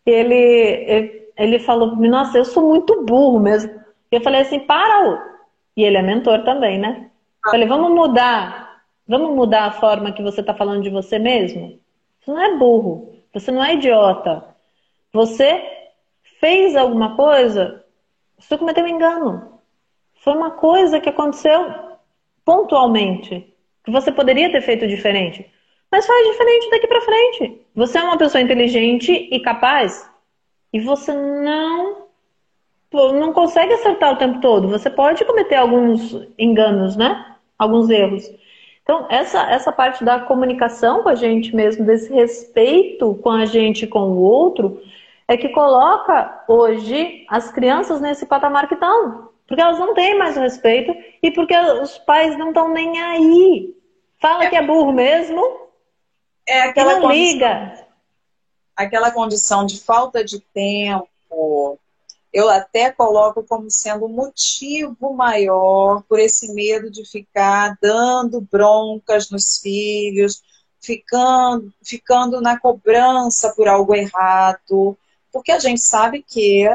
ele, 0.05 1.29
ele 1.37 1.59
falou 1.59 1.91
para 1.91 1.99
mim, 1.99 2.09
nossa, 2.09 2.37
eu 2.37 2.43
sou 2.43 2.67
muito 2.67 3.05
burro 3.05 3.39
mesmo. 3.39 3.71
Eu 4.11 4.19
falei 4.19 4.41
assim, 4.41 4.59
para! 4.59 5.33
E 5.77 5.83
ele 5.83 5.95
é 5.95 6.01
mentor 6.01 6.43
também, 6.43 6.77
né? 6.77 7.09
Eu 7.45 7.51
falei, 7.51 7.67
vamos 7.67 7.91
mudar. 7.91 8.83
Vamos 9.07 9.33
mudar 9.33 9.65
a 9.65 9.71
forma 9.71 10.11
que 10.11 10.21
você 10.21 10.41
está 10.41 10.53
falando 10.53 10.83
de 10.83 10.89
você 10.89 11.17
mesmo? 11.17 11.79
Você 12.19 12.31
não 12.31 12.41
é 12.41 12.57
burro. 12.57 13.13
Você 13.33 13.49
não 13.49 13.63
é 13.63 13.75
idiota. 13.75 14.43
Você 15.13 15.63
fez 16.41 16.75
alguma 16.75 17.15
coisa, 17.15 17.81
você 18.37 18.57
cometeu 18.57 18.83
um 18.83 18.87
engano. 18.89 19.54
Foi 20.25 20.33
uma 20.33 20.49
coisa 20.49 20.99
que 20.99 21.07
aconteceu 21.07 21.71
pontualmente, 22.43 23.53
que 23.83 23.91
você 23.91 24.11
poderia 24.11 24.51
ter 24.51 24.61
feito 24.61 24.87
diferente. 24.87 25.45
Mas 25.91 26.07
faz 26.07 26.27
diferente 26.27 26.71
daqui 26.71 26.87
para 26.87 27.01
frente. 27.01 27.61
Você 27.75 27.99
é 27.99 28.03
uma 28.03 28.17
pessoa 28.17 28.41
inteligente 28.41 29.11
e 29.31 29.39
capaz 29.39 30.09
e 30.73 30.79
você 30.79 31.13
não 31.13 32.05
não 32.91 33.33
consegue 33.33 33.73
acertar 33.73 34.13
o 34.13 34.17
tempo 34.17 34.39
todo. 34.39 34.69
Você 34.69 34.89
pode 34.89 35.23
cometer 35.25 35.55
alguns 35.55 36.17
enganos, 36.39 36.95
né? 36.95 37.35
Alguns 37.59 37.89
erros. 37.89 38.23
Então, 38.81 39.05
essa, 39.09 39.41
essa 39.51 39.71
parte 39.71 40.03
da 40.03 40.21
comunicação 40.21 41.03
com 41.03 41.09
a 41.09 41.15
gente 41.15 41.55
mesmo, 41.55 41.85
desse 41.85 42.11
respeito 42.11 43.13
com 43.15 43.29
a 43.29 43.45
gente 43.45 43.85
com 43.85 44.11
o 44.11 44.21
outro, 44.21 44.81
é 45.27 45.37
que 45.37 45.49
coloca 45.49 46.43
hoje 46.47 47.25
as 47.29 47.51
crianças 47.51 48.01
nesse 48.01 48.25
patamar 48.25 48.67
que 48.67 48.73
estão. 48.73 49.34
Porque 49.47 49.61
elas 49.61 49.79
não 49.79 49.93
têm 49.93 50.17
mais 50.17 50.35
o 50.37 50.41
respeito 50.41 50.95
e 51.21 51.31
porque 51.31 51.55
os 51.57 51.97
pais 51.99 52.37
não 52.37 52.49
estão 52.49 52.73
nem 52.73 52.99
aí. 53.01 53.75
Fala 54.19 54.45
é, 54.45 54.49
que 54.49 54.55
é 54.55 54.61
burro 54.61 54.91
mesmo. 54.91 55.41
É 56.47 56.61
aquela 56.61 56.95
não 56.95 57.01
condição, 57.01 57.33
liga. 57.33 57.87
Aquela 58.75 59.11
condição 59.11 59.65
de 59.65 59.79
falta 59.79 60.23
de 60.23 60.39
tempo. 60.39 61.79
Eu 62.33 62.49
até 62.49 62.91
coloco 62.91 63.43
como 63.43 63.69
sendo 63.69 64.05
um 64.05 64.09
motivo 64.09 65.13
maior 65.13 66.03
por 66.09 66.19
esse 66.19 66.53
medo 66.53 66.91
de 66.91 67.05
ficar 67.05 67.77
dando 67.81 68.41
broncas 68.41 69.29
nos 69.29 69.59
filhos, 69.59 70.41
ficando, 70.81 71.71
ficando 71.83 72.41
na 72.41 72.59
cobrança 72.59 73.53
por 73.55 73.67
algo 73.67 73.95
errado. 73.95 74.97
Porque 75.31 75.51
a 75.51 75.59
gente 75.59 75.81
sabe 75.81 76.23
que 76.27 76.67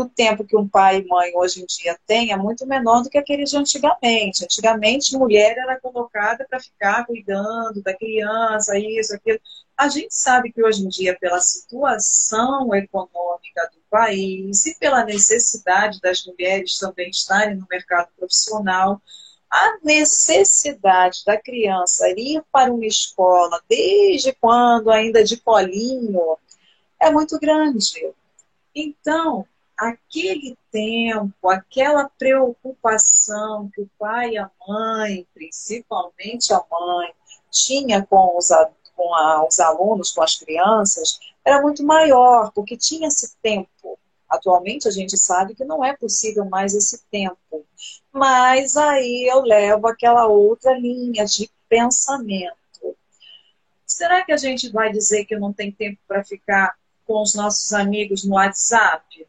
o 0.00 0.08
tempo 0.08 0.44
que 0.44 0.56
um 0.56 0.68
pai 0.68 0.98
e 0.98 1.06
mãe 1.08 1.32
hoje 1.34 1.60
em 1.60 1.66
dia 1.66 1.98
têm 2.06 2.30
é 2.30 2.36
muito 2.36 2.64
menor 2.64 3.02
do 3.02 3.10
que 3.10 3.18
aquele 3.18 3.42
de 3.42 3.56
antigamente. 3.56 4.44
Antigamente, 4.44 5.16
mulher 5.16 5.58
era 5.58 5.80
colocada 5.80 6.46
para 6.48 6.60
ficar 6.60 7.04
cuidando 7.04 7.82
da 7.82 7.92
criança, 7.92 8.78
isso, 8.78 9.16
aquilo. 9.16 9.40
A 9.76 9.88
gente 9.88 10.14
sabe 10.14 10.52
que 10.52 10.62
hoje 10.62 10.84
em 10.84 10.88
dia, 10.88 11.18
pela 11.18 11.40
situação 11.40 12.72
econômica 12.76 13.68
do 13.72 13.80
país 13.90 14.66
e 14.66 14.78
pela 14.78 15.04
necessidade 15.04 16.00
das 16.00 16.24
mulheres 16.24 16.78
também 16.78 17.10
estarem 17.10 17.56
no 17.56 17.66
mercado 17.68 18.08
profissional, 18.16 19.02
a 19.50 19.78
necessidade 19.82 21.24
da 21.26 21.36
criança 21.36 22.08
ir 22.10 22.40
para 22.52 22.72
uma 22.72 22.86
escola, 22.86 23.60
desde 23.68 24.32
quando 24.34 24.92
ainda 24.92 25.24
de 25.24 25.38
colinho, 25.38 26.38
é 27.00 27.10
muito 27.10 27.36
grande. 27.40 28.12
Então, 28.72 29.44
aquele 29.78 30.58
tempo, 30.72 31.48
aquela 31.48 32.10
preocupação 32.18 33.70
que 33.72 33.80
o 33.80 33.90
pai 33.96 34.32
e 34.32 34.38
a 34.38 34.50
mãe, 34.66 35.26
principalmente 35.32 36.52
a 36.52 36.62
mãe, 36.70 37.14
tinha 37.50 38.04
com 38.04 38.36
os, 38.36 38.48
com 38.96 39.14
a, 39.14 39.46
os 39.46 39.60
alunos, 39.60 40.10
com 40.10 40.22
as 40.22 40.34
crianças, 40.34 41.20
era 41.44 41.62
muito 41.62 41.84
maior, 41.84 42.50
porque 42.52 42.76
tinha 42.76 43.06
esse 43.06 43.36
tempo. 43.40 43.98
Atualmente 44.28 44.88
a 44.88 44.90
gente 44.90 45.16
sabe 45.16 45.54
que 45.54 45.64
não 45.64 45.82
é 45.82 45.96
possível 45.96 46.44
mais 46.44 46.74
esse 46.74 47.02
tempo. 47.10 47.64
Mas 48.12 48.76
aí 48.76 49.26
eu 49.30 49.40
levo 49.42 49.86
aquela 49.86 50.26
outra 50.26 50.76
linha 50.76 51.24
de 51.24 51.48
pensamento. 51.68 52.58
Será 53.86 54.24
que 54.24 54.32
a 54.32 54.36
gente 54.36 54.70
vai 54.70 54.92
dizer 54.92 55.24
que 55.24 55.38
não 55.38 55.52
tem 55.52 55.72
tempo 55.72 55.98
para 56.06 56.24
ficar 56.24 56.76
com 57.06 57.22
os 57.22 57.34
nossos 57.34 57.72
amigos 57.72 58.24
no 58.24 58.34
WhatsApp? 58.34 59.27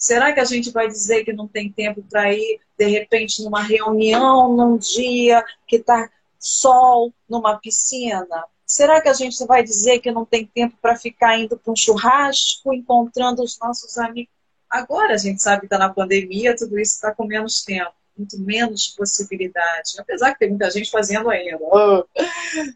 Será 0.00 0.32
que 0.32 0.40
a 0.40 0.44
gente 0.46 0.70
vai 0.70 0.88
dizer 0.88 1.24
que 1.24 1.32
não 1.32 1.46
tem 1.46 1.70
tempo 1.70 2.02
para 2.10 2.32
ir, 2.32 2.58
de 2.78 2.86
repente, 2.86 3.44
numa 3.44 3.62
reunião, 3.62 4.56
num 4.56 4.78
dia 4.78 5.44
que 5.68 5.76
está 5.76 6.08
sol, 6.38 7.12
numa 7.28 7.58
piscina? 7.58 8.46
Será 8.64 9.02
que 9.02 9.10
a 9.10 9.12
gente 9.12 9.44
vai 9.44 9.62
dizer 9.62 9.98
que 9.98 10.10
não 10.10 10.24
tem 10.24 10.46
tempo 10.46 10.74
para 10.80 10.96
ficar 10.96 11.38
indo 11.38 11.54
para 11.54 11.70
um 11.70 11.76
churrasco, 11.76 12.72
encontrando 12.72 13.42
os 13.42 13.58
nossos 13.58 13.98
amigos? 13.98 14.32
Agora 14.70 15.12
a 15.12 15.18
gente 15.18 15.42
sabe 15.42 15.60
que 15.60 15.66
está 15.66 15.76
na 15.76 15.92
pandemia, 15.92 16.56
tudo 16.56 16.78
isso 16.78 16.94
está 16.94 17.14
com 17.14 17.26
menos 17.26 17.62
tempo, 17.62 17.92
muito 18.16 18.40
menos 18.40 18.86
possibilidade. 18.96 19.98
Apesar 19.98 20.32
que 20.32 20.38
tem 20.38 20.48
muita 20.48 20.70
gente 20.70 20.90
fazendo 20.90 21.28
ainda. 21.28 21.58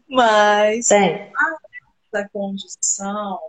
Mas 0.07 0.89
tem. 0.89 1.31
a 2.13 2.29
condição 2.29 3.39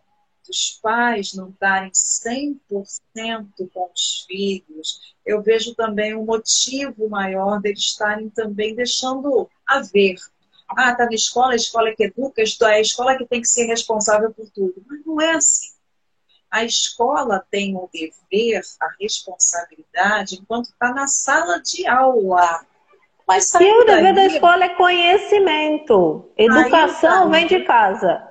dos 0.47 0.79
pais 0.83 1.35
não 1.35 1.51
estarem 1.51 1.91
100% 1.91 3.71
com 3.73 3.91
os 3.95 4.25
filhos, 4.27 5.15
eu 5.25 5.43
vejo 5.43 5.75
também 5.75 6.15
um 6.15 6.25
motivo 6.25 7.09
maior 7.09 7.61
deles 7.61 7.81
estarem 7.81 8.31
também 8.31 8.75
deixando 8.75 9.49
a 9.67 9.81
ver. 9.81 10.17
Ah, 10.69 10.93
está 10.93 11.05
na 11.05 11.15
escola, 11.15 11.53
a 11.53 11.57
escola 11.57 11.95
que 11.95 12.05
educa, 12.05 12.43
é 12.43 12.75
a 12.75 12.81
escola 12.81 13.17
que 13.17 13.27
tem 13.27 13.41
que 13.41 13.49
ser 13.49 13.67
responsável 13.67 14.33
por 14.33 14.49
tudo. 14.51 14.75
Mas 14.89 15.05
não 15.05 15.21
é 15.21 15.33
assim. 15.33 15.77
A 16.51 16.65
escola 16.65 17.45
tem 17.51 17.77
o 17.77 17.89
dever, 17.93 18.63
a 18.81 18.89
responsabilidade, 19.01 20.37
enquanto 20.37 20.67
está 20.67 20.93
na 20.93 21.07
sala 21.07 21.61
de 21.61 21.87
aula. 21.87 22.65
Mas 23.27 23.53
e 23.55 23.73
o 23.73 23.85
dever 23.85 24.15
da 24.15 24.27
escola 24.27 24.65
é 24.65 24.69
conhecimento. 24.71 26.31
Educação 26.37 27.29
vem 27.31 27.47
de 27.47 27.65
casa. 27.65 28.23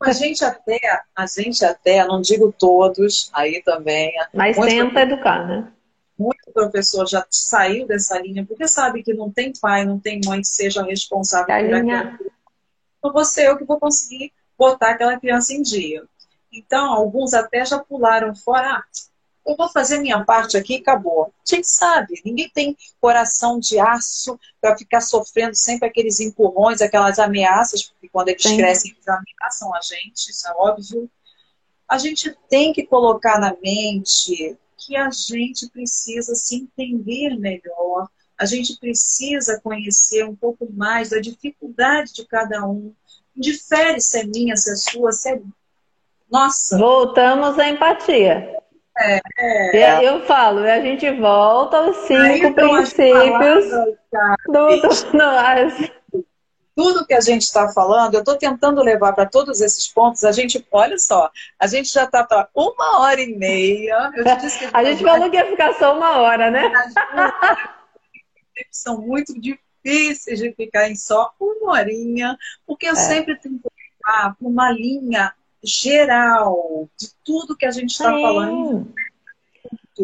A 0.00 0.12
gente 0.12 0.44
até, 0.44 0.78
a 1.14 1.26
gente 1.26 1.64
até, 1.64 2.06
não 2.06 2.20
digo 2.20 2.54
todos, 2.56 3.30
aí 3.32 3.62
também. 3.62 4.12
Mas 4.32 4.56
tenta 4.56 5.00
educar, 5.00 5.46
né? 5.46 5.72
Muito 6.16 6.50
professor 6.52 7.06
já 7.06 7.24
saiu 7.30 7.86
dessa 7.86 8.18
linha, 8.20 8.44
porque 8.44 8.66
sabe 8.66 9.02
que 9.02 9.14
não 9.14 9.30
tem 9.30 9.52
pai, 9.60 9.84
não 9.84 9.98
tem 9.98 10.20
mãe 10.24 10.40
que 10.40 10.48
seja 10.48 10.82
responsável 10.82 11.54
a 11.54 11.58
por 11.58 11.66
linha... 11.66 12.00
aquilo. 12.00 12.30
Então 12.98 13.12
você 13.12 13.48
eu 13.48 13.56
que 13.56 13.64
vou 13.64 13.78
conseguir 13.78 14.32
botar 14.56 14.90
aquela 14.90 15.18
criança 15.18 15.52
em 15.52 15.62
dia. 15.62 16.04
Então, 16.52 16.92
alguns 16.92 17.34
até 17.34 17.64
já 17.64 17.78
pularam 17.78 18.34
fora. 18.34 18.78
Ah, 18.78 18.84
eu 19.48 19.56
vou 19.56 19.68
fazer 19.70 19.98
minha 19.98 20.22
parte 20.24 20.58
aqui 20.58 20.74
e 20.74 20.80
acabou. 20.80 21.24
A 21.24 21.54
gente 21.54 21.66
sabe, 21.66 22.20
ninguém 22.22 22.50
tem 22.50 22.76
coração 23.00 23.58
de 23.58 23.78
aço 23.78 24.38
para 24.60 24.76
ficar 24.76 25.00
sofrendo 25.00 25.54
sempre 25.54 25.88
aqueles 25.88 26.20
empurrões, 26.20 26.82
aquelas 26.82 27.18
ameaças, 27.18 27.84
porque 27.84 28.10
quando 28.10 28.28
eles 28.28 28.42
crescem, 28.42 28.92
eles 28.92 29.08
ameaçam 29.08 29.74
a 29.74 29.80
gente, 29.80 30.30
isso 30.30 30.46
é 30.46 30.52
óbvio. 30.52 31.10
A 31.88 31.96
gente 31.96 32.36
tem 32.50 32.74
que 32.74 32.86
colocar 32.86 33.40
na 33.40 33.56
mente 33.62 34.58
que 34.76 34.94
a 34.94 35.08
gente 35.10 35.66
precisa 35.70 36.34
se 36.34 36.56
entender 36.56 37.36
melhor, 37.38 38.06
a 38.36 38.44
gente 38.44 38.78
precisa 38.78 39.58
conhecer 39.60 40.24
um 40.24 40.36
pouco 40.36 40.70
mais 40.70 41.08
da 41.08 41.18
dificuldade 41.18 42.12
de 42.12 42.26
cada 42.26 42.66
um. 42.66 42.92
Difere 43.34 44.00
se 44.00 44.20
é 44.20 44.24
minha, 44.24 44.56
se 44.56 44.70
é 44.70 44.76
sua, 44.76 45.10
se 45.10 45.30
é. 45.30 45.40
Nossa! 46.30 46.76
Voltamos 46.76 47.58
à 47.58 47.68
empatia. 47.68 48.57
É, 48.98 49.20
é. 49.38 50.04
Eu 50.04 50.24
falo, 50.24 50.60
a 50.60 50.80
gente 50.80 51.08
volta 51.12 51.76
aos 51.76 51.96
cinco 51.98 52.52
princípios 52.52 53.70
do, 54.46 54.80
do, 54.82 55.94
Tudo 56.74 57.06
que 57.06 57.14
a 57.14 57.20
gente 57.20 57.42
está 57.42 57.68
falando, 57.68 58.14
eu 58.14 58.20
estou 58.20 58.36
tentando 58.36 58.82
levar 58.82 59.12
para 59.12 59.26
todos 59.26 59.60
esses 59.60 59.86
pontos. 59.86 60.24
A 60.24 60.32
gente, 60.32 60.66
olha 60.72 60.98
só, 60.98 61.30
a 61.60 61.66
gente 61.68 61.92
já 61.92 62.04
está 62.04 62.24
para 62.24 62.48
uma 62.54 63.00
hora 63.00 63.20
e 63.20 63.36
meia. 63.36 64.10
a 64.74 64.84
gente 64.84 65.02
falou 65.04 65.30
que 65.30 65.36
ia 65.36 65.46
ficar 65.46 65.74
só 65.74 65.96
uma 65.96 66.18
hora, 66.18 66.50
né? 66.50 66.62
São 68.72 69.00
muito 69.00 69.32
difíceis 69.40 70.40
de 70.40 70.52
ficar 70.54 70.90
em 70.90 70.96
só 70.96 71.32
uma 71.38 71.72
horinha, 71.74 72.36
porque 72.66 72.86
eu 72.86 72.92
é. 72.92 72.96
sempre 72.96 73.38
tenho 73.38 73.60
que 73.60 73.68
levar 74.04 74.34
para 74.34 74.48
uma 74.48 74.72
linha 74.72 75.32
geral 75.62 76.88
de 76.98 77.08
tudo 77.24 77.56
que 77.56 77.66
a 77.66 77.70
gente 77.70 77.90
está 77.90 78.10
falando. 78.10 78.92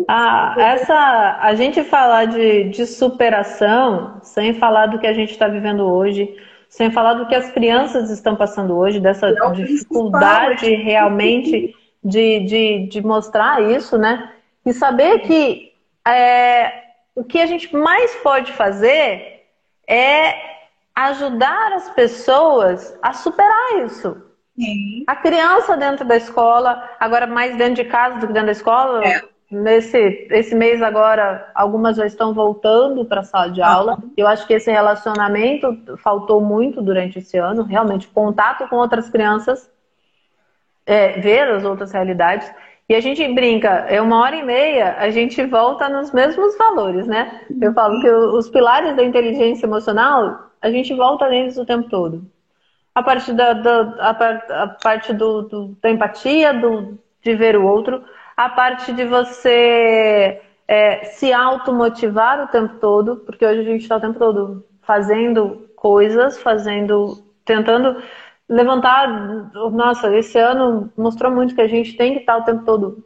Ah, 0.08 0.54
essa, 0.58 1.38
a 1.40 1.54
gente 1.54 1.84
falar 1.84 2.26
de, 2.26 2.64
de 2.64 2.86
superação, 2.86 4.20
sem 4.22 4.54
falar 4.54 4.86
do 4.86 4.98
que 4.98 5.06
a 5.06 5.12
gente 5.12 5.30
está 5.30 5.46
vivendo 5.46 5.86
hoje, 5.86 6.36
sem 6.68 6.90
falar 6.90 7.14
do 7.14 7.26
que 7.26 7.34
as 7.34 7.50
crianças 7.52 8.10
estão 8.10 8.34
passando 8.34 8.76
hoje, 8.76 8.98
dessa 8.98 9.28
é 9.28 9.50
dificuldade 9.52 10.74
realmente 10.74 11.74
de, 12.02 12.40
de, 12.40 12.86
de 12.88 13.02
mostrar 13.02 13.62
isso, 13.62 13.96
né? 13.96 14.32
E 14.66 14.72
saber 14.72 15.20
que 15.20 15.72
é, 16.06 16.82
o 17.14 17.22
que 17.22 17.40
a 17.40 17.46
gente 17.46 17.74
mais 17.74 18.14
pode 18.16 18.50
fazer 18.52 19.46
é 19.86 20.34
ajudar 20.94 21.72
as 21.72 21.90
pessoas 21.90 22.98
a 23.00 23.12
superar 23.12 23.84
isso. 23.86 24.23
Sim. 24.56 25.04
A 25.06 25.16
criança 25.16 25.76
dentro 25.76 26.04
da 26.04 26.16
escola, 26.16 26.90
agora 26.98 27.26
mais 27.26 27.56
dentro 27.56 27.74
de 27.74 27.84
casa 27.84 28.20
do 28.20 28.26
que 28.26 28.32
dentro 28.32 28.46
da 28.46 28.52
escola. 28.52 29.04
É. 29.04 29.22
Nesse 29.50 30.26
esse 30.30 30.54
mês 30.54 30.82
agora, 30.82 31.50
algumas 31.54 31.96
já 31.96 32.06
estão 32.06 32.32
voltando 32.32 33.04
para 33.04 33.20
a 33.20 33.24
sala 33.24 33.50
de 33.50 33.60
aula. 33.60 33.94
Uhum. 33.94 34.12
Eu 34.16 34.26
acho 34.26 34.46
que 34.46 34.54
esse 34.54 34.70
relacionamento 34.70 35.76
faltou 35.98 36.40
muito 36.40 36.80
durante 36.80 37.18
esse 37.18 37.36
ano, 37.36 37.62
realmente, 37.62 38.08
contato 38.08 38.66
com 38.68 38.76
outras 38.76 39.08
crianças, 39.10 39.70
é, 40.86 41.20
ver 41.20 41.48
as 41.50 41.64
outras 41.64 41.92
realidades. 41.92 42.50
E 42.88 42.94
a 42.94 43.00
gente 43.00 43.26
brinca, 43.32 43.68
é 43.88 44.00
uma 44.00 44.20
hora 44.20 44.36
e 44.36 44.42
meia, 44.42 44.96
a 44.98 45.08
gente 45.10 45.44
volta 45.46 45.88
nos 45.88 46.12
mesmos 46.12 46.56
valores, 46.58 47.06
né? 47.06 47.42
Eu 47.60 47.72
falo 47.72 48.00
que 48.00 48.10
os 48.10 48.48
pilares 48.48 48.94
da 48.96 49.04
inteligência 49.04 49.66
emocional, 49.66 50.50
a 50.60 50.70
gente 50.70 50.92
volta 50.94 51.28
neles 51.28 51.56
o 51.56 51.64
tempo 51.64 51.88
todo 51.88 52.33
a 52.94 53.02
parte 53.02 53.32
da, 53.32 53.52
da 53.52 53.80
a, 53.98 54.62
a 54.62 54.68
parte 54.68 55.12
do, 55.12 55.42
do, 55.42 55.76
da 55.82 55.90
empatia, 55.90 56.54
do, 56.54 56.98
de 57.22 57.34
ver 57.34 57.56
o 57.56 57.66
outro, 57.66 58.04
a 58.36 58.48
parte 58.48 58.92
de 58.92 59.04
você 59.04 60.40
é, 60.68 61.04
se 61.04 61.32
automotivar 61.32 62.44
o 62.44 62.48
tempo 62.48 62.76
todo, 62.78 63.16
porque 63.16 63.44
hoje 63.44 63.60
a 63.60 63.64
gente 63.64 63.82
está 63.82 63.96
o 63.96 64.00
tempo 64.00 64.18
todo 64.18 64.64
fazendo 64.82 65.68
coisas, 65.76 66.40
fazendo, 66.40 67.22
tentando 67.44 68.02
levantar. 68.48 69.08
Nossa, 69.72 70.14
esse 70.16 70.38
ano 70.38 70.92
mostrou 70.96 71.32
muito 71.32 71.54
que 71.54 71.60
a 71.60 71.68
gente 71.68 71.96
tem 71.96 72.14
que 72.14 72.20
estar 72.20 72.36
o 72.38 72.44
tempo 72.44 72.64
todo 72.64 73.04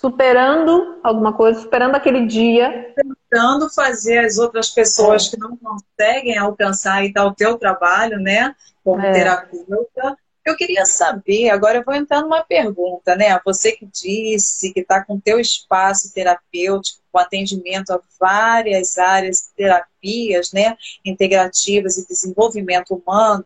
superando 0.00 1.00
alguma 1.02 1.32
coisa, 1.32 1.60
superando 1.60 1.94
aquele 1.94 2.26
dia. 2.26 2.94
Tentando 2.94 3.72
fazer 3.72 4.18
as 4.18 4.38
outras 4.38 4.70
pessoas 4.70 5.26
é. 5.26 5.30
que 5.30 5.38
não 5.38 5.56
conseguem 5.56 6.36
alcançar 6.36 7.04
e 7.04 7.12
tal 7.12 7.28
o 7.28 7.34
teu 7.34 7.56
trabalho, 7.58 8.18
né? 8.18 8.54
Como 8.84 9.00
é. 9.00 9.12
terapeuta. 9.12 10.16
Eu 10.44 10.56
queria 10.56 10.84
saber, 10.84 11.50
agora 11.50 11.78
eu 11.78 11.84
vou 11.84 11.92
entrar 11.92 12.20
numa 12.20 12.44
pergunta, 12.44 13.16
né? 13.16 13.40
Você 13.44 13.72
que 13.72 13.84
disse 13.84 14.72
que 14.72 14.80
está 14.80 15.02
com 15.02 15.18
teu 15.18 15.40
espaço 15.40 16.14
terapêutico, 16.14 17.02
com 17.10 17.18
atendimento 17.18 17.90
a 17.90 18.00
várias 18.20 18.96
áreas 18.96 19.38
de 19.38 19.54
terapias, 19.56 20.52
né? 20.52 20.76
Integrativas 21.04 21.98
e 21.98 22.06
desenvolvimento 22.06 22.94
humano. 22.94 23.44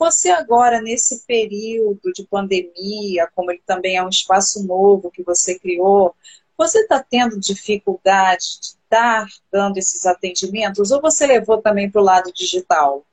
Você 0.00 0.30
agora, 0.30 0.80
nesse 0.80 1.26
período 1.26 2.10
de 2.14 2.24
pandemia, 2.24 3.28
como 3.34 3.50
ele 3.50 3.62
também 3.66 3.98
é 3.98 4.02
um 4.02 4.08
espaço 4.08 4.66
novo 4.66 5.10
que 5.10 5.22
você 5.22 5.58
criou, 5.58 6.16
você 6.56 6.80
está 6.80 7.04
tendo 7.06 7.38
dificuldade 7.38 8.60
de 8.60 8.66
estar 8.68 9.26
dando 9.52 9.76
esses 9.76 10.06
atendimentos 10.06 10.90
ou 10.90 11.02
você 11.02 11.26
levou 11.26 11.58
também 11.58 11.90
para 11.90 12.00
o 12.00 12.04
lado 12.04 12.32
digital? 12.32 13.04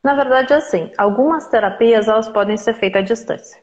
Na 0.00 0.14
verdade, 0.14 0.54
assim, 0.54 0.92
algumas 0.96 1.48
terapias 1.48 2.06
elas 2.06 2.28
podem 2.28 2.56
ser 2.56 2.74
feitas 2.74 3.02
à 3.02 3.04
distância. 3.04 3.60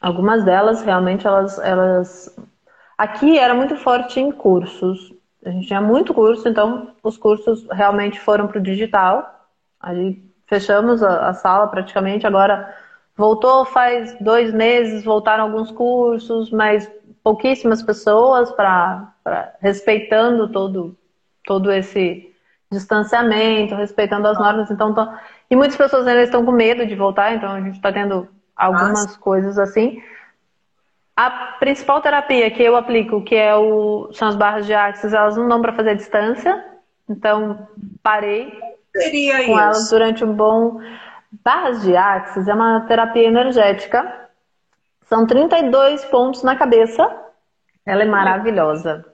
Algumas 0.00 0.44
delas 0.44 0.82
realmente 0.82 1.24
elas, 1.24 1.56
elas... 1.60 2.36
aqui 2.98 3.38
era 3.38 3.54
muito 3.54 3.76
forte 3.76 4.18
em 4.18 4.32
cursos 4.32 5.14
A 5.44 5.50
gente 5.50 5.68
tinha 5.68 5.80
muito 5.80 6.12
curso, 6.12 6.48
então 6.48 6.96
os 7.00 7.16
cursos 7.16 7.64
realmente 7.70 8.18
foram 8.18 8.48
para 8.48 8.58
o 8.58 8.62
digital. 8.62 9.48
Aí 9.78 10.33
fechamos 10.46 11.02
a, 11.02 11.28
a 11.28 11.34
sala 11.34 11.66
praticamente. 11.68 12.26
Agora 12.26 12.74
voltou 13.16 13.64
faz 13.64 14.16
dois 14.20 14.52
meses, 14.52 15.04
voltaram 15.04 15.44
alguns 15.44 15.70
cursos, 15.70 16.50
mas 16.50 16.90
pouquíssimas 17.22 17.82
pessoas 17.82 18.50
para 18.52 19.12
respeitando 19.60 20.48
todo, 20.50 20.96
todo 21.44 21.72
esse 21.72 22.30
distanciamento, 22.70 23.74
respeitando 23.74 24.28
as 24.28 24.38
normas. 24.38 24.70
Então, 24.70 24.92
tô, 24.94 25.06
e 25.50 25.56
muitas 25.56 25.76
pessoas 25.76 26.06
ainda 26.06 26.22
estão 26.22 26.44
com 26.44 26.52
medo 26.52 26.86
de 26.86 26.94
voltar, 26.94 27.34
então 27.34 27.50
a 27.50 27.60
gente 27.60 27.76
está 27.76 27.92
tendo 27.92 28.28
algumas 28.56 29.06
Nossa. 29.06 29.18
coisas 29.18 29.58
assim. 29.58 30.02
A 31.16 31.30
principal 31.60 32.00
terapia 32.00 32.50
que 32.50 32.62
eu 32.62 32.74
aplico, 32.74 33.22
que 33.22 33.36
é 33.36 33.54
o, 33.54 34.10
são 34.12 34.28
as 34.28 34.36
barras 34.36 34.66
de 34.66 34.74
axis, 34.74 35.12
elas 35.12 35.36
não 35.36 35.48
dão 35.48 35.62
para 35.62 35.72
fazer 35.72 35.94
distância. 35.94 36.64
Então, 37.08 37.68
parei 38.02 38.52
Seria 38.96 39.38
com 39.38 39.42
isso. 39.42 39.60
elas 39.60 39.90
durante 39.90 40.24
um 40.24 40.32
bom. 40.32 40.80
Barras 41.44 41.82
de 41.82 41.96
axis 41.96 42.46
é 42.46 42.54
uma 42.54 42.82
terapia 42.82 43.26
energética. 43.26 44.28
São 45.06 45.26
32 45.26 46.04
pontos 46.06 46.42
na 46.42 46.56
cabeça. 46.56 47.10
Ela 47.84 48.02
é 48.02 48.06
maravilhosa. 48.06 49.04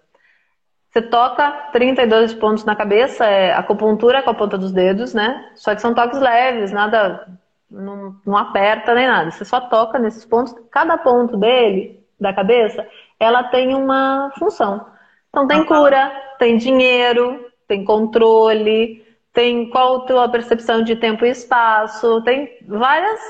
Você 0.90 1.02
toca 1.02 1.50
32 1.72 2.34
pontos 2.34 2.64
na 2.64 2.74
cabeça, 2.74 3.24
é 3.24 3.52
acupuntura 3.52 4.22
com 4.22 4.30
a 4.30 4.34
ponta 4.34 4.58
dos 4.58 4.72
dedos, 4.72 5.14
né? 5.14 5.50
Só 5.54 5.72
que 5.74 5.80
são 5.80 5.94
toques 5.94 6.18
leves, 6.18 6.72
nada 6.72 7.28
não, 7.70 8.16
não 8.26 8.36
aperta 8.36 8.92
nem 8.92 9.06
nada. 9.06 9.30
Você 9.30 9.44
só 9.44 9.60
toca 9.60 9.98
nesses 9.98 10.24
pontos. 10.24 10.52
Cada 10.70 10.98
ponto 10.98 11.36
dele, 11.36 12.04
da 12.18 12.32
cabeça, 12.32 12.86
ela 13.20 13.44
tem 13.44 13.74
uma 13.74 14.32
função. 14.36 14.84
Então 15.28 15.46
tem 15.46 15.64
cura, 15.64 16.10
tem 16.38 16.56
dinheiro, 16.56 17.48
tem 17.68 17.84
controle, 17.84 19.04
tem 19.32 19.70
qual 19.70 19.96
a 19.96 20.06
tua 20.06 20.28
percepção 20.28 20.82
de 20.82 20.96
tempo 20.96 21.24
e 21.24 21.30
espaço, 21.30 22.22
tem 22.22 22.58
várias 22.66 23.20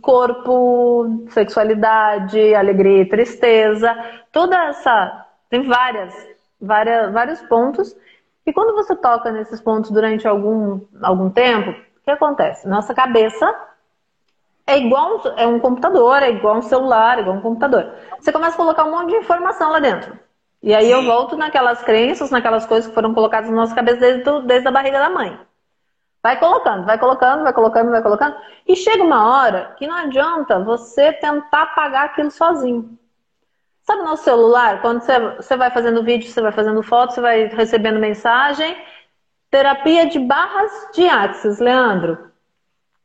corpo, 0.00 1.26
sexualidade, 1.30 2.54
alegria 2.54 3.02
e 3.02 3.08
tristeza, 3.08 3.94
toda 4.30 4.56
essa 4.66 5.26
tem 5.50 5.62
várias, 5.62 6.14
várias 6.60 7.12
vários 7.12 7.40
pontos. 7.42 7.96
E 8.46 8.52
quando 8.52 8.74
você 8.74 8.94
toca 8.96 9.30
nesses 9.30 9.60
pontos 9.60 9.90
durante 9.90 10.26
algum 10.26 10.80
algum 11.02 11.30
tempo, 11.30 11.70
o 11.70 12.04
que 12.04 12.10
acontece? 12.10 12.68
Nossa 12.68 12.94
cabeça 12.94 13.54
é 14.66 14.78
igual 14.78 15.20
é 15.36 15.46
um 15.46 15.58
computador, 15.58 16.22
é 16.22 16.30
igual 16.30 16.58
um 16.58 16.62
celular, 16.62 17.18
é 17.18 17.22
igual 17.22 17.36
um 17.36 17.40
computador. 17.40 17.92
Você 18.20 18.32
começa 18.32 18.54
a 18.54 18.56
colocar 18.56 18.84
um 18.84 18.92
monte 18.92 19.10
de 19.10 19.16
informação 19.16 19.70
lá 19.70 19.80
dentro. 19.80 20.18
E 20.62 20.74
aí 20.74 20.86
Sim. 20.86 20.92
eu 20.92 21.02
volto 21.04 21.36
naquelas 21.36 21.82
crenças, 21.82 22.30
naquelas 22.30 22.64
coisas 22.66 22.88
que 22.88 22.94
foram 22.94 23.12
colocadas 23.12 23.50
na 23.50 23.56
nossa 23.56 23.74
cabeça 23.74 23.98
desde, 23.98 24.42
desde 24.46 24.68
a 24.68 24.70
barriga 24.70 24.98
da 24.98 25.10
mãe. 25.10 25.38
Vai 26.22 26.38
colocando, 26.38 26.84
vai 26.84 26.98
colocando, 26.98 27.42
vai 27.42 27.52
colocando, 27.52 27.90
vai 27.90 28.02
colocando. 28.02 28.36
E 28.66 28.76
chega 28.76 29.02
uma 29.02 29.28
hora 29.34 29.74
que 29.76 29.86
não 29.88 29.96
adianta 29.96 30.60
você 30.60 31.12
tentar 31.12 31.62
apagar 31.62 32.06
aquilo 32.06 32.30
sozinho. 32.30 32.96
Sabe 33.82 34.02
no 34.02 34.16
celular, 34.16 34.80
quando 34.80 35.00
você, 35.00 35.18
você 35.36 35.56
vai 35.56 35.70
fazendo 35.70 36.04
vídeo, 36.04 36.30
você 36.30 36.40
vai 36.40 36.52
fazendo 36.52 36.80
foto, 36.84 37.12
você 37.12 37.20
vai 37.20 37.46
recebendo 37.46 37.98
mensagem, 37.98 38.76
Terapia 39.52 40.06
de 40.06 40.18
barras 40.18 40.72
de 40.94 41.06
axis, 41.06 41.58
Leandro. 41.58 42.16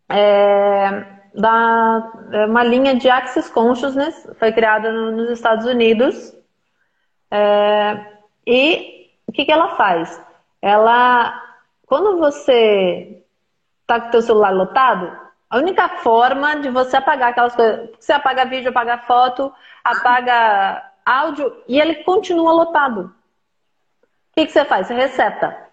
É, 0.08 1.04
da, 1.36 2.10
é 2.32 2.46
uma 2.46 2.64
linha 2.64 2.96
de 2.96 3.10
Axis 3.10 3.50
Consciousness, 3.50 4.26
foi 4.40 4.54
criada 4.54 4.90
no, 4.90 5.12
nos 5.12 5.30
Estados 5.30 5.66
Unidos. 5.66 6.34
É, 7.30 8.18
e 8.46 9.12
o 9.28 9.32
que, 9.32 9.46
que 9.46 9.52
ela 9.52 9.76
faz? 9.76 10.22
Ela, 10.62 11.44
quando 11.86 12.18
você 12.18 13.24
está 13.82 14.00
com 14.00 14.08
o 14.10 14.12
seu 14.12 14.22
celular 14.22 14.52
lotado, 14.52 15.18
a 15.50 15.58
única 15.58 15.88
forma 16.00 16.56
de 16.58 16.70
você 16.70 16.98
apagar 16.98 17.30
aquelas 17.30 17.56
coisas, 17.56 17.90
você 18.00 18.12
apaga 18.12 18.46
vídeo, 18.46 18.70
apaga 18.70 18.98
foto, 19.00 19.54
apaga 19.84 20.84
áudio 21.06 21.64
e 21.68 21.80
ele 21.80 22.04
continua 22.04 22.52
lotado. 22.52 23.02
O 23.02 24.36
que, 24.36 24.46
que 24.46 24.52
você 24.52 24.66
faz? 24.66 24.88
Você 24.88 24.94
reseta. 24.94 25.68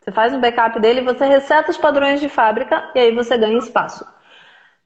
Você 0.00 0.10
faz 0.10 0.32
um 0.32 0.40
backup 0.40 0.80
dele, 0.80 1.02
você 1.02 1.24
reseta 1.26 1.70
os 1.70 1.78
padrões 1.78 2.20
de 2.20 2.28
fábrica 2.28 2.90
e 2.94 2.98
aí 2.98 3.14
você 3.14 3.36
ganha 3.36 3.58
espaço. 3.58 4.06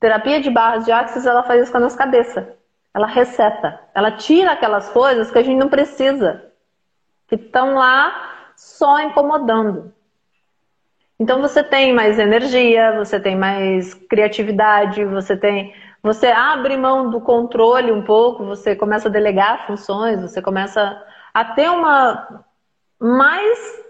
Terapia 0.01 0.41
de 0.41 0.51
barras 0.51 0.85
de 0.85 0.93
axis, 0.93 1.25
ela 1.25 1.43
faz 1.43 1.63
isso 1.63 1.73
com 1.73 1.79
a 1.79 1.81
nossa 1.81 1.97
cabeça. 1.97 2.56
Ela 2.97 3.07
reseta. 3.07 3.79
Ela 3.95 4.11
tira 4.13 4.53
aquelas 4.53 4.89
coisas 4.89 5.31
que 5.31 5.37
a 5.37 5.43
gente 5.43 5.59
não 5.59 5.69
precisa, 5.69 6.51
que 7.29 7.35
estão 7.35 7.75
lá 7.75 8.49
só 8.57 9.01
incomodando. 9.01 9.93
Então 11.21 11.43
você 11.43 11.63
tem 11.63 11.93
mais 11.93 12.19
energia, 12.19 12.97
você 12.97 13.21
tem 13.21 13.37
mais 13.37 13.93
criatividade, 13.93 15.05
você 15.05 15.37
tem, 15.37 15.75
você 16.03 16.29
abre 16.29 16.75
mão 16.79 17.11
do 17.11 17.21
controle 17.21 17.93
um 17.93 18.01
pouco, 18.01 18.47
você 18.47 18.75
começa 18.75 19.09
a 19.09 19.13
delegar 19.13 19.67
funções, 19.67 20.23
você 20.23 20.41
começa 20.41 20.99
a 21.35 21.45
ter 21.45 21.71
uma 21.71 22.47
mais 22.99 23.85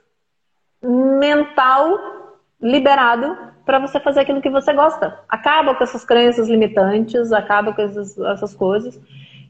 mental 0.82 2.34
liberado 2.60 3.38
para 3.66 3.78
você 3.78 4.00
fazer 4.00 4.20
aquilo 4.20 4.40
que 4.40 4.48
você 4.48 4.72
gosta. 4.72 5.20
Acaba 5.28 5.74
com 5.74 5.84
essas 5.84 6.04
crenças 6.04 6.48
limitantes, 6.48 7.32
acaba 7.32 7.74
com 7.74 7.82
essas, 7.82 8.16
essas 8.16 8.54
coisas. 8.54 8.98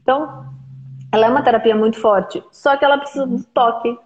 Então, 0.01 0.45
ela 1.13 1.27
é 1.27 1.29
uma 1.29 1.41
terapia 1.41 1.75
muito 1.75 1.97
forte, 1.99 2.43
só 2.51 2.75
que 2.75 2.83
ela 2.83 2.97
precisa 2.97 3.25
do 3.25 3.41
toque. 3.45 3.97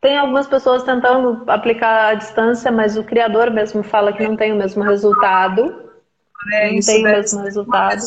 Tem 0.00 0.18
algumas 0.18 0.48
pessoas 0.48 0.82
tentando 0.82 1.44
aplicar 1.46 2.08
à 2.08 2.14
distância, 2.14 2.72
mas 2.72 2.96
o 2.96 3.04
criador 3.04 3.50
mesmo 3.50 3.82
fala 3.82 4.12
que 4.12 4.26
não 4.26 4.34
tem 4.34 4.52
o 4.52 4.56
mesmo 4.56 4.82
resultado. 4.82 5.90
É, 6.54 6.72
não 6.72 6.80
tem 6.80 7.00
o 7.00 7.02
mesmo 7.02 7.42
resultado 7.42 8.02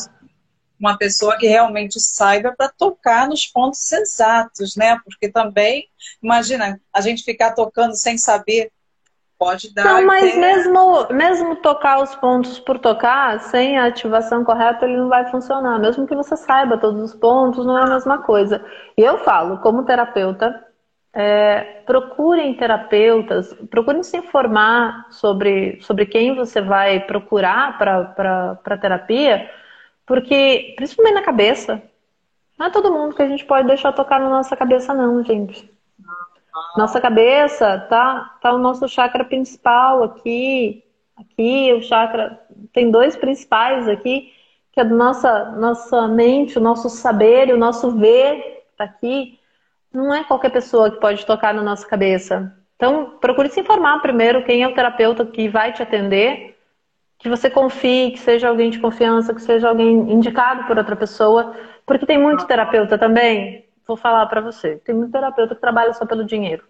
uma 0.84 0.98
pessoa 0.98 1.38
que 1.38 1.48
realmente 1.48 1.98
saiba 1.98 2.54
para 2.58 2.68
tocar 2.68 3.30
nos 3.30 3.48
pontos 3.48 3.90
exatos, 3.90 4.76
né? 4.76 5.00
Porque 5.06 5.30
também, 5.30 5.88
imagina, 6.22 6.78
a 6.92 7.00
gente 7.00 7.24
ficar 7.24 7.54
tocando 7.54 7.96
sem 7.96 8.18
saber, 8.18 8.70
pode 9.44 9.74
dar. 9.74 9.86
Não, 9.86 10.06
mas 10.06 10.36
mesmo, 10.36 11.08
mesmo 11.12 11.56
tocar 11.58 12.02
os 12.02 12.16
pontos 12.16 12.60
por 12.60 12.80
tocar, 12.80 13.40
sem 13.40 13.78
a 13.78 13.86
ativação 13.86 14.44
correta, 14.44 14.86
ele 14.86 14.98
não 14.98 15.10
vai 15.10 15.30
funcionar. 15.30 15.80
Mesmo 15.80 16.08
que 16.08 16.16
você 16.16 16.36
saiba 16.38 16.78
todos 16.78 17.02
os 17.02 17.14
pontos, 17.14 17.66
não 17.66 17.78
é 17.78 17.84
a 17.84 17.94
mesma 17.94 18.20
coisa. 18.20 18.64
E 18.98 19.02
eu 19.02 19.18
falo, 19.20 19.58
como 19.60 19.86
terapeuta, 19.86 20.64
é, 21.14 21.82
procurem 21.86 22.56
terapeutas, 22.56 23.54
procurem 23.70 24.04
se 24.04 24.18
informar 24.18 25.08
sobre, 25.10 25.80
sobre 25.82 26.06
quem 26.06 26.36
você 26.36 26.62
vai 26.62 27.00
procurar 27.02 27.78
para 27.78 28.78
terapia 28.80 29.50
porque, 30.06 30.74
principalmente 30.76 31.16
na 31.16 31.22
cabeça, 31.22 31.82
não 32.58 32.68
é 32.68 32.70
todo 32.70 32.92
mundo 32.92 33.16
que 33.16 33.22
a 33.22 33.28
gente 33.28 33.46
pode 33.46 33.68
deixar 33.68 33.94
tocar 33.94 34.20
na 34.20 34.30
nossa 34.30 34.56
cabeça, 34.56 34.94
não, 34.94 35.24
gente. 35.24 35.72
Nossa 36.78 37.02
cabeça 37.02 37.80
tá, 37.90 38.36
tá 38.42 38.54
o 38.54 38.58
nosso 38.58 38.88
chakra 38.88 39.24
principal 39.24 40.04
aqui. 40.04 40.84
Aqui, 41.16 41.74
o 41.74 41.82
chakra. 41.82 42.40
Tem 42.72 42.90
dois 42.90 43.16
principais 43.16 43.88
aqui, 43.88 44.32
que 44.72 44.80
é 44.80 44.84
a 44.84 44.86
nossa, 44.86 45.52
nossa 45.52 46.08
mente, 46.08 46.58
o 46.58 46.62
nosso 46.62 46.90
saber 46.90 47.50
e 47.50 47.54
o 47.54 47.58
nosso 47.58 47.92
ver, 47.92 48.64
tá 48.78 48.86
aqui. 48.86 49.40
Não 49.94 50.14
é 50.14 50.24
qualquer 50.24 50.52
pessoa 50.52 50.90
que 50.90 51.00
pode 51.00 51.26
tocar 51.26 51.54
na 51.54 51.62
nossa 51.62 51.88
cabeça. 51.88 52.56
Então, 52.76 53.18
procure 53.22 53.50
se 53.50 53.60
informar 53.60 54.02
primeiro 54.02 54.44
quem 54.44 54.64
é 54.64 54.68
o 54.68 54.74
terapeuta 54.74 55.26
que 55.26 55.48
vai 55.48 55.72
te 55.72 55.84
atender 55.84 56.54
que 57.24 57.30
você 57.30 57.50
confie, 57.50 58.12
que 58.12 58.20
seja 58.20 58.50
alguém 58.50 58.70
de 58.70 58.80
confiança, 58.80 59.34
que 59.34 59.42
seja 59.42 59.70
alguém 59.70 60.12
indicado 60.12 60.66
por 60.66 60.78
outra 60.78 60.94
pessoa, 60.94 61.56
porque 61.86 62.06
tem 62.06 62.20
muito 62.20 62.46
terapeuta 62.46 62.98
também. 62.98 63.63
Vou 63.88 63.98
falar 63.98 64.26
para 64.28 64.42
você, 64.42 64.78
tem 64.78 64.96
muito 64.96 65.12
terapeuta 65.12 65.56
que 65.56 65.62
trabalha 65.62 65.94
só 65.94 66.06
pelo 66.06 66.26
dinheiro. 66.26 66.64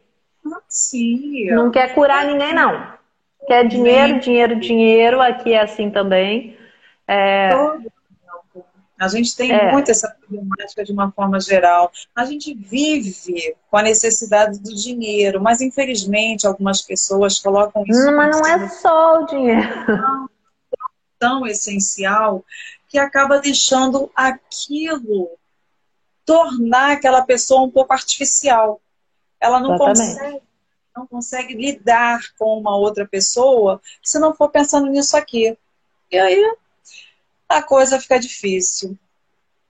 Sim. 0.67 1.51
Não 1.51 1.71
quer 1.71 1.93
curar 1.93 2.25
ninguém 2.25 2.53
não. 2.53 2.93
Quer 3.47 3.67
dinheiro, 3.67 4.19
dinheiro, 4.19 4.59
dinheiro. 4.59 5.21
Aqui 5.21 5.53
é 5.53 5.61
assim 5.61 5.89
também. 5.89 6.57
É... 7.07 7.49
A 8.99 9.07
gente 9.09 9.35
tem 9.35 9.51
é. 9.51 9.71
muito 9.71 9.91
essa 9.91 10.15
problemática 10.17 10.83
de 10.83 10.93
uma 10.93 11.11
forma 11.11 11.39
geral. 11.39 11.91
A 12.15 12.25
gente 12.25 12.53
vive 12.53 13.55
com 13.69 13.75
a 13.75 13.83
necessidade 13.83 14.59
do 14.59 14.73
dinheiro, 14.73 15.41
mas 15.41 15.59
infelizmente 15.59 16.47
algumas 16.47 16.81
pessoas 16.81 17.39
colocam 17.39 17.83
isso. 17.85 18.05
Não, 18.05 18.15
mas 18.15 18.39
não 18.39 18.47
é 18.47 18.69
só 18.69 19.21
o 19.21 19.25
dinheiro. 19.25 19.67
Não, 19.87 20.29
tão 21.19 21.45
essencial 21.45 22.45
que 22.87 22.97
acaba 22.97 23.39
deixando 23.39 24.09
aquilo 24.15 25.31
tornar 26.25 26.91
aquela 26.91 27.21
pessoa 27.23 27.63
um 27.63 27.69
pouco 27.69 27.93
artificial. 27.93 28.81
Ela 29.39 29.59
não 29.59 29.77
consegue, 29.77 30.41
não 30.95 31.07
consegue 31.07 31.53
lidar 31.53 32.19
com 32.37 32.57
uma 32.57 32.77
outra 32.77 33.05
pessoa 33.05 33.81
se 34.01 34.19
não 34.19 34.33
for 34.33 34.49
pensando 34.49 34.87
nisso 34.87 35.17
aqui. 35.17 35.57
E 36.11 36.17
aí 36.17 36.55
a 37.49 37.61
coisa 37.61 37.99
fica 37.99 38.19
difícil. 38.19 38.97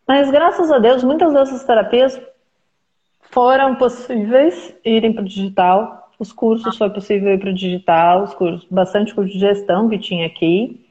Mas 0.08 0.30
graças 0.30 0.72
a 0.72 0.80
Deus, 0.80 1.04
muitas 1.04 1.34
dessas 1.34 1.64
terapias 1.64 2.20
foram 3.32 3.76
possíveis 3.76 4.76
irem 4.86 5.14
para 5.14 5.24
o 5.24 5.28
digital. 5.28 6.12
Os 6.20 6.32
cursos 6.32 6.78
foi 6.78 6.90
possível 6.90 7.34
ir 7.34 7.40
para 7.40 7.50
o 7.50 7.54
digital, 7.54 8.24
os 8.24 8.34
cursos, 8.34 8.68
bastante 8.70 9.14
curso 9.14 9.34
de 9.34 9.40
gestão 9.40 9.90
que 9.90 9.98
tinha 9.98 10.28
aqui. 10.28 10.83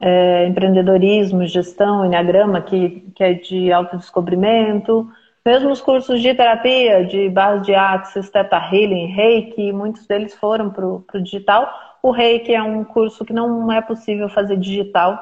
É, 0.00 0.46
empreendedorismo, 0.46 1.44
gestão, 1.46 2.06
enneagrama, 2.06 2.60
que, 2.60 3.00
que 3.14 3.24
é 3.24 3.34
de 3.34 3.72
autodescobrimento. 3.72 5.10
Mesmo 5.44 5.70
os 5.70 5.80
cursos 5.80 6.20
de 6.20 6.34
terapia, 6.34 7.04
de 7.04 7.28
base 7.30 7.64
de 7.64 7.74
Axis, 7.74 8.30
Theta 8.30 8.58
Healing, 8.58 9.06
Reiki, 9.06 9.72
muitos 9.72 10.06
deles 10.06 10.34
foram 10.34 10.70
para 10.70 10.86
o 10.86 11.04
digital. 11.22 11.68
O 12.02 12.10
Reiki 12.10 12.54
é 12.54 12.62
um 12.62 12.84
curso 12.84 13.24
que 13.24 13.32
não 13.32 13.72
é 13.72 13.80
possível 13.80 14.28
fazer 14.28 14.56
digital. 14.56 15.18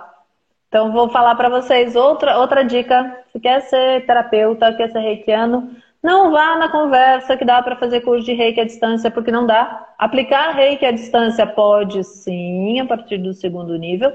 Então, 0.69 0.93
vou 0.93 1.09
falar 1.09 1.35
para 1.37 1.49
vocês 1.49 1.97
outra, 1.97 2.39
outra 2.39 2.65
dica. 2.65 3.17
Se 3.33 3.41
quer 3.41 3.61
ser 3.63 4.05
terapeuta, 4.05 4.75
quer 4.75 4.91
ser 4.91 4.99
reikiano, 4.99 5.71
não 6.03 6.31
vá 6.31 6.57
na 6.57 6.69
conversa 6.69 7.37
que 7.37 7.45
dá 7.45 7.63
para 7.63 7.77
fazer 7.77 8.01
curso 8.01 8.25
de 8.25 8.33
reiki 8.33 8.61
à 8.61 8.65
distância, 8.65 9.11
porque 9.11 9.33
não 9.33 9.47
dá. 9.47 9.87
Aplicar 9.99 10.55
reiki 10.55 10.85
à 10.85 10.91
distância 10.91 11.47
pode 11.47 12.05
sim, 12.05 12.79
a 12.81 12.85
partir 12.85 13.19
do 13.19 13.33
segundo 13.33 13.77
nível, 13.77 14.13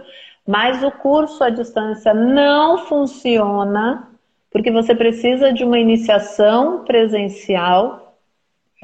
mas 0.48 0.84
o 0.84 0.92
curso 0.92 1.44
à 1.44 1.50
distância 1.50 2.14
não 2.14 2.86
funciona, 2.86 4.10
porque 4.52 4.72
você 4.72 4.94
precisa 4.96 5.54
de 5.54 5.64
uma 5.64 5.80
iniciação 5.80 6.84
presencial. 6.84 8.18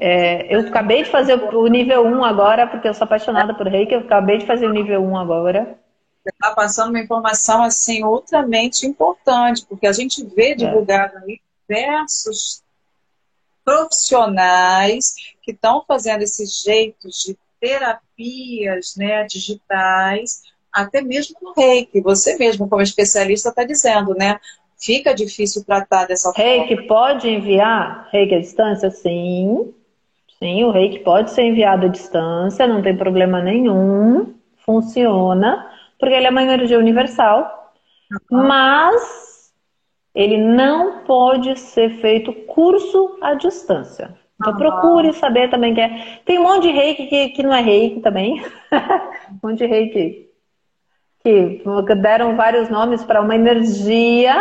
É, 0.00 0.54
eu 0.54 0.60
acabei 0.60 1.02
de 1.02 1.10
fazer 1.10 1.34
o 1.34 1.66
nível 1.66 2.04
1 2.06 2.24
agora, 2.24 2.66
porque 2.66 2.88
eu 2.88 2.94
sou 2.94 3.04
apaixonada 3.04 3.54
por 3.54 3.66
reiki, 3.66 3.92
eu 3.92 4.00
acabei 4.00 4.38
de 4.38 4.46
fazer 4.46 4.66
o 4.66 4.72
nível 4.72 5.02
1 5.02 5.16
agora. 5.18 5.78
Você 6.22 6.30
está 6.30 6.54
passando 6.54 6.90
uma 6.90 7.00
informação 7.00 7.62
assim, 7.62 8.04
outramente 8.04 8.86
importante, 8.86 9.66
porque 9.66 9.86
a 9.86 9.92
gente 9.92 10.24
vê 10.24 10.52
é. 10.52 10.54
divulgado 10.54 11.18
aí 11.18 11.40
diversos 11.68 12.62
profissionais 13.64 15.14
que 15.42 15.52
estão 15.52 15.84
fazendo 15.86 16.22
esses 16.22 16.62
jeitos 16.62 17.18
de 17.18 17.38
terapias 17.60 18.94
né, 18.96 19.24
digitais, 19.24 20.42
até 20.78 21.02
mesmo 21.02 21.36
no 21.42 21.52
reiki. 21.52 22.00
Você 22.00 22.36
mesmo, 22.36 22.68
como 22.68 22.82
especialista, 22.82 23.48
está 23.48 23.64
dizendo, 23.64 24.14
né? 24.14 24.38
Fica 24.80 25.12
difícil 25.12 25.64
tratar 25.64 26.06
dessa 26.06 26.32
forma. 26.32 26.48
Reiki 26.48 26.86
pode 26.86 27.28
enviar 27.28 28.08
reiki 28.12 28.34
à 28.34 28.40
distância? 28.40 28.90
Sim. 28.90 29.74
Sim, 30.38 30.62
o 30.64 30.70
reiki 30.70 31.00
pode 31.00 31.32
ser 31.32 31.42
enviado 31.42 31.86
à 31.86 31.88
distância, 31.88 32.66
não 32.66 32.80
tem 32.80 32.96
problema 32.96 33.42
nenhum. 33.42 34.34
Funciona, 34.58 35.66
porque 35.98 36.14
ele 36.14 36.26
é 36.26 36.30
uma 36.30 36.42
energia 36.42 36.78
universal. 36.78 37.74
Uhum. 38.30 38.46
Mas 38.46 39.52
ele 40.14 40.36
não 40.36 41.00
pode 41.00 41.58
ser 41.58 42.00
feito 42.00 42.32
curso 42.32 43.18
à 43.20 43.34
distância. 43.34 44.16
Então 44.40 44.56
procure 44.56 45.12
saber 45.12 45.50
também 45.50 45.74
que 45.74 45.80
é. 45.80 46.20
Tem 46.24 46.38
um 46.38 46.44
monte 46.44 46.68
de 46.68 46.70
reiki 46.70 47.06
que, 47.08 47.28
que 47.30 47.42
não 47.42 47.52
é 47.52 47.60
reiki 47.60 48.00
também. 48.00 48.40
um 49.42 49.48
monte 49.48 49.58
de 49.58 49.66
reiki 49.66 50.27
que 51.86 51.94
deram 51.94 52.36
vários 52.36 52.68
nomes 52.68 53.02
para 53.04 53.20
uma 53.20 53.34
energia 53.34 54.34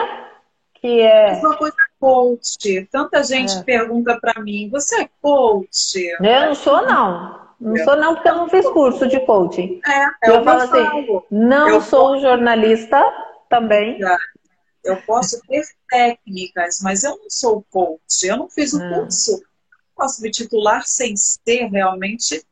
que 0.76 1.02
é. 1.02 1.34
Uma 1.34 1.58
coisa 1.58 1.76
coach. 2.00 2.88
Tanta 2.92 3.24
gente 3.24 3.58
é. 3.58 3.64
pergunta 3.64 4.18
para 4.20 4.42
mim: 4.42 4.70
você 4.70 5.04
é 5.04 5.10
coach? 5.22 5.98
Eu 5.98 6.22
não 6.22 6.56
sou, 6.56 6.86
não. 6.86 7.48
Não 7.60 7.76
sou, 7.78 7.96
não, 7.96 8.14
porque 8.14 8.30
eu 8.30 8.36
não 8.36 8.50
fiz 8.50 8.70
curso 8.70 9.08
de 9.08 9.20
coaching. 9.22 9.82
É, 9.86 10.30
eu, 10.30 10.36
eu 10.36 10.44
falo 10.44 10.62
assim: 10.62 11.22
não 11.32 11.70
eu 11.70 11.82
sou 11.82 12.20
jornalista 12.20 13.04
também. 13.50 14.00
Eu 14.84 14.98
posso 15.06 15.42
ter 15.48 15.64
técnicas, 15.90 16.80
mas 16.82 17.04
eu 17.04 17.18
não 17.18 17.30
sou 17.30 17.66
coach, 17.70 18.24
eu 18.24 18.38
não 18.38 18.50
fiz 18.50 18.74
o 18.74 18.82
é. 18.82 18.94
curso. 18.94 19.42
Posso 19.96 20.22
me 20.22 20.30
titular 20.30 20.84
sem 20.86 21.16
ser 21.18 21.66
realmente 21.66 22.46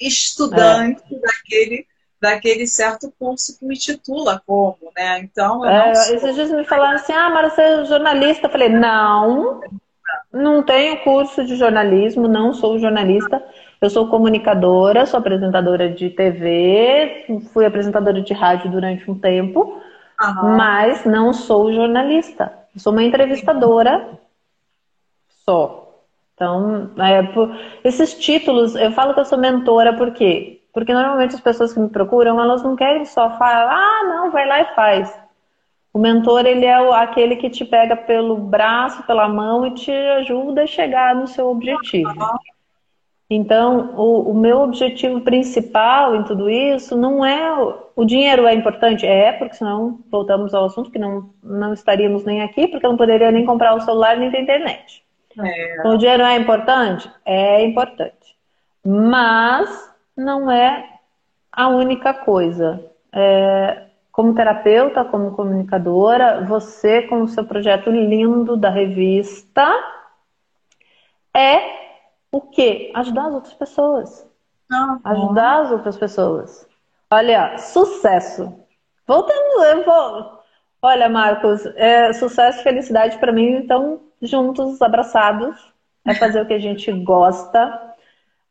estudante 0.00 1.02
é. 1.14 1.18
daquele, 1.18 1.86
daquele 2.22 2.68
certo 2.68 3.12
curso 3.18 3.58
que 3.58 3.66
me 3.66 3.76
titula 3.76 4.40
como, 4.46 4.78
né? 4.96 5.18
Então, 5.18 5.64
eu 5.64 5.70
é, 5.70 5.92
sou... 5.92 6.14
Esses 6.14 6.34
dias 6.36 6.52
me 6.52 6.64
falaram 6.64 6.94
assim, 6.94 7.12
ah, 7.12 7.28
mas 7.28 7.52
você 7.52 7.62
é 7.62 7.84
jornalista. 7.84 8.46
Eu 8.46 8.50
falei, 8.50 8.68
não, 8.68 9.60
não 10.32 10.62
tenho 10.62 11.02
curso 11.02 11.44
de 11.44 11.56
jornalismo, 11.56 12.28
não 12.28 12.54
sou 12.54 12.78
jornalista. 12.78 13.42
Eu 13.80 13.90
sou 13.90 14.06
comunicadora, 14.06 15.04
sou 15.04 15.18
apresentadora 15.18 15.90
de 15.90 16.10
TV, 16.10 17.26
fui 17.52 17.66
apresentadora 17.66 18.22
de 18.22 18.32
rádio 18.32 18.70
durante 18.70 19.10
um 19.10 19.18
tempo. 19.18 19.82
Uhum. 20.22 20.56
Mas 20.56 21.04
não 21.04 21.32
sou 21.32 21.72
jornalista. 21.72 22.52
Sou 22.76 22.92
uma 22.92 23.02
entrevistadora 23.02 24.10
só. 25.44 25.98
Então, 26.34 26.92
é, 26.98 27.24
por, 27.24 27.52
esses 27.82 28.14
títulos, 28.14 28.76
eu 28.76 28.92
falo 28.92 29.12
que 29.12 29.18
eu 29.20 29.24
sou 29.24 29.38
mentora 29.38 29.92
por 29.92 30.12
quê? 30.12 30.61
Porque 30.72 30.94
normalmente 30.94 31.34
as 31.34 31.40
pessoas 31.40 31.72
que 31.72 31.80
me 31.80 31.88
procuram, 31.88 32.40
elas 32.40 32.62
não 32.62 32.74
querem 32.74 33.04
só 33.04 33.30
falar, 33.36 33.70
ah, 33.70 34.04
não, 34.04 34.30
vai 34.30 34.46
lá 34.46 34.60
e 34.60 34.74
faz. 34.74 35.22
O 35.92 35.98
mentor, 35.98 36.46
ele 36.46 36.64
é 36.64 36.74
aquele 36.94 37.36
que 37.36 37.50
te 37.50 37.64
pega 37.64 37.94
pelo 37.94 38.36
braço, 38.36 39.02
pela 39.02 39.28
mão 39.28 39.66
e 39.66 39.74
te 39.74 39.90
ajuda 39.90 40.62
a 40.62 40.66
chegar 40.66 41.14
no 41.14 41.26
seu 41.26 41.50
objetivo. 41.50 42.14
Então, 43.28 43.94
o, 43.96 44.30
o, 44.30 44.34
meu 44.34 44.60
objetivo 44.60 45.20
principal 45.20 46.16
em 46.16 46.22
tudo 46.22 46.48
isso 46.50 46.96
não 46.96 47.24
é. 47.24 47.50
O 47.94 48.04
dinheiro 48.04 48.46
é 48.46 48.54
importante? 48.54 49.06
É, 49.06 49.32
porque 49.32 49.54
senão 49.54 50.00
voltamos 50.10 50.54
ao 50.54 50.66
assunto 50.66 50.90
que 50.90 50.98
não, 50.98 51.30
não 51.42 51.72
estaríamos 51.72 52.24
nem 52.24 52.42
aqui, 52.42 52.68
porque 52.68 52.84
eu 52.84 52.90
não 52.90 52.96
poderia 52.96 53.30
nem 53.30 53.44
comprar 53.44 53.74
o 53.74 53.80
celular 53.80 54.16
nem 54.16 54.30
ter 54.30 54.40
internet. 54.40 55.02
É. 55.38 55.78
Então, 55.78 55.94
o 55.94 55.98
dinheiro 55.98 56.22
é 56.22 56.36
importante? 56.36 57.10
É 57.24 57.64
importante. 57.64 58.36
Mas 58.84 59.91
não 60.16 60.50
é 60.50 60.98
a 61.50 61.68
única 61.68 62.14
coisa. 62.14 62.84
É, 63.12 63.86
como 64.10 64.34
terapeuta, 64.34 65.04
como 65.04 65.34
comunicadora, 65.34 66.44
você, 66.44 67.02
com 67.02 67.22
o 67.22 67.28
seu 67.28 67.44
projeto 67.44 67.90
lindo 67.90 68.56
da 68.56 68.68
revista, 68.68 69.66
é 71.34 71.82
o 72.30 72.40
quê? 72.40 72.92
Ajudar 72.94 73.26
as 73.26 73.34
outras 73.34 73.54
pessoas. 73.54 74.30
Uhum. 74.70 75.00
Ajudar 75.04 75.60
as 75.60 75.72
outras 75.72 75.96
pessoas. 75.96 76.68
Olha, 77.10 77.58
sucesso. 77.58 78.54
Voltando, 79.06 79.64
eu 79.64 79.84
vou. 79.84 80.42
Olha, 80.80 81.08
Marcos, 81.08 81.64
é, 81.76 82.12
sucesso 82.12 82.60
e 82.60 82.62
felicidade 82.62 83.18
para 83.18 83.32
mim 83.32 83.60
estão 83.60 84.00
juntos, 84.20 84.80
abraçados. 84.80 85.72
É 86.04 86.14
fazer 86.14 86.42
o 86.42 86.46
que 86.46 86.54
a 86.54 86.58
gente 86.58 86.90
gosta. 86.90 87.91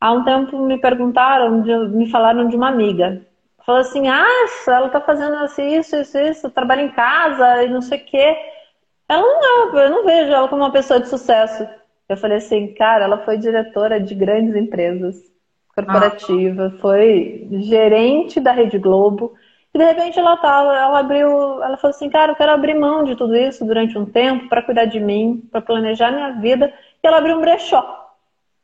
Há 0.02 0.10
um 0.10 0.24
tempo 0.24 0.58
me 0.58 0.78
perguntaram, 0.78 1.62
me 1.90 2.10
falaram 2.10 2.48
de 2.48 2.56
uma 2.56 2.66
amiga. 2.66 3.24
Falou 3.64 3.82
assim: 3.82 4.08
ah, 4.08 4.26
ela 4.66 4.88
tá 4.88 5.00
fazendo 5.00 5.44
isso, 5.44 5.94
isso, 5.94 6.18
isso, 6.18 6.50
trabalha 6.50 6.82
em 6.82 6.90
casa 6.90 7.62
e 7.62 7.68
não 7.68 7.80
sei 7.80 7.98
o 7.98 8.04
quê. 8.04 8.36
Ela 9.08 9.22
não 9.22 9.78
é, 9.78 9.86
eu 9.86 9.90
não 9.90 10.04
vejo 10.04 10.32
ela 10.32 10.48
como 10.48 10.62
uma 10.62 10.72
pessoa 10.72 10.98
de 10.98 11.08
sucesso. 11.08 11.64
Eu 12.08 12.16
falei 12.16 12.38
assim, 12.38 12.74
cara, 12.74 13.04
ela 13.04 13.18
foi 13.18 13.38
diretora 13.38 14.00
de 14.00 14.12
grandes 14.16 14.56
empresas 14.56 15.14
corporativas, 15.72 16.74
ah. 16.74 16.78
foi 16.80 17.46
gerente 17.60 18.40
da 18.40 18.50
Rede 18.50 18.78
Globo. 18.78 19.34
E 19.72 19.78
de 19.78 19.84
repente 19.84 20.18
ela 20.18 20.36
tava, 20.36 20.76
ela 20.76 20.98
abriu, 20.98 21.30
ela 21.62 21.76
falou 21.76 21.94
assim, 21.94 22.10
cara, 22.10 22.32
eu 22.32 22.36
quero 22.36 22.50
abrir 22.50 22.74
mão 22.74 23.04
de 23.04 23.14
tudo 23.14 23.36
isso 23.36 23.64
durante 23.64 23.96
um 23.96 24.04
tempo 24.04 24.48
para 24.48 24.62
cuidar 24.62 24.86
de 24.86 24.98
mim, 24.98 25.48
para 25.52 25.60
planejar 25.60 26.10
minha 26.10 26.32
vida. 26.40 26.74
E 27.00 27.06
ela 27.06 27.18
abriu 27.18 27.36
um 27.36 27.40
brechó. 27.40 28.01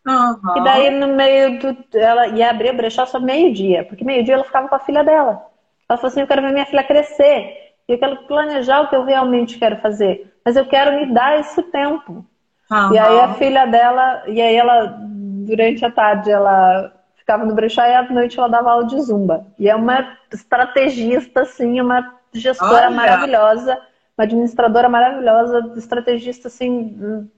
Uhum. 0.08 0.56
E 0.56 0.64
daí 0.64 0.90
no 0.90 1.08
meio 1.08 1.58
do. 1.58 1.76
Ela 1.94 2.28
ia 2.28 2.48
abrir 2.48 2.70
o 2.70 2.76
brechó 2.76 3.04
só 3.04 3.20
meio-dia, 3.20 3.84
porque 3.84 4.04
meio-dia 4.04 4.34
ela 4.34 4.44
ficava 4.44 4.66
com 4.66 4.74
a 4.74 4.80
filha 4.80 5.04
dela. 5.04 5.44
Ela 5.86 5.98
falou 5.98 6.10
assim: 6.10 6.20
eu 6.22 6.26
quero 6.26 6.40
ver 6.40 6.52
minha 6.52 6.64
filha 6.64 6.82
crescer. 6.82 7.74
E 7.86 7.92
eu 7.92 7.98
quero 7.98 8.16
planejar 8.26 8.80
o 8.80 8.88
que 8.88 8.96
eu 8.96 9.04
realmente 9.04 9.58
quero 9.58 9.76
fazer. 9.76 10.34
Mas 10.44 10.56
eu 10.56 10.66
quero 10.66 10.96
me 10.96 11.12
dar 11.12 11.38
esse 11.38 11.62
tempo. 11.64 12.24
Uhum. 12.70 12.94
E 12.94 12.98
aí 12.98 13.20
a 13.20 13.34
filha 13.34 13.66
dela, 13.66 14.22
e 14.26 14.40
aí 14.40 14.56
ela, 14.56 14.98
durante 15.46 15.84
a 15.84 15.90
tarde, 15.90 16.30
ela 16.30 16.92
ficava 17.16 17.44
no 17.44 17.54
brechó 17.54 17.82
e 17.82 17.94
à 17.94 18.02
noite 18.02 18.38
ela 18.38 18.48
dava 18.48 18.70
aula 18.70 18.86
de 18.86 18.98
zumba. 19.00 19.46
E 19.58 19.68
é 19.68 19.76
uma 19.76 20.16
estrategista, 20.32 21.42
assim, 21.42 21.80
uma 21.80 22.14
gestora 22.32 22.86
Olha. 22.86 22.90
maravilhosa, 22.90 23.78
uma 24.16 24.24
administradora 24.24 24.88
maravilhosa, 24.88 25.72
estrategista, 25.76 26.48
assim, 26.48 27.28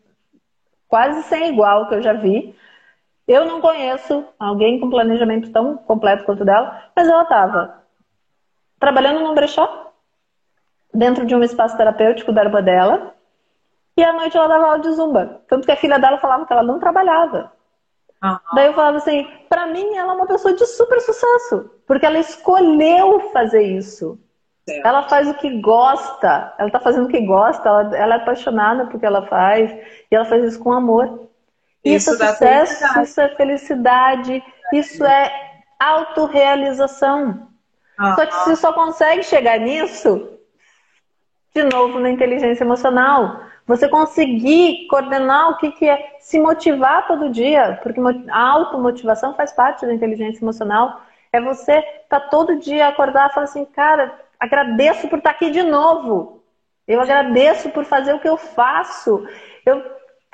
quase 0.88 1.22
sem 1.24 1.48
igual 1.48 1.88
que 1.88 1.94
eu 1.94 2.02
já 2.02 2.12
vi. 2.12 2.54
Eu 3.30 3.44
não 3.44 3.60
conheço 3.60 4.24
alguém 4.40 4.80
com 4.80 4.90
planejamento 4.90 5.52
tão 5.52 5.76
completo 5.76 6.24
quanto 6.24 6.44
dela, 6.44 6.90
mas 6.96 7.06
ela 7.06 7.22
estava 7.22 7.84
trabalhando 8.80 9.20
num 9.20 9.36
brechó, 9.36 9.92
dentro 10.92 11.24
de 11.24 11.32
um 11.36 11.42
espaço 11.44 11.76
terapêutico 11.76 12.32
da 12.32 12.42
irmã 12.42 12.60
dela, 12.60 13.14
e 13.96 14.02
à 14.02 14.12
noite 14.12 14.36
ela 14.36 14.48
dava 14.48 14.64
aula 14.64 14.80
de 14.80 14.90
zumba. 14.90 15.42
Tanto 15.46 15.64
que 15.64 15.70
a 15.70 15.76
filha 15.76 15.96
dela 15.96 16.18
falava 16.18 16.44
que 16.44 16.52
ela 16.52 16.64
não 16.64 16.80
trabalhava. 16.80 17.52
Uhum. 18.20 18.36
Daí 18.52 18.66
eu 18.66 18.74
falava 18.74 18.96
assim, 18.96 19.24
pra 19.48 19.64
mim 19.68 19.96
ela 19.96 20.12
é 20.12 20.16
uma 20.16 20.26
pessoa 20.26 20.52
de 20.52 20.66
super 20.66 21.00
sucesso. 21.00 21.70
Porque 21.86 22.04
ela 22.04 22.18
escolheu 22.18 23.30
fazer 23.32 23.62
isso. 23.62 24.18
certo. 24.66 24.84
ela 24.84 25.02
faz 25.04 25.28
o 25.28 25.34
que 25.34 25.60
gosta, 25.60 26.52
ela 26.58 26.68
está 26.68 26.80
fazendo 26.80 27.04
o 27.04 27.08
que 27.08 27.20
gosta, 27.24 27.68
ela, 27.68 27.96
ela, 27.96 28.14
é 28.14 28.18
apaixonada 28.18 28.86
porque 28.86 29.06
ela 29.06 29.24
faz, 29.26 29.70
e 30.10 30.16
ela 30.16 30.24
faz 30.24 30.42
isso 30.42 30.58
com 30.58 30.72
amor. 30.72 31.29
Isso, 31.84 32.12
isso 32.12 32.22
é 32.22 32.28
sucesso, 32.32 33.00
isso 33.00 33.20
é 33.20 33.28
felicidade, 33.36 34.44
isso 34.72 35.04
é 35.04 35.50
autorrealização. 35.78 37.48
Uhum. 37.98 38.14
Só 38.14 38.26
que 38.26 38.34
você 38.34 38.56
só 38.56 38.72
consegue 38.72 39.22
chegar 39.22 39.58
nisso, 39.58 40.28
de 41.54 41.64
novo, 41.64 41.98
na 41.98 42.10
inteligência 42.10 42.64
emocional. 42.64 43.42
Você 43.66 43.88
conseguir 43.88 44.86
coordenar 44.88 45.50
o 45.50 45.56
que, 45.56 45.72
que 45.72 45.88
é 45.88 46.16
se 46.18 46.38
motivar 46.38 47.06
todo 47.06 47.30
dia, 47.30 47.78
porque 47.82 48.00
a 48.30 48.48
automotivação 48.48 49.34
faz 49.34 49.52
parte 49.52 49.86
da 49.86 49.94
inteligência 49.94 50.42
emocional. 50.42 51.02
É 51.32 51.40
você 51.40 51.78
estar 51.78 52.20
tá 52.20 52.28
todo 52.28 52.58
dia 52.58 52.88
acordar 52.88 53.30
e 53.30 53.32
falar 53.32 53.44
assim, 53.44 53.64
cara, 53.64 54.12
agradeço 54.38 55.08
por 55.08 55.18
estar 55.18 55.30
tá 55.30 55.36
aqui 55.36 55.50
de 55.50 55.62
novo. 55.62 56.42
Eu 56.86 57.00
agradeço 57.00 57.70
por 57.70 57.84
fazer 57.84 58.12
o 58.12 58.18
que 58.18 58.28
eu 58.28 58.36
faço. 58.36 59.24
Eu, 59.64 59.82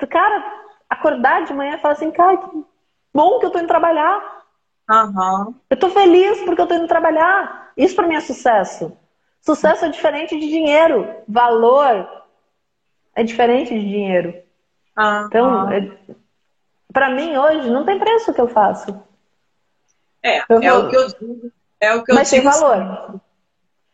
cara, 0.09 0.43
acordar 0.89 1.45
de 1.45 1.53
manhã 1.53 1.75
e 1.75 1.79
falar 1.79 1.93
assim, 1.93 2.11
cara, 2.11 2.37
que 2.37 2.63
bom 3.13 3.39
que 3.39 3.45
eu 3.45 3.51
tô 3.51 3.59
indo 3.59 3.67
trabalhar. 3.67 4.45
Uhum. 4.89 5.55
Eu 5.69 5.77
tô 5.77 5.89
feliz 5.89 6.41
porque 6.43 6.61
eu 6.61 6.67
tô 6.67 6.75
indo 6.75 6.87
trabalhar. 6.87 7.71
Isso 7.75 7.95
para 7.95 8.07
mim 8.07 8.15
é 8.15 8.21
sucesso. 8.21 8.97
Sucesso 9.41 9.85
é 9.85 9.89
diferente 9.89 10.39
de 10.39 10.47
dinheiro. 10.47 11.13
Valor 11.27 12.07
é 13.15 13.23
diferente 13.23 13.73
de 13.73 13.81
dinheiro. 13.81 14.29
Uhum. 14.97 15.25
Então, 15.25 15.71
é, 15.71 15.97
para 16.91 17.09
mim 17.09 17.37
hoje 17.37 17.69
não 17.69 17.85
tem 17.85 17.99
preço 17.99 18.31
o 18.31 18.33
que 18.33 18.41
eu 18.41 18.47
faço. 18.47 18.97
É, 20.23 20.39
eu 20.49 20.61
é 20.61 20.73
o 20.73 20.89
que 20.89 20.95
eu 20.95 21.07
digo. 21.07 21.51
É 21.79 21.93
o 21.93 22.03
que 22.03 22.11
eu 22.11 22.15
Mas 22.15 22.29
digo 22.29 22.41
tem 22.41 22.51
valor. 22.51 23.21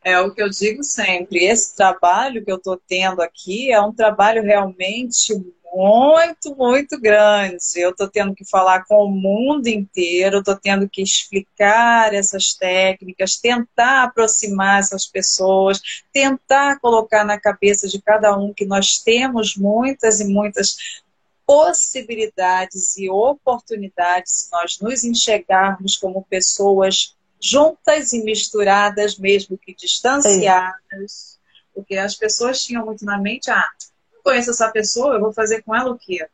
É 0.04 0.20
o 0.20 0.34
que 0.34 0.42
eu 0.42 0.50
digo 0.50 0.84
sempre. 0.84 1.46
Esse 1.46 1.76
trabalho 1.76 2.44
que 2.44 2.52
eu 2.52 2.58
estou 2.58 2.78
tendo 2.78 3.22
aqui 3.22 3.72
é 3.72 3.82
um 3.82 3.94
trabalho 3.94 4.44
realmente 4.44 5.34
muito, 5.74 6.56
muito 6.56 7.00
grande. 7.00 7.58
Eu 7.76 7.90
estou 7.90 8.08
tendo 8.08 8.36
que 8.36 8.46
falar 8.46 8.86
com 8.86 9.06
o 9.06 9.12
mundo 9.12 9.68
inteiro, 9.68 10.40
estou 10.40 10.56
tendo 10.56 10.88
que 10.88 11.02
explicar 11.02 12.14
essas 12.14 12.54
técnicas, 12.54 13.38
tentar 13.38 14.04
aproximar 14.04 14.80
essas 14.80 15.08
pessoas, 15.08 15.82
tentar 16.12 16.80
colocar 16.80 17.26
na 17.26 17.40
cabeça 17.40 17.88
de 17.88 18.02
cada 18.02 18.38
um 18.38 18.54
que 18.54 18.66
nós 18.66 19.00
temos 19.00 19.56
muitas 19.58 20.20
e 20.20 20.26
muitas 20.26 21.04
possibilidades 21.46 22.96
e 22.98 23.10
oportunidades 23.10 24.32
se 24.32 24.52
nós 24.52 24.80
nos 24.80 25.04
enxergarmos 25.04 25.98
como 25.98 26.24
pessoas 26.30 27.16
juntas 27.42 28.14
e 28.14 28.24
misturadas, 28.24 29.18
mesmo 29.18 29.58
que 29.58 29.76
distanciadas. 29.76 31.40
Porque 31.74 31.98
as 31.98 32.16
pessoas 32.16 32.64
tinham 32.64 32.86
muito 32.86 33.04
na 33.04 33.18
mente, 33.18 33.50
ah, 33.50 33.68
conheço 34.24 34.52
essa 34.52 34.72
pessoa, 34.72 35.16
eu 35.16 35.22
vou 35.22 35.34
fazer 35.34 35.62
com 35.64 35.76
ela 35.76 35.92
o 35.92 35.98
quê? 35.98 36.28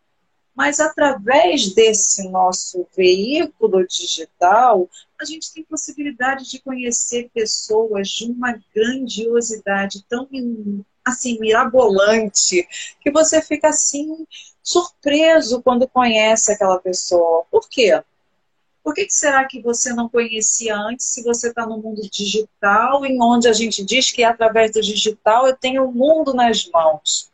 Mas 0.56 0.80
através 0.80 1.74
desse 1.74 2.28
nosso 2.30 2.86
veículo 2.95 3.88
digital, 3.88 4.90
a 5.20 5.26
gente 5.26 5.53
tem 5.53 5.64
possibilidade 5.64 6.49
de 6.49 6.60
conhecer 6.60 7.30
pessoas 7.34 8.10
de 8.10 8.26
uma 8.26 8.60
grandiosidade 8.76 10.03
tão 10.10 10.28
assim 11.06 11.40
mirabolante 11.40 12.68
que 13.02 13.10
você 13.10 13.41
fica 13.41 13.70
assim 13.70 14.28
surpreso 14.61 15.61
quando 15.61 15.88
conhece 15.88 16.52
aquela 16.52 16.80
pessoa. 16.80 17.45
Por 17.49 17.68
quê? 17.70 18.02
Por 18.84 18.94
que, 18.94 19.06
que 19.06 19.14
será 19.14 19.45
que 19.45 19.61
você 19.61 19.94
não 19.94 20.10
conhecia 20.10 20.76
antes 20.76 21.06
se 21.06 21.24
você 21.24 21.49
está 21.49 21.66
no 21.66 21.78
mundo 21.78 22.02
digital, 22.10 23.06
em 23.06 23.22
onde 23.22 23.48
a 23.48 23.53
gente 23.53 23.84
diz 23.84 24.11
que 24.11 24.24
através 24.24 24.72
do 24.72 24.82
digital 24.82 25.48
eu 25.48 25.56
tenho 25.56 25.86
o 25.86 25.91
mundo 25.91 26.34
nas 26.34 26.68
mãos? 26.70 27.32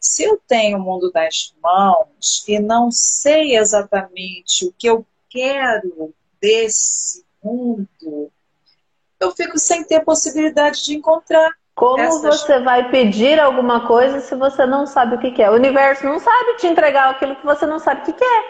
Se 0.00 0.24
eu 0.24 0.40
tenho 0.46 0.78
o 0.78 0.80
mundo 0.80 1.10
nas 1.14 1.54
mãos 1.62 2.44
e 2.46 2.58
não 2.58 2.90
sei 2.90 3.56
exatamente 3.56 4.66
o 4.66 4.72
que 4.72 4.86
eu 4.88 5.04
quero 5.28 6.14
desse 6.40 7.24
mundo, 7.42 8.30
eu 9.18 9.32
fico 9.32 9.58
sem 9.58 9.84
ter 9.84 10.04
possibilidade 10.04 10.84
de 10.84 10.96
encontrar. 10.96 11.52
Como 11.74 12.00
essas... 12.00 12.40
você 12.40 12.58
vai 12.60 12.90
pedir 12.90 13.38
alguma 13.38 13.86
coisa 13.86 14.20
se 14.20 14.34
você 14.34 14.64
não 14.64 14.86
sabe 14.86 15.16
o 15.16 15.18
que 15.18 15.30
quer? 15.30 15.50
O 15.50 15.54
universo 15.54 16.06
não 16.06 16.18
sabe 16.18 16.56
te 16.56 16.66
entregar 16.66 17.10
aquilo 17.10 17.36
que 17.36 17.44
você 17.44 17.66
não 17.66 17.78
sabe 17.78 18.00
o 18.00 18.04
que 18.04 18.12
quer. 18.14 18.44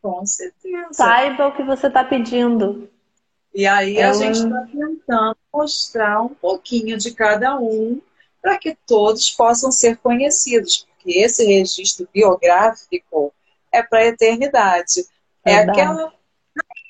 Com 0.00 0.24
certeza. 0.24 0.92
Saiba 0.92 1.48
o 1.48 1.52
que 1.52 1.62
você 1.62 1.88
está 1.88 2.04
pedindo. 2.04 2.88
E 3.54 3.66
aí 3.66 3.98
é 3.98 4.04
a 4.04 4.12
gente 4.12 4.36
está 4.36 4.66
tentando 4.70 5.36
mostrar 5.52 6.22
um 6.22 6.28
pouquinho 6.28 6.96
de 6.96 7.12
cada 7.12 7.58
um 7.58 8.00
para 8.42 8.58
que 8.58 8.76
todos 8.86 9.30
possam 9.30 9.70
ser 9.70 9.96
conhecidos, 9.98 10.88
porque 10.88 11.20
esse 11.20 11.44
registro 11.44 12.08
biográfico 12.12 13.32
é 13.70 13.80
para 13.82 14.00
a 14.00 14.06
eternidade. 14.06 15.06
É 15.44 15.58
Verdade. 15.58 15.80
aquela 15.80 16.12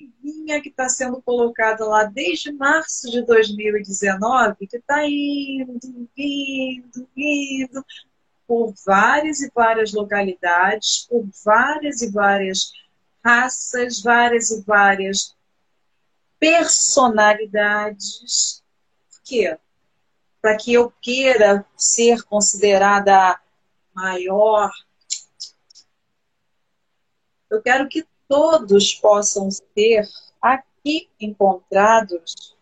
raivinha 0.01 0.63
que 0.63 0.71
está 0.71 0.89
sendo 0.89 1.21
colocada 1.23 1.85
lá 1.85 2.05
desde 2.05 2.51
março 2.53 3.11
de 3.11 3.21
2019, 3.23 4.67
que 4.67 4.79
está 4.79 5.07
indo, 5.07 6.09
indo, 6.17 7.09
indo 7.17 7.85
por 8.47 8.73
várias 8.85 9.41
e 9.41 9.51
várias 9.55 9.93
localidades, 9.93 11.07
por 11.09 11.25
várias 11.45 12.03
e 12.03 12.11
várias 12.11 12.73
raças, 13.25 14.03
várias 14.03 14.51
e 14.51 14.61
várias 14.63 15.37
personalidades. 16.39 18.63
Por 19.11 19.23
quê? 19.25 19.57
Para 20.43 20.57
que 20.57 20.75
eu 20.75 20.93
queira 21.01 21.65
ser 21.77 22.25
considerada 22.25 23.41
maior. 23.95 24.71
Eu 27.49 27.63
quero 27.63 27.89
que 27.89 28.05
todos 28.27 28.93
possam 28.95 29.49
ser 29.51 30.09
aqui 30.41 31.09
encontrados 31.21 32.57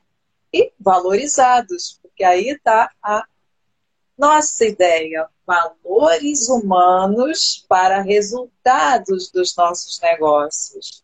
e 0.52 0.70
valorizados, 0.78 1.98
porque 2.02 2.22
aí 2.22 2.50
está 2.50 2.90
a 3.02 3.24
nossa 4.18 4.66
ideia, 4.66 5.26
valores 5.46 6.50
humanos 6.50 7.64
para 7.66 8.02
resultados 8.02 9.30
dos 9.30 9.56
nossos 9.56 9.98
negócios. 10.00 11.02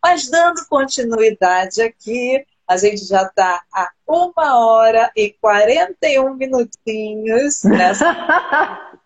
Mas 0.00 0.30
dando 0.30 0.64
continuidade 0.68 1.82
aqui, 1.82 2.46
a 2.68 2.76
gente 2.76 3.04
já 3.04 3.22
está 3.22 3.62
a 3.72 3.90
uma 4.06 4.58
hora 4.58 5.10
e 5.16 5.32
41 5.40 6.34
minutinhos 6.34 7.62
nessa. 7.64 8.14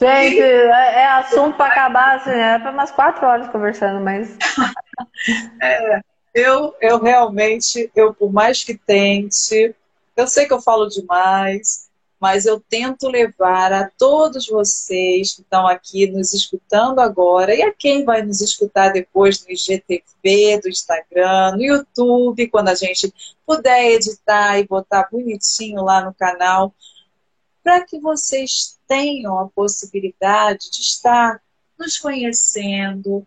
gente, 0.00 0.40
é, 0.40 0.64
é 0.66 1.06
assunto 1.08 1.56
para 1.56 1.72
acabar, 1.72 2.16
assim, 2.16 2.30
é 2.30 2.58
para 2.58 2.70
umas 2.70 2.90
quatro 2.90 3.26
horas 3.26 3.48
conversando, 3.48 4.00
mas. 4.00 4.36
é, 5.60 6.00
eu, 6.34 6.74
eu 6.80 7.00
realmente, 7.00 7.90
eu 7.94 8.14
por 8.14 8.32
mais 8.32 8.62
que 8.62 8.76
tente, 8.76 9.74
eu 10.16 10.26
sei 10.26 10.46
que 10.46 10.52
eu 10.52 10.60
falo 10.60 10.86
demais, 10.86 11.89
mas 12.20 12.44
eu 12.44 12.60
tento 12.60 13.08
levar 13.08 13.72
a 13.72 13.88
todos 13.88 14.46
vocês 14.46 15.34
que 15.34 15.40
estão 15.40 15.66
aqui 15.66 16.06
nos 16.06 16.34
escutando 16.34 16.98
agora 17.00 17.54
e 17.54 17.62
a 17.62 17.72
quem 17.72 18.04
vai 18.04 18.20
nos 18.20 18.42
escutar 18.42 18.90
depois 18.90 19.42
no 19.42 19.50
IGTV, 19.50 20.60
do 20.60 20.68
Instagram, 20.68 21.52
no 21.52 21.62
YouTube, 21.62 22.48
quando 22.48 22.68
a 22.68 22.74
gente 22.74 23.12
puder 23.46 23.92
editar 23.92 24.58
e 24.58 24.66
botar 24.66 25.08
bonitinho 25.10 25.82
lá 25.82 26.04
no 26.04 26.12
canal, 26.12 26.74
para 27.64 27.84
que 27.86 27.98
vocês 27.98 28.78
tenham 28.86 29.38
a 29.38 29.48
possibilidade 29.48 30.70
de 30.70 30.80
estar 30.82 31.40
nos 31.78 31.96
conhecendo, 31.96 33.26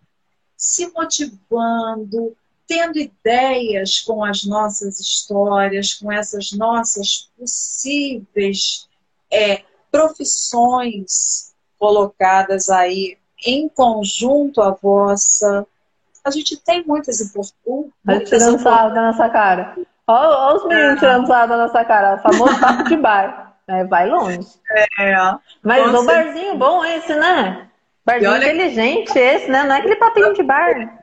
se 0.56 0.88
motivando, 0.92 2.38
tendo 2.68 2.98
ideias 2.98 4.00
com 4.00 4.24
as 4.24 4.44
nossas 4.44 5.00
histórias, 5.00 5.94
com 5.94 6.12
essas 6.12 6.52
nossas 6.52 7.30
possíveis 7.38 8.88
é, 9.32 9.64
profissões 9.92 11.54
colocadas 11.78 12.70
aí 12.70 13.18
em 13.46 13.68
conjunto 13.68 14.62
à 14.62 14.72
vossa. 14.72 15.66
A 16.24 16.32
gente 16.32 16.56
tem 16.58 16.84
muitas 16.86 17.20
importâncias. 17.20 18.30
Tirando 18.30 18.60
sarro 18.60 18.94
da 18.94 19.02
nossa 19.02 19.30
cara. 19.30 19.76
Olha 20.08 20.56
os 20.56 20.66
meninos 20.66 20.96
é. 20.96 21.00
tirando 21.00 21.28
sarro 21.28 21.50
da 21.50 21.58
nossa 21.58 21.86
cara. 21.86 22.16
O 22.16 22.20
famoso 22.20 22.60
papo 22.60 22.84
de 22.86 22.96
bar. 22.98 23.58
É, 23.68 23.84
vai 23.86 24.10
longe. 24.10 24.46
É. 25.00 25.38
Mas 25.62 25.94
um 25.94 26.06
barzinho 26.06 26.58
bom 26.58 26.84
esse, 26.84 27.14
né? 27.16 27.70
Barzinho 28.06 28.32
olha... 28.32 28.46
inteligente 28.46 29.18
esse, 29.18 29.50
né? 29.50 29.64
Não 29.64 29.76
é 29.76 29.80
aquele 29.80 29.96
papinho 29.96 30.34
de 30.34 30.44
bar. 30.44 31.03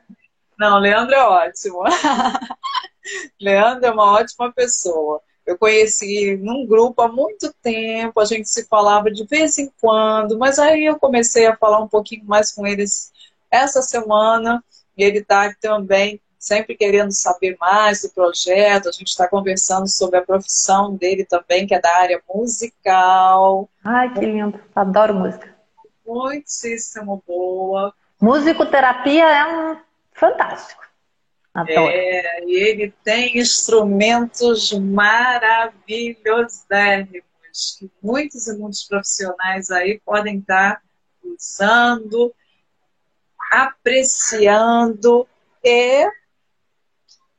Não, 0.61 0.79
Leandro 0.79 1.15
é 1.15 1.25
ótimo. 1.25 1.83
Leandro 3.41 3.87
é 3.87 3.91
uma 3.91 4.13
ótima 4.13 4.53
pessoa. 4.53 5.23
Eu 5.47 5.57
conheci 5.57 6.37
num 6.37 6.67
grupo 6.67 7.01
há 7.01 7.09
muito 7.09 7.51
tempo, 7.63 8.21
a 8.21 8.27
gente 8.27 8.47
se 8.47 8.67
falava 8.67 9.11
de 9.11 9.25
vez 9.25 9.57
em 9.57 9.73
quando, 9.81 10.39
mas 10.39 10.59
aí 10.59 10.85
eu 10.85 10.99
comecei 10.99 11.47
a 11.47 11.57
falar 11.57 11.81
um 11.81 11.89
pouquinho 11.89 12.27
mais 12.27 12.53
com 12.53 12.67
eles 12.67 13.11
essa 13.51 13.81
semana, 13.81 14.63
e 14.99 15.03
ele 15.03 15.21
está 15.21 15.51
também 15.63 16.21
sempre 16.39 16.77
querendo 16.77 17.11
saber 17.11 17.57
mais 17.59 18.03
do 18.03 18.11
projeto. 18.11 18.91
A 18.91 18.93
gente 18.93 19.09
está 19.09 19.27
conversando 19.27 19.89
sobre 19.89 20.19
a 20.19 20.23
profissão 20.23 20.95
dele 20.95 21.25
também, 21.25 21.67
que 21.67 21.75
é 21.75 21.81
da 21.81 21.97
área 21.97 22.23
musical. 22.35 23.67
Ai, 23.83 24.13
que 24.13 24.21
lindo. 24.21 24.61
Adoro 24.77 25.15
música. 25.15 25.57
Muitíssimo 26.07 27.25
boa. 27.27 27.95
Musicoterapia 28.21 29.25
é 29.25 29.47
um 29.47 29.90
fantástico. 30.21 30.85
Adoro. 31.53 31.89
É, 31.89 32.45
e 32.45 32.55
ele 32.55 32.95
tem 33.03 33.39
instrumentos 33.39 34.73
maravilhosos 34.73 36.65
que 37.79 37.91
muitos 38.01 38.47
e 38.47 38.57
muitos 38.57 38.85
profissionais 38.85 39.71
aí 39.71 40.01
podem 40.05 40.39
estar 40.39 40.81
usando, 41.25 42.33
apreciando 43.51 45.27
e 45.65 46.09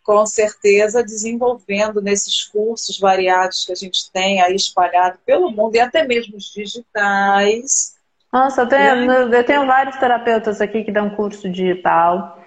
com 0.04 0.26
certeza 0.26 1.04
desenvolvendo 1.04 2.02
nesses 2.02 2.44
cursos 2.44 3.00
variados 3.00 3.64
que 3.66 3.72
a 3.72 3.76
gente 3.76 4.12
tem 4.12 4.42
aí 4.42 4.56
espalhado 4.56 5.20
pelo 5.26 5.50
mundo 5.52 5.76
e 5.76 5.80
até 5.80 6.06
mesmo 6.06 6.36
os 6.36 6.52
digitais. 6.52 7.96
Nossa, 8.34 8.64
eu 8.64 8.68
tenho, 8.68 9.12
eu 9.34 9.44
tenho 9.46 9.66
vários 9.66 9.96
terapeutas 9.98 10.60
aqui 10.60 10.84
que 10.84 10.92
dão 10.92 11.16
curso 11.16 11.50
digital. 11.50 12.41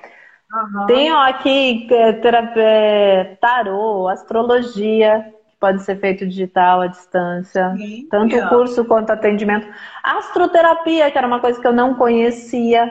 Uhum. 0.55 0.87
Tenho 0.87 1.17
aqui 1.17 1.89
é, 1.91 3.37
tarô, 3.41 4.09
astrologia, 4.09 5.35
que 5.51 5.57
pode 5.59 5.83
ser 5.83 5.99
feito 5.99 6.25
digital 6.27 6.83
à 6.83 6.87
distância. 6.87 7.75
Sim, 7.77 8.07
tanto 8.09 8.37
o 8.37 8.49
curso 8.49 8.85
quanto 8.85 9.11
atendimento. 9.11 9.67
Astroterapia, 10.03 11.11
que 11.11 11.19
era 11.19 11.27
uma 11.27 11.41
coisa 11.41 11.61
que 11.61 11.67
eu 11.67 11.73
não 11.73 11.97
conhecia. 11.97 12.85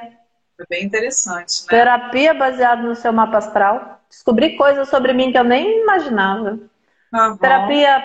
É 0.60 0.65
bem 0.69 0.84
interessante, 0.85 1.64
né? 1.64 1.69
Terapia 1.69 2.34
baseada 2.34 2.81
no 2.81 2.95
seu 2.95 3.14
mapa 3.14 3.38
astral. 3.38 4.02
Descobri 4.10 4.56
coisas 4.57 4.90
sobre 4.90 5.14
mim 5.14 5.31
que 5.31 5.38
eu 5.38 5.44
nem 5.44 5.81
imaginava. 5.81 6.60
Uhum. 7.14 7.38
Terapia 7.38 8.03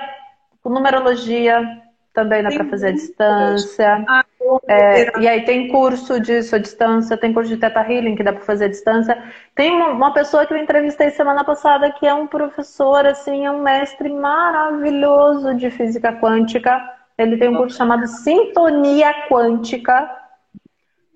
com 0.63 0.71
numerologia, 0.71 1.83
também 2.13 2.43
dá 2.43 2.51
para 2.51 2.65
fazer 2.67 2.89
à 2.89 2.93
distância. 2.93 4.05
Ah, 4.09 4.25
é, 4.67 5.21
e 5.21 5.29
aí 5.29 5.45
tem 5.45 5.69
curso 5.69 6.21
disso 6.21 6.57
à 6.57 6.59
distância, 6.59 7.17
tem 7.17 7.33
curso 7.33 7.51
de 7.51 7.57
Teta 7.57 7.81
Healing 7.81 8.17
que 8.17 8.23
dá 8.23 8.33
para 8.33 8.45
fazer 8.45 8.67
à 8.67 8.69
distância. 8.69 9.23
Tem 9.55 9.71
uma 9.73 10.13
pessoa 10.13 10.47
que 10.47 10.53
eu 10.53 10.59
entrevistei 10.59 11.11
semana 11.11 11.45
passada 11.45 11.91
que 11.93 12.07
é 12.07 12.15
um 12.15 12.27
professor, 12.27 13.07
assim, 13.07 13.47
é 13.47 13.51
um 13.51 13.63
mestre 13.63 14.09
maravilhoso 14.09 15.55
de 15.55 15.71
física 15.71 16.13
quântica. 16.13 16.81
Ele 17.17 17.37
tem 17.37 17.49
um 17.49 17.57
curso 17.57 17.77
chamado 17.77 18.07
Sintonia 18.07 19.13
Quântica. 19.29 20.09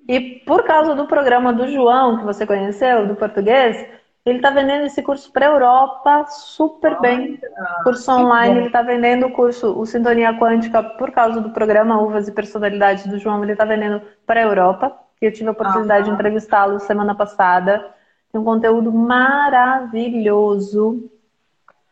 E 0.08 0.42
por 0.44 0.64
causa 0.64 0.94
do 0.94 1.06
programa 1.06 1.52
do 1.52 1.68
João, 1.68 2.18
que 2.18 2.24
você 2.24 2.44
conheceu, 2.44 3.06
do 3.06 3.14
português, 3.14 3.86
ele 4.24 4.36
está 4.36 4.50
vendendo 4.50 4.86
esse 4.86 5.02
curso 5.02 5.32
para 5.32 5.48
a 5.48 5.50
Europa 5.50 6.26
super 6.28 7.00
bem. 7.00 7.40
Curso 7.82 8.12
online, 8.12 8.58
ele 8.58 8.66
está 8.66 8.80
vendendo 8.80 9.26
o 9.26 9.32
curso, 9.32 9.76
o 9.76 9.84
Sintonia 9.84 10.38
Quântica, 10.38 10.80
por 10.80 11.10
causa 11.10 11.40
do 11.40 11.50
programa 11.50 12.00
Uvas 12.00 12.28
e 12.28 12.32
Personalidades 12.32 13.04
do 13.06 13.18
João, 13.18 13.42
ele 13.42 13.50
está 13.52 13.64
vendendo 13.64 14.00
para 14.24 14.38
a 14.40 14.44
Europa. 14.44 14.96
E 15.20 15.26
eu 15.26 15.32
tive 15.32 15.48
a 15.48 15.52
oportunidade 15.52 16.04
de 16.04 16.12
entrevistá-lo 16.12 16.78
semana 16.78 17.16
passada. 17.16 17.84
Tem 18.30 18.40
um 18.40 18.44
conteúdo 18.44 18.92
maravilhoso. 18.92 21.10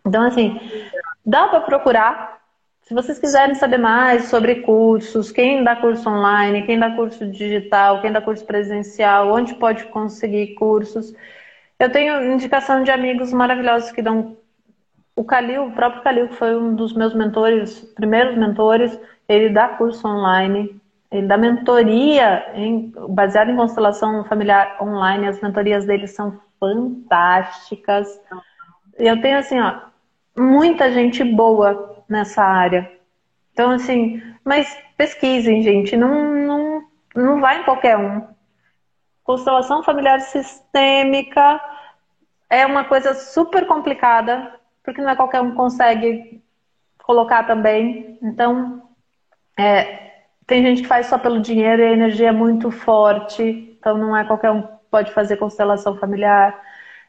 Então, 0.07 0.23
assim, 0.23 0.61
dá 1.27 1.48
para 1.48 1.61
procurar. 1.61 2.39
Se 2.82 2.94
vocês 2.94 3.19
quiserem 3.19 3.55
saber 3.55 3.78
mais 3.78 4.27
sobre 4.27 4.62
cursos, 4.62 5.31
quem 5.31 5.62
dá 5.62 5.77
curso 5.77 6.09
online, 6.09 6.62
quem 6.62 6.78
dá 6.78 6.93
curso 6.93 7.27
digital, 7.27 8.01
quem 8.01 8.11
dá 8.11 8.20
curso 8.20 8.44
presencial, 8.44 9.32
onde 9.32 9.55
pode 9.55 9.85
conseguir 9.86 10.55
cursos. 10.55 11.15
Eu 11.81 11.90
tenho 11.90 12.31
indicação 12.31 12.82
de 12.82 12.90
amigos 12.90 13.32
maravilhosos 13.32 13.90
que 13.90 14.02
dão. 14.02 14.36
O 15.16 15.24
Calil, 15.24 15.65
o 15.65 15.73
próprio 15.73 16.02
Calil, 16.02 16.28
que 16.28 16.36
foi 16.36 16.55
um 16.55 16.74
dos 16.74 16.93
meus 16.93 17.15
mentores, 17.15 17.81
primeiros 17.94 18.36
mentores, 18.36 19.01
ele 19.27 19.48
dá 19.48 19.66
curso 19.69 20.07
online, 20.07 20.78
ele 21.11 21.27
dá 21.27 21.39
mentoria 21.39 22.52
em, 22.55 22.93
baseado 23.09 23.51
em 23.51 23.57
constelação 23.57 24.24
familiar 24.27 24.77
online. 24.81 25.27
As 25.27 25.40
mentorias 25.40 25.86
dele 25.86 26.07
são 26.07 26.39
fantásticas. 26.61 28.20
Eu 28.98 29.19
tenho, 29.23 29.39
assim, 29.39 29.59
ó, 29.59 29.81
muita 30.36 30.93
gente 30.93 31.24
boa 31.24 32.05
nessa 32.07 32.43
área. 32.43 32.93
Então, 33.55 33.70
assim, 33.70 34.23
mas 34.44 34.77
pesquisem, 34.98 35.62
gente. 35.62 35.97
Não, 35.97 36.35
não, 36.35 36.82
não 37.16 37.40
vai 37.40 37.61
em 37.61 37.65
qualquer 37.65 37.97
um. 37.97 38.23
Constelação 39.31 39.81
familiar 39.85 40.20
sistêmica 40.23 41.61
é 42.51 42.66
uma 42.66 42.82
coisa 42.82 43.15
super 43.15 43.65
complicada, 43.65 44.52
porque 44.82 45.01
não 45.01 45.09
é 45.09 45.15
qualquer 45.15 45.40
um 45.40 45.51
que 45.52 45.57
consegue 45.57 46.43
colocar 47.05 47.44
também. 47.44 48.19
Então, 48.20 48.82
é, 49.57 50.24
tem 50.48 50.65
gente 50.65 50.82
que 50.82 50.89
faz 50.89 51.07
só 51.07 51.16
pelo 51.16 51.40
dinheiro 51.40 51.81
e 51.81 51.85
a 51.85 51.93
energia 51.93 52.31
é 52.31 52.32
muito 52.32 52.73
forte, 52.73 53.77
então 53.78 53.97
não 53.97 54.16
é 54.16 54.24
qualquer 54.24 54.51
um 54.51 54.62
que 54.62 54.69
pode 54.90 55.12
fazer 55.12 55.36
constelação 55.36 55.97
familiar. 55.97 56.61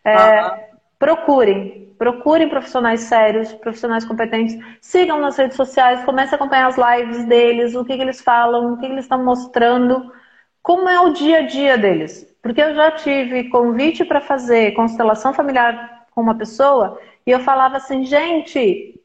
É, 0.06 0.70
Procurem, 1.00 1.96
procurem 1.98 2.48
profissionais 2.48 3.02
sérios, 3.02 3.52
profissionais 3.52 4.06
competentes, 4.06 4.56
sigam 4.80 5.20
nas 5.20 5.36
redes 5.38 5.58
sociais, 5.58 6.06
comecem 6.06 6.34
a 6.34 6.36
acompanhar 6.36 6.68
as 6.68 6.78
lives 6.78 7.26
deles, 7.26 7.74
o 7.74 7.84
que, 7.84 7.96
que 7.96 8.04
eles 8.04 8.22
falam, 8.22 8.74
o 8.74 8.78
que, 8.78 8.86
que 8.86 8.92
eles 8.92 9.06
estão 9.06 9.26
mostrando, 9.26 10.14
como 10.62 10.88
é 10.88 11.00
o 11.00 11.14
dia 11.14 11.40
a 11.40 11.42
dia 11.42 11.78
deles. 11.78 12.28
Porque 12.42 12.62
eu 12.62 12.74
já 12.74 12.92
tive 12.92 13.50
convite 13.50 14.04
para 14.04 14.22
fazer 14.22 14.74
constelação 14.74 15.34
familiar 15.34 16.08
com 16.12 16.22
uma 16.22 16.36
pessoa 16.36 17.00
e 17.26 17.32
eu 17.32 17.40
falava 17.40 17.78
assim, 17.78 18.04
gente, 18.04 19.00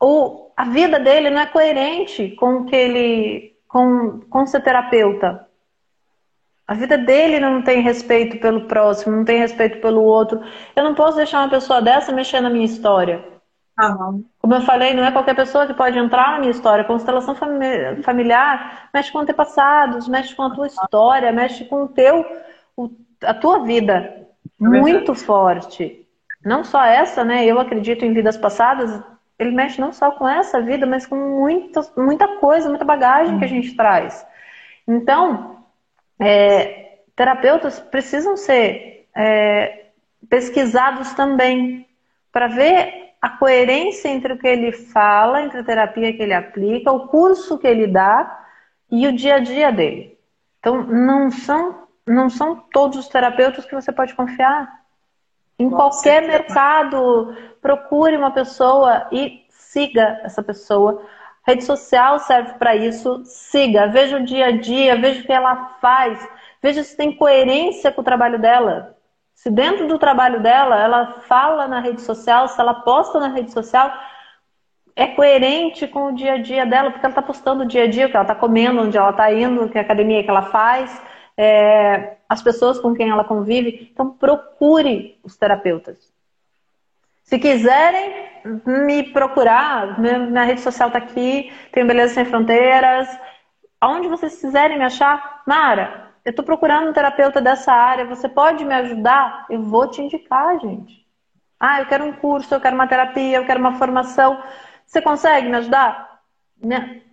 o, 0.00 0.50
a 0.56 0.64
vida 0.64 0.98
dele 0.98 1.30
não 1.30 1.40
é 1.40 1.46
coerente 1.46 2.30
com 2.36 2.64
que 2.64 2.76
ele, 2.76 3.56
com, 3.66 4.20
com 4.30 4.46
ser 4.46 4.62
terapeuta. 4.62 5.48
A 6.66 6.74
vida 6.74 6.96
dele 6.96 7.38
não 7.40 7.60
tem 7.62 7.82
respeito 7.82 8.38
pelo 8.38 8.66
próximo, 8.66 9.16
não 9.16 9.24
tem 9.24 9.38
respeito 9.38 9.80
pelo 9.80 10.02
outro. 10.02 10.40
Eu 10.74 10.84
não 10.84 10.94
posso 10.94 11.16
deixar 11.16 11.40
uma 11.40 11.50
pessoa 11.50 11.82
dessa 11.82 12.12
mexer 12.12 12.40
na 12.40 12.48
minha 12.48 12.64
história. 12.64 13.22
Uhum. 13.78 14.24
Como 14.44 14.56
eu 14.56 14.60
falei, 14.60 14.92
não 14.92 15.02
é 15.02 15.10
qualquer 15.10 15.34
pessoa 15.34 15.66
que 15.66 15.72
pode 15.72 15.98
entrar 15.98 16.32
na 16.32 16.40
minha 16.40 16.50
história. 16.50 16.84
Constelação 16.84 17.34
familiar 17.34 18.90
mexe 18.92 19.10
com 19.10 19.20
antepassados, 19.20 20.06
mexe 20.06 20.34
com 20.34 20.42
a 20.42 20.50
tua 20.50 20.66
história, 20.66 21.32
mexe 21.32 21.64
com 21.64 21.84
o 21.84 21.88
teu, 21.88 22.22
a 23.22 23.32
tua 23.32 23.60
vida. 23.60 24.28
É 24.60 24.64
muito 24.66 25.14
forte. 25.14 26.06
Não 26.44 26.62
só 26.62 26.84
essa, 26.84 27.24
né? 27.24 27.46
Eu 27.46 27.58
acredito 27.58 28.04
em 28.04 28.12
vidas 28.12 28.36
passadas. 28.36 29.02
Ele 29.38 29.50
mexe 29.50 29.80
não 29.80 29.94
só 29.94 30.10
com 30.10 30.28
essa 30.28 30.60
vida, 30.60 30.84
mas 30.84 31.06
com 31.06 31.16
muita, 31.16 31.80
muita 31.96 32.36
coisa, 32.36 32.68
muita 32.68 32.84
bagagem 32.84 33.38
que 33.38 33.46
a 33.46 33.48
gente 33.48 33.74
traz. 33.74 34.26
Então, 34.86 35.64
é, 36.20 36.98
terapeutas 37.16 37.80
precisam 37.80 38.36
ser 38.36 39.08
é, 39.16 39.86
pesquisados 40.28 41.14
também 41.14 41.88
para 42.30 42.46
ver 42.46 43.03
a 43.24 43.30
coerência 43.30 44.08
entre 44.08 44.34
o 44.34 44.38
que 44.38 44.46
ele 44.46 44.70
fala, 44.70 45.40
entre 45.40 45.60
a 45.60 45.64
terapia 45.64 46.12
que 46.12 46.22
ele 46.22 46.34
aplica, 46.34 46.92
o 46.92 47.08
curso 47.08 47.56
que 47.56 47.66
ele 47.66 47.86
dá 47.86 48.44
e 48.90 49.06
o 49.06 49.16
dia 49.16 49.36
a 49.36 49.38
dia 49.38 49.72
dele. 49.72 50.18
Então, 50.60 50.82
não 50.82 51.30
são, 51.30 51.88
não 52.06 52.28
são 52.28 52.54
todos 52.70 52.98
os 52.98 53.08
terapeutas 53.08 53.64
que 53.64 53.74
você 53.74 53.90
pode 53.90 54.12
confiar. 54.12 54.70
Em 55.58 55.70
qualquer 55.70 56.26
mercado, 56.26 57.34
procure 57.62 58.14
uma 58.14 58.30
pessoa 58.30 59.08
e 59.10 59.46
siga 59.48 60.20
essa 60.22 60.42
pessoa. 60.42 61.02
rede 61.46 61.64
social 61.64 62.18
serve 62.18 62.58
para 62.58 62.76
isso. 62.76 63.22
Siga, 63.24 63.86
veja 63.86 64.18
o 64.18 64.24
dia 64.24 64.48
a 64.48 64.50
dia, 64.58 65.00
veja 65.00 65.22
o 65.22 65.24
que 65.24 65.32
ela 65.32 65.78
faz, 65.80 66.28
veja 66.62 66.84
se 66.84 66.94
tem 66.94 67.16
coerência 67.16 67.90
com 67.90 68.02
o 68.02 68.04
trabalho 68.04 68.38
dela. 68.38 68.93
Se 69.34 69.50
dentro 69.50 69.86
do 69.86 69.98
trabalho 69.98 70.40
dela, 70.40 70.80
ela 70.80 71.20
fala 71.26 71.66
na 71.68 71.80
rede 71.80 72.00
social, 72.00 72.48
se 72.48 72.60
ela 72.60 72.74
posta 72.74 73.18
na 73.18 73.28
rede 73.28 73.52
social, 73.52 73.92
é 74.96 75.08
coerente 75.08 75.86
com 75.88 76.06
o 76.06 76.14
dia 76.14 76.34
a 76.34 76.38
dia 76.38 76.64
dela, 76.64 76.90
porque 76.90 77.04
ela 77.04 77.12
está 77.12 77.22
postando 77.22 77.64
o 77.64 77.66
dia 77.66 77.84
a 77.84 77.86
dia, 77.86 78.06
o 78.06 78.10
que 78.10 78.16
ela 78.16 78.24
está 78.24 78.34
comendo, 78.34 78.80
onde 78.80 78.96
ela 78.96 79.10
está 79.10 79.32
indo, 79.32 79.68
que 79.68 79.78
academia 79.78 80.22
que 80.22 80.30
ela 80.30 80.42
faz, 80.42 81.02
é, 81.36 82.16
as 82.28 82.42
pessoas 82.42 82.78
com 82.78 82.94
quem 82.94 83.10
ela 83.10 83.24
convive. 83.24 83.90
Então, 83.92 84.10
procure 84.10 85.18
os 85.22 85.36
terapeutas. 85.36 86.12
Se 87.24 87.38
quiserem 87.38 88.28
me 88.64 89.02
procurar, 89.04 89.98
minha 89.98 90.44
rede 90.44 90.60
social 90.60 90.88
está 90.88 90.98
aqui, 90.98 91.52
tem 91.72 91.86
Beleza 91.86 92.14
Sem 92.14 92.24
Fronteiras. 92.24 93.08
Aonde 93.80 94.08
vocês 94.08 94.40
quiserem 94.40 94.78
me 94.78 94.84
achar, 94.84 95.42
Mara, 95.46 96.12
eu 96.24 96.30
estou 96.30 96.44
procurando 96.44 96.88
um 96.88 96.92
terapeuta 96.92 97.40
dessa 97.40 97.72
área, 97.72 98.06
você 98.06 98.28
pode 98.28 98.64
me 98.64 98.74
ajudar? 98.74 99.46
Eu 99.50 99.62
vou 99.62 99.86
te 99.88 100.00
indicar, 100.00 100.58
gente. 100.58 101.04
Ah, 101.60 101.80
eu 101.80 101.86
quero 101.86 102.04
um 102.04 102.12
curso, 102.12 102.54
eu 102.54 102.60
quero 102.60 102.74
uma 102.74 102.86
terapia, 102.86 103.36
eu 103.36 103.46
quero 103.46 103.60
uma 103.60 103.74
formação. 103.78 104.42
Você 104.86 105.02
consegue 105.02 105.48
me 105.48 105.56
ajudar? 105.56 106.20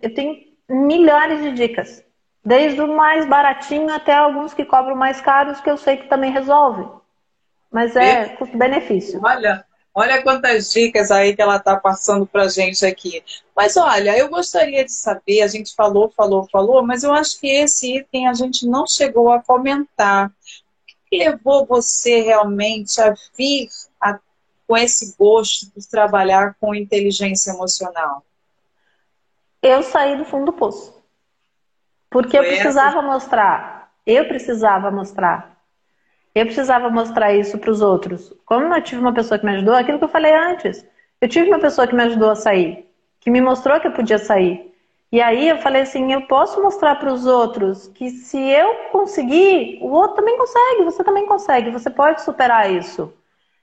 Eu 0.00 0.14
tenho 0.14 0.36
milhares 0.68 1.42
de 1.42 1.52
dicas. 1.52 2.02
Desde 2.44 2.80
o 2.80 2.96
mais 2.96 3.26
baratinho 3.26 3.92
até 3.94 4.14
alguns 4.14 4.54
que 4.54 4.64
cobram 4.64 4.96
mais 4.96 5.20
caros, 5.20 5.60
que 5.60 5.70
eu 5.70 5.76
sei 5.76 5.96
que 5.96 6.08
também 6.08 6.32
resolve. 6.32 6.88
Mas 7.70 7.94
é 7.96 8.30
custo-benefício. 8.30 9.20
Olha, 9.22 9.64
olha 9.94 10.22
quantas 10.22 10.72
dicas 10.72 11.10
aí 11.10 11.34
que 11.34 11.42
ela 11.42 11.56
está 11.56 11.76
passando 11.76 12.26
para 12.26 12.48
gente 12.48 12.84
aqui. 12.84 13.22
Mas 13.54 13.76
olha, 13.76 14.16
eu 14.16 14.28
gostaria 14.28 14.84
de 14.84 14.92
saber, 14.92 15.42
a 15.42 15.46
gente 15.46 15.74
falou, 15.74 16.10
falou, 16.10 16.48
falou, 16.50 16.82
mas 16.84 17.04
eu 17.04 17.12
acho 17.12 17.38
que 17.38 17.46
esse 17.48 17.98
item 17.98 18.28
a 18.28 18.34
gente 18.34 18.66
não 18.66 18.86
chegou 18.86 19.30
a 19.30 19.42
comentar. 19.42 20.28
O 20.28 20.32
que 21.10 21.18
levou 21.18 21.66
você 21.66 22.22
realmente 22.22 23.00
a 23.00 23.14
vir 23.36 23.68
a, 24.00 24.18
com 24.66 24.76
esse 24.76 25.14
gosto 25.18 25.66
de 25.76 25.86
trabalhar 25.88 26.56
com 26.58 26.74
inteligência 26.74 27.50
emocional? 27.50 28.24
Eu 29.62 29.82
saí 29.82 30.16
do 30.16 30.24
fundo 30.24 30.46
do 30.46 30.52
poço. 30.54 31.00
Porque 32.10 32.36
Foi 32.36 32.46
eu 32.46 32.48
precisava 32.48 32.98
essa? 32.98 33.02
mostrar. 33.02 33.92
Eu 34.06 34.26
precisava 34.26 34.90
mostrar 34.90 35.51
eu 36.34 36.46
precisava 36.46 36.88
mostrar 36.90 37.34
isso 37.34 37.58
para 37.58 37.70
os 37.70 37.80
outros. 37.80 38.32
Como 38.44 38.74
eu 38.74 38.82
tive 38.82 39.00
uma 39.00 39.12
pessoa 39.12 39.38
que 39.38 39.44
me 39.44 39.52
ajudou, 39.52 39.74
aquilo 39.74 39.98
que 39.98 40.04
eu 40.04 40.08
falei 40.08 40.34
antes. 40.34 40.86
Eu 41.20 41.28
tive 41.28 41.48
uma 41.48 41.58
pessoa 41.58 41.86
que 41.86 41.94
me 41.94 42.02
ajudou 42.02 42.30
a 42.30 42.34
sair, 42.34 42.86
que 43.20 43.30
me 43.30 43.40
mostrou 43.40 43.78
que 43.80 43.86
eu 43.86 43.92
podia 43.92 44.18
sair. 44.18 44.72
E 45.12 45.20
aí 45.20 45.48
eu 45.48 45.58
falei 45.58 45.82
assim, 45.82 46.10
eu 46.12 46.22
posso 46.22 46.62
mostrar 46.62 46.94
para 46.96 47.12
os 47.12 47.26
outros 47.26 47.86
que 47.88 48.08
se 48.10 48.38
eu 48.38 48.74
conseguir, 48.90 49.78
o 49.82 49.88
outro 49.88 50.16
também 50.16 50.38
consegue, 50.38 50.84
você 50.84 51.04
também 51.04 51.26
consegue, 51.26 51.70
você 51.70 51.90
pode 51.90 52.22
superar 52.22 52.72
isso. 52.72 53.12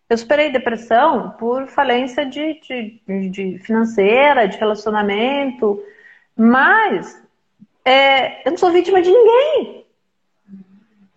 Eu 0.07 0.17
superei 0.17 0.51
depressão 0.51 1.31
por 1.39 1.67
falência 1.67 2.25
de, 2.25 2.59
de, 2.61 3.29
de 3.29 3.59
financeira, 3.59 4.47
de 4.47 4.57
relacionamento, 4.57 5.83
mas 6.35 7.19
é, 7.83 8.47
eu 8.47 8.51
não 8.51 8.57
sou 8.57 8.71
vítima 8.71 9.01
de 9.01 9.11
ninguém. 9.11 9.78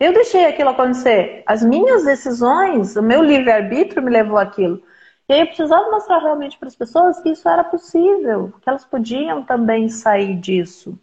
Eu 0.03 0.13
deixei 0.13 0.47
aquilo 0.47 0.71
acontecer. 0.71 1.45
As 1.47 1.63
minhas 1.63 2.05
decisões, 2.05 2.97
o 2.97 3.03
meu 3.03 3.23
livre-arbítrio 3.23 4.03
me 4.03 4.11
levou 4.11 4.37
àquilo. 4.37 4.83
E 5.29 5.33
aí 5.33 5.41
eu 5.43 5.47
precisava 5.47 5.93
mostrar 5.93 6.19
realmente 6.19 6.59
para 6.59 6.67
as 6.67 6.75
pessoas 6.75 7.21
que 7.21 7.31
isso 7.31 7.49
era 7.49 7.63
possível, 7.63 8.53
que 8.61 8.69
elas 8.69 8.85
podiam 8.85 9.45
também 9.45 9.89
sair 9.89 10.35
disso. 10.35 10.99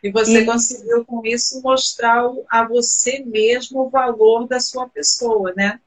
E 0.00 0.12
você 0.12 0.42
e... 0.42 0.46
conseguiu 0.46 1.04
com 1.04 1.26
isso 1.26 1.60
mostrar 1.60 2.30
a 2.48 2.68
você 2.68 3.24
mesmo 3.26 3.80
o 3.80 3.90
valor 3.90 4.46
da 4.46 4.60
sua 4.60 4.88
pessoa, 4.88 5.52
né? 5.56 5.80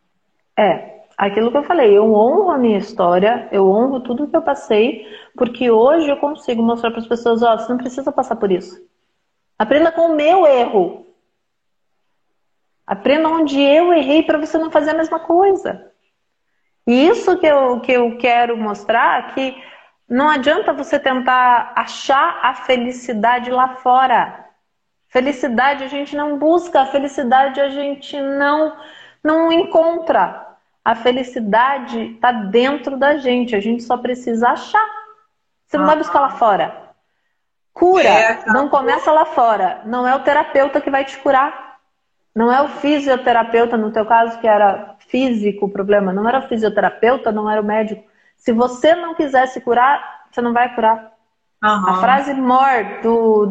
É, 0.60 1.06
aquilo 1.18 1.50
que 1.50 1.58
eu 1.58 1.64
falei, 1.64 1.98
eu 1.98 2.14
honro 2.14 2.52
a 2.52 2.58
minha 2.58 2.78
história, 2.78 3.48
eu 3.54 3.70
honro 3.70 4.02
tudo 4.02 4.28
que 4.28 4.36
eu 4.36 4.42
passei, 4.42 5.08
porque 5.38 5.72
hoje 5.72 6.10
eu 6.10 6.18
consigo 6.18 6.62
mostrar 6.62 6.92
para 6.92 7.00
as 7.00 7.08
pessoas, 7.08 7.42
ó, 7.42 7.54
oh, 7.54 7.58
você 7.58 7.70
não 7.70 7.78
precisa 7.78 8.12
passar 8.12 8.36
por 8.36 8.52
isso. 8.52 8.86
Aprenda 9.58 9.94
com 9.94 10.08
o 10.08 10.16
meu 10.16 10.46
erro. 10.46 11.03
Aprenda 12.86 13.30
onde 13.30 13.62
eu 13.62 13.94
errei 13.94 14.24
para 14.24 14.38
você 14.38 14.58
não 14.58 14.70
fazer 14.70 14.92
a 14.92 14.96
mesma 14.96 15.20
coisa. 15.20 15.92
E 16.86 17.08
isso 17.08 17.38
que 17.38 17.48
eu, 17.48 17.80
que 17.80 17.92
eu 17.94 18.18
quero 18.18 18.58
mostrar 18.58 19.34
que 19.34 19.56
não 20.08 20.30
adianta 20.30 20.74
você 20.74 21.00
tentar 21.00 21.72
achar 21.76 22.40
a 22.44 22.54
felicidade 22.54 23.50
lá 23.50 23.76
fora. 23.76 24.44
Felicidade 25.08 25.84
a 25.84 25.88
gente 25.88 26.16
não 26.16 26.38
busca, 26.38 26.82
a 26.82 26.86
felicidade 26.86 27.62
a 27.62 27.70
gente 27.70 28.20
não, 28.20 28.76
não 29.24 29.52
encontra. 29.52 30.48
A 30.84 30.96
felicidade 30.96 32.16
está 32.16 32.32
dentro 32.32 32.98
da 32.98 33.16
gente, 33.18 33.56
a 33.56 33.60
gente 33.62 33.84
só 33.84 33.96
precisa 33.98 34.50
achar. 34.50 34.86
Você 35.66 35.78
não 35.78 35.86
vai 35.86 35.96
buscar 35.96 36.20
lá 36.20 36.32
fora. 36.32 36.84
Cura 37.74 38.08
é, 38.08 38.46
não 38.48 38.68
começa 38.70 39.12
lá 39.12 39.26
fora. 39.26 39.82
Não 39.86 40.06
é 40.08 40.14
o 40.14 40.20
terapeuta 40.20 40.82
que 40.82 40.92
vai 40.92 41.06
te 41.06 41.18
curar. 41.18 41.63
Não 42.36 42.52
é 42.52 42.62
o 42.62 42.68
fisioterapeuta, 42.68 43.78
no 43.78 43.92
teu 43.92 44.06
caso, 44.06 44.40
que 44.40 44.48
era 44.48 44.96
físico 45.08 45.66
o 45.68 45.70
problema. 45.70 46.12
Não 46.12 46.28
era 46.28 46.40
o 46.40 46.48
fisioterapeuta, 46.48 47.32
não 47.32 47.50
era 47.50 47.62
o 47.62 47.66
médico. 47.66 48.04
Se 48.36 48.52
você 48.52 48.96
não 48.96 49.14
quiser 49.14 49.48
se 49.48 49.62
curar, 49.62 50.26
você 50.32 50.42
não 50.42 50.52
vai 50.52 50.74
curar. 50.74 51.14
Uhum. 51.64 51.90
A 51.90 52.02
frase 52.02 52.34
mor 52.34 53.02
do, 53.02 53.42